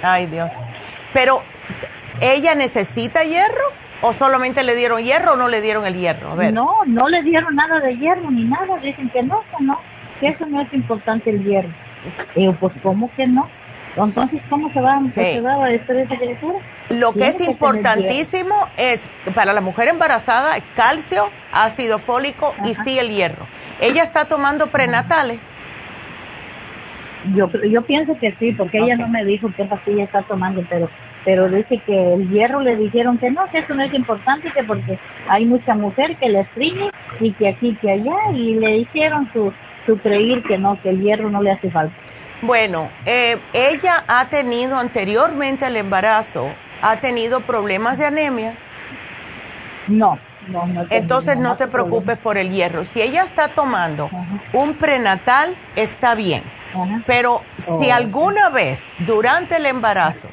Ay, 0.01 0.25
Dios. 0.25 0.49
Pero, 1.13 1.43
¿ella 2.19 2.55
necesita 2.55 3.23
hierro? 3.23 3.88
¿O 4.01 4.13
solamente 4.13 4.63
le 4.63 4.75
dieron 4.75 5.03
hierro 5.03 5.33
o 5.33 5.35
no 5.35 5.47
le 5.47 5.61
dieron 5.61 5.85
el 5.85 5.95
hierro? 5.95 6.35
No, 6.51 6.85
no 6.85 7.09
le 7.09 7.21
dieron 7.23 7.55
nada 7.55 7.79
de 7.79 7.97
hierro 7.97 8.31
ni 8.31 8.45
nada. 8.45 8.77
Dicen 8.81 9.09
que 9.09 9.23
no, 9.23 9.41
que 9.41 9.63
no, 9.63 9.77
que 10.19 10.27
eso 10.29 10.45
no 10.45 10.61
es 10.61 10.73
importante 10.73 11.29
el 11.29 11.43
hierro. 11.43 11.69
Digo, 12.35 12.55
pues, 12.59 12.73
¿cómo 12.81 13.11
que 13.15 13.27
no? 13.27 13.49
Entonces, 13.97 14.41
¿cómo 14.49 14.71
se 14.71 14.79
va, 14.79 14.93
a 14.93 14.97
hacer 14.97 15.97
esa 15.97 16.15
criatura? 16.15 16.59
Lo 16.89 17.13
que 17.13 17.27
es 17.27 17.41
importantísimo 17.41 18.55
es, 18.77 19.09
para 19.35 19.51
la 19.51 19.61
mujer 19.61 19.89
embarazada, 19.89 20.55
calcio, 20.75 21.31
ácido 21.51 21.99
fólico 21.99 22.55
y 22.63 22.75
sí 22.75 22.99
el 22.99 23.09
hierro. 23.09 23.47
¿Ella 23.81 24.03
está 24.03 24.25
tomando 24.25 24.67
prenatales? 24.67 25.39
Yo, 27.35 27.49
yo 27.69 27.81
pienso 27.81 28.17
que 28.17 28.33
sí, 28.39 28.53
porque 28.53 28.77
ella 28.77 28.95
no 28.95 29.09
me 29.09 29.25
dijo 29.25 29.51
qué 29.57 29.65
pastilla 29.65 30.05
está 30.05 30.21
tomando, 30.21 30.63
pero 30.69 30.89
pero 31.25 31.49
dice 31.49 31.81
que 31.85 32.13
el 32.13 32.29
hierro 32.29 32.61
le 32.61 32.75
dijeron 32.75 33.17
que 33.17 33.31
no, 33.31 33.49
que 33.51 33.59
eso 33.59 33.73
no 33.73 33.83
es 33.83 33.93
importante, 33.93 34.51
que 34.51 34.63
porque 34.63 34.99
hay 35.27 35.45
mucha 35.45 35.75
mujer 35.75 36.17
que 36.17 36.29
le 36.29 36.41
estriñe 36.41 36.91
y 37.19 37.33
que 37.33 37.49
aquí, 37.49 37.75
que 37.81 37.91
allá, 37.91 38.31
y 38.33 38.55
le 38.55 38.77
hicieron 38.77 39.29
su, 39.33 39.51
su 39.85 39.97
creer 39.97 40.43
que 40.43 40.57
no, 40.57 40.81
que 40.81 40.89
el 40.89 41.01
hierro 41.01 41.29
no 41.29 41.41
le 41.41 41.51
hace 41.51 41.69
falta. 41.71 41.95
Bueno, 42.41 42.89
eh, 43.05 43.37
ella 43.53 44.05
ha 44.07 44.29
tenido 44.29 44.77
anteriormente 44.77 45.65
al 45.65 45.75
embarazo, 45.75 46.53
ha 46.81 46.99
tenido 47.01 47.41
problemas 47.41 47.97
de 47.97 48.05
anemia. 48.05 48.57
No, 49.87 50.17
no, 50.47 50.65
no. 50.67 50.85
Entonces 50.89 51.37
no 51.37 51.57
te 51.57 51.67
preocupes 51.67 52.17
por 52.17 52.37
el 52.37 52.49
hierro. 52.49 52.85
Si 52.85 53.01
ella 53.01 53.23
está 53.23 53.49
tomando 53.49 54.09
un 54.53 54.75
prenatal, 54.75 55.57
está 55.75 56.15
bien. 56.15 56.43
Pero 57.05 57.41
si 57.57 57.89
alguna 57.89 58.49
vez 58.49 58.81
durante 58.99 59.57
el 59.57 59.65
embarazo 59.65 60.29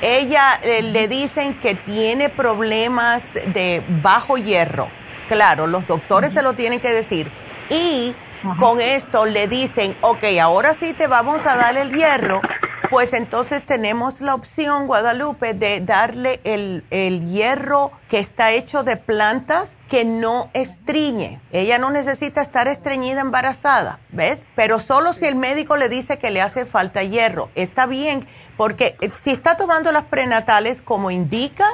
ella 0.00 0.58
eh, 0.62 0.82
le 0.82 1.08
dicen 1.08 1.58
que 1.60 1.74
tiene 1.74 2.28
problemas 2.28 3.32
de 3.34 3.82
bajo 4.02 4.36
hierro. 4.36 4.90
Claro, 5.28 5.66
los 5.66 5.86
doctores 5.86 6.32
se 6.32 6.42
lo 6.42 6.52
tienen 6.52 6.80
que 6.80 6.92
decir. 6.92 7.30
Y 7.70 8.14
con 8.58 8.80
esto 8.80 9.24
le 9.24 9.48
dicen, 9.48 9.96
ok, 10.02 10.24
ahora 10.40 10.74
sí 10.74 10.92
te 10.92 11.06
vamos 11.06 11.44
a 11.46 11.56
dar 11.56 11.78
el 11.78 11.92
hierro, 11.92 12.42
pues 12.90 13.12
entonces 13.12 13.64
tenemos 13.64 14.20
la 14.20 14.34
opción, 14.34 14.86
Guadalupe, 14.86 15.54
de 15.54 15.80
darle 15.80 16.40
el, 16.44 16.84
el, 16.90 17.26
hierro 17.26 17.92
que 18.08 18.18
está 18.18 18.52
hecho 18.52 18.82
de 18.82 18.96
plantas 18.96 19.76
que 19.88 20.04
no 20.04 20.50
estriñe. 20.54 21.40
Ella 21.52 21.78
no 21.78 21.90
necesita 21.90 22.40
estar 22.40 22.68
estreñida 22.68 23.20
embarazada, 23.20 24.00
¿ves? 24.10 24.46
Pero 24.54 24.80
solo 24.80 25.12
si 25.12 25.26
el 25.26 25.36
médico 25.36 25.76
le 25.76 25.88
dice 25.88 26.18
que 26.18 26.30
le 26.30 26.40
hace 26.40 26.66
falta 26.66 27.02
hierro. 27.02 27.50
Está 27.54 27.86
bien, 27.86 28.26
porque 28.56 28.96
si 29.22 29.30
está 29.30 29.56
tomando 29.56 29.92
las 29.92 30.04
prenatales 30.04 30.82
como 30.82 31.10
indica, 31.10 31.66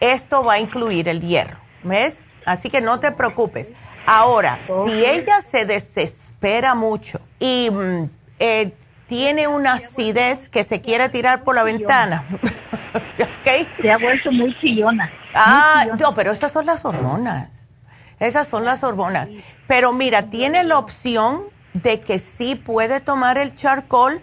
esto 0.00 0.42
va 0.42 0.54
a 0.54 0.58
incluir 0.58 1.08
el 1.08 1.20
hierro, 1.20 1.58
¿ves? 1.82 2.20
Así 2.46 2.70
que 2.70 2.80
no 2.80 3.00
te 3.00 3.12
preocupes. 3.12 3.72
Ahora, 4.06 4.60
si 4.86 5.04
ella 5.04 5.42
se 5.42 5.66
desespera 5.66 6.74
mucho 6.74 7.20
y 7.38 7.68
mm, 7.70 8.10
eh, 8.38 8.72
tiene 9.10 9.48
una 9.48 9.72
acidez 9.72 10.48
que 10.48 10.62
se 10.62 10.80
quiere 10.80 11.08
tirar 11.08 11.42
por 11.42 11.56
la 11.56 11.64
ventana, 11.64 12.28
¿ok? 12.94 13.68
Se 13.82 13.90
ha 13.90 13.98
vuelto 13.98 14.30
muy 14.30 14.56
chillona. 14.60 15.10
Ah, 15.34 15.84
no, 15.98 16.14
pero 16.14 16.30
esas 16.30 16.52
son 16.52 16.64
las 16.64 16.84
hormonas. 16.84 17.68
Esas 18.20 18.46
son 18.46 18.64
las 18.64 18.84
hormonas. 18.84 19.28
Pero 19.66 19.92
mira, 19.92 20.26
tiene 20.26 20.62
la 20.62 20.78
opción 20.78 21.42
de 21.72 22.00
que 22.00 22.20
sí 22.20 22.54
puede 22.54 23.00
tomar 23.00 23.36
el 23.36 23.56
charcoal 23.56 24.22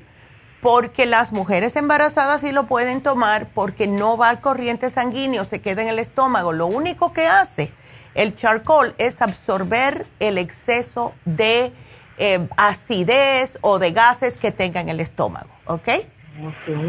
porque 0.62 1.06
las 1.06 1.34
mujeres 1.34 1.76
embarazadas 1.76 2.40
sí 2.40 2.54
lo 2.54 2.68
pueden 2.68 3.04
tomar 3.04 3.50
porque 3.54 3.88
no 3.88 4.16
va 4.16 4.30
al 4.30 4.40
corriente 4.40 4.90
sanguíneo, 4.90 5.44
se 5.44 5.60
queda 5.60 5.82
en 5.82 5.90
el 5.90 6.00
estómago. 6.00 6.54
Lo 6.54 6.66
único 6.66 7.12
que 7.12 7.28
hace 7.28 7.74
el 8.16 8.36
charcoal 8.36 8.96
es 9.00 9.22
absorber 9.22 10.08
el 10.22 10.38
exceso 10.38 11.14
de 11.26 11.74
eh, 12.18 12.48
acidez 12.58 13.58
o 13.62 13.80
de 13.80 13.92
gases 13.92 14.38
que 14.38 14.52
tenga 14.52 14.82
en 14.82 14.90
el 14.90 15.00
estómago, 15.00 15.50
¿ok? 15.66 15.90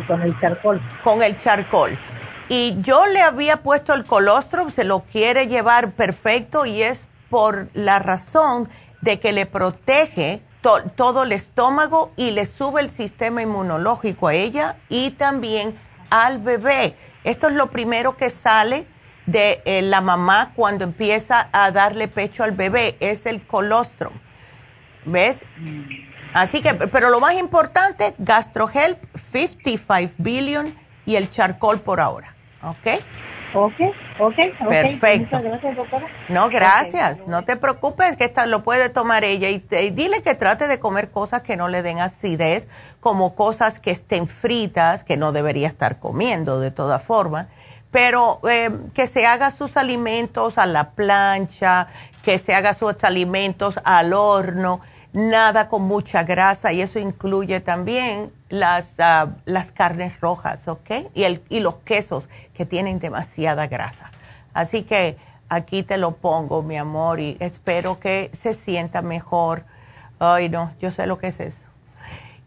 con 0.07 0.23
el 0.23 0.39
charcoal. 0.41 0.81
Con 1.03 1.23
el 1.23 1.37
charcoal. 1.37 1.99
Y 2.49 2.77
yo 2.81 3.07
le 3.07 3.21
había 3.21 3.63
puesto 3.63 3.95
el 3.95 4.05
colostrum, 4.05 4.71
se 4.71 4.85
lo 4.85 5.01
quiere 5.01 5.47
llevar 5.47 5.93
perfecto 5.93 6.67
y 6.67 6.83
es 6.83 7.07
por 7.29 7.69
la 7.75 7.99
razón 7.99 8.69
de 9.03 9.21
que 9.21 9.33
le 9.33 9.47
protege 9.47 10.43
todo 10.97 11.23
el 11.23 11.33
estómago 11.33 12.13
y 12.17 12.31
le 12.33 12.47
sube 12.47 12.81
el 12.81 12.91
sistema 12.91 13.43
inmunológico 13.43 14.29
a 14.29 14.35
ella 14.35 14.77
y 14.89 15.11
también 15.13 15.79
al 16.11 16.39
bebé. 16.39 16.97
Esto 17.25 17.49
es 17.49 17.55
lo 17.55 17.69
primero 17.71 18.17
que 18.17 18.31
sale 18.31 18.87
de 19.27 19.63
eh, 19.67 19.83
la 19.83 20.01
mamá 20.01 20.53
cuando 20.55 20.85
empieza 20.85 21.49
a 21.53 21.71
darle 21.71 22.09
pecho 22.09 22.45
al 22.45 22.53
bebé, 22.53 22.97
es 23.01 23.27
el 23.27 23.47
colostrum. 23.47 24.15
¿Ves? 25.09 25.45
Así 26.35 26.63
que, 26.63 26.75
pero 26.75 27.11
lo 27.11 27.21
más 27.21 27.35
importante, 27.35 28.15
GastroHelp, 28.19 28.99
55 29.33 30.15
billion 30.19 30.75
y 31.07 31.17
el 31.17 31.31
charcoal 31.31 31.81
por 31.81 32.01
ahora. 32.01 32.35
¿Ok? 32.63 32.87
Ok, 33.55 33.75
ok, 34.21 34.35
Perfecto. 34.69 35.41
gracias, 35.41 35.77
doctora. 35.77 36.07
No, 36.29 36.51
gracias. 36.51 37.27
No 37.27 37.45
te 37.45 37.57
preocupes 37.57 38.17
que 38.17 38.25
esta, 38.25 38.45
lo 38.45 38.63
puede 38.63 38.91
tomar 38.91 39.25
ella 39.25 39.49
y, 39.49 39.61
dile 39.91 40.23
que 40.23 40.35
trate 40.35 40.69
de 40.69 40.79
comer 40.79 41.11
cosas 41.11 41.41
que 41.41 41.57
no 41.57 41.69
le 41.69 41.83
den 41.83 41.99
acidez, 41.99 42.69
como 43.01 43.35
cosas 43.35 43.81
que 43.81 43.91
estén 43.91 44.29
fritas, 44.29 45.03
que 45.03 45.17
no 45.17 45.33
debería 45.33 45.67
estar 45.67 45.99
comiendo 45.99 46.61
de 46.61 46.71
todas 46.71 47.03
formas, 47.03 47.47
pero 47.91 48.41
eh, 48.51 48.71
que 48.93 49.07
se 49.07 49.25
haga 49.25 49.51
sus 49.51 49.79
alimentos 49.79 50.59
a 50.59 50.67
la 50.67 50.91
plancha, 50.91 51.89
que 52.23 52.39
se 52.39 52.55
haga 52.55 52.75
sus 52.75 53.03
alimentos 53.03 53.81
al 53.83 54.13
horno 54.13 54.83
nada 55.19 55.69
con 55.69 55.83
mucha 55.83 56.23
grasa 56.23 56.73
y 56.73 56.81
eso 56.81 57.01
incluye 57.01 57.61
también 57.61 58.33
las, 58.49 58.95
ah, 59.01 59.31
las 59.47 59.73
carnes 59.73 60.21
rojas, 60.21 60.69
¿ok? 60.69 60.91
Y, 61.13 61.25
el, 61.25 61.43
y 61.49 61.59
los 61.59 61.77
quesos 61.79 62.29
que 62.55 62.65
tienen 62.65 63.01
demasiada 63.01 63.67
grasa. 63.67 64.13
Así 64.55 64.85
que 64.85 65.19
aquí 65.49 65.83
te 65.83 65.97
lo 65.97 66.13
pongo, 66.13 66.63
mi 66.63 66.77
amor, 66.77 67.19
y 67.19 67.37
espero 67.41 67.99
que 67.99 68.31
se 68.33 68.55
sienta 68.55 69.03
mejor. 69.03 69.65
Ay, 70.21 70.49
no, 70.49 70.73
yo 70.81 70.93
sé 70.93 71.07
lo 71.07 71.19
que 71.19 71.29
es 71.29 71.41
eso. 71.41 71.67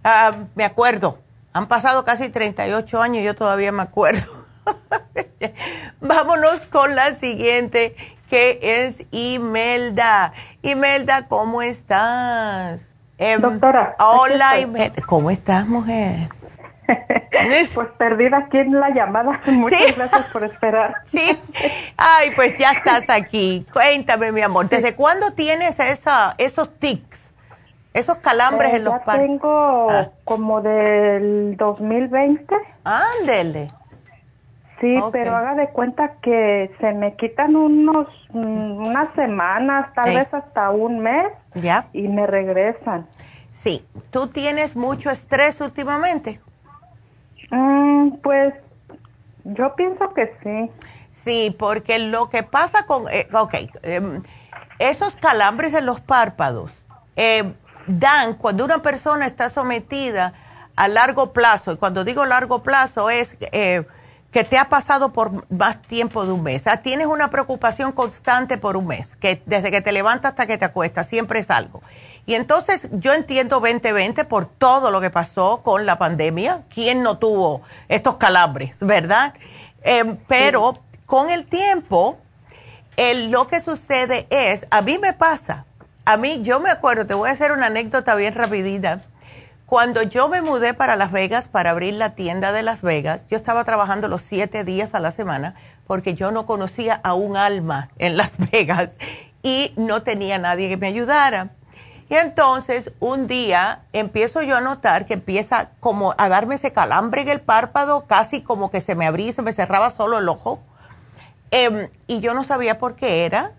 Ah, 0.03 0.45
me 0.55 0.63
acuerdo, 0.63 1.19
han 1.51 1.67
pasado 1.67 2.05
casi 2.05 2.29
38 2.29 3.01
años 3.01 3.21
y 3.21 3.25
yo 3.25 3.35
todavía 3.35 3.73
me 3.73 3.83
acuerdo. 3.83 4.25
Vámonos 5.99 6.65
con 6.67 6.95
la 6.95 7.15
siguiente 7.15 7.95
que 8.31 8.59
es 8.61 9.05
Imelda. 9.11 10.31
Imelda, 10.61 11.27
¿cómo 11.27 11.61
estás? 11.61 12.95
Em, 13.17 13.41
Doctora. 13.41 13.97
Hola, 13.99 14.57
Imelda. 14.57 15.03
¿Cómo 15.05 15.29
estás, 15.29 15.67
mujer? 15.67 16.29
pues 17.75 17.87
perdida 17.97 18.37
aquí 18.37 18.59
en 18.59 18.79
la 18.79 18.89
llamada. 18.91 19.41
Muchas 19.47 19.97
gracias 19.97 20.27
por 20.31 20.45
esperar. 20.45 20.95
Sí. 21.05 21.37
Ay, 21.97 22.31
pues 22.33 22.57
ya 22.57 22.71
estás 22.71 23.09
aquí. 23.09 23.67
Cuéntame, 23.73 24.31
mi 24.31 24.41
amor, 24.41 24.69
¿desde 24.69 24.95
cuándo 24.95 25.33
tienes 25.33 25.77
esa, 25.81 26.33
esos 26.37 26.73
tics? 26.79 27.33
Esos 27.93 28.15
calambres 28.17 28.71
eh, 28.71 28.77
en 28.77 28.85
los 28.85 28.93
ya 29.05 29.17
Tengo 29.17 29.91
ah. 29.91 30.07
como 30.23 30.61
del 30.61 31.57
2020. 31.57 32.55
Ándele. 32.85 33.67
Sí, 34.81 34.95
pero 35.11 35.35
haga 35.35 35.53
de 35.53 35.69
cuenta 35.69 36.13
que 36.23 36.71
se 36.79 36.91
me 36.93 37.15
quitan 37.15 37.55
unos 37.55 38.07
mm, 38.31 38.87
unas 38.87 39.13
semanas, 39.13 39.93
tal 39.93 40.15
vez 40.15 40.33
hasta 40.33 40.71
un 40.71 40.99
mes, 40.99 41.27
y 41.93 42.07
me 42.07 42.25
regresan. 42.25 43.05
Sí, 43.51 43.85
¿tú 44.09 44.27
tienes 44.27 44.75
mucho 44.75 45.11
estrés 45.11 45.61
últimamente? 45.61 46.41
Mm, 47.51 48.13
pues 48.23 48.55
yo 49.43 49.75
pienso 49.75 50.11
que 50.15 50.33
sí. 50.41 50.71
Sí, 51.11 51.55
porque 51.59 51.99
lo 51.99 52.29
que 52.29 52.41
pasa 52.41 52.87
con, 52.87 53.03
eh, 53.11 53.27
ok, 53.33 53.53
em, 53.83 54.23
esos 54.79 55.15
calambres 55.15 55.75
en 55.75 55.85
los 55.85 56.01
párpados 56.01 56.71
eh, 57.15 57.53
dan 57.85 58.33
cuando 58.33 58.65
una 58.65 58.81
persona 58.81 59.27
está 59.27 59.49
sometida 59.49 60.33
a 60.75 60.87
largo 60.87 61.33
plazo, 61.33 61.73
y 61.73 61.77
cuando 61.77 62.03
digo 62.03 62.25
largo 62.25 62.63
plazo 62.63 63.11
es... 63.11 63.37
Que 64.31 64.43
te 64.43 64.57
ha 64.57 64.69
pasado 64.69 65.11
por 65.11 65.51
más 65.51 65.81
tiempo 65.81 66.25
de 66.25 66.31
un 66.31 66.43
mes. 66.43 66.61
O 66.61 66.63
sea, 66.65 66.77
tienes 66.77 67.07
una 67.07 67.29
preocupación 67.29 67.91
constante 67.91 68.57
por 68.57 68.77
un 68.77 68.87
mes, 68.87 69.15
que 69.17 69.41
desde 69.45 69.71
que 69.71 69.81
te 69.81 69.91
levantas 69.91 70.31
hasta 70.31 70.47
que 70.47 70.57
te 70.57 70.65
acuestas, 70.65 71.07
siempre 71.07 71.39
es 71.39 71.51
algo. 71.51 71.81
Y 72.25 72.35
entonces 72.35 72.87
yo 72.93 73.13
entiendo 73.13 73.59
2020 73.59 74.23
por 74.25 74.45
todo 74.45 74.91
lo 74.91 75.01
que 75.01 75.09
pasó 75.09 75.61
con 75.63 75.85
la 75.85 75.97
pandemia. 75.97 76.63
¿Quién 76.73 77.03
no 77.03 77.17
tuvo 77.17 77.61
estos 77.89 78.15
calambres, 78.15 78.77
verdad? 78.79 79.33
Em, 79.83 80.17
pero 80.27 80.79
con 81.05 81.29
el 81.29 81.45
tiempo, 81.45 82.17
lo 82.97 83.47
que 83.47 83.59
sucede 83.59 84.27
es, 84.29 84.65
a 84.69 84.81
mí 84.81 84.97
me 84.99 85.13
pasa, 85.13 85.65
a 86.05 86.17
mí 86.17 86.39
yo 86.41 86.59
me 86.59 86.69
acuerdo, 86.69 87.05
te 87.05 87.13
voy 87.13 87.29
a 87.29 87.33
hacer 87.33 87.51
una 87.51 87.65
anécdota 87.65 88.15
bien 88.15 88.33
rapidita 88.33 89.01
cuando 89.71 90.03
yo 90.03 90.27
me 90.27 90.41
mudé 90.41 90.73
para 90.73 90.97
Las 90.97 91.13
Vegas 91.13 91.47
para 91.47 91.69
abrir 91.69 91.93
la 91.93 92.09
tienda 92.09 92.51
de 92.51 92.61
Las 92.61 92.81
Vegas, 92.81 93.23
yo 93.29 93.37
estaba 93.37 93.63
trabajando 93.63 94.09
los 94.09 94.21
siete 94.21 94.65
días 94.65 94.93
a 94.95 94.99
la 94.99 95.11
semana 95.11 95.55
porque 95.87 96.13
yo 96.13 96.33
no 96.33 96.45
conocía 96.45 96.99
a 97.05 97.13
un 97.13 97.37
alma 97.37 97.87
en 97.97 98.17
Las 98.17 98.35
Vegas 98.51 98.97
y 99.43 99.71
no 99.77 100.03
tenía 100.03 100.37
nadie 100.39 100.67
que 100.67 100.75
me 100.75 100.87
ayudara. 100.87 101.51
Y 102.09 102.15
entonces 102.15 102.91
un 102.99 103.27
día 103.27 103.79
empiezo 103.93 104.41
yo 104.41 104.57
a 104.57 104.61
notar 104.61 105.05
que 105.05 105.13
empieza 105.13 105.69
como 105.79 106.15
a 106.17 106.27
darme 106.27 106.55
ese 106.55 106.73
calambre 106.73 107.21
en 107.21 107.29
el 107.29 107.39
párpado, 107.39 108.07
casi 108.07 108.41
como 108.41 108.71
que 108.71 108.81
se 108.81 108.95
me 108.95 109.07
abría 109.07 109.29
y 109.29 109.31
se 109.31 109.41
me 109.41 109.53
cerraba 109.53 109.89
solo 109.89 110.17
el 110.17 110.27
ojo. 110.27 110.59
Em, 111.51 111.87
y 112.07 112.19
yo 112.19 112.33
no 112.33 112.43
sabía 112.43 112.77
por 112.77 112.97
qué 112.97 113.23
era. 113.23 113.53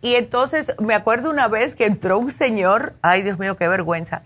Y 0.00 0.14
entonces 0.14 0.74
me 0.80 0.94
acuerdo 0.94 1.28
una 1.28 1.48
vez 1.48 1.74
que 1.74 1.84
entró 1.84 2.18
un 2.18 2.30
señor, 2.30 2.94
ay 3.02 3.20
Dios 3.20 3.38
mío, 3.38 3.58
qué 3.58 3.68
vergüenza 3.68 4.22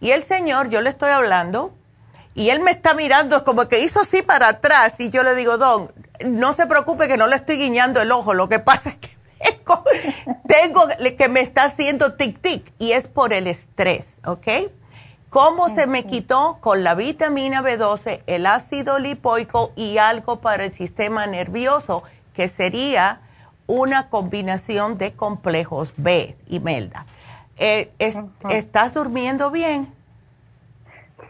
y 0.00 0.10
el 0.10 0.22
señor, 0.22 0.68
yo 0.68 0.80
le 0.80 0.90
estoy 0.90 1.10
hablando, 1.10 1.72
y 2.34 2.50
él 2.50 2.60
me 2.60 2.70
está 2.70 2.94
mirando 2.94 3.42
como 3.44 3.66
que 3.68 3.80
hizo 3.80 4.00
así 4.00 4.22
para 4.22 4.48
atrás, 4.48 5.00
y 5.00 5.10
yo 5.10 5.22
le 5.22 5.34
digo, 5.34 5.58
don, 5.58 5.92
no 6.24 6.52
se 6.52 6.66
preocupe 6.66 7.08
que 7.08 7.16
no 7.16 7.26
le 7.26 7.36
estoy 7.36 7.56
guiñando 7.56 8.00
el 8.00 8.12
ojo, 8.12 8.34
lo 8.34 8.48
que 8.48 8.58
pasa 8.58 8.90
es 8.90 8.96
que 8.98 9.10
tengo, 10.46 10.86
que 11.16 11.28
me 11.28 11.40
está 11.40 11.64
haciendo 11.64 12.16
tic-tic, 12.16 12.72
y 12.78 12.92
es 12.92 13.08
por 13.08 13.32
el 13.32 13.46
estrés, 13.46 14.18
¿ok? 14.24 14.48
¿Cómo 15.30 15.68
se 15.68 15.86
me 15.86 16.06
quitó? 16.06 16.58
Con 16.60 16.84
la 16.84 16.94
vitamina 16.94 17.60
B12, 17.62 18.22
el 18.26 18.46
ácido 18.46 18.98
lipoico 18.98 19.72
y 19.76 19.98
algo 19.98 20.40
para 20.40 20.64
el 20.64 20.72
sistema 20.72 21.26
nervioso, 21.26 22.02
que 22.32 22.48
sería 22.48 23.20
una 23.66 24.08
combinación 24.08 24.96
de 24.96 25.12
complejos 25.12 25.92
B 25.98 26.34
Eh, 27.58 27.90
¿Estás 28.50 28.94
durmiendo 28.94 29.50
bien? 29.50 29.92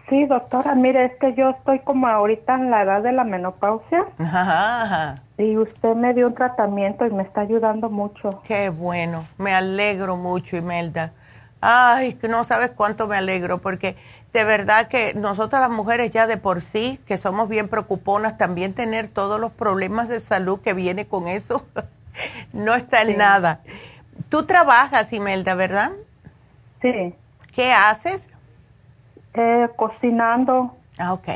Sí, 0.08 0.24
doctora, 0.24 0.74
mire, 0.74 1.04
es 1.06 1.12
que 1.20 1.34
yo 1.34 1.50
estoy 1.50 1.80
como 1.80 2.06
ahorita 2.06 2.54
en 2.54 2.70
la 2.70 2.82
edad 2.82 3.02
de 3.02 3.12
la 3.12 3.24
menopausia. 3.24 4.06
Y 5.36 5.56
usted 5.56 5.94
me 5.94 6.14
dio 6.14 6.28
un 6.28 6.34
tratamiento 6.34 7.06
y 7.06 7.10
me 7.10 7.22
está 7.22 7.42
ayudando 7.42 7.90
mucho. 7.90 8.30
Qué 8.46 8.70
bueno, 8.70 9.26
me 9.36 9.52
alegro 9.52 10.16
mucho, 10.16 10.56
Imelda. 10.56 11.12
Ay, 11.60 12.14
que 12.14 12.28
no 12.28 12.44
sabes 12.44 12.70
cuánto 12.70 13.06
me 13.06 13.16
alegro, 13.16 13.58
porque 13.58 13.96
de 14.32 14.44
verdad 14.44 14.88
que 14.88 15.12
nosotras 15.14 15.60
las 15.60 15.70
mujeres 15.70 16.10
ya 16.10 16.26
de 16.26 16.36
por 16.36 16.62
sí, 16.62 17.00
que 17.06 17.18
somos 17.18 17.48
bien 17.48 17.68
preocuponas, 17.68 18.38
también 18.38 18.74
tener 18.74 19.08
todos 19.08 19.38
los 19.40 19.52
problemas 19.52 20.08
de 20.08 20.20
salud 20.20 20.60
que 20.60 20.72
viene 20.72 21.06
con 21.06 21.28
eso, 21.28 21.66
no 22.52 22.74
está 22.74 23.02
en 23.02 23.18
nada. 23.18 23.60
Tú 24.30 24.44
trabajas, 24.44 25.12
Imelda, 25.12 25.54
¿verdad? 25.54 25.92
Sí. 26.82 27.14
¿Qué 27.54 27.72
haces? 27.72 28.28
Eh, 29.34 29.68
cocinando. 29.76 30.76
Ah, 30.98 31.12
ok. 31.12 31.28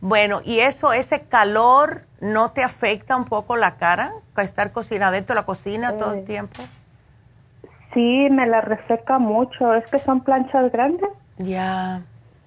Bueno, 0.00 0.40
¿y 0.44 0.60
eso, 0.60 0.92
ese 0.92 1.22
calor, 1.22 2.02
no 2.20 2.52
te 2.52 2.62
afecta 2.62 3.16
un 3.16 3.24
poco 3.24 3.56
la 3.56 3.76
cara? 3.76 4.12
¿Estar 4.36 4.70
cocinando 4.72 5.14
dentro 5.14 5.34
de 5.34 5.40
la 5.40 5.46
cocina 5.46 5.98
todo 5.98 6.12
el 6.12 6.20
eh, 6.20 6.22
tiempo? 6.22 6.62
Sí, 7.92 8.28
me 8.30 8.46
la 8.46 8.60
reseca 8.60 9.18
mucho. 9.18 9.74
Es 9.74 9.84
que 9.86 9.98
son 9.98 10.20
planchas 10.20 10.70
grandes. 10.70 11.10
Ya. 11.38 12.02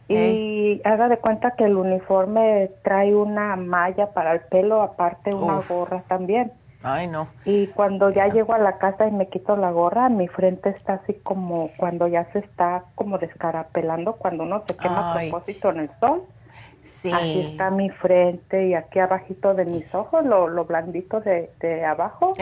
Y 0.07 0.81
haga 0.83 1.07
de 1.07 1.17
cuenta 1.17 1.51
que 1.51 1.65
el 1.65 1.75
uniforme 1.75 2.69
trae 2.83 3.15
una 3.15 3.55
malla 3.55 4.11
para 4.11 4.33
el 4.33 4.41
pelo, 4.41 4.81
aparte 4.81 5.33
una 5.33 5.59
gorra 5.67 6.01
también. 6.07 6.51
Ay, 6.83 7.07
no. 7.07 7.27
Y 7.45 7.67
cuando 7.67 8.09
ya 8.09 8.27
llego 8.27 8.53
a 8.53 8.57
la 8.57 8.77
casa 8.77 9.07
y 9.07 9.11
me 9.11 9.27
quito 9.27 9.55
la 9.55 9.71
gorra, 9.71 10.09
mi 10.09 10.27
frente 10.27 10.69
está 10.69 10.93
así 10.93 11.13
como 11.13 11.69
cuando 11.77 12.07
ya 12.07 12.25
se 12.31 12.39
está 12.39 12.85
como 12.95 13.17
descarapelando, 13.17 14.13
cuando 14.13 14.43
uno 14.43 14.63
se 14.67 14.75
quema 14.75 15.11
a 15.11 15.19
propósito 15.19 15.69
en 15.69 15.79
el 15.81 15.89
sol. 15.99 16.23
Sí. 16.83 17.11
Así 17.11 17.51
está 17.51 17.69
mi 17.69 17.89
frente 17.89 18.67
y 18.67 18.73
aquí 18.73 18.99
abajito 18.99 19.53
de 19.53 19.65
mis 19.65 19.93
ojos, 19.93 20.25
lo, 20.25 20.47
lo 20.47 20.65
blandito 20.65 21.21
de, 21.21 21.51
de 21.59 21.85
abajo. 21.85 22.33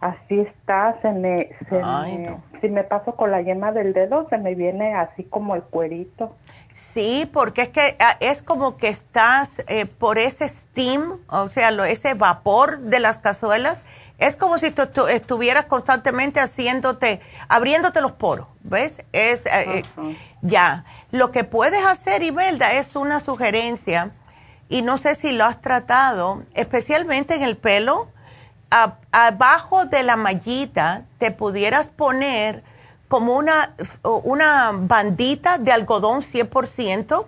Así 0.00 0.40
está, 0.40 0.96
se 1.02 1.12
me, 1.12 1.50
se 1.68 1.82
me 1.82 2.38
si 2.60 2.68
me 2.68 2.84
paso 2.84 3.14
con 3.16 3.30
la 3.30 3.42
yema 3.42 3.72
del 3.72 3.92
dedo, 3.92 4.28
se 4.28 4.38
me 4.38 4.54
viene 4.54 4.94
así 4.94 5.24
como 5.24 5.54
el 5.54 5.62
cuerito. 5.62 6.34
Sí, 6.78 7.28
porque 7.32 7.62
es 7.62 7.68
que 7.70 7.96
ah, 7.98 8.16
es 8.20 8.40
como 8.40 8.76
que 8.76 8.88
estás 8.88 9.62
eh, 9.66 9.86
por 9.86 10.18
ese 10.18 10.48
steam, 10.48 11.18
o 11.28 11.50
sea, 11.50 11.72
lo, 11.72 11.84
ese 11.84 12.14
vapor 12.14 12.78
de 12.78 13.00
las 13.00 13.18
cazuelas, 13.18 13.82
es 14.18 14.36
como 14.36 14.58
si 14.58 14.70
tú, 14.70 15.06
estuvieras 15.06 15.64
constantemente 15.64 16.40
haciéndote, 16.40 17.20
abriéndote 17.48 18.00
los 18.00 18.12
poros, 18.12 18.46
¿ves? 18.60 19.02
Es 19.12 19.44
eh, 19.46 19.82
eh, 19.96 20.16
ya. 20.42 20.84
Lo 21.10 21.32
que 21.32 21.42
puedes 21.42 21.84
hacer, 21.84 22.22
Imelda, 22.22 22.72
es 22.72 22.94
una 22.94 23.18
sugerencia, 23.18 24.12
y 24.68 24.82
no 24.82 24.98
sé 24.98 25.14
si 25.14 25.32
lo 25.32 25.44
has 25.44 25.60
tratado, 25.60 26.44
especialmente 26.54 27.34
en 27.34 27.42
el 27.42 27.56
pelo, 27.56 28.08
abajo 29.10 29.86
de 29.86 30.02
la 30.02 30.16
mallita 30.16 31.04
te 31.18 31.30
pudieras 31.30 31.88
poner 31.88 32.62
como 33.08 33.36
una, 33.36 33.74
una 34.02 34.70
bandita 34.72 35.58
de 35.58 35.72
algodón 35.72 36.20
100% 36.20 37.26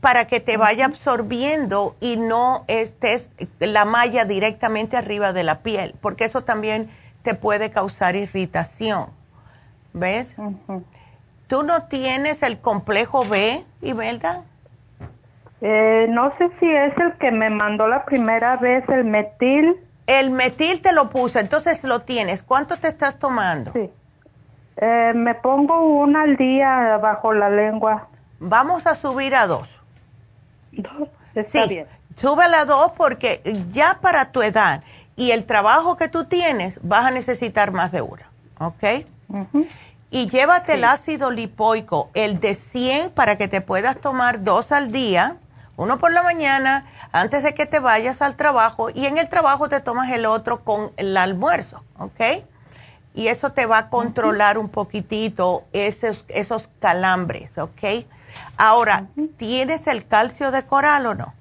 para 0.00 0.26
que 0.26 0.38
te 0.38 0.58
vaya 0.58 0.84
absorbiendo 0.84 1.96
y 1.98 2.18
no 2.18 2.64
estés 2.68 3.30
la 3.58 3.86
malla 3.86 4.26
directamente 4.26 4.98
arriba 4.98 5.32
de 5.32 5.44
la 5.44 5.60
piel, 5.60 5.94
porque 6.02 6.26
eso 6.26 6.44
también 6.44 6.90
te 7.22 7.32
puede 7.34 7.70
causar 7.70 8.14
irritación. 8.14 9.06
¿Ves? 9.94 10.34
¿Tú 11.46 11.62
no 11.62 11.84
tienes 11.86 12.42
el 12.42 12.58
complejo 12.58 13.24
B, 13.24 13.62
Imelda? 13.80 14.44
Eh, 15.62 16.06
no 16.10 16.36
sé 16.36 16.50
si 16.60 16.68
es 16.68 16.92
el 16.98 17.16
que 17.18 17.30
me 17.30 17.48
mandó 17.48 17.88
la 17.88 18.04
primera 18.04 18.58
vez 18.58 18.86
el 18.90 19.04
metil. 19.04 19.76
El 20.06 20.30
metil 20.32 20.82
te 20.82 20.92
lo 20.92 21.08
puso, 21.08 21.38
entonces 21.38 21.82
lo 21.84 22.00
tienes. 22.02 22.42
¿Cuánto 22.42 22.76
te 22.76 22.88
estás 22.88 23.18
tomando? 23.18 23.72
Sí. 23.72 23.90
Eh, 24.76 25.12
me 25.14 25.34
pongo 25.34 25.80
una 25.80 26.22
al 26.22 26.36
día 26.36 26.98
bajo 26.98 27.32
la 27.32 27.48
lengua. 27.48 28.08
Vamos 28.40 28.86
a 28.86 28.94
subir 28.94 29.34
a 29.34 29.46
dos. 29.46 29.68
Dos, 30.72 31.08
está 31.34 31.62
sí, 31.62 31.68
bien. 31.68 31.86
Sube 32.16 32.44
a 32.44 32.64
dos 32.64 32.92
porque 32.92 33.40
ya 33.70 33.98
para 34.00 34.30
tu 34.32 34.42
edad 34.42 34.82
y 35.16 35.30
el 35.30 35.46
trabajo 35.46 35.96
que 35.96 36.08
tú 36.08 36.24
tienes 36.24 36.78
vas 36.82 37.06
a 37.06 37.10
necesitar 37.10 37.72
más 37.72 37.92
de 37.92 38.02
una, 38.02 38.28
¿ok? 38.58 38.84
Y 40.10 40.28
llévate 40.28 40.74
el 40.74 40.84
ácido 40.84 41.30
lipoico, 41.30 42.10
el 42.14 42.38
de 42.38 42.54
100 42.54 43.10
para 43.10 43.36
que 43.36 43.48
te 43.48 43.60
puedas 43.60 44.00
tomar 44.00 44.42
dos 44.44 44.70
al 44.70 44.92
día, 44.92 45.38
uno 45.76 45.98
por 45.98 46.12
la 46.12 46.22
mañana 46.22 46.86
antes 47.10 47.42
de 47.42 47.52
que 47.54 47.66
te 47.66 47.80
vayas 47.80 48.22
al 48.22 48.36
trabajo 48.36 48.90
y 48.90 49.06
en 49.06 49.18
el 49.18 49.28
trabajo 49.28 49.68
te 49.68 49.80
tomas 49.80 50.10
el 50.10 50.26
otro 50.26 50.62
con 50.62 50.92
el 50.96 51.16
almuerzo, 51.16 51.82
¿ok? 51.98 52.44
Y 53.14 53.28
eso 53.28 53.52
te 53.52 53.64
va 53.66 53.78
a 53.78 53.90
controlar 53.90 54.58
un 54.58 54.68
poquitito 54.68 55.64
esos, 55.72 56.24
esos 56.28 56.68
calambres, 56.80 57.56
¿ok? 57.58 58.06
Ahora, 58.56 59.06
¿tienes 59.36 59.86
el 59.86 60.06
calcio 60.06 60.50
de 60.50 60.66
coral 60.66 61.06
o 61.06 61.14
no? 61.14 61.32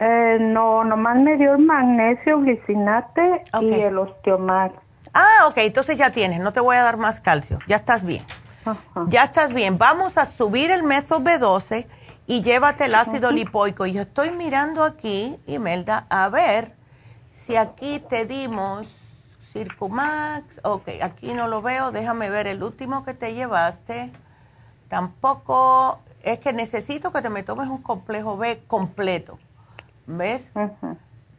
Eh, 0.00 0.38
no, 0.40 0.84
nomás 0.84 1.16
me 1.16 1.36
dio 1.36 1.54
el 1.54 1.64
magnesio 1.64 2.40
glicinate 2.40 3.42
y 3.60 3.72
el 3.72 3.98
osteomax. 3.98 4.74
Ah, 5.14 5.46
ok, 5.48 5.56
entonces 5.58 5.96
ya 5.96 6.10
tienes, 6.10 6.40
no 6.40 6.52
te 6.52 6.60
voy 6.60 6.76
a 6.76 6.82
dar 6.82 6.98
más 6.98 7.20
calcio, 7.20 7.58
ya 7.66 7.76
estás 7.76 8.04
bien. 8.04 8.24
Ya 9.06 9.24
estás 9.24 9.54
bien, 9.54 9.78
vamos 9.78 10.18
a 10.18 10.26
subir 10.26 10.70
el 10.70 10.82
método 10.82 11.20
B12 11.20 11.86
y 12.26 12.42
llévate 12.42 12.84
el 12.84 12.94
ácido 12.94 13.32
lipoico. 13.32 13.86
Y 13.86 13.94
yo 13.94 14.02
estoy 14.02 14.30
mirando 14.30 14.84
aquí, 14.84 15.40
Imelda, 15.46 16.04
a 16.10 16.28
ver 16.28 16.74
si 17.30 17.56
aquí 17.56 17.98
te 17.98 18.26
dimos 18.26 18.94
Circumax, 19.58 20.60
ok, 20.62 20.88
aquí 21.02 21.34
no 21.34 21.48
lo 21.48 21.62
veo, 21.62 21.90
déjame 21.90 22.30
ver 22.30 22.46
el 22.46 22.62
último 22.62 23.04
que 23.04 23.12
te 23.12 23.34
llevaste. 23.34 24.12
Tampoco, 24.88 25.98
es 26.22 26.38
que 26.38 26.52
necesito 26.52 27.12
que 27.12 27.22
te 27.22 27.30
me 27.30 27.42
tomes 27.42 27.68
un 27.68 27.82
complejo 27.82 28.36
B 28.36 28.62
completo. 28.66 29.38
¿Ves? 30.06 30.52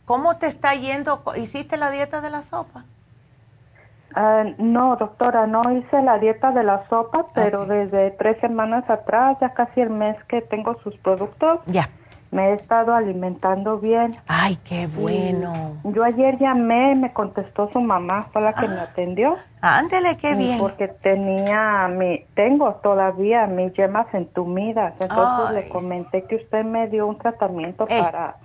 ¿Cómo 0.06 0.36
te 0.38 0.48
está 0.48 0.74
yendo? 0.76 1.24
¿Hiciste 1.38 1.78
la 1.78 1.90
dieta 1.90 2.20
de 2.20 2.30
la 2.30 2.44
sopa? 2.44 2.84
Ah, 4.16 4.44
no, 4.58 4.98
doctora, 4.98 5.48
no 5.48 5.72
hice 5.72 6.02
la 6.02 6.18
dieta 6.20 6.52
de 6.52 6.64
la 6.64 6.88
sopa, 6.90 7.26
pero 7.34 7.66
desde 7.66 8.12
tres 8.12 8.40
semanas 8.42 8.90
atrás, 8.90 9.38
ya 9.40 9.54
casi 9.54 9.82
el 9.82 9.92
mes 9.92 10.18
que 10.26 10.42
tengo 10.42 10.78
sus 10.82 10.96
productos. 10.98 11.60
Ya 11.68 11.90
me 12.32 12.50
he 12.50 12.54
estado 12.54 12.94
alimentando 12.94 13.80
bien. 13.80 14.16
Ay, 14.28 14.56
qué 14.58 14.88
bueno. 14.88 15.78
yo 15.84 16.04
ayer 16.04 16.38
llamé, 16.38 16.96
me 16.96 17.12
contestó 17.12 17.70
su 17.72 17.82
mamá, 17.82 18.28
fue 18.32 18.42
la 18.42 18.54
que 18.54 18.68
me 18.68 18.80
ah. 18.80 18.84
atendió. 18.84 19.36
Ándele, 19.62 20.16
qué 20.18 20.36
bien. 20.36 20.60
Porque 20.60 20.88
tenía, 20.88 21.88
mi, 21.88 22.26
tengo 22.36 22.76
todavía 22.84 23.48
mis 23.48 23.74
yemas 23.74 24.08
entumidas. 24.14 24.94
Entonces 25.00 25.56
le 25.56 25.70
comenté 25.70 26.24
que 26.24 26.36
usted 26.36 26.64
me 26.64 26.88
dio 26.88 27.08
un 27.08 27.18
tratamiento 27.18 27.88
para 27.88 28.36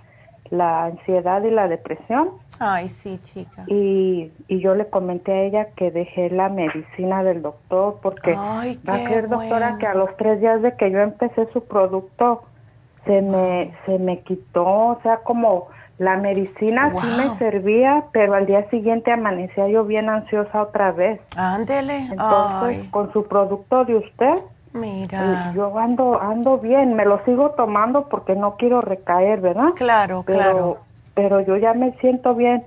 la 0.49 0.85
ansiedad 0.85 1.43
y 1.43 1.51
la 1.51 1.67
depresión. 1.67 2.31
Ay, 2.59 2.89
sí, 2.89 3.19
chica. 3.21 3.65
Y, 3.67 4.31
y 4.47 4.59
yo 4.59 4.75
le 4.75 4.89
comenté 4.89 5.31
a 5.31 5.41
ella 5.43 5.67
que 5.75 5.91
dejé 5.91 6.29
la 6.29 6.49
medicina 6.49 7.23
del 7.23 7.41
doctor 7.41 7.99
porque 8.01 8.35
Ay, 8.37 8.79
va 8.87 8.95
a 8.95 8.99
ser 8.99 9.27
doctora 9.27 9.77
que 9.77 9.87
a 9.87 9.93
los 9.93 10.15
tres 10.17 10.39
días 10.39 10.61
de 10.61 10.75
que 10.75 10.89
yo 10.89 10.99
empecé 10.99 11.47
su 11.51 11.63
producto 11.65 12.43
se 13.05 13.21
me, 13.21 13.73
se 13.85 13.99
me 13.99 14.19
quitó, 14.21 14.65
o 14.65 14.99
sea, 15.03 15.17
como 15.17 15.67
la 15.97 16.17
medicina 16.17 16.91
sí 16.99 17.07
me 17.07 17.37
servía, 17.37 18.05
pero 18.11 18.33
al 18.33 18.45
día 18.45 18.69
siguiente 18.69 19.11
amanecía 19.11 19.67
yo 19.69 19.85
bien 19.85 20.09
ansiosa 20.09 20.63
otra 20.63 20.91
vez. 20.91 21.21
Ándele. 21.37 22.07
Entonces, 22.11 22.89
con 22.89 23.13
su 23.13 23.25
producto 23.27 23.85
de 23.85 23.95
usted, 23.95 24.33
Mira. 24.75 25.51
Eh, 25.51 25.55
yo 25.55 25.77
ando, 25.79 26.21
ando 26.21 26.57
bien, 26.57 26.95
me 26.95 27.05
lo 27.05 27.23
sigo 27.23 27.51
tomando 27.51 28.09
porque 28.09 28.35
no 28.35 28.57
quiero 28.57 28.81
recaer, 28.81 29.39
¿verdad? 29.39 29.69
Claro, 29.75 30.23
pero, 30.25 30.39
claro. 30.39 30.77
Pero 31.13 31.39
yo 31.39 31.55
ya 31.55 31.73
me 31.73 31.93
siento 31.93 32.35
bien. 32.35 32.61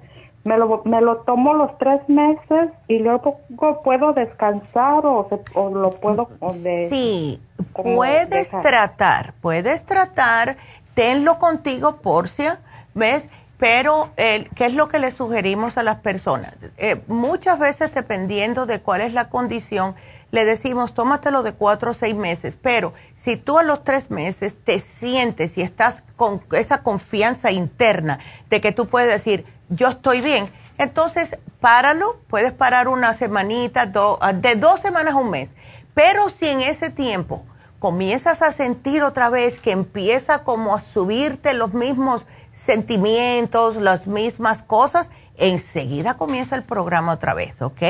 Me 0.45 0.57
lo, 0.57 0.83
me 0.85 1.01
lo 1.01 1.19
tomo 1.19 1.53
los 1.53 1.77
tres 1.79 2.01
meses 2.09 2.71
y 2.87 3.01
luego 3.01 3.41
puedo 3.85 4.13
descansar 4.13 5.05
o, 5.05 5.29
o 5.55 5.71
lo 5.71 5.91
puedo... 5.93 6.29
de, 6.55 6.89
sí, 6.89 7.43
puedes 7.75 8.51
tratar, 8.51 9.35
puedes 9.43 9.85
tratar, 9.85 10.57
tenlo 10.95 11.39
contigo, 11.39 11.97
Porcia, 11.97 12.61
¿ves? 12.95 13.29
Pero, 13.59 14.11
eh, 14.17 14.49
¿qué 14.55 14.67
es 14.67 14.75
lo 14.75 14.87
que 14.87 15.01
le 15.01 15.11
sugerimos 15.11 15.79
a 15.79 15.83
las 15.83 15.97
personas? 15.97 16.55
Eh, 16.77 17.03
muchas 17.09 17.59
veces, 17.59 17.93
dependiendo 17.93 18.67
de 18.67 18.81
cuál 18.81 19.01
es 19.01 19.13
la 19.13 19.29
condición, 19.29 19.97
le 20.31 20.45
decimos, 20.45 20.95
tómatelo 20.95 21.43
de 21.43 21.53
cuatro 21.53 21.91
o 21.91 21.95
seis 21.95 22.15
meses. 22.15 22.57
Pero 22.61 22.93
si 23.17 23.37
tú 23.37 23.59
a 23.59 23.65
los 23.65 23.83
tres 23.83 24.13
meses 24.13 24.57
te 24.63 24.79
sientes 24.79 25.59
y 25.59 25.63
estás 25.63 26.05
con 26.17 26.41
esa 26.53 26.85
confianza 26.85 27.51
interna 27.51 28.21
de 28.49 28.61
que 28.61 28.71
tú 28.71 28.87
puedes 28.87 29.11
decir, 29.11 29.45
yo 29.69 29.89
estoy 29.89 30.21
bien, 30.21 30.51
entonces 30.79 31.39
páralo, 31.61 32.17
puedes 32.29 32.53
parar 32.53 32.89
una 32.89 33.15
semanita, 33.15 33.87
de 33.87 34.55
dos 34.57 34.81
semanas 34.81 35.15
a 35.15 35.17
un 35.17 35.31
mes. 35.31 35.55
Pero 35.95 36.29
si 36.29 36.47
en 36.47 36.61
ese 36.61 36.91
tiempo 36.91 37.43
comienzas 37.79 38.43
a 38.43 38.51
sentir 38.51 39.03
otra 39.03 39.31
vez 39.31 39.61
que 39.61 39.73
empieza 39.73 40.45
como 40.45 40.75
a 40.75 40.81
subirte 40.81 41.55
los 41.55 41.75
mismos 41.75 42.27
sentimientos, 42.53 43.77
las 43.77 44.07
mismas 44.07 44.63
cosas, 44.63 45.11
enseguida 45.37 46.15
comienza 46.15 46.57
el 46.57 46.65
programa 46.65 47.13
otra 47.13 47.35
vez, 47.35 47.63
¿ok? 47.63 47.83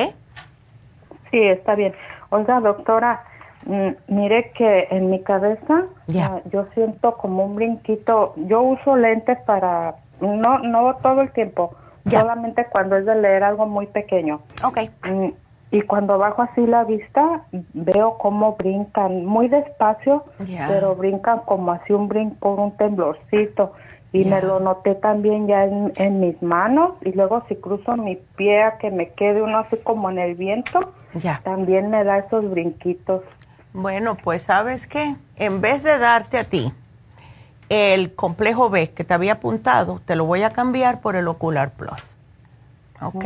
Sí, 1.31 1.43
está 1.43 1.75
bien. 1.75 1.95
Oiga, 2.31 2.61
doctora, 2.61 3.25
mm, 3.67 3.89
mire 4.09 4.53
que 4.53 4.89
en 4.91 5.11
mi 5.11 5.23
cabeza 5.23 5.85
ah, 6.19 6.41
yo 6.51 6.67
siento 6.75 7.13
como 7.13 7.45
un 7.45 7.55
brinquito. 7.55 8.35
Yo 8.37 8.63
uso 8.63 8.97
lentes 8.97 9.39
para, 9.47 9.97
no, 10.20 10.59
no 10.59 10.97
todo 10.97 11.23
el 11.23 11.32
tiempo, 11.32 11.74
solamente 12.09 12.66
cuando 12.70 12.97
es 12.97 13.07
de 13.07 13.15
leer 13.15 13.45
algo 13.45 13.66
muy 13.66 13.86
pequeño. 13.86 14.40
Ok. 14.65 14.78
Mm, 15.05 15.28
y 15.70 15.82
cuando 15.82 16.16
bajo 16.16 16.43
así 16.43 16.65
la 16.65 16.85
vista 16.85 17.43
veo 17.74 18.16
cómo 18.19 18.57
brincan 18.57 19.27
muy 19.27 19.49
despacio, 19.49 20.24
pero 20.66 20.97
brincan 20.97 21.40
como 21.40 21.73
así 21.73 21.93
un 21.93 22.09
brinco, 22.09 22.55
un 22.55 22.77
temblorcito. 22.77 23.73
Y 24.11 24.24
me 24.24 24.40
lo 24.40 24.59
noté 24.59 24.95
también 24.95 25.47
ya 25.47 25.65
en, 25.65 26.20
mis 26.20 26.43
manos 26.43 26.93
y 27.03 27.12
luego 27.12 27.45
si 27.47 27.57
cruzo 27.57 27.95
mi 27.95 28.16
pie 28.36 28.62
a 28.62 28.78
que 28.78 28.90
me 28.90 29.11
quede 29.11 29.43
uno 29.43 29.59
así 29.59 29.77
como 29.85 30.09
en 30.09 30.19
el 30.19 30.35
viento, 30.35 30.95
también 31.45 31.90
me 31.90 32.03
da 32.05 32.19
esos 32.19 32.51
brinquitos. 32.51 33.23
Bueno, 33.74 34.16
pues 34.16 34.43
sabes 34.43 34.86
qué, 34.86 35.16
en 35.36 35.61
vez 35.61 35.82
de 35.82 35.99
darte 35.99 36.39
a 36.39 36.45
ti 36.45 36.73
el 37.69 38.15
complejo 38.15 38.70
B 38.70 38.90
que 38.90 39.05
te 39.05 39.15
había 39.15 39.35
apuntado, 39.35 40.01
te 40.05 40.16
lo 40.16 40.24
voy 40.24 40.43
a 40.43 40.53
cambiar 40.53 41.01
por 41.01 41.16
el 41.16 41.28
Ocular 41.28 41.73
Plus. 41.73 42.16
¿Ok? 43.01 43.24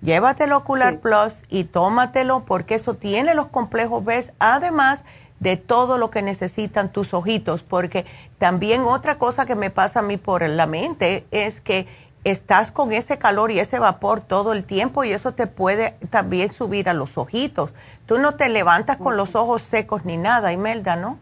Llévate 0.00 0.44
el 0.44 0.52
Ocular 0.52 1.00
Plus 1.00 1.42
y 1.48 1.64
tómatelo 1.64 2.44
porque 2.44 2.76
eso 2.76 2.94
tiene 2.94 3.34
los 3.34 3.46
complejos 3.46 4.04
B, 4.04 4.32
además 4.38 5.04
de 5.40 5.56
todo 5.56 5.98
lo 5.98 6.10
que 6.10 6.22
necesitan 6.22 6.90
tus 6.90 7.14
ojitos, 7.14 7.62
porque 7.62 8.06
también 8.38 8.82
otra 8.82 9.18
cosa 9.18 9.46
que 9.46 9.54
me 9.54 9.70
pasa 9.70 10.00
a 10.00 10.02
mí 10.02 10.16
por 10.16 10.48
la 10.48 10.66
mente 10.66 11.26
es 11.30 11.60
que 11.60 11.86
estás 12.24 12.72
con 12.72 12.92
ese 12.92 13.18
calor 13.18 13.50
y 13.50 13.60
ese 13.60 13.78
vapor 13.78 14.20
todo 14.20 14.52
el 14.52 14.64
tiempo 14.64 15.04
y 15.04 15.12
eso 15.12 15.32
te 15.34 15.46
puede 15.46 15.92
también 16.10 16.52
subir 16.52 16.88
a 16.88 16.94
los 16.94 17.16
ojitos. 17.18 17.70
Tú 18.06 18.18
no 18.18 18.34
te 18.34 18.48
levantas 18.48 18.96
con 18.96 19.16
los 19.16 19.34
ojos 19.34 19.62
secos 19.62 20.04
ni 20.04 20.16
nada, 20.16 20.52
Imelda, 20.52 20.96
¿no? 20.96 21.18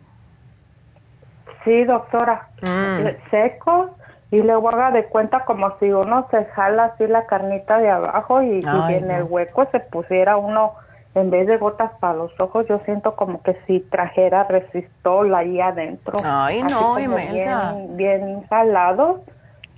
Sí, 1.67 1.85
doctora, 1.85 2.49
mm. 2.63 3.31
secos 3.31 3.91
y 4.31 4.41
luego 4.41 4.69
haga 4.71 4.93
de 4.93 5.07
cuenta 5.07 5.45
como 5.45 5.77
si 5.81 5.91
uno 5.91 6.29
se 6.31 6.45
jala 6.47 6.85
así 6.85 7.09
la 7.09 7.27
carnita 7.27 7.79
de 7.79 7.91
abajo 7.91 8.41
y, 8.41 8.61
en 8.91 9.11
el 9.11 9.25
hueco 9.25 9.67
se 9.73 9.81
pusiera 9.81 10.37
uno 10.37 10.75
en 11.17 11.31
vez 11.31 11.49
de 11.49 11.57
gotas 11.57 11.91
para 11.99 12.15
los 12.15 12.39
ojos, 12.39 12.67
yo 12.69 12.79
siento 12.85 13.17
como 13.17 13.43
que 13.43 13.57
si 13.67 13.81
trajera 13.81 14.45
resistol 14.45 15.35
ahí 15.35 15.61
adentro. 15.61 16.19
Ay, 16.23 16.63
no, 16.63 16.97
bien, 16.97 17.97
bien 17.97 18.43
jalado, 18.49 19.25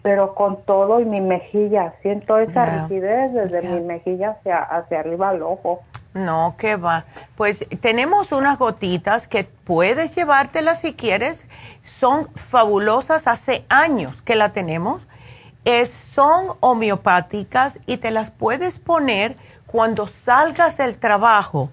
pero 0.03 0.35
con 0.35 0.63
todo 0.65 1.01
y 1.01 1.05
mi 1.05 1.21
mejilla. 1.21 1.95
Siento 2.03 2.39
esa 2.39 2.83
rigidez 2.83 3.33
desde 3.33 3.63
mi 3.63 3.81
mejilla 3.81 4.31
hacia, 4.31 4.59
hacia 4.59 5.01
arriba 5.01 5.29
al 5.31 5.43
ojo. 5.43 5.81
No, 6.15 6.57
que 6.59 6.77
va. 6.77 7.05
Pues 7.37 7.65
tenemos 7.81 8.33
unas 8.33 8.59
gotitas 8.59 9.29
que 9.29 9.45
puedes 9.45 10.17
llevártelas 10.17 10.81
si 10.81 10.95
quieres. 10.95 11.45
Son 11.99 12.29
fabulosas, 12.35 13.27
hace 13.27 13.65
años 13.69 14.23
que 14.23 14.37
la 14.37 14.51
tenemos. 14.51 15.03
Es, 15.65 15.91
son 15.91 16.57
homeopáticas 16.61 17.79
y 17.87 17.97
te 17.97 18.11
las 18.11 18.31
puedes 18.31 18.79
poner 18.79 19.37
cuando 19.67 20.07
salgas 20.07 20.77
del 20.77 20.99
trabajo, 20.99 21.71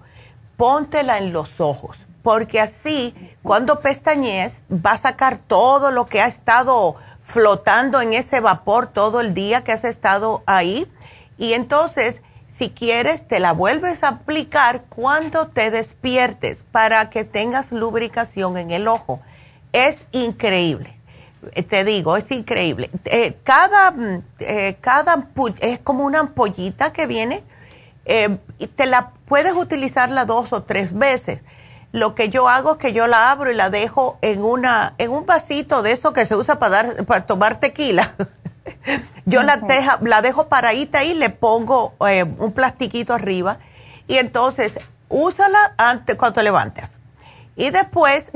póntela 0.56 1.18
en 1.18 1.32
los 1.32 1.60
ojos, 1.60 2.06
porque 2.22 2.60
así 2.60 3.14
cuando 3.42 3.80
pestañees 3.80 4.64
va 4.70 4.92
a 4.92 4.98
sacar 4.98 5.38
todo 5.38 5.90
lo 5.90 6.06
que 6.06 6.20
ha 6.20 6.26
estado 6.26 6.96
flotando 7.22 8.00
en 8.00 8.12
ese 8.12 8.40
vapor 8.40 8.88
todo 8.88 9.20
el 9.20 9.32
día 9.32 9.64
que 9.64 9.72
has 9.72 9.84
estado 9.84 10.42
ahí. 10.46 10.90
Y 11.38 11.52
entonces, 11.52 12.20
si 12.50 12.70
quieres, 12.70 13.26
te 13.26 13.40
la 13.40 13.52
vuelves 13.52 14.02
a 14.02 14.08
aplicar 14.08 14.82
cuando 14.88 15.48
te 15.48 15.70
despiertes 15.70 16.64
para 16.64 17.10
que 17.10 17.24
tengas 17.24 17.72
lubricación 17.72 18.56
en 18.56 18.72
el 18.72 18.88
ojo. 18.88 19.20
Es 19.76 20.06
increíble. 20.12 20.98
Eh, 21.52 21.62
te 21.62 21.84
digo, 21.84 22.16
es 22.16 22.30
increíble. 22.30 22.88
Eh, 23.04 23.36
cada, 23.44 23.90
mm, 23.90 24.22
eh, 24.40 24.78
cada 24.80 25.28
es 25.60 25.78
como 25.80 26.06
una 26.06 26.20
ampollita 26.20 26.94
que 26.94 27.06
viene 27.06 27.44
eh, 28.06 28.38
te 28.74 28.86
la 28.86 29.10
puedes 29.26 29.54
utilizarla 29.54 30.24
dos 30.24 30.54
o 30.54 30.62
tres 30.62 30.94
veces. 30.94 31.42
Lo 31.92 32.14
que 32.14 32.30
yo 32.30 32.48
hago 32.48 32.72
es 32.72 32.78
que 32.78 32.94
yo 32.94 33.06
la 33.06 33.30
abro 33.30 33.52
y 33.52 33.54
la 33.54 33.68
dejo 33.68 34.18
en 34.22 34.42
una 34.42 34.94
en 34.96 35.10
un 35.10 35.26
vasito 35.26 35.82
de 35.82 35.92
eso 35.92 36.14
que 36.14 36.24
se 36.24 36.36
usa 36.36 36.58
para 36.58 36.82
dar 36.82 37.04
para 37.04 37.26
tomar 37.26 37.60
tequila. 37.60 38.14
yo 39.26 39.42
la, 39.42 39.58
deja, 39.58 39.98
la 40.00 40.22
dejo 40.22 40.48
paradita 40.48 41.00
ahí, 41.00 41.12
le 41.12 41.28
pongo 41.28 41.94
un 41.98 42.52
plastiquito 42.52 43.12
arriba 43.12 43.58
y 44.08 44.16
entonces 44.16 44.78
úsala 45.10 45.74
antes 45.76 46.16
cuando 46.16 46.36
te 46.36 46.44
levantes. 46.44 46.98
Y 47.56 47.70
después, 47.70 48.30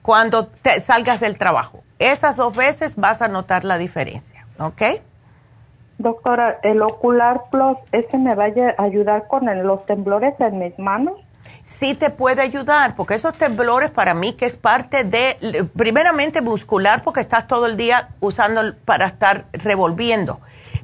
cuando 0.00 0.46
te 0.46 0.80
salgas 0.80 1.20
del 1.20 1.36
trabajo. 1.36 1.82
Esas 1.98 2.36
dos 2.36 2.54
veces 2.54 2.94
vas 2.94 3.20
a 3.20 3.28
notar 3.28 3.64
la 3.64 3.76
diferencia, 3.76 4.46
¿ok? 4.60 4.82
Doctora, 5.98 6.60
¿el 6.62 6.80
Ocular 6.80 7.46
Plus, 7.50 7.76
ese 7.90 8.18
me 8.18 8.36
va 8.36 8.44
a 8.44 8.82
ayudar 8.82 9.26
con 9.26 9.46
los 9.66 9.84
temblores 9.86 10.34
en 10.38 10.60
mis 10.60 10.78
manos? 10.78 11.14
Sí 11.64 11.94
te 11.94 12.10
puede 12.10 12.40
ayudar, 12.40 12.94
porque 12.94 13.14
esos 13.14 13.34
temblores 13.34 13.90
para 13.90 14.14
mí 14.14 14.34
que 14.34 14.46
es 14.46 14.56
parte 14.56 15.02
de, 15.02 15.68
primeramente 15.76 16.40
muscular, 16.40 17.02
porque 17.02 17.20
estás 17.20 17.48
todo 17.48 17.66
el 17.66 17.76
día 17.76 18.10
usando 18.20 18.76
para 18.84 19.08
estar 19.08 19.46
revolviendo, 19.52 20.40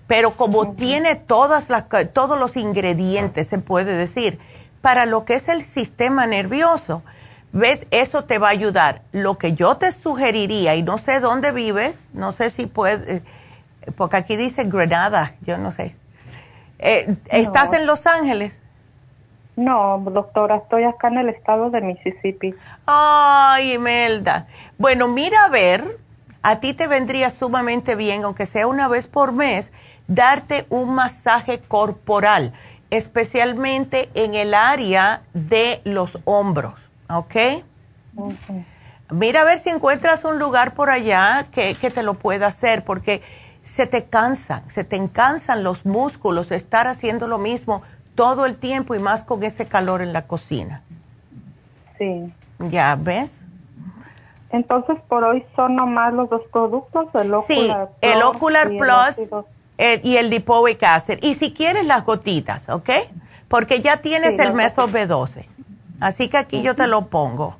pero 0.09 0.37
como 0.37 0.73
tiene 0.73 1.15
todas 1.15 1.71
las, 1.71 1.85
todos 2.13 2.39
los 2.39 2.57
ingredientes, 2.57 3.47
se 3.47 3.59
puede 3.59 3.95
decir, 3.97 4.41
para 4.83 5.07
lo 5.07 5.25
que 5.25 5.35
es 5.35 5.49
el 5.49 5.63
sistema 5.63 6.27
nervioso, 6.27 7.03
¿ves? 7.55 7.87
Eso 7.91 8.25
te 8.25 8.39
va 8.39 8.49
a 8.49 8.51
ayudar. 8.51 9.01
Lo 9.13 9.39
que 9.39 9.55
yo 9.55 9.79
te 9.79 9.91
sugeriría, 9.93 10.75
y 10.75 10.83
no 10.83 10.99
sé 10.99 11.21
dónde 11.21 11.53
vives, 11.53 12.05
no 12.13 12.33
sé 12.33 12.51
si 12.51 12.67
puedes 12.67 13.23
porque 13.97 14.17
aquí 14.17 14.37
dice 14.37 14.65
Granada, 14.65 15.35
yo 15.43 15.59
no 15.59 15.71
sé. 15.71 15.95
Eh, 16.79 17.17
¿Estás 17.27 17.73
en 17.73 17.87
Los 17.87 18.07
Ángeles? 18.07 18.61
No, 19.57 19.99
doctora, 19.99 20.57
estoy 20.57 20.85
acá 20.85 21.09
en 21.09 21.19
el 21.19 21.29
estado 21.29 21.71
de 21.71 21.81
Mississippi. 21.81 22.55
Ay, 22.87 23.75
Imelda. 23.75 24.49
Bueno, 24.79 25.07
mira 25.07 25.45
a 25.45 25.49
ver, 25.49 25.99
a 26.43 26.59
ti 26.59 26.75
te 26.75 26.89
vendría 26.89 27.31
sumamente 27.31 27.95
bien, 27.95 28.25
aunque 28.25 28.47
sea 28.47 28.67
una 28.67 28.89
vez 28.89 29.07
por 29.07 29.33
mes, 29.33 29.71
darte 30.09 30.67
un 30.71 30.95
masaje 30.95 31.61
corporal, 31.61 32.53
especialmente 32.91 34.11
en 34.15 34.35
el 34.35 34.55
área 34.55 35.23
de 35.35 35.81
los 35.85 36.19
hombros, 36.25 36.75
¿ok? 37.09 37.65
Mira 39.11 39.43
a 39.43 39.45
ver 39.45 39.59
si 39.59 39.71
encuentras 39.71 40.25
un 40.25 40.39
lugar 40.39 40.75
por 40.75 40.91
allá 40.91 41.47
que, 41.51 41.75
que 41.75 41.91
te 41.91 42.03
lo 42.03 42.15
pueda 42.15 42.47
hacer, 42.47 42.85
porque 42.85 43.23
se 43.63 43.87
te 43.87 44.05
cansan, 44.05 44.69
se 44.71 44.85
te 44.85 45.09
cansan 45.09 45.63
los 45.63 45.87
músculos 45.87 46.49
de 46.49 46.57
estar 46.57 46.87
haciendo 46.87 47.29
lo 47.29 47.39
mismo 47.39 47.83
todo 48.15 48.47
el 48.47 48.57
tiempo 48.57 48.95
y 48.95 48.99
más 48.99 49.25
con 49.25 49.43
ese 49.43 49.67
calor 49.67 50.03
en 50.03 50.13
la 50.13 50.27
cocina. 50.27 50.83
Sí. 51.99 52.33
¿Ya 52.59 52.97
ves? 52.97 53.45
Entonces, 54.51 54.99
por 55.09 55.25
hoy 55.25 55.45
son 55.57 55.75
nomás 55.75 56.15
los 56.15 56.31
dos 56.31 56.43
productos, 56.53 57.09
el 57.15 57.35
Ocular 57.35 57.45
sí, 57.49 57.73
Plus 57.73 58.13
el 58.13 58.23
Ocular 58.23 58.69
Plus 58.69 59.45
eh, 59.79 60.01
y 60.05 60.17
el 60.17 60.31
Lipoic 60.31 60.81
Acid. 60.83 61.19
Y 61.23 61.35
si 61.35 61.53
quieres 61.53 61.87
las 61.87 62.05
gotitas, 62.05 62.69
¿ok? 62.69 62.91
Porque 63.49 63.81
ya 63.81 63.97
tienes 63.97 64.39
el 64.39 64.53
método 64.53 64.89
B12. 64.89 65.47
Así 66.01 66.29
que 66.29 66.39
aquí 66.39 66.63
yo 66.63 66.75
te 66.75 66.87
lo 66.87 67.07
pongo. 67.07 67.57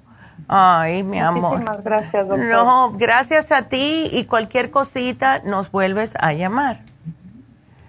Ay, 0.49 1.03
mi 1.03 1.19
amor. 1.21 1.53
Muchísimas 1.53 1.85
gracias, 1.85 2.29
doctor. 2.29 2.47
No, 2.47 2.93
gracias 2.93 3.53
a 3.53 3.69
ti 3.69 4.09
y 4.13 4.25
cualquier 4.25 4.71
cosita 4.71 5.41
nos 5.45 5.71
vuelves 5.71 6.15
a 6.21 6.33
llamar. 6.33 6.81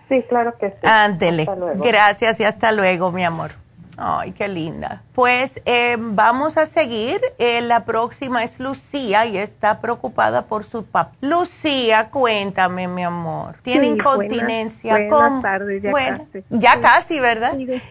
Sí, 0.07 0.23
claro 0.29 0.57
que 0.57 0.69
sí. 0.69 0.77
Ándele. 0.83 1.47
Gracias 1.75 2.39
y 2.39 2.43
hasta 2.43 2.71
luego, 2.71 3.11
mi 3.11 3.23
amor. 3.23 3.51
Ay, 3.97 4.33
qué 4.33 4.47
linda. 4.47 5.03
Pues 5.13 5.61
eh, 5.65 5.95
vamos 5.97 6.57
a 6.57 6.65
seguir. 6.65 7.19
Eh, 7.39 7.61
la 7.61 7.85
próxima 7.85 8.43
es 8.43 8.59
Lucía 8.59 9.25
y 9.25 9.37
está 9.37 9.79
preocupada 9.79 10.45
por 10.45 10.65
su 10.65 10.85
papá. 10.85 11.13
Lucía, 11.21 12.09
cuéntame, 12.09 12.87
mi 12.87 13.03
amor. 13.03 13.55
¿Tiene 13.61 13.87
incontinencia? 13.87 14.97
Buenas, 15.09 15.41
tardes, 15.41 15.81
ya 15.81 15.91
casi. 15.91 16.43
Ya 16.49 16.81
casi, 16.81 17.19
¿verdad? 17.19 17.53
Sí, 17.55 17.81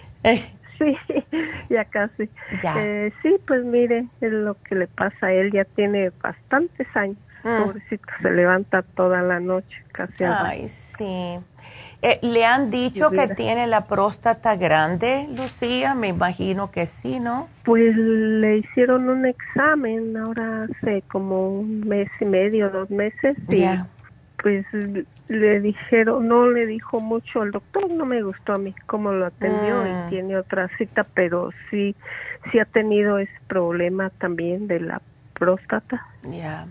ya 1.70 1.84
casi. 1.84 2.28
Eh, 2.76 3.12
sí, 3.22 3.36
pues 3.46 3.64
mire, 3.64 4.06
lo 4.20 4.54
que 4.62 4.74
le 4.74 4.86
pasa 4.86 5.26
a 5.26 5.32
él 5.32 5.52
ya 5.52 5.64
tiene 5.64 6.10
bastantes 6.22 6.86
años. 6.94 7.18
Mm. 7.42 7.64
Pobrecito, 7.64 8.06
se 8.22 8.30
levanta 8.30 8.82
toda 8.82 9.20
la 9.20 9.38
noche, 9.38 9.84
casi. 9.92 10.24
Ay, 10.24 10.68
sí. 10.68 11.38
Eh, 12.00 12.18
¿Le 12.22 12.44
han 12.44 12.70
dicho 12.70 13.10
que 13.10 13.28
tiene 13.28 13.66
la 13.66 13.86
próstata 13.86 14.56
grande, 14.56 15.26
Lucía? 15.34 15.94
Me 15.94 16.08
imagino 16.08 16.70
que 16.70 16.86
sí, 16.86 17.20
¿no? 17.20 17.48
Pues 17.64 17.96
le 17.96 18.58
hicieron 18.58 19.08
un 19.08 19.26
examen 19.26 20.16
ahora 20.16 20.64
hace 20.64 21.02
como 21.08 21.48
un 21.48 21.80
mes 21.80 22.08
y 22.20 22.26
medio, 22.26 22.68
dos 22.68 22.90
meses. 22.90 23.36
Y 23.50 23.64
pues 24.44 24.66
le 25.28 25.60
dijeron, 25.60 26.28
no 26.28 26.50
le 26.50 26.66
dijo 26.66 27.00
mucho 27.00 27.40
al 27.40 27.50
doctor, 27.50 27.90
no 27.90 28.04
me 28.04 28.22
gustó 28.22 28.52
a 28.52 28.58
mí 28.58 28.74
cómo 28.84 29.10
lo 29.10 29.24
atendió 29.24 29.86
y 29.86 29.90
ah. 29.90 30.06
tiene 30.10 30.36
otra 30.36 30.68
cita, 30.76 31.04
pero 31.14 31.48
sí, 31.70 31.96
sí 32.52 32.58
ha 32.58 32.66
tenido 32.66 33.16
ese 33.16 33.32
problema 33.46 34.10
también 34.10 34.66
de 34.66 34.80
la 34.80 35.00
próstata. 35.32 36.06
Ya. 36.24 36.66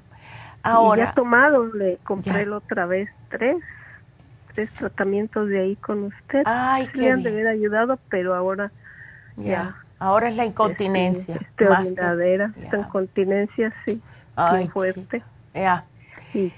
Ahora. 0.61 1.01
Y 1.01 1.05
ha 1.07 1.13
tomado, 1.13 1.65
le 1.73 1.97
compré 2.03 2.45
la 2.45 2.57
otra 2.57 2.85
vez 2.85 3.09
tres, 3.29 3.57
tres 4.53 4.71
tratamientos 4.73 5.49
de 5.49 5.61
ahí 5.61 5.75
con 5.75 6.03
usted. 6.03 6.43
Ay, 6.45 6.87
qué 6.93 7.09
han 7.09 7.23
de 7.23 7.31
haber 7.31 7.47
ayudado, 7.47 7.97
pero 8.07 8.35
ahora 8.35 8.71
ya. 9.35 9.75
Ahora 9.97 10.29
es 10.29 10.35
la 10.35 10.45
incontinencia. 10.45 11.39
Este, 11.41 11.65
más 11.65 11.87
esta 11.87 12.77
incontinencia, 12.77 13.73
sí. 13.83 13.99
Ay, 14.35 14.67
fuerte. 14.67 15.23
Ya. 15.55 15.85
Y, 16.35 16.53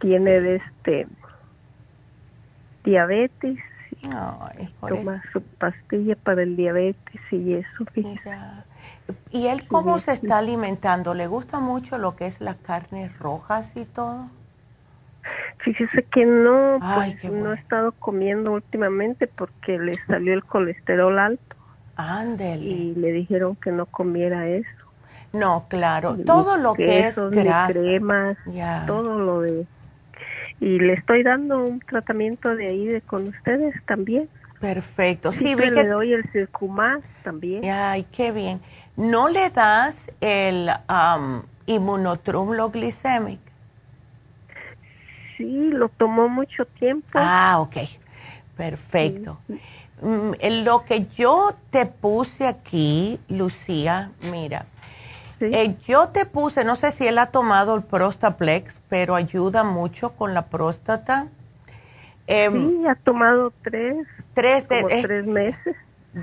tiene 0.00 0.40
de 0.40 0.56
este 0.56 1.06
diabetes. 2.84 3.58
Ay, 4.12 4.72
toma 4.86 5.22
su 5.32 5.42
pastilla 5.42 6.14
para 6.16 6.42
el 6.42 6.56
diabetes 6.56 7.20
y 7.32 7.54
eso. 7.54 7.84
¿Y 9.30 9.46
él 9.46 9.66
cómo 9.66 9.98
se 9.98 10.12
está 10.12 10.38
alimentando? 10.38 11.14
¿Le 11.14 11.26
gusta 11.26 11.58
mucho 11.60 11.98
lo 11.98 12.14
que 12.14 12.26
es 12.26 12.40
las 12.40 12.56
carnes 12.56 13.18
rojas 13.18 13.76
y 13.76 13.84
todo? 13.84 14.30
Fíjese 15.58 16.04
que 16.04 16.24
no, 16.24 16.78
pues, 16.78 17.24
no 17.24 17.52
he 17.52 17.56
estado 17.56 17.92
comiendo 17.92 18.52
últimamente 18.52 19.26
porque 19.26 19.78
le 19.78 19.94
salió 20.06 20.32
el 20.32 20.44
colesterol 20.44 21.18
alto. 21.18 21.56
Ándele. 21.96 22.64
Y 22.64 22.94
le 22.94 23.12
dijeron 23.12 23.56
que 23.56 23.72
no 23.72 23.86
comiera 23.86 24.46
eso. 24.46 24.68
No, 25.32 25.66
claro, 25.68 26.16
todo 26.16 26.56
lo 26.56 26.74
que 26.74 27.00
es 27.00 27.18
grasa. 27.30 27.72
cremas, 27.72 28.38
todo 28.86 29.18
lo 29.18 29.40
de... 29.40 29.66
Y 30.60 30.78
le 30.78 30.94
estoy 30.94 31.22
dando 31.22 31.62
un 31.62 31.80
tratamiento 31.80 32.54
de 32.56 32.66
ahí 32.66 32.86
de 32.86 33.00
con 33.00 33.28
ustedes 33.28 33.74
también. 33.86 34.28
Perfecto. 34.60 35.32
Sí, 35.32 35.54
vi 35.54 35.62
que 35.62 35.70
le 35.70 35.86
doy 35.86 36.12
el 36.12 36.24
Circumax 36.32 37.06
también. 37.22 37.64
Ay, 37.64 38.04
qué 38.10 38.32
bien. 38.32 38.60
¿No 38.96 39.28
le 39.28 39.50
das 39.50 40.10
el 40.20 40.68
um, 40.88 41.42
inmunotrum 41.66 42.50
glicemic? 42.72 43.38
Sí, 45.36 45.70
lo 45.70 45.88
tomó 45.90 46.28
mucho 46.28 46.64
tiempo. 46.64 47.06
Ah, 47.14 47.60
ok. 47.60 47.76
Perfecto. 48.56 49.38
Mm, 50.02 50.32
lo 50.64 50.84
que 50.84 51.06
yo 51.16 51.54
te 51.70 51.86
puse 51.86 52.48
aquí, 52.48 53.20
Lucía, 53.28 54.10
mira, 54.32 54.66
eh, 55.40 55.76
yo 55.86 56.08
te 56.08 56.26
puse, 56.26 56.64
no 56.64 56.76
sé 56.76 56.90
si 56.90 57.06
él 57.06 57.18
ha 57.18 57.26
tomado 57.26 57.74
el 57.76 57.82
Prostaplex, 57.82 58.80
pero 58.88 59.14
ayuda 59.14 59.64
mucho 59.64 60.10
con 60.10 60.34
la 60.34 60.46
próstata. 60.46 61.28
Em, 62.26 62.82
sí, 62.82 62.86
ha 62.86 62.94
tomado 62.96 63.52
tres. 63.62 64.06
Tres, 64.34 64.68
de, 64.68 64.84
tres 65.02 65.26
meses. 65.26 65.76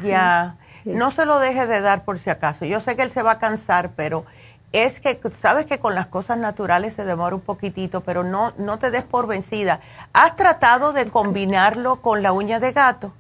Ya, 0.04 0.58
no 0.84 1.12
se 1.12 1.26
lo 1.26 1.40
deje 1.40 1.68
de 1.68 1.82
dar 1.82 2.04
por 2.04 2.20
si 2.20 2.30
acaso. 2.30 2.66
Yo 2.66 2.80
sé 2.80 2.96
que 2.96 3.04
él 3.04 3.10
se 3.10 3.22
va 3.22 3.32
a 3.32 3.40
cansar, 3.40 3.92
pero 3.96 4.26
es 4.72 5.00
que 5.00 5.20
sabes 5.32 5.66
que 5.66 5.80
con 5.80 5.96
las 5.96 6.08
cosas 6.08 6.38
naturales 6.38 6.96
se 6.96 7.06
demora 7.06 7.36
un 7.36 7.42
poquitito, 7.42 8.02
pero 8.02 8.24
no, 8.24 8.54
no 8.58 8.78
te 8.78 8.92
des 8.92 9.04
por 9.04 9.26
vencida. 9.26 9.80
¿Has 10.12 10.36
tratado 10.36 10.92
de 10.92 11.10
combinarlo 11.10 12.02
con 12.02 12.22
la 12.22 12.34
uña 12.34 12.60
de 12.60 12.72
gato? 12.72 13.14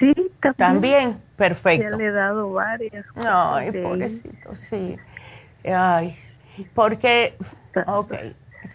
Sí, 0.00 0.14
también. 0.40 0.56
También, 0.56 1.22
perfecto. 1.36 1.90
Ya 1.90 1.96
le 1.96 2.06
he 2.06 2.10
dado 2.10 2.52
varias. 2.52 3.04
Ay, 3.16 3.70
pobrecito, 3.70 4.56
sí. 4.56 4.96
Ay, 5.64 6.16
porque, 6.74 7.36
ok, 7.86 8.14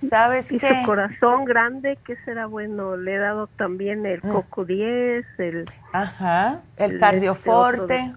¿sabes 0.07 0.52
y 0.52 0.60
su 0.60 0.85
corazón 0.85 1.45
grande, 1.45 1.97
¿qué 2.06 2.15
será 2.26 2.45
bueno? 2.45 2.95
Le 2.95 3.15
he 3.15 3.18
dado 3.18 3.47
también 3.47 4.06
el 4.06 4.19
mm. 4.23 4.31
Coco 4.31 4.65
10, 4.65 5.26
el... 5.39 5.65
Ajá, 5.93 6.61
el, 6.77 6.85
este 6.85 6.99
Cardioforte. 6.99 8.14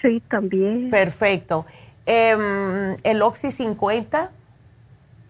sí, 0.00 0.22
también. 0.30 0.90
Perfecto. 0.90 1.66
Eh, 2.06 2.96
¿El 3.02 3.22
Oxy 3.22 3.50
50? 3.50 4.30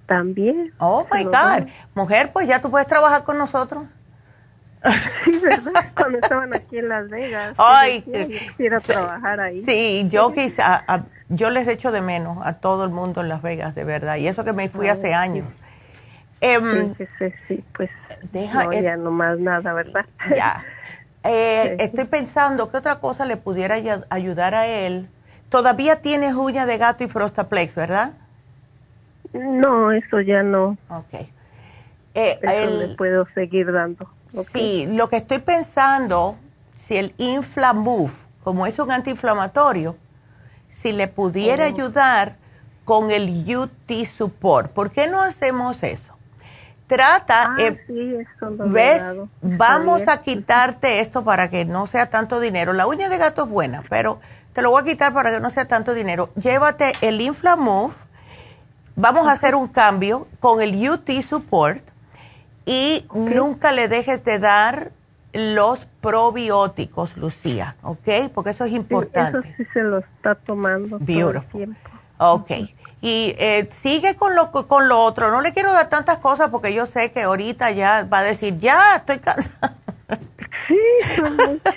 También. 0.07 0.75
Oh, 0.79 1.07
my 1.11 1.25
God. 1.25 1.69
Mujer, 1.95 2.33
pues 2.35 2.47
ya 2.47 2.61
tú 2.61 2.71
puedes 2.71 2.87
trabajar 2.87 3.25
con 3.25 3.39
nosotros. 3.39 3.85
Sí, 5.25 5.39
¿verdad? 5.39 5.93
Cuando 5.97 6.19
estaban 6.19 6.55
aquí 6.55 6.79
en 6.79 6.89
Las 6.89 7.09
Vegas. 7.09 7.55
Ay, 7.57 8.03
quisiera 8.03 8.81
trabajar 8.81 9.41
ahí. 9.41 9.63
Sí, 9.65 10.07
yo 10.09 10.33
quizá, 10.33 10.85
yo 11.29 11.51
les 11.51 11.69
echo 11.69 11.93
de 11.93 12.01
menos 12.01 12.39
a 12.45 12.55
todo 12.55 12.85
el 12.85 12.91
mundo 12.91 13.21
en 13.21 13.29
Las 13.29 13.43
Vegas, 13.43 13.75
de 13.75 13.85
verdad. 13.85 14.17
Y 14.17 14.27
eso 14.27 14.45
que 14.45 14.53
me 14.53 14.69
fui 14.69 14.89
hace 14.89 15.15
años. 15.15 15.47
Em, 16.41 16.95
sí, 16.97 17.07
sí, 17.19 17.33
sí, 17.47 17.65
pues 17.77 17.89
deja, 18.33 18.65
no, 18.65 18.73
ya 18.73 18.97
no 18.97 19.13
más 19.13 19.39
nada, 19.39 19.73
¿verdad? 19.75 20.05
Ya. 20.37 20.65
Eh, 21.23 21.77
estoy 21.79 22.07
pensando 22.07 22.69
que 22.69 22.77
otra 22.79 22.99
cosa 22.99 23.25
le 23.25 23.37
pudiera 23.37 23.77
ayudar 24.11 24.57
a 24.57 24.67
él. 24.67 25.09
Todavía 25.51 26.03
tienes 26.03 26.35
uña 26.35 26.67
de 26.67 26.79
gato 26.79 27.05
y 27.05 27.09
frostaplex, 27.09 27.77
¿verdad? 27.77 28.15
No, 29.33 29.93
eso 29.93 30.21
ya 30.21 30.41
no. 30.41 30.77
Ok. 30.89 31.29
Eh, 32.15 32.41
le 32.43 32.97
puedo 32.97 33.27
seguir 33.35 33.71
dando. 33.71 34.11
Sí, 34.53 34.87
lo 34.91 35.09
que 35.09 35.17
estoy 35.17 35.39
pensando, 35.39 36.37
si 36.77 36.97
el 36.97 37.15
Inflamove, 37.19 38.13
como 38.43 38.67
es 38.67 38.79
un 38.79 38.91
antiinflamatorio, 38.91 39.97
si 40.69 40.93
le 40.93 41.07
pudiera 41.09 41.65
oh. 41.65 41.69
ayudar 41.69 42.37
con 42.85 43.11
el 43.11 43.45
UT 43.57 44.07
Support. 44.07 44.73
¿Por 44.73 44.91
qué 44.91 45.07
no 45.07 45.21
hacemos 45.21 45.83
eso? 45.83 46.15
Trata, 46.87 47.55
ah, 47.55 47.57
eh, 47.59 47.85
sí, 47.87 48.17
eso 48.17 48.55
¿ves? 48.67 49.03
Vamos 49.41 50.09
a 50.09 50.21
quitarte 50.23 51.01
esto 51.01 51.25
para 51.25 51.49
que 51.49 51.65
no 51.65 51.87
sea 51.87 52.11
tanto 52.11 52.41
dinero. 52.41 52.73
La 52.73 52.87
uña 52.87 53.09
de 53.09 53.19
gato 53.19 53.45
es 53.45 53.49
buena, 53.49 53.83
pero 53.89 54.21
te 54.53 54.63
lo 54.63 54.71
voy 54.71 54.83
a 54.83 54.85
quitar 54.85 55.15
para 55.15 55.31
que 55.31 55.41
no 55.41 55.49
sea 55.51 55.67
tanto 55.67 55.95
dinero. 55.95 56.31
Llévate 56.35 56.93
el 57.01 57.21
Inflamove. 57.21 57.95
Vamos 58.95 59.27
a 59.27 59.33
hacer 59.33 59.55
un 59.55 59.69
cambio 59.69 60.27
con 60.41 60.61
el 60.61 60.91
UT 60.91 61.09
Support 61.23 61.92
y 62.67 63.07
nunca 63.15 63.73
le 63.73 63.89
dejes 63.89 64.25
de 64.25 64.39
dar 64.39 64.93
los 65.33 65.87
probióticos, 66.01 67.17
Lucía, 67.17 67.77
¿ok? 67.83 68.31
Porque 68.35 68.51
eso 68.51 68.65
es 68.65 68.73
importante. 68.73 69.39
eso 69.39 69.49
sí 69.57 69.65
se 69.73 69.81
lo 69.81 69.99
está 69.99 70.35
tomando 70.35 70.99
Beautiful. 70.99 71.51
todo 71.51 71.63
el 71.63 71.67
tiempo. 71.67 71.91
Ok. 72.19 72.51
Y 73.01 73.35
eh, 73.39 73.69
sigue 73.73 74.15
con 74.15 74.37
lo, 74.37 74.53
con 74.53 74.89
lo 74.89 75.03
otro. 75.03 75.31
No 75.31 75.41
le 75.41 75.53
quiero 75.53 75.73
dar 75.73 75.89
tantas 75.89 76.19
cosas 76.19 76.51
porque 76.51 76.73
yo 76.73 76.87
sé 76.87 77.11
que 77.11 77.23
ahorita 77.23 77.73
ya 77.73 78.05
va 78.05 78.19
a 78.21 78.23
decir, 78.23 78.59
ya 78.59 78.97
estoy 78.97 79.19
cansada. 79.19 79.77
Sí, 80.69 80.77
son 81.17 81.37
muchas. 81.37 81.77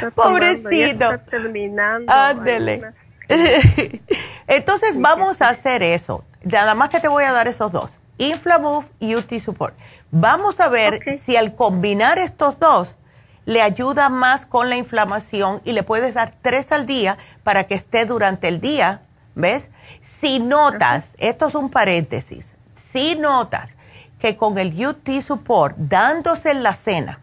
Ya 0.00 0.10
Pobrecito. 0.10 1.12
está 1.12 1.18
terminando. 1.18 2.10
Ándele. 2.10 2.82
Entonces 4.46 5.00
vamos 5.00 5.42
a 5.42 5.50
hacer 5.50 5.82
eso. 5.82 6.24
Nada 6.42 6.74
más 6.74 6.88
que 6.88 6.98
te 6.98 7.08
voy 7.08 7.24
a 7.24 7.32
dar 7.32 7.46
esos 7.46 7.72
dos. 7.72 7.90
Inflamove 8.18 8.86
y 8.98 9.14
UT 9.16 9.30
Support. 9.38 9.76
Vamos 10.10 10.60
a 10.60 10.68
ver 10.68 11.00
si 11.22 11.36
al 11.36 11.54
combinar 11.54 12.18
estos 12.18 12.58
dos 12.58 12.96
le 13.44 13.62
ayuda 13.62 14.08
más 14.08 14.46
con 14.46 14.68
la 14.68 14.76
inflamación 14.76 15.60
y 15.64 15.72
le 15.72 15.82
puedes 15.82 16.14
dar 16.14 16.34
tres 16.42 16.72
al 16.72 16.86
día 16.86 17.16
para 17.44 17.64
que 17.64 17.74
esté 17.74 18.04
durante 18.04 18.48
el 18.48 18.60
día, 18.60 19.02
¿ves? 19.34 19.70
Si 20.00 20.38
notas, 20.38 21.14
esto 21.18 21.48
es 21.48 21.54
un 21.54 21.70
paréntesis, 21.70 22.54
si 22.76 23.14
notas 23.16 23.76
que 24.18 24.36
con 24.36 24.58
el 24.58 24.74
UT 24.86 25.08
Support 25.20 25.76
dándose 25.78 26.50
en 26.50 26.62
la 26.62 26.74
cena 26.74 27.20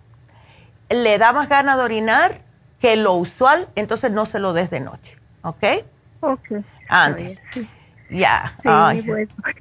le 0.90 1.18
da 1.18 1.34
más 1.34 1.50
ganas 1.50 1.78
de 1.78 1.84
orinar 1.84 2.42
que 2.80 2.96
lo 2.96 3.14
usual, 3.14 3.70
entonces 3.76 4.12
no 4.12 4.26
se 4.26 4.40
lo 4.40 4.54
des 4.54 4.70
de 4.70 4.80
noche, 4.80 5.18
¿ok? 5.42 5.64
Ok. 6.22 6.64
Antes. 6.90 7.40
Ya. 8.14 8.54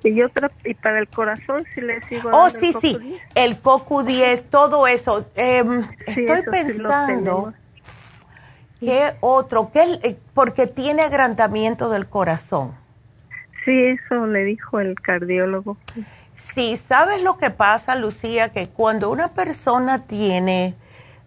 Y, 0.05 0.23
otra, 0.23 0.49
y 0.65 0.75
para 0.75 0.99
el 0.99 1.09
corazón, 1.09 1.65
si 1.75 1.81
le 1.81 2.01
sigo. 2.03 2.31
Oh, 2.33 2.51
sí, 2.51 2.73
sí. 2.73 3.19
El 3.35 3.63
CoQ10, 3.63 4.45
todo 4.51 4.87
eso. 4.87 5.27
Em, 5.37 5.89
estoy 6.07 6.43
pensando. 6.51 7.55
¿Qué 8.81 9.15
otro? 9.21 9.71
¿Qué, 9.73 9.99
eh, 10.03 10.19
porque 10.35 10.67
tiene 10.67 11.03
agrandamiento 11.03 11.89
del 11.89 12.09
corazón. 12.09 12.75
Sí, 13.65 13.71
eso 13.71 14.27
le 14.27 14.45
dijo 14.45 14.81
el 14.81 15.01
cardiólogo. 15.01 15.77
Sí, 16.35 16.77
¿sabes 16.77 17.23
lo 17.23 17.39
que 17.39 17.51
pasa, 17.51 17.95
Lucía? 17.95 18.49
Que 18.49 18.69
cuando 18.69 19.11
una 19.11 19.29
persona 19.29 20.03
tiene 20.03 20.75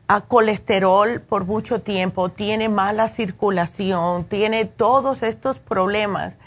a 0.08 0.16
ah, 0.16 0.22
colesterol 0.22 1.22
por 1.22 1.46
mucho 1.46 1.82
tiempo, 1.82 2.30
tiene 2.30 2.70
mala 2.70 3.08
circulación, 3.08 4.26
tiene 4.26 4.66
todos 4.66 5.24
estos 5.24 5.58
problemas, 5.58 6.38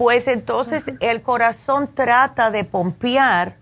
pues 0.00 0.28
entonces 0.28 0.84
el 1.00 1.20
corazón 1.20 1.90
trata 1.94 2.50
de 2.50 2.64
pompear 2.64 3.58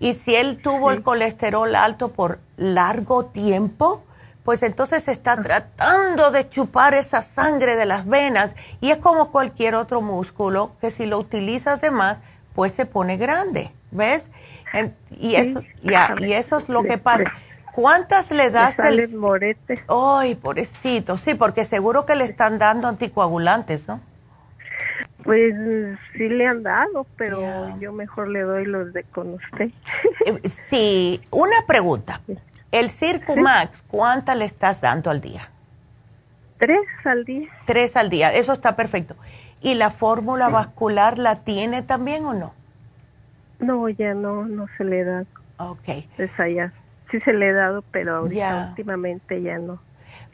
y 0.00 0.14
si 0.14 0.34
él 0.34 0.60
tuvo 0.60 0.90
el 0.90 1.04
colesterol 1.04 1.76
alto 1.76 2.10
por 2.10 2.40
largo 2.56 3.26
tiempo, 3.26 4.02
pues 4.42 4.64
entonces 4.64 5.06
está 5.06 5.40
tratando 5.40 6.32
de 6.32 6.48
chupar 6.48 6.94
esa 6.94 7.22
sangre 7.22 7.76
de 7.76 7.86
las 7.86 8.06
venas 8.06 8.56
y 8.80 8.90
es 8.90 8.96
como 8.96 9.30
cualquier 9.30 9.76
otro 9.76 10.02
músculo 10.02 10.72
que 10.80 10.90
si 10.90 11.06
lo 11.06 11.16
utilizas 11.16 11.80
de 11.80 11.92
más, 11.92 12.18
pues 12.56 12.74
se 12.74 12.84
pone 12.84 13.16
grande, 13.16 13.70
¿ves? 13.92 14.32
y 15.12 15.36
eso, 15.36 15.62
ya, 15.84 16.16
y 16.18 16.32
eso 16.32 16.58
es 16.58 16.68
lo 16.68 16.82
que 16.82 16.98
pasa. 16.98 17.32
¿Cuántas 17.72 18.32
le 18.32 18.50
das 18.50 18.78
del 18.78 19.16
morete? 19.16 19.84
Ay, 19.86 20.34
pobrecito, 20.34 21.18
sí, 21.18 21.34
porque 21.34 21.64
seguro 21.64 22.04
que 22.04 22.16
le 22.16 22.24
están 22.24 22.58
dando 22.58 22.88
anticoagulantes, 22.88 23.86
¿no? 23.86 24.00
Pues 25.24 25.54
sí 26.14 26.28
le 26.28 26.46
han 26.46 26.62
dado, 26.62 27.06
pero 27.16 27.78
yo 27.78 27.92
mejor 27.92 28.28
le 28.28 28.40
doy 28.42 28.64
los 28.64 28.92
de 28.92 29.04
con 29.04 29.34
usted. 29.34 29.70
Eh, 30.26 30.48
sí, 30.48 31.20
una 31.30 31.56
pregunta. 31.66 32.20
El 32.70 32.90
Circumax, 32.90 33.82
¿cuánta 33.82 34.34
le 34.34 34.44
estás 34.44 34.80
dando 34.80 35.10
al 35.10 35.20
día? 35.20 35.48
Tres 36.58 36.86
al 37.04 37.24
día. 37.24 37.48
Tres 37.66 37.96
al 37.96 38.08
día, 38.08 38.32
eso 38.32 38.52
está 38.52 38.76
perfecto. 38.76 39.16
¿Y 39.60 39.74
la 39.74 39.90
fórmula 39.90 40.48
vascular 40.48 41.18
la 41.18 41.40
tiene 41.40 41.82
también 41.82 42.24
o 42.24 42.34
no? 42.34 42.54
No, 43.60 43.88
ya 43.88 44.14
no, 44.14 44.44
no 44.44 44.66
se 44.76 44.84
le 44.84 45.04
da. 45.04 45.24
Ok. 45.58 45.88
Esa 46.18 46.48
ya. 46.48 46.72
Sí 47.10 47.20
se 47.20 47.32
le 47.32 47.50
ha 47.50 47.52
dado, 47.52 47.82
pero 47.92 48.16
ahorita 48.16 48.68
últimamente 48.70 49.40
ya 49.42 49.58
no. 49.58 49.80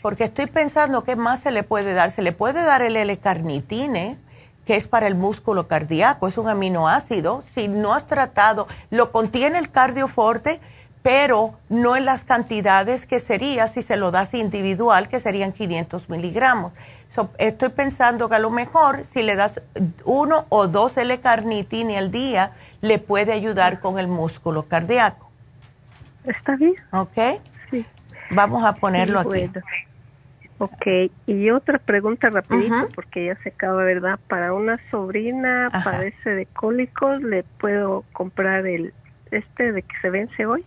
Porque 0.01 0.25
estoy 0.25 0.47
pensando 0.47 1.05
qué 1.05 1.17
más 1.17 1.41
se 1.41 1.51
le 1.51 1.63
puede 1.63 1.93
dar. 1.93 2.11
Se 2.11 2.23
le 2.23 2.33
puede 2.33 2.65
dar 2.65 2.83
el 2.83 2.97
L-carnitine, 2.97 4.19
que 4.69 4.77
es 4.77 4.87
para 4.87 5.07
el 5.07 5.15
músculo 5.15 5.67
cardíaco, 5.67 6.29
es 6.29 6.37
un 6.37 6.47
aminoácido. 6.47 7.43
Si 7.55 7.69
no 7.69 7.95
has 7.95 8.07
tratado, 8.07 8.69
lo 8.91 9.13
contiene 9.13 9.59
el 9.59 9.71
cardioforte, 9.71 10.61
pero 11.03 11.55
no 11.71 11.97
en 11.97 12.05
las 12.05 12.23
cantidades 12.23 13.07
que 13.07 13.19
sería 13.19 13.67
si 13.69 13.81
se 13.81 13.97
lo 13.97 14.11
das 14.11 14.35
individual, 14.35 15.09
que 15.09 15.21
serían 15.21 15.53
500 15.53 16.11
miligramos. 16.11 16.75
estoy 17.39 17.71
pensando 17.71 18.29
que 18.29 18.35
a 18.35 18.39
lo 18.41 18.51
mejor 18.51 19.07
si 19.07 19.23
le 19.23 19.37
das 19.37 19.63
uno 20.05 20.45
o 20.51 20.69
dos 20.69 20.99
L-carnitine 20.99 21.97
al 21.97 22.11
día, 22.11 22.53
le 22.83 22.99
puede 22.99 23.33
ayudar 23.33 23.81
con 23.81 23.99
el 23.99 24.07
músculo 24.07 24.69
cardíaco. 24.69 25.31
¿Está 26.25 26.57
bien? 26.57 26.75
¿Ok? 26.93 27.41
Sí. 27.71 27.87
Vamos 28.33 28.63
a 28.67 28.75
ponerlo 28.75 29.19
aquí. 29.19 29.51
Ok, 30.61 30.87
y 31.27 31.51
otra 31.51 31.79
pregunta 31.79 32.31
rapidito, 32.31 32.89
porque 32.97 33.27
ya 33.27 33.37
se 33.43 33.51
acaba, 33.51 33.85
¿verdad? 33.85 34.19
Para 34.27 34.53
una 34.53 34.77
sobrina 34.91 35.69
padece 35.85 36.31
de 36.31 36.47
cólicos, 36.47 37.23
¿le 37.23 37.45
puedo 37.45 38.05
comprar 38.13 38.67
el 38.67 38.93
este 39.31 39.73
de 39.73 39.83
que 39.83 39.95
se 40.01 40.11
vence 40.11 40.47
hoy? 40.47 40.65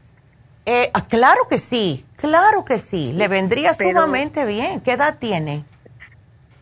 Eh, 0.65 0.91
ah, 0.93 1.05
claro 1.07 1.41
que 1.49 1.57
sí, 1.57 2.05
claro 2.15 2.63
que 2.63 2.79
sí, 2.79 3.11
le 3.11 3.27
vendría 3.27 3.73
sumamente 3.73 4.45
bien. 4.45 4.79
¿Qué 4.79 4.93
edad 4.93 5.17
tiene? 5.19 5.65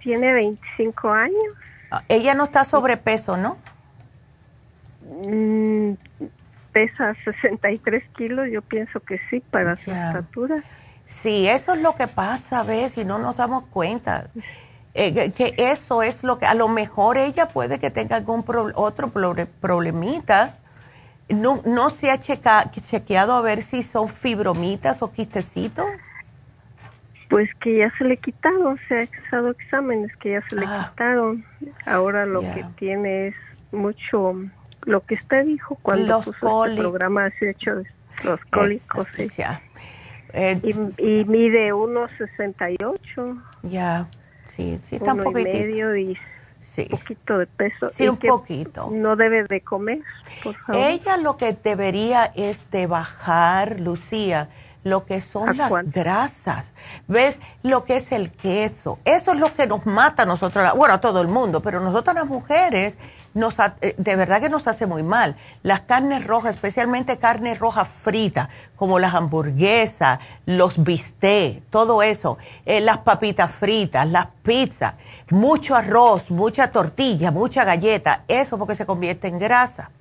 Tiene 0.01 0.33
25 0.33 1.09
años. 1.09 1.53
Ah, 1.91 2.01
ella 2.07 2.33
no 2.33 2.45
está 2.45 2.65
sobrepeso, 2.65 3.37
¿no? 3.37 3.57
Mm, 5.01 5.93
pesa 6.71 7.15
63 7.25 8.03
kilos, 8.15 8.47
yo 8.51 8.61
pienso 8.63 8.99
que 9.01 9.19
sí, 9.29 9.41
para 9.51 9.75
su 9.75 9.91
estatura. 9.91 10.63
Sí, 11.09 11.47
eso 11.47 11.73
es 11.73 11.81
lo 11.81 11.95
que 11.95 12.07
pasa, 12.07 12.63
¿ves? 12.63 12.95
Y 12.99 13.03
no 13.03 13.17
nos 13.17 13.37
damos 13.37 13.63
cuenta. 13.65 14.27
Eh, 14.93 15.31
que, 15.31 15.55
eso 15.57 16.03
es 16.03 16.23
lo 16.23 16.37
que, 16.37 16.45
a 16.45 16.53
lo 16.53 16.67
mejor 16.67 17.17
ella 17.17 17.49
puede 17.49 17.79
que 17.79 17.89
tenga 17.89 18.15
algún 18.15 18.45
otro 18.75 19.11
problemita. 19.59 20.57
No, 21.27 21.61
no 21.65 21.89
se 21.89 22.11
ha 22.11 22.19
chequeado 22.19 23.33
a 23.33 23.41
ver 23.41 23.63
si 23.63 23.81
son 23.81 24.07
fibromitas 24.07 25.01
o 25.01 25.11
quistecitos. 25.11 25.87
Pues 27.27 27.49
que 27.55 27.79
ya 27.79 27.91
se 27.97 28.03
le 28.03 28.15
quitaron, 28.15 28.79
se 28.87 28.95
ha 28.95 29.01
hecho 29.01 29.49
exámenes 29.49 30.15
que 30.17 30.33
ya 30.33 30.47
se 30.47 30.57
le 30.57 30.65
ah. 30.67 30.91
quitaron. 30.91 31.43
Ahora 31.87 32.27
lo 32.27 32.41
que 32.41 32.63
tiene 32.77 33.29
es 33.29 33.35
mucho, 33.71 34.35
lo 34.85 35.01
que 35.01 35.15
usted 35.15 35.43
dijo 35.45 35.75
cuando 35.81 36.05
los 36.05 36.25
puso 36.25 36.65
este 36.65 36.81
programa, 36.81 37.31
se 37.39 37.47
ha 37.47 37.51
hecho 37.51 37.71
los 38.23 38.39
cólicos. 38.51 39.07
Eh, 40.33 40.59
y, 40.97 41.25
mide 41.25 41.73
1,68. 41.73 43.43
Ya, 43.63 44.07
sí, 44.45 44.79
sí, 44.83 44.97
está 44.97 45.13
un 45.13 45.23
poquito. 45.23 45.49
medio 45.49 45.95
y 45.95 46.17
sí. 46.61 46.87
un 46.91 46.99
poquito 46.99 47.37
de 47.37 47.47
peso. 47.47 47.89
Sí, 47.89 48.07
un 48.07 48.17
poquito. 48.17 48.89
No 48.91 49.15
debe 49.15 49.45
de 49.45 49.61
comer, 49.61 50.01
por 50.43 50.55
favor. 50.55 50.81
Ella 50.81 51.17
lo 51.17 51.37
que 51.37 51.53
debería 51.53 52.25
es 52.35 52.69
de 52.71 52.87
bajar, 52.87 53.79
Lucía, 53.79 54.49
lo 54.83 55.05
que 55.05 55.21
son 55.21 55.57
las 55.57 55.71
grasas. 55.91 56.71
¿Ves? 57.07 57.39
Lo 57.63 57.83
que 57.85 57.97
es 57.97 58.11
el 58.11 58.31
queso. 58.31 58.99
Eso 59.05 59.33
es 59.33 59.39
lo 59.39 59.53
que 59.53 59.67
nos 59.67 59.85
mata 59.85 60.23
a 60.23 60.25
nosotros, 60.25 60.63
bueno, 60.75 60.93
a 60.93 61.01
todo 61.01 61.21
el 61.21 61.27
mundo, 61.27 61.61
pero 61.61 61.79
nosotras 61.79 62.15
las 62.15 62.27
mujeres 62.27 62.97
nos, 63.33 63.57
eh, 63.59 63.95
de 63.97 64.15
verdad 64.15 64.41
que 64.41 64.49
nos 64.49 64.67
hace 64.67 64.85
muy 64.85 65.03
mal. 65.03 65.35
Las 65.63 65.81
carnes 65.81 66.25
rojas, 66.25 66.55
especialmente 66.55 67.17
carne 67.17 67.55
roja 67.55 67.85
frita, 67.85 68.49
como 68.75 68.99
las 68.99 69.13
hamburguesas, 69.13 70.19
los 70.45 70.83
bistecs, 70.83 71.61
todo 71.69 72.03
eso, 72.03 72.37
eh, 72.65 72.81
las 72.81 72.99
papitas 72.99 73.51
fritas, 73.51 74.09
las 74.09 74.27
pizzas, 74.43 74.97
mucho 75.29 75.75
arroz, 75.75 76.31
mucha 76.31 76.71
tortilla, 76.71 77.31
mucha 77.31 77.63
galleta, 77.63 78.23
eso 78.27 78.57
porque 78.57 78.75
se 78.75 78.85
convierte 78.85 79.27
en 79.27 79.39
grasa. 79.39 79.91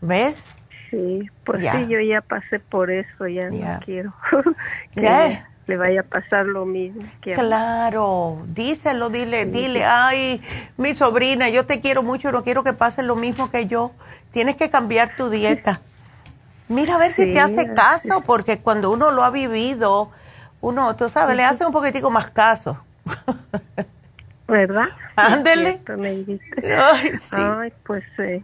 ¿Ves? 0.00 0.50
Sí, 0.90 1.30
pues 1.44 1.62
sí, 1.62 1.86
yo 1.88 2.00
ya 2.00 2.20
pasé 2.20 2.58
por 2.58 2.92
eso, 2.92 3.26
ya 3.26 3.48
no 3.48 3.80
quiero. 3.84 4.12
¿Qué? 4.94 5.42
Le 5.66 5.76
vaya 5.76 6.00
a 6.00 6.04
pasar 6.04 6.44
lo 6.46 6.66
mismo. 6.66 7.02
Que 7.20 7.32
claro, 7.32 8.42
díselo, 8.46 9.10
dile, 9.10 9.46
dile, 9.46 9.84
ay, 9.84 10.42
mi 10.76 10.94
sobrina, 10.94 11.48
yo 11.48 11.66
te 11.66 11.80
quiero 11.80 12.02
mucho, 12.02 12.32
no 12.32 12.42
quiero 12.42 12.64
que 12.64 12.72
pase 12.72 13.02
lo 13.02 13.16
mismo 13.16 13.50
que 13.50 13.66
yo. 13.66 13.92
Tienes 14.32 14.56
que 14.56 14.70
cambiar 14.70 15.16
tu 15.16 15.30
dieta. 15.30 15.80
Mira 16.68 16.94
a 16.96 16.98
ver 16.98 17.12
si 17.12 17.30
te 17.30 17.38
hace 17.38 17.74
caso, 17.74 18.22
porque 18.22 18.58
cuando 18.58 18.90
uno 18.90 19.10
lo 19.10 19.24
ha 19.24 19.30
vivido, 19.30 20.10
uno, 20.60 20.96
tú 20.96 21.08
sabes, 21.08 21.36
le 21.36 21.44
hace 21.44 21.66
un 21.66 21.72
poquitico 21.72 22.10
más 22.10 22.30
caso. 22.30 22.78
¿Verdad? 24.48 24.88
Ándele. 25.16 25.82
Ay, 25.86 27.12
sí. 27.16 27.36
Ay, 27.36 27.72
pues 27.84 28.04
eh, 28.18 28.42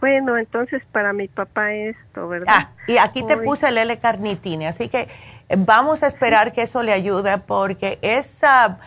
bueno, 0.00 0.36
entonces 0.36 0.82
para 0.92 1.12
mi 1.12 1.28
papá 1.28 1.72
esto, 1.72 2.28
¿verdad? 2.28 2.46
Ah, 2.48 2.70
y 2.86 2.98
aquí 2.98 3.22
te 3.24 3.36
puse 3.36 3.68
el 3.68 3.78
L-carnitine, 3.78 4.68
así 4.68 4.88
que 4.88 5.08
eh, 5.48 5.56
vamos 5.58 6.02
a 6.02 6.06
esperar 6.06 6.52
que 6.52 6.62
eso 6.62 6.82
le 6.82 6.92
ayude 6.92 7.38
porque 7.38 7.98
esa, 8.02 8.78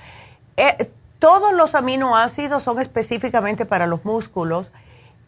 eh, 0.57 0.91
todos 1.19 1.53
los 1.53 1.75
aminoácidos 1.75 2.63
son 2.63 2.79
específicamente 2.79 3.65
para 3.65 3.87
los 3.87 4.05
músculos. 4.05 4.71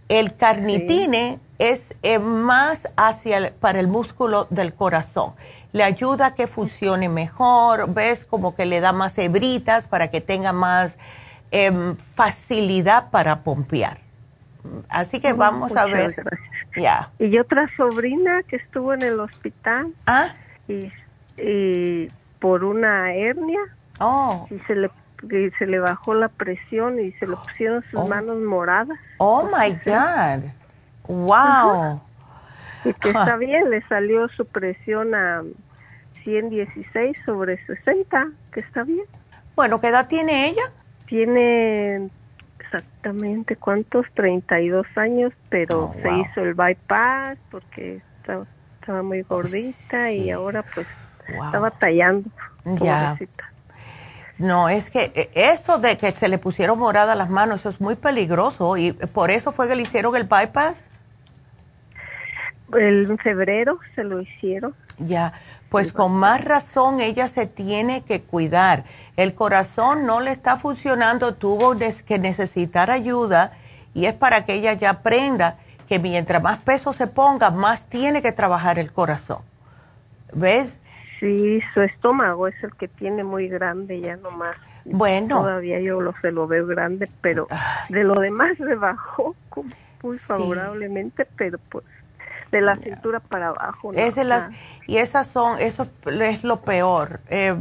El 0.10 0.36
carnitine 0.36 1.40
es 1.58 1.95
eh, 2.03 2.20
más 2.20 2.90
hacia 2.98 3.53
para 3.60 3.80
el 3.80 3.88
músculo 3.88 4.48
del 4.49 4.74
corazón. 4.74 5.34
Le 5.72 5.84
ayuda 5.84 6.28
a 6.28 6.36
que 6.36 6.48
funcione 6.48 7.08
mejor, 7.08 7.94
ves 7.94 8.26
como 8.26 8.56
que 8.56 8.66
le 8.66 8.82
da 8.82 8.91
más 8.91 9.18
hebritas 9.18 9.88
para 9.88 10.10
que 10.10 10.20
tenga 10.20 10.52
más 10.52 10.98
em, 11.52 11.95
facilidad 11.95 13.10
para 13.10 13.44
pompear. 13.44 14.10
Así 14.89 15.19
que 15.19 15.33
vamos 15.33 15.75
a 15.75 15.85
ver. 15.85 16.15
Ya. 16.75 17.11
Y 17.19 17.38
otra 17.38 17.69
sobrina 17.75 18.43
que 18.43 18.57
estuvo 18.57 18.93
en 18.93 19.01
el 19.01 19.19
hospital. 19.19 19.93
Ah. 20.05 20.27
Y, 20.67 22.09
por 22.39 22.63
una 22.63 23.13
hernia. 23.13 23.59
Oh. 23.99 24.47
Y 24.49 24.59
se 24.67 24.75
le 24.75 24.89
se 25.59 25.67
le 25.67 25.79
bajó 25.79 26.15
la 26.15 26.29
presión 26.29 26.99
y 26.99 27.11
se 27.13 27.27
le 27.27 27.35
pusieron 27.35 27.83
sus 27.91 27.99
oh. 27.99 28.07
manos 28.07 28.38
moradas. 28.39 28.97
Oh 29.17 29.43
my 29.45 29.71
God. 29.85 30.49
Wow. 31.07 32.01
Y 32.85 32.93
que 32.93 33.09
está 33.09 33.35
bien, 33.35 33.69
le 33.69 33.85
salió 33.88 34.27
su 34.29 34.45
presión 34.45 35.13
a 35.13 35.43
116 36.23 37.17
sobre 37.25 37.63
60, 37.65 38.29
que 38.51 38.59
está 38.61 38.83
bien. 38.83 39.05
Bueno, 39.55 39.79
¿qué 39.79 39.89
edad 39.89 40.07
tiene 40.07 40.47
ella? 40.47 40.63
Tiene 41.05 42.09
exactamente 42.73 43.56
cuántos, 43.56 44.06
32 44.14 44.85
años, 44.95 45.34
pero 45.49 45.80
oh, 45.80 45.93
se 45.93 46.10
hizo 46.19 46.41
el 46.41 46.53
bypass 46.53 47.38
porque 47.49 48.02
estaba, 48.19 49.03
muy 49.03 49.22
gordita 49.22 50.11
y 50.11 50.31
ahora 50.31 50.64
pues 50.73 50.88
estaba 51.27 51.72
tallando. 51.72 52.30
Ya. 52.81 53.18
No, 54.38 54.69
es 54.69 54.89
que 54.89 55.11
eh, 55.15 55.30
eso 55.35 55.77
de 55.77 55.98
que 55.98 56.11
se 56.11 56.27
le 56.27 56.38
pusieron 56.38 56.80
moradas 56.80 57.18
las 57.18 57.30
manos, 57.30 57.61
eso 57.61 57.69
es 57.69 57.80
muy 57.80 57.95
peligroso 57.95 58.76
y 58.76 58.91
por 58.91 59.31
eso 59.31 59.52
fue 59.52 59.68
que 59.68 59.76
le 59.76 59.84
hicieron 59.84 60.15
el 60.15 60.23
bypass. 60.23 60.84
El, 62.73 63.11
en 63.11 63.18
febrero 63.19 63.80
se 63.95 64.03
lo 64.03 64.22
hicieron. 64.22 64.73
Ya, 64.98 65.34
pues 65.72 65.93
con 65.93 66.11
más 66.11 66.43
razón 66.43 66.99
ella 66.99 67.30
se 67.30 67.45
tiene 67.45 68.03
que 68.03 68.22
cuidar. 68.22 68.84
El 69.15 69.34
corazón 69.34 70.06
no 70.06 70.19
le 70.19 70.31
está 70.31 70.57
funcionando, 70.57 71.35
tuvo 71.35 71.77
que 72.06 72.19
necesitar 72.19 72.91
ayuda 72.91 73.53
y 73.93 74.06
es 74.06 74.14
para 74.14 74.43
que 74.43 74.56
ella 74.56 74.73
ya 74.73 74.89
aprenda 74.89 75.60
que 75.88 75.98
mientras 75.98 76.43
más 76.43 76.57
peso 76.57 76.91
se 76.91 77.07
ponga, 77.07 77.52
más 77.52 77.85
tiene 77.85 78.22
que 78.22 78.34
trabajar 78.34 78.80
el 78.80 78.91
corazón. 78.91 79.43
¿Ves? 80.34 80.81
Sí, 81.22 81.61
su 81.73 81.81
estómago 81.84 82.49
es 82.49 82.64
el 82.65 82.76
que 82.76 82.89
tiene 82.89 83.23
muy 83.23 83.48
grande 83.48 84.02
ya 84.02 84.18
nomás. 84.18 84.57
Bueno. 84.84 85.41
Todavía 85.41 85.80
yo 85.80 86.02
lo, 86.02 86.14
se 86.22 86.34
lo 86.34 86.48
veo 86.48 86.68
grande, 86.68 87.07
pero 87.22 87.48
de 87.88 88.03
lo 88.03 88.19
demás 88.19 88.57
se 88.57 88.76
bajó 88.76 89.38
muy 90.03 90.18
favorablemente, 90.18 91.26
pero 91.38 91.60
pues 91.69 91.85
de 92.52 92.61
la 92.61 92.76
cintura 92.76 93.19
para 93.19 93.49
abajo. 93.49 93.91
Es 93.94 94.15
de 94.15 94.26
las, 94.26 94.49
y 94.88 94.98
esas 94.98 95.28
son, 95.28 95.60
eso 95.60 95.88
es 96.06 96.44
lo 96.44 96.61
peor. 96.61 97.22
Eh, 97.30 97.56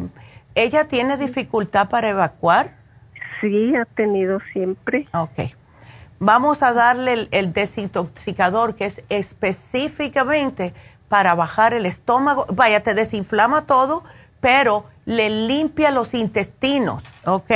¿Ella 0.54 0.88
tiene 0.88 1.16
dificultad 1.16 1.88
para 1.88 2.08
evacuar? 2.08 2.76
Sí, 3.40 3.74
ha 3.76 3.84
tenido 3.84 4.38
siempre. 4.52 5.04
Ok. 5.14 5.54
vamos 6.18 6.62
a 6.62 6.74
darle 6.74 7.28
el, 7.30 7.52
desintoxicador 7.52 8.74
que 8.74 8.84
es 8.84 9.02
específicamente 9.08 10.74
para 11.08 11.34
bajar 11.34 11.72
el 11.72 11.86
estómago. 11.86 12.46
Vaya, 12.52 12.82
te 12.82 12.94
desinflama 12.94 13.66
todo, 13.66 14.04
pero 14.40 14.84
le 15.06 15.30
limpia 15.30 15.90
los 15.90 16.14
intestinos, 16.14 17.02
¿ok? 17.24 17.50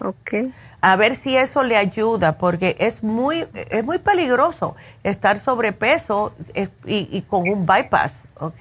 Ok. 0.00 0.32
A 0.80 0.96
ver 0.96 1.14
si 1.14 1.36
eso 1.36 1.64
le 1.64 1.76
ayuda, 1.76 2.38
porque 2.38 2.76
es 2.78 3.02
muy, 3.02 3.46
es 3.54 3.84
muy 3.84 3.98
peligroso 3.98 4.76
estar 5.02 5.40
sobrepeso 5.40 6.34
y, 6.54 7.08
y 7.10 7.22
con 7.22 7.48
un 7.48 7.66
bypass, 7.66 8.22
¿ok? 8.38 8.60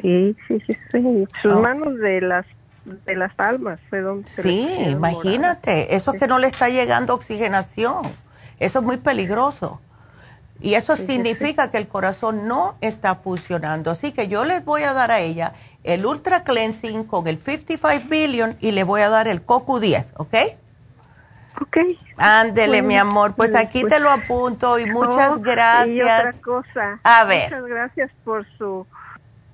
Sí, 0.00 0.36
sí, 0.46 0.60
sí, 0.66 0.76
sí. 0.92 1.28
Sus 1.40 1.54
oh. 1.54 1.62
manos 1.62 1.98
de 1.98 2.20
las 2.20 2.46
de 2.84 3.14
las 3.14 3.34
palmas 3.34 3.78
fue 3.88 4.00
donde 4.00 4.28
Sí, 4.28 4.68
imagínate, 4.88 5.94
eso 5.94 6.12
que 6.12 6.26
no 6.26 6.38
le 6.38 6.46
está 6.46 6.68
llegando 6.68 7.14
oxigenación, 7.14 8.02
eso 8.58 8.78
es 8.78 8.84
muy 8.84 8.96
peligroso. 8.96 9.80
Y 10.60 10.74
eso 10.74 10.96
significa 10.96 11.70
que 11.70 11.78
el 11.78 11.88
corazón 11.88 12.46
no 12.46 12.76
está 12.80 13.14
funcionando. 13.14 13.90
Así 13.90 14.12
que 14.12 14.28
yo 14.28 14.44
les 14.44 14.64
voy 14.64 14.82
a 14.82 14.92
dar 14.92 15.10
a 15.10 15.20
ella 15.20 15.54
el 15.84 16.04
Ultra 16.04 16.44
Cleansing 16.44 17.04
con 17.04 17.26
el 17.26 17.38
55 17.38 18.08
Billion 18.08 18.56
y 18.60 18.72
le 18.72 18.84
voy 18.84 19.00
a 19.00 19.08
dar 19.08 19.28
el 19.28 19.42
Coco 19.42 19.80
10, 19.80 20.14
¿ok? 20.18 20.34
Ok. 21.60 21.76
Ándele, 22.16 22.82
mi 22.82 22.96
amor. 22.96 23.34
Pues 23.34 23.54
aquí 23.54 23.84
te 23.84 23.98
lo 24.00 24.10
apunto 24.10 24.78
y 24.78 24.86
muchas 24.86 25.32
oh, 25.36 25.40
gracias. 25.40 25.88
Y 25.88 26.02
otra 26.02 26.32
cosa. 26.42 27.00
A 27.02 27.24
ver. 27.24 27.50
Muchas 27.50 27.66
gracias 27.66 28.10
por 28.24 28.46
su 28.56 28.86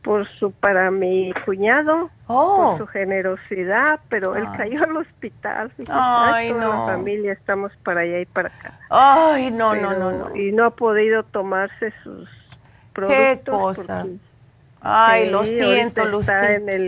por 0.06 0.24
su 0.38 0.52
para 0.52 0.92
mi 0.92 1.34
cuñado 1.44 2.10
por 2.28 2.36
oh. 2.36 2.78
su 2.78 2.86
generosidad 2.86 3.98
pero 4.08 4.36
él 4.36 4.44
ah. 4.46 4.54
cayó 4.56 4.84
al 4.84 4.98
hospital 4.98 5.72
ay 5.88 6.52
no 6.52 6.86
la 6.86 6.92
familia 6.92 7.32
estamos 7.32 7.72
para 7.82 8.02
allá 8.02 8.20
y 8.20 8.26
para 8.26 8.50
acá. 8.50 8.78
Ay 8.88 9.50
no 9.50 9.74
no 9.74 9.94
no 9.94 10.12
no. 10.12 10.36
y 10.36 10.52
no 10.52 10.64
ha 10.64 10.70
podido 10.70 11.24
tomarse 11.24 11.92
sus 12.04 12.28
productos 12.92 13.78
qué 13.78 13.82
cosa 13.82 14.06
ay 14.80 15.28
lo 15.28 15.42
siento 15.44 16.04
Lucía. 16.04 16.40
está 16.40 16.52
en 16.54 16.68
el 16.68 16.86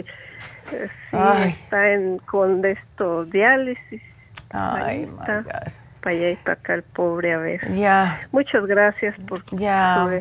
eh, 0.70 0.88
sí, 1.10 1.48
está 1.48 1.90
en 1.90 2.18
con 2.18 2.64
esto 2.64 3.24
diálisis. 3.24 4.02
Ay 4.50 5.06
my 5.06 5.16
God 5.16 5.88
para 6.09 6.16
allá 6.16 6.30
y 6.30 6.36
para 6.36 6.52
acá 6.55 6.74
el 6.74 6.82
pobre 6.82 7.35
a 7.35 7.39
ver. 7.39 7.72
Ya. 7.74 8.20
Muchas 8.32 8.64
gracias 8.66 9.14
por 9.28 9.44
su 9.44 9.56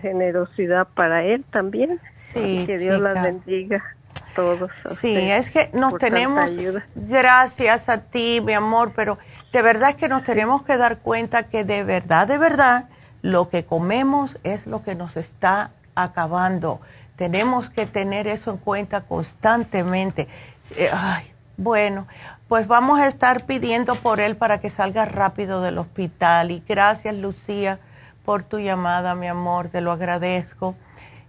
generosidad 0.02 0.88
para 0.94 1.24
él 1.24 1.46
también. 1.50 2.02
Sí. 2.14 2.66
que 2.66 2.78
Dios 2.78 3.00
las 3.00 3.24
bendiga 3.24 3.78
a 3.78 4.36
todos. 4.36 4.70
sí, 5.00 5.16
es 5.16 5.50
que 5.50 5.70
nos 5.74 5.98
tenemos. 5.98 6.52
Gracias 6.96 7.88
a 7.88 8.02
ti, 8.02 8.42
mi 8.44 8.54
amor, 8.54 8.92
pero 8.96 9.18
de 9.54 9.62
verdad 9.62 9.92
es 9.92 9.96
que 9.96 10.10
nos 10.10 10.24
tenemos 10.24 10.64
que 10.64 10.76
dar 10.76 10.98
cuenta 10.98 11.44
que 11.44 11.64
de 11.64 11.86
verdad, 11.86 12.28
de 12.28 12.38
verdad, 12.38 12.90
lo 13.22 13.48
que 13.50 13.64
comemos 13.64 14.38
es 14.44 14.68
lo 14.68 14.84
que 14.84 14.94
nos 14.94 15.16
está 15.16 15.72
acabando. 15.96 16.82
Tenemos 17.16 17.70
que 17.70 17.86
tener 17.86 18.28
eso 18.28 18.52
en 18.52 18.58
cuenta 18.58 19.02
constantemente. 19.02 20.28
Eh, 20.76 20.90
ay, 20.92 21.32
bueno, 21.56 22.08
pues 22.48 22.68
vamos 22.68 23.00
a 23.00 23.08
estar 23.08 23.46
pidiendo 23.46 23.96
por 23.96 24.20
él 24.20 24.38
para 24.38 24.60
que 24.60 24.70
salga 24.70 25.06
rápido 25.06 25.62
del 25.62 25.78
hospital. 25.78 26.52
Y 26.52 26.64
gracias, 26.68 27.16
Lucía, 27.16 27.80
por 28.24 28.44
tu 28.44 28.60
llamada, 28.60 29.16
mi 29.16 29.28
amor, 29.28 29.70
te 29.70 29.82
lo 29.82 29.92
agradezco. 29.92 30.76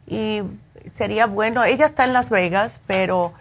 Y 0.07 0.43
sería 0.95 1.27
bueno, 1.27 1.65
ella 1.65 1.87
está 1.87 2.05
en 2.05 2.13
Las 2.13 2.31
Vegas, 2.31 2.81
pero 2.87 3.33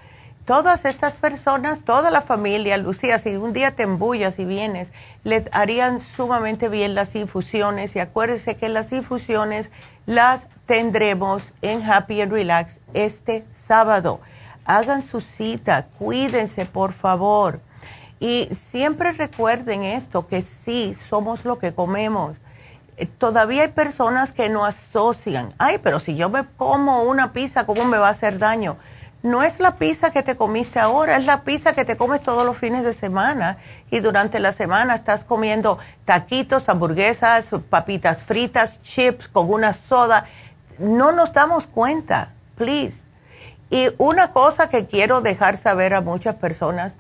todas 0.46 0.86
estas 0.86 1.14
personas, 1.14 1.84
toda 1.84 2.10
la 2.10 2.22
familia, 2.22 2.78
Lucía, 2.78 3.20
si 3.20 3.36
un 3.36 3.54
día 3.54 3.76
te 3.76 3.84
embullas 3.84 4.40
y 4.40 4.46
vienes, 4.46 4.92
les 5.24 5.44
harían 5.52 6.00
sumamente 6.00 6.70
bien 6.70 6.96
las 6.96 7.16
infusiones. 7.16 7.96
Y 7.96 8.00
acuérdese 8.00 8.58
que 8.58 8.70
las 8.70 8.92
infusiones 8.92 9.70
las 10.08 10.48
tendremos 10.66 11.54
en 11.62 11.88
Happy 11.88 12.22
and 12.22 12.32
Relax 12.32 12.80
este 12.96 13.46
sábado. 13.52 14.20
Hagan 14.66 15.04
su 15.04 15.22
cita, 15.22 15.88
cuídense, 16.00 16.66
por 16.66 16.92
favor. 16.92 17.62
Y 18.20 18.50
siempre 18.54 19.12
recuerden 19.12 19.84
esto, 19.84 20.28
que 20.28 20.42
sí, 20.42 20.96
somos 21.10 21.46
lo 21.46 21.60
que 21.60 21.74
comemos. 21.74 22.38
Eh, 22.98 23.06
todavía 23.06 23.64
hay 23.64 23.68
personas 23.70 24.32
que 24.32 24.50
no 24.50 24.66
asocian, 24.66 25.54
ay, 25.60 25.78
pero 25.78 26.00
si 26.00 26.16
yo 26.16 26.30
me 26.30 26.46
como 26.58 27.04
una 27.04 27.32
pizza, 27.32 27.66
¿cómo 27.66 27.86
me 27.86 28.00
va 28.00 28.08
a 28.08 28.12
hacer 28.12 28.40
daño? 28.40 28.78
No 29.22 29.44
es 29.44 29.60
la 29.60 29.78
pizza 29.78 30.12
que 30.12 30.24
te 30.24 30.36
comiste 30.36 30.80
ahora, 30.80 31.18
es 31.18 31.26
la 31.26 31.44
pizza 31.44 31.74
que 31.74 31.86
te 31.86 31.98
comes 31.98 32.22
todos 32.22 32.46
los 32.46 32.58
fines 32.58 32.84
de 32.84 32.94
semana 32.94 33.58
y 33.92 34.00
durante 34.00 34.40
la 34.40 34.52
semana 34.52 34.96
estás 34.96 35.24
comiendo 35.24 35.80
taquitos, 36.06 36.70
hamburguesas, 36.70 37.50
papitas 37.70 38.24
fritas, 38.24 38.82
chips 38.84 39.28
con 39.28 39.52
una 39.52 39.74
soda. 39.74 40.26
No 40.80 41.12
nos 41.12 41.34
damos 41.34 41.68
cuenta, 41.68 42.34
please. 42.56 43.02
Y 43.70 43.88
una 43.98 44.32
cosa 44.34 44.70
que 44.70 44.86
quiero 44.86 45.22
dejar 45.22 45.58
saber 45.58 45.94
a 45.94 46.02
muchas 46.02 46.36
personas, 46.36 46.96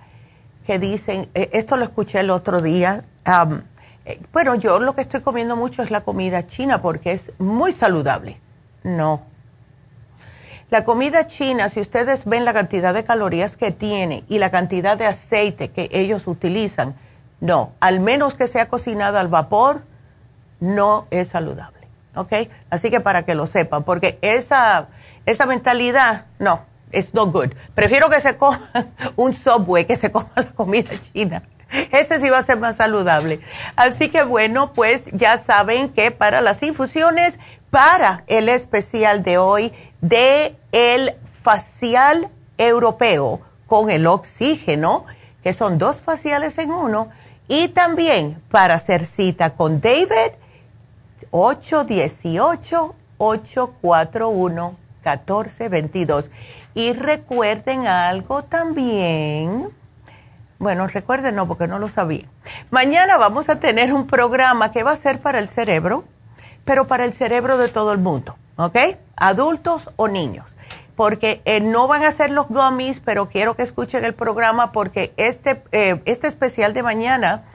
que 0.68 0.80
dicen, 0.80 1.30
eh, 1.34 1.50
esto 1.54 1.78
lo 1.78 1.86
escuché 1.86 2.20
el 2.20 2.30
otro 2.30 2.62
día, 2.62 3.06
eh, 4.06 4.20
bueno, 4.34 4.56
yo 4.56 4.80
lo 4.80 4.94
que 4.96 5.02
estoy 5.02 5.22
comiendo 5.22 5.56
mucho 5.56 5.82
es 5.82 5.92
la 5.92 6.02
comida 6.02 6.46
china 6.46 6.82
porque 6.82 7.14
es 7.14 7.32
muy 7.40 7.72
saludable. 7.72 8.42
No. 8.84 9.24
La 10.70 10.84
comida 10.84 11.26
china, 11.26 11.70
si 11.70 11.80
ustedes 11.80 12.26
ven 12.26 12.44
la 12.44 12.54
cantidad 12.54 12.94
de 12.94 13.06
calorías 13.06 13.56
que 13.56 13.72
tiene 13.72 14.26
y 14.28 14.40
la 14.40 14.52
cantidad 14.52 14.98
de 14.98 15.06
aceite 15.06 15.70
que 15.70 15.88
ellos 15.94 16.28
utilizan, 16.28 16.96
no, 17.40 17.72
al 17.80 18.02
menos 18.02 18.34
que 18.34 18.48
sea 18.48 18.68
cocinada 18.68 19.22
al 19.22 19.30
vapor, 19.30 19.84
no 20.60 21.08
es 21.12 21.30
saludable. 21.30 21.88
¿Ok? 22.14 22.34
Así 22.70 22.90
que 22.92 23.00
para 23.00 23.24
que 23.24 23.36
lo 23.36 23.48
sepan, 23.48 23.84
porque 23.84 24.20
esa, 24.22 24.90
esa 25.26 25.46
mentalidad, 25.46 26.26
no, 26.40 26.66
it's 26.92 27.14
no 27.14 27.26
good. 27.26 27.54
Prefiero 27.76 28.10
que 28.10 28.22
se 28.22 28.38
coma 28.38 28.72
un 29.16 29.34
subway 29.34 29.86
que 29.86 29.96
se 29.96 30.12
coma 30.12 30.32
la 30.36 30.52
comida 30.52 30.92
china. 31.14 31.44
Ese 31.92 32.20
sí 32.20 32.30
va 32.30 32.38
a 32.40 32.44
ser 32.44 32.58
más 32.60 32.78
saludable. 32.78 33.42
Así 33.76 34.10
que 34.10 34.24
bueno, 34.24 34.74
pues 34.74 35.04
ya 35.12 35.38
saben 35.38 35.90
que 35.90 36.12
para 36.12 36.42
las 36.42 36.64
infusiones, 36.64 37.40
para 37.70 38.24
el 38.28 38.48
especial 38.50 39.22
de 39.24 39.38
hoy 39.38 39.74
de 40.02 40.56
el 40.72 41.16
facial 41.44 42.30
europeo 42.58 43.42
con 43.68 43.90
el 43.90 44.08
oxígeno, 44.08 45.06
que 45.44 45.54
son 45.54 45.78
dos 45.78 46.02
faciales 46.02 46.58
en 46.58 46.72
uno, 46.72 47.10
y 47.50 47.70
también 47.70 48.42
para 48.50 48.76
hacer 48.76 49.06
cita 49.06 49.52
con 49.52 49.80
David, 49.80 50.34
818 51.32 52.96
841 53.18 54.88
1422. 55.04 56.30
Y 56.78 56.94
recuerden 56.94 57.88
algo 57.88 58.44
también. 58.44 59.70
Bueno, 60.60 60.86
recuerden 60.86 61.36
no, 61.36 61.48
porque 61.48 61.68
no 61.68 61.80
lo 61.80 61.90
sabía. 61.90 62.26
Mañana 62.70 63.18
vamos 63.18 63.50
a 63.50 63.60
tener 63.60 63.92
un 63.92 64.06
programa 64.06 64.72
que 64.72 64.84
va 64.84 64.92
a 64.92 64.96
ser 64.96 65.20
para 65.20 65.40
el 65.40 65.50
cerebro, 65.50 66.04
pero 66.66 66.86
para 66.86 67.06
el 67.06 67.16
cerebro 67.16 67.58
de 67.58 67.70
todo 67.70 67.94
el 67.94 67.98
mundo, 67.98 68.38
¿ok? 68.58 68.78
Adultos 69.16 69.90
o 69.96 70.08
niños. 70.08 70.46
Porque 70.96 71.42
eh, 71.46 71.62
no 71.62 71.88
van 71.88 72.04
a 72.04 72.12
ser 72.12 72.30
los 72.30 72.48
gummies, 72.48 73.00
pero 73.00 73.28
quiero 73.28 73.56
que 73.56 73.64
escuchen 73.64 74.06
el 74.06 74.14
programa 74.14 74.72
porque 74.72 75.16
este, 75.18 75.64
eh, 75.72 76.00
este 76.06 76.28
especial 76.28 76.76
de 76.76 76.84
mañana 76.84 77.46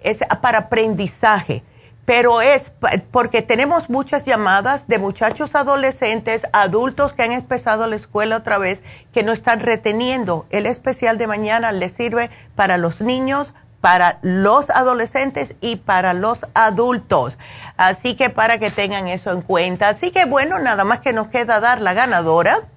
es 0.00 0.18
para 0.42 0.58
aprendizaje 0.58 1.62
pero 2.06 2.40
es 2.40 2.72
porque 3.10 3.42
tenemos 3.42 3.90
muchas 3.90 4.24
llamadas 4.24 4.86
de 4.86 4.98
muchachos 4.98 5.54
adolescentes, 5.56 6.46
adultos 6.52 7.12
que 7.12 7.24
han 7.24 7.32
empezado 7.32 7.86
la 7.88 7.96
escuela 7.96 8.36
otra 8.36 8.58
vez, 8.58 8.82
que 9.12 9.24
no 9.24 9.32
están 9.32 9.60
reteniendo. 9.60 10.46
El 10.50 10.66
especial 10.66 11.18
de 11.18 11.26
mañana 11.26 11.72
les 11.72 11.92
sirve 11.92 12.30
para 12.54 12.78
los 12.78 13.00
niños, 13.00 13.52
para 13.80 14.20
los 14.22 14.70
adolescentes 14.70 15.54
y 15.60 15.76
para 15.76 16.14
los 16.14 16.46
adultos. 16.54 17.36
Así 17.76 18.14
que 18.14 18.30
para 18.30 18.58
que 18.58 18.70
tengan 18.70 19.08
eso 19.08 19.32
en 19.32 19.42
cuenta. 19.42 19.88
Así 19.88 20.12
que 20.12 20.26
bueno, 20.26 20.60
nada 20.60 20.84
más 20.84 21.00
que 21.00 21.12
nos 21.12 21.26
queda 21.26 21.58
dar 21.58 21.82
la 21.82 21.92
ganadora. 21.92 22.68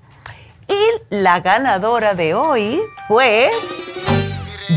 Y 0.68 1.16
la 1.16 1.40
ganadora 1.40 2.14
de 2.14 2.34
hoy 2.34 2.80
fue 3.08 3.50